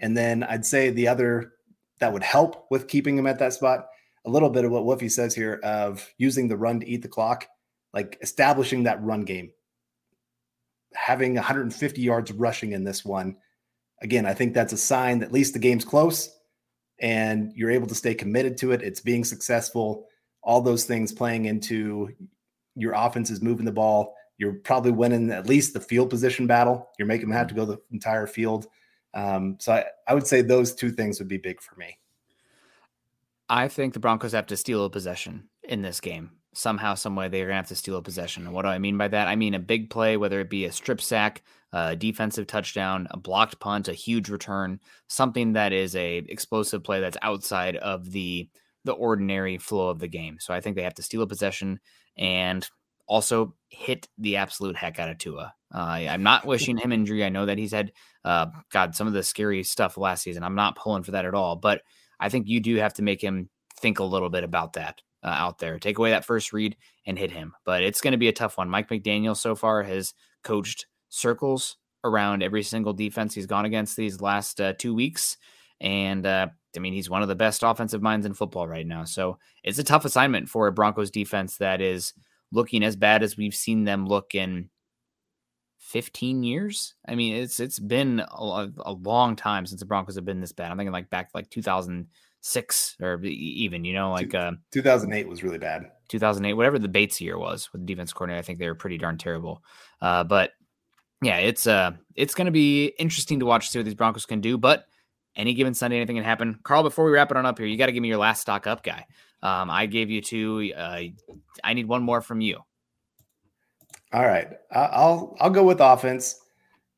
and 0.00 0.16
then 0.16 0.42
I'd 0.42 0.64
say 0.64 0.90
the 0.90 1.08
other 1.08 1.52
that 2.00 2.12
would 2.12 2.22
help 2.22 2.66
with 2.70 2.88
keeping 2.88 3.14
them 3.14 3.26
at 3.26 3.38
that 3.38 3.52
spot, 3.52 3.86
a 4.24 4.30
little 4.30 4.50
bit 4.50 4.64
of 4.64 4.70
what 4.70 4.84
Woofy 4.84 5.10
says 5.10 5.34
here 5.34 5.60
of 5.62 6.08
using 6.16 6.48
the 6.48 6.56
run 6.56 6.80
to 6.80 6.88
eat 6.88 7.02
the 7.02 7.08
clock, 7.08 7.46
like 7.92 8.18
establishing 8.22 8.84
that 8.84 9.02
run 9.02 9.22
game, 9.22 9.52
having 10.94 11.34
150 11.34 12.00
yards 12.00 12.32
rushing 12.32 12.72
in 12.72 12.84
this 12.84 13.04
one. 13.04 13.36
Again, 14.00 14.26
I 14.26 14.34
think 14.34 14.54
that's 14.54 14.72
a 14.72 14.78
sign 14.78 15.18
that 15.18 15.26
at 15.26 15.32
least 15.32 15.52
the 15.52 15.60
game's 15.60 15.84
close 15.84 16.34
and 16.98 17.52
you're 17.54 17.70
able 17.70 17.86
to 17.88 17.94
stay 17.94 18.14
committed 18.14 18.56
to 18.58 18.72
it. 18.72 18.82
It's 18.82 19.00
being 19.00 19.24
successful 19.24 20.06
all 20.42 20.60
those 20.60 20.84
things 20.84 21.12
playing 21.12 21.44
into 21.46 22.10
your 22.74 22.92
offense 22.94 23.30
is 23.30 23.42
moving 23.42 23.64
the 23.64 23.72
ball. 23.72 24.14
You're 24.38 24.54
probably 24.54 24.90
winning 24.90 25.30
at 25.30 25.46
least 25.46 25.72
the 25.72 25.80
field 25.80 26.10
position 26.10 26.46
battle. 26.46 26.88
You're 26.98 27.06
making 27.06 27.28
them 27.28 27.36
have 27.36 27.48
to 27.48 27.54
go 27.54 27.64
the 27.64 27.80
entire 27.92 28.26
field. 28.26 28.66
Um, 29.14 29.56
so 29.60 29.72
I, 29.72 29.84
I 30.08 30.14
would 30.14 30.26
say 30.26 30.42
those 30.42 30.74
two 30.74 30.90
things 30.90 31.18
would 31.18 31.28
be 31.28 31.36
big 31.36 31.60
for 31.60 31.76
me. 31.76 31.98
I 33.48 33.68
think 33.68 33.92
the 33.92 34.00
Broncos 34.00 34.32
have 34.32 34.46
to 34.46 34.56
steal 34.56 34.84
a 34.84 34.90
possession 34.90 35.48
in 35.62 35.82
this 35.82 36.00
game. 36.00 36.30
Somehow, 36.54 36.94
some 36.94 37.16
way, 37.16 37.28
they're 37.28 37.46
gonna 37.46 37.56
have 37.56 37.68
to 37.68 37.76
steal 37.76 37.96
a 37.96 38.02
possession. 38.02 38.46
And 38.46 38.54
what 38.54 38.62
do 38.62 38.68
I 38.68 38.78
mean 38.78 38.98
by 38.98 39.08
that? 39.08 39.28
I 39.28 39.36
mean 39.36 39.54
a 39.54 39.58
big 39.58 39.90
play, 39.90 40.16
whether 40.16 40.40
it 40.40 40.50
be 40.50 40.64
a 40.64 40.72
strip 40.72 41.00
sack, 41.00 41.42
a 41.72 41.96
defensive 41.96 42.46
touchdown, 42.46 43.06
a 43.10 43.16
blocked 43.16 43.58
punt, 43.58 43.88
a 43.88 43.94
huge 43.94 44.28
return, 44.28 44.80
something 45.08 45.54
that 45.54 45.72
is 45.72 45.96
a 45.96 46.18
explosive 46.18 46.84
play 46.84 47.00
that's 47.00 47.16
outside 47.22 47.76
of 47.76 48.10
the 48.10 48.48
the 48.84 48.92
ordinary 48.92 49.58
flow 49.58 49.88
of 49.88 49.98
the 49.98 50.08
game. 50.08 50.38
So 50.40 50.52
I 50.52 50.60
think 50.60 50.76
they 50.76 50.82
have 50.82 50.94
to 50.94 51.02
steal 51.02 51.22
a 51.22 51.26
possession 51.26 51.80
and 52.16 52.68
also 53.06 53.54
hit 53.68 54.08
the 54.18 54.36
absolute 54.36 54.76
heck 54.76 54.98
out 54.98 55.10
of 55.10 55.18
Tua. 55.18 55.54
Uh, 55.74 55.78
I'm 55.78 56.22
not 56.22 56.46
wishing 56.46 56.76
him 56.76 56.92
injury. 56.92 57.24
I 57.24 57.28
know 57.28 57.46
that 57.46 57.58
he's 57.58 57.72
had, 57.72 57.92
uh, 58.24 58.46
God, 58.70 58.94
some 58.94 59.06
of 59.06 59.12
the 59.12 59.22
scary 59.22 59.62
stuff 59.62 59.96
last 59.96 60.22
season. 60.22 60.42
I'm 60.42 60.54
not 60.54 60.76
pulling 60.76 61.02
for 61.02 61.12
that 61.12 61.24
at 61.24 61.34
all. 61.34 61.56
But 61.56 61.82
I 62.20 62.28
think 62.28 62.48
you 62.48 62.60
do 62.60 62.76
have 62.76 62.94
to 62.94 63.02
make 63.02 63.22
him 63.22 63.48
think 63.78 63.98
a 63.98 64.04
little 64.04 64.30
bit 64.30 64.44
about 64.44 64.74
that 64.74 65.00
uh, 65.22 65.28
out 65.28 65.58
there. 65.58 65.78
Take 65.78 65.98
away 65.98 66.10
that 66.10 66.24
first 66.24 66.52
read 66.52 66.76
and 67.06 67.18
hit 67.18 67.30
him. 67.30 67.54
But 67.64 67.82
it's 67.82 68.00
going 68.00 68.12
to 68.12 68.18
be 68.18 68.28
a 68.28 68.32
tough 68.32 68.58
one. 68.58 68.70
Mike 68.70 68.88
McDaniel 68.88 69.36
so 69.36 69.54
far 69.54 69.82
has 69.82 70.14
coached 70.44 70.86
circles 71.08 71.76
around 72.04 72.42
every 72.42 72.62
single 72.62 72.92
defense 72.92 73.34
he's 73.34 73.46
gone 73.46 73.64
against 73.64 73.96
these 73.96 74.20
last 74.20 74.60
uh, 74.60 74.72
two 74.78 74.94
weeks. 74.94 75.36
And 75.80 76.24
uh, 76.26 76.48
I 76.76 76.80
mean, 76.80 76.92
he's 76.92 77.10
one 77.10 77.22
of 77.22 77.28
the 77.28 77.34
best 77.34 77.62
offensive 77.62 78.02
minds 78.02 78.26
in 78.26 78.34
football 78.34 78.66
right 78.66 78.86
now. 78.86 79.04
So 79.04 79.38
it's 79.62 79.78
a 79.78 79.84
tough 79.84 80.04
assignment 80.04 80.48
for 80.48 80.66
a 80.66 80.72
Broncos 80.72 81.10
defense 81.10 81.56
that 81.58 81.80
is 81.80 82.14
looking 82.50 82.82
as 82.84 82.96
bad 82.96 83.22
as 83.22 83.36
we've 83.36 83.54
seen 83.54 83.84
them 83.84 84.06
look 84.06 84.34
in 84.34 84.68
15 85.78 86.42
years. 86.42 86.94
I 87.06 87.14
mean, 87.14 87.34
it's 87.34 87.60
it's 87.60 87.78
been 87.78 88.20
a, 88.20 88.68
a 88.80 88.92
long 88.92 89.36
time 89.36 89.66
since 89.66 89.80
the 89.80 89.86
Broncos 89.86 90.14
have 90.14 90.24
been 90.24 90.40
this 90.40 90.52
bad. 90.52 90.70
I'm 90.70 90.76
thinking 90.76 90.92
like 90.92 91.10
back 91.10 91.30
like 91.34 91.50
2006 91.50 92.96
or 93.00 93.22
even, 93.24 93.84
you 93.84 93.92
know, 93.92 94.12
like 94.12 94.34
uh, 94.34 94.52
2008 94.70 95.28
was 95.28 95.42
really 95.42 95.58
bad. 95.58 95.90
2008, 96.08 96.54
whatever 96.54 96.78
the 96.78 96.88
Bates 96.88 97.20
year 97.20 97.38
was 97.38 97.72
with 97.72 97.82
the 97.82 97.86
defense 97.86 98.12
coordinator, 98.12 98.38
I 98.38 98.42
think 98.42 98.58
they 98.58 98.68
were 98.68 98.74
pretty 98.74 98.98
darn 98.98 99.18
terrible. 99.18 99.62
Uh, 100.00 100.24
but 100.24 100.52
yeah, 101.22 101.38
it's 101.38 101.66
uh 101.66 101.92
it's 102.16 102.34
going 102.34 102.46
to 102.46 102.52
be 102.52 102.86
interesting 102.98 103.40
to 103.40 103.46
watch 103.46 103.70
see 103.70 103.78
what 103.78 103.84
these 103.84 103.94
Broncos 103.94 104.26
can 104.26 104.40
do, 104.40 104.58
but 104.58 104.86
any 105.36 105.54
given 105.54 105.74
Sunday, 105.74 105.96
anything 105.96 106.16
can 106.16 106.24
happen. 106.24 106.58
Carl, 106.62 106.82
before 106.82 107.04
we 107.04 107.12
wrap 107.12 107.30
it 107.30 107.36
on 107.36 107.46
up 107.46 107.58
here, 107.58 107.66
you 107.66 107.76
got 107.76 107.86
to 107.86 107.92
give 107.92 108.02
me 108.02 108.08
your 108.08 108.18
last 108.18 108.40
stock 108.40 108.66
up 108.66 108.82
guy. 108.82 109.06
Um, 109.42 109.70
I 109.70 109.86
gave 109.86 110.10
you 110.10 110.20
two. 110.20 110.72
Uh, 110.76 111.02
I 111.64 111.74
need 111.74 111.88
one 111.88 112.02
more 112.02 112.20
from 112.20 112.40
you. 112.40 112.58
All 114.12 114.26
right, 114.26 114.48
I'll 114.70 115.34
I'll 115.40 115.50
go 115.50 115.64
with 115.64 115.80
offense, 115.80 116.38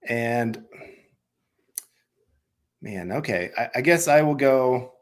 and 0.03 0.65
man, 2.83 3.13
okay, 3.13 3.51
I, 3.57 3.69
I 3.77 3.81
guess 3.83 4.09
I 4.09 4.23
will 4.23 4.35
go. 4.35 4.95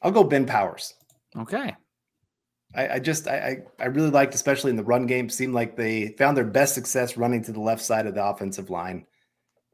I'll 0.00 0.12
go 0.12 0.22
Ben 0.22 0.46
Powers. 0.46 0.94
Okay. 1.36 1.74
I, 2.74 2.88
I 2.88 2.98
just 3.00 3.26
I 3.26 3.62
I 3.80 3.86
really 3.86 4.10
liked, 4.10 4.34
especially 4.34 4.70
in 4.70 4.76
the 4.76 4.84
run 4.84 5.06
game, 5.06 5.28
seemed 5.28 5.54
like 5.54 5.76
they 5.76 6.14
found 6.18 6.36
their 6.36 6.44
best 6.44 6.74
success 6.74 7.16
running 7.16 7.42
to 7.44 7.52
the 7.52 7.60
left 7.60 7.82
side 7.82 8.06
of 8.06 8.14
the 8.14 8.24
offensive 8.24 8.70
line, 8.70 9.06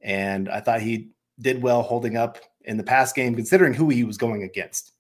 and 0.03 0.49
I 0.49 0.61
thought 0.61 0.81
he 0.81 1.11
did 1.41 1.63
well 1.63 1.83
holding 1.83 2.17
up 2.17 2.39
in 2.63 2.77
the 2.77 2.83
pass 2.83 3.13
game, 3.13 3.35
considering 3.35 3.75
who 3.75 3.89
he 3.89 4.05
was 4.05 4.19
going 4.19 4.43
against. 4.43 4.93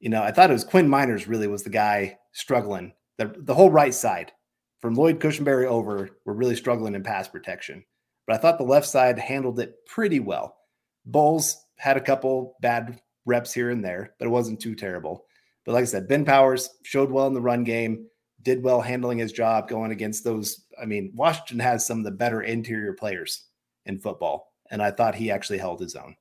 You 0.00 0.08
know, 0.08 0.22
I 0.22 0.32
thought 0.32 0.50
it 0.50 0.54
was 0.54 0.64
Quinn 0.64 0.88
Meinerz 0.88 1.28
really 1.28 1.46
was 1.46 1.62
the 1.62 1.70
guy 1.70 2.18
struggling. 2.32 2.92
The, 3.18 3.32
the 3.36 3.54
whole 3.54 3.70
right 3.70 3.94
side 3.94 4.32
from 4.80 4.94
Lloyd 4.94 5.20
Cushenberry 5.20 5.66
over 5.66 6.10
were 6.24 6.34
really 6.34 6.56
struggling 6.56 6.94
in 6.94 7.02
pass 7.02 7.28
protection. 7.28 7.84
But 8.26 8.34
I 8.34 8.38
thought 8.38 8.58
the 8.58 8.64
left 8.64 8.86
side 8.86 9.18
handled 9.18 9.60
it 9.60 9.86
pretty 9.86 10.20
well. 10.20 10.56
Bolles 11.04 11.64
had 11.76 11.96
a 11.96 12.00
couple 12.00 12.56
bad 12.60 13.00
reps 13.26 13.52
here 13.52 13.70
and 13.70 13.84
there, 13.84 14.14
but 14.18 14.26
it 14.26 14.30
wasn't 14.30 14.60
too 14.60 14.74
terrible. 14.74 15.26
But 15.64 15.72
like 15.72 15.82
I 15.82 15.86
said, 15.86 16.08
Ben 16.08 16.24
Powers 16.24 16.70
showed 16.82 17.10
well 17.10 17.28
in 17.28 17.34
the 17.34 17.40
run 17.40 17.62
game, 17.62 18.06
did 18.42 18.62
well 18.62 18.80
handling 18.80 19.18
his 19.18 19.32
job 19.32 19.68
going 19.68 19.92
against 19.92 20.24
those. 20.24 20.64
I 20.80 20.84
mean, 20.84 21.12
Washington 21.14 21.60
has 21.60 21.86
some 21.86 21.98
of 21.98 22.04
the 22.04 22.10
better 22.10 22.42
interior 22.42 22.92
players 22.92 23.44
in 23.86 24.00
football 24.00 24.51
and 24.72 24.82
I 24.82 24.90
thought 24.90 25.14
he 25.14 25.30
actually 25.30 25.58
held 25.58 25.80
his 25.80 25.94
own. 25.94 26.16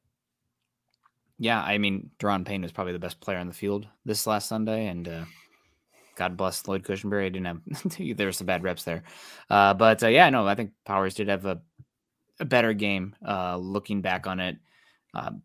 Yeah, 1.39 1.59
I 1.59 1.79
mean, 1.79 2.11
Daron 2.19 2.45
Payne 2.45 2.61
was 2.61 2.71
probably 2.71 2.93
the 2.93 2.99
best 2.99 3.19
player 3.19 3.39
on 3.39 3.47
the 3.47 3.53
field 3.53 3.87
this 4.05 4.27
last 4.27 4.47
Sunday, 4.47 4.85
and 4.87 5.07
uh, 5.07 5.25
God 6.15 6.37
bless 6.37 6.67
Lloyd 6.67 6.83
Cushenberry. 6.83 7.25
I 7.25 7.29
didn't 7.29 7.45
have 7.45 8.17
there 8.17 8.27
were 8.27 8.31
some 8.31 8.45
bad 8.45 8.61
reps 8.61 8.83
there, 8.83 9.01
uh, 9.49 9.73
but 9.73 10.03
uh, 10.03 10.07
yeah, 10.07 10.29
no, 10.29 10.45
I 10.45 10.53
think 10.53 10.73
Powers 10.85 11.15
did 11.15 11.29
have 11.29 11.45
a, 11.47 11.59
a 12.39 12.45
better 12.45 12.73
game. 12.73 13.15
Uh, 13.27 13.57
looking 13.57 14.01
back 14.01 14.27
on 14.27 14.39
it, 14.39 14.57
um, 15.15 15.41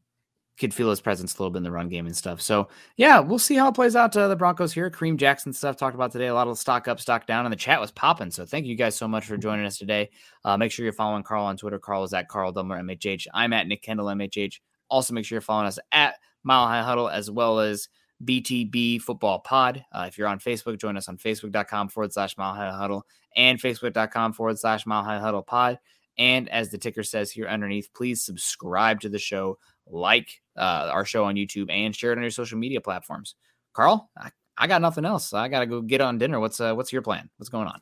could 0.59 0.73
feel 0.73 0.91
his 0.91 1.01
presence 1.01 1.35
a 1.35 1.39
little 1.39 1.51
bit 1.51 1.59
in 1.59 1.65
the 1.65 1.71
run 1.71 1.89
game 1.89 2.07
and 2.07 2.17
stuff. 2.17 2.41
So 2.41 2.69
yeah, 2.97 3.19
we'll 3.19 3.39
see 3.39 3.57
how 3.57 3.69
it 3.69 3.75
plays 3.75 3.97
out 3.97 4.13
to 4.13 4.29
the 4.29 4.37
Broncos 4.37 4.73
here. 4.73 4.91
Kareem 4.91 5.17
Jackson 5.17 5.53
stuff 5.53 5.77
talked 5.77 5.95
about 5.95 6.13
today. 6.13 6.27
A 6.27 6.35
lot 6.35 6.49
of 6.49 6.59
stock 6.59 6.89
up, 6.89 7.01
stock 7.01 7.27
down, 7.27 7.45
and 7.45 7.53
the 7.53 7.57
chat 7.57 7.81
was 7.81 7.91
popping. 7.91 8.31
So 8.31 8.47
thank 8.47 8.67
you 8.67 8.75
guys 8.75 8.97
so 8.97 9.07
much 9.07 9.27
for 9.27 9.37
joining 9.37 9.67
us 9.67 9.79
today. 9.79 10.11
Uh, 10.45 10.57
make 10.57 10.73
sure 10.73 10.85
you're 10.85 10.93
following 10.93 11.23
Carl 11.23 11.45
on 11.45 11.57
Twitter. 11.57 11.79
Carl 11.79 12.05
is 12.05 12.15
at 12.15 12.29
Carl 12.29 12.53
Dumler 12.53 12.81
MHH. 12.81 13.27
I'm 13.35 13.53
at 13.53 13.67
Nick 13.67 13.83
Kendell 13.83 14.15
MHH. 14.15 14.61
Also 14.89 15.13
make 15.13 15.25
sure 15.25 15.37
you're 15.37 15.43
following 15.43 15.67
us 15.67 15.79
at 15.93 16.17
Mile 16.43 16.67
High 16.67 16.83
Huddle 16.83 17.09
as 17.09 17.31
well 17.31 17.61
as 17.61 17.89
BTB 18.25 19.03
Football 19.03 19.41
Pod. 19.41 19.85
Uh, 19.93 20.07
if 20.09 20.17
you're 20.17 20.29
on 20.29 20.39
Facebook, 20.39 20.79
join 20.79 20.97
us 20.97 21.09
on 21.09 21.19
Facebook.com 21.19 21.89
forward 21.89 22.13
slash 22.13 22.39
Mile 22.39 22.55
High 22.55 22.71
Huddle 22.71 23.05
and 23.37 23.61
Facebook.com 23.61 24.33
forward 24.33 24.59
slash 24.59 24.87
Mile 24.87 25.03
High 25.03 25.19
Huddle 25.19 25.43
Pod. 25.43 25.79
And 26.19 26.49
as 26.49 26.71
the 26.71 26.79
ticker 26.79 27.03
says 27.03 27.31
here 27.31 27.47
underneath, 27.47 27.93
please 27.95 28.23
subscribe 28.23 29.01
to 29.01 29.09
the 29.09 29.19
show 29.19 29.59
like 29.87 30.43
uh, 30.57 30.91
our 30.93 31.05
show 31.05 31.25
on 31.25 31.35
YouTube, 31.35 31.71
and 31.71 31.95
share 31.95 32.13
it 32.13 32.17
on 32.17 32.23
your 32.23 32.31
social 32.31 32.59
media 32.59 32.81
platforms. 32.81 33.35
Carl, 33.73 34.11
I, 34.19 34.31
I 34.57 34.67
got 34.67 34.81
nothing 34.81 35.05
else. 35.05 35.33
I 35.33 35.49
got 35.49 35.61
to 35.61 35.67
go 35.67 35.81
get 35.83 36.01
on 36.01 36.19
dinner. 36.19 36.41
What's 36.41 36.61
uh, 36.61 36.75
what's 36.75 36.93
your 36.93 37.03
plan? 37.03 37.31
What's 37.37 37.51
going 37.51 37.69
on? 37.69 37.81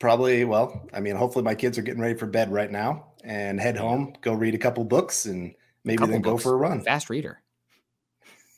Probably, 0.00 0.44
well, 0.44 0.88
I 0.92 1.00
mean, 1.00 1.16
hopefully 1.16 1.44
my 1.44 1.54
kids 1.54 1.78
are 1.78 1.82
getting 1.82 2.00
ready 2.00 2.18
for 2.18 2.26
bed 2.26 2.52
right 2.52 2.70
now 2.70 3.12
and 3.22 3.60
head 3.60 3.76
home, 3.76 4.14
go 4.20 4.34
read 4.34 4.54
a 4.54 4.58
couple 4.58 4.84
books, 4.84 5.24
and 5.26 5.54
maybe 5.84 6.04
then 6.04 6.20
books. 6.20 6.42
go 6.42 6.50
for 6.50 6.54
a 6.54 6.56
run. 6.56 6.82
Fast 6.82 7.08
reader. 7.08 7.42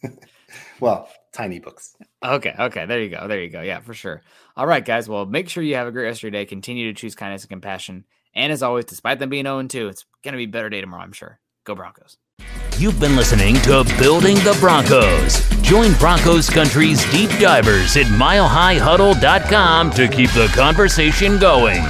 well, 0.81 1.09
tiny 1.33 1.59
books. 1.59 1.95
Okay, 2.25 2.55
okay, 2.59 2.87
there 2.87 3.01
you 3.01 3.11
go, 3.11 3.29
there 3.29 3.43
you 3.43 3.51
go. 3.51 3.61
Yeah, 3.61 3.81
for 3.81 3.95
sure. 3.95 4.23
All 4.57 4.67
right, 4.67 4.85
guys. 4.85 5.09
Well, 5.09 5.27
make 5.27 5.49
sure 5.49 5.63
you 5.63 5.75
have 5.75 5.87
a 5.87 5.93
great 5.93 6.05
rest 6.05 6.21
of 6.21 6.23
your 6.25 6.31
day. 6.31 6.47
Continue 6.47 6.93
to 6.93 6.99
choose 6.99 7.15
kindness 7.15 7.43
and 7.43 7.51
compassion. 7.51 8.05
And 8.35 8.53
as 8.53 8.63
always, 8.63 8.87
despite 8.87 9.19
them 9.19 9.29
being 9.29 9.45
0 9.45 9.63
2, 9.63 9.89
it's 9.89 10.07
going 10.25 10.33
to 10.33 10.39
be 10.39 10.45
a 10.45 10.49
better 10.49 10.71
day 10.71 10.81
tomorrow, 10.81 11.03
I'm 11.03 11.13
sure. 11.13 11.39
Go 11.65 11.75
Broncos. 11.75 12.17
You've 12.79 13.01
been 13.01 13.17
listening 13.17 13.55
to 13.63 13.85
Building 13.99 14.35
the 14.37 14.55
Broncos. 14.61 15.49
Join 15.63 15.95
Broncos 15.95 16.51
Country's 16.51 17.11
deep 17.11 17.31
divers 17.41 17.97
at 17.97 18.05
milehighhuddle.com 18.05 19.91
to 19.93 20.09
keep 20.09 20.31
the 20.33 20.53
conversation 20.55 21.39
going. 21.39 21.83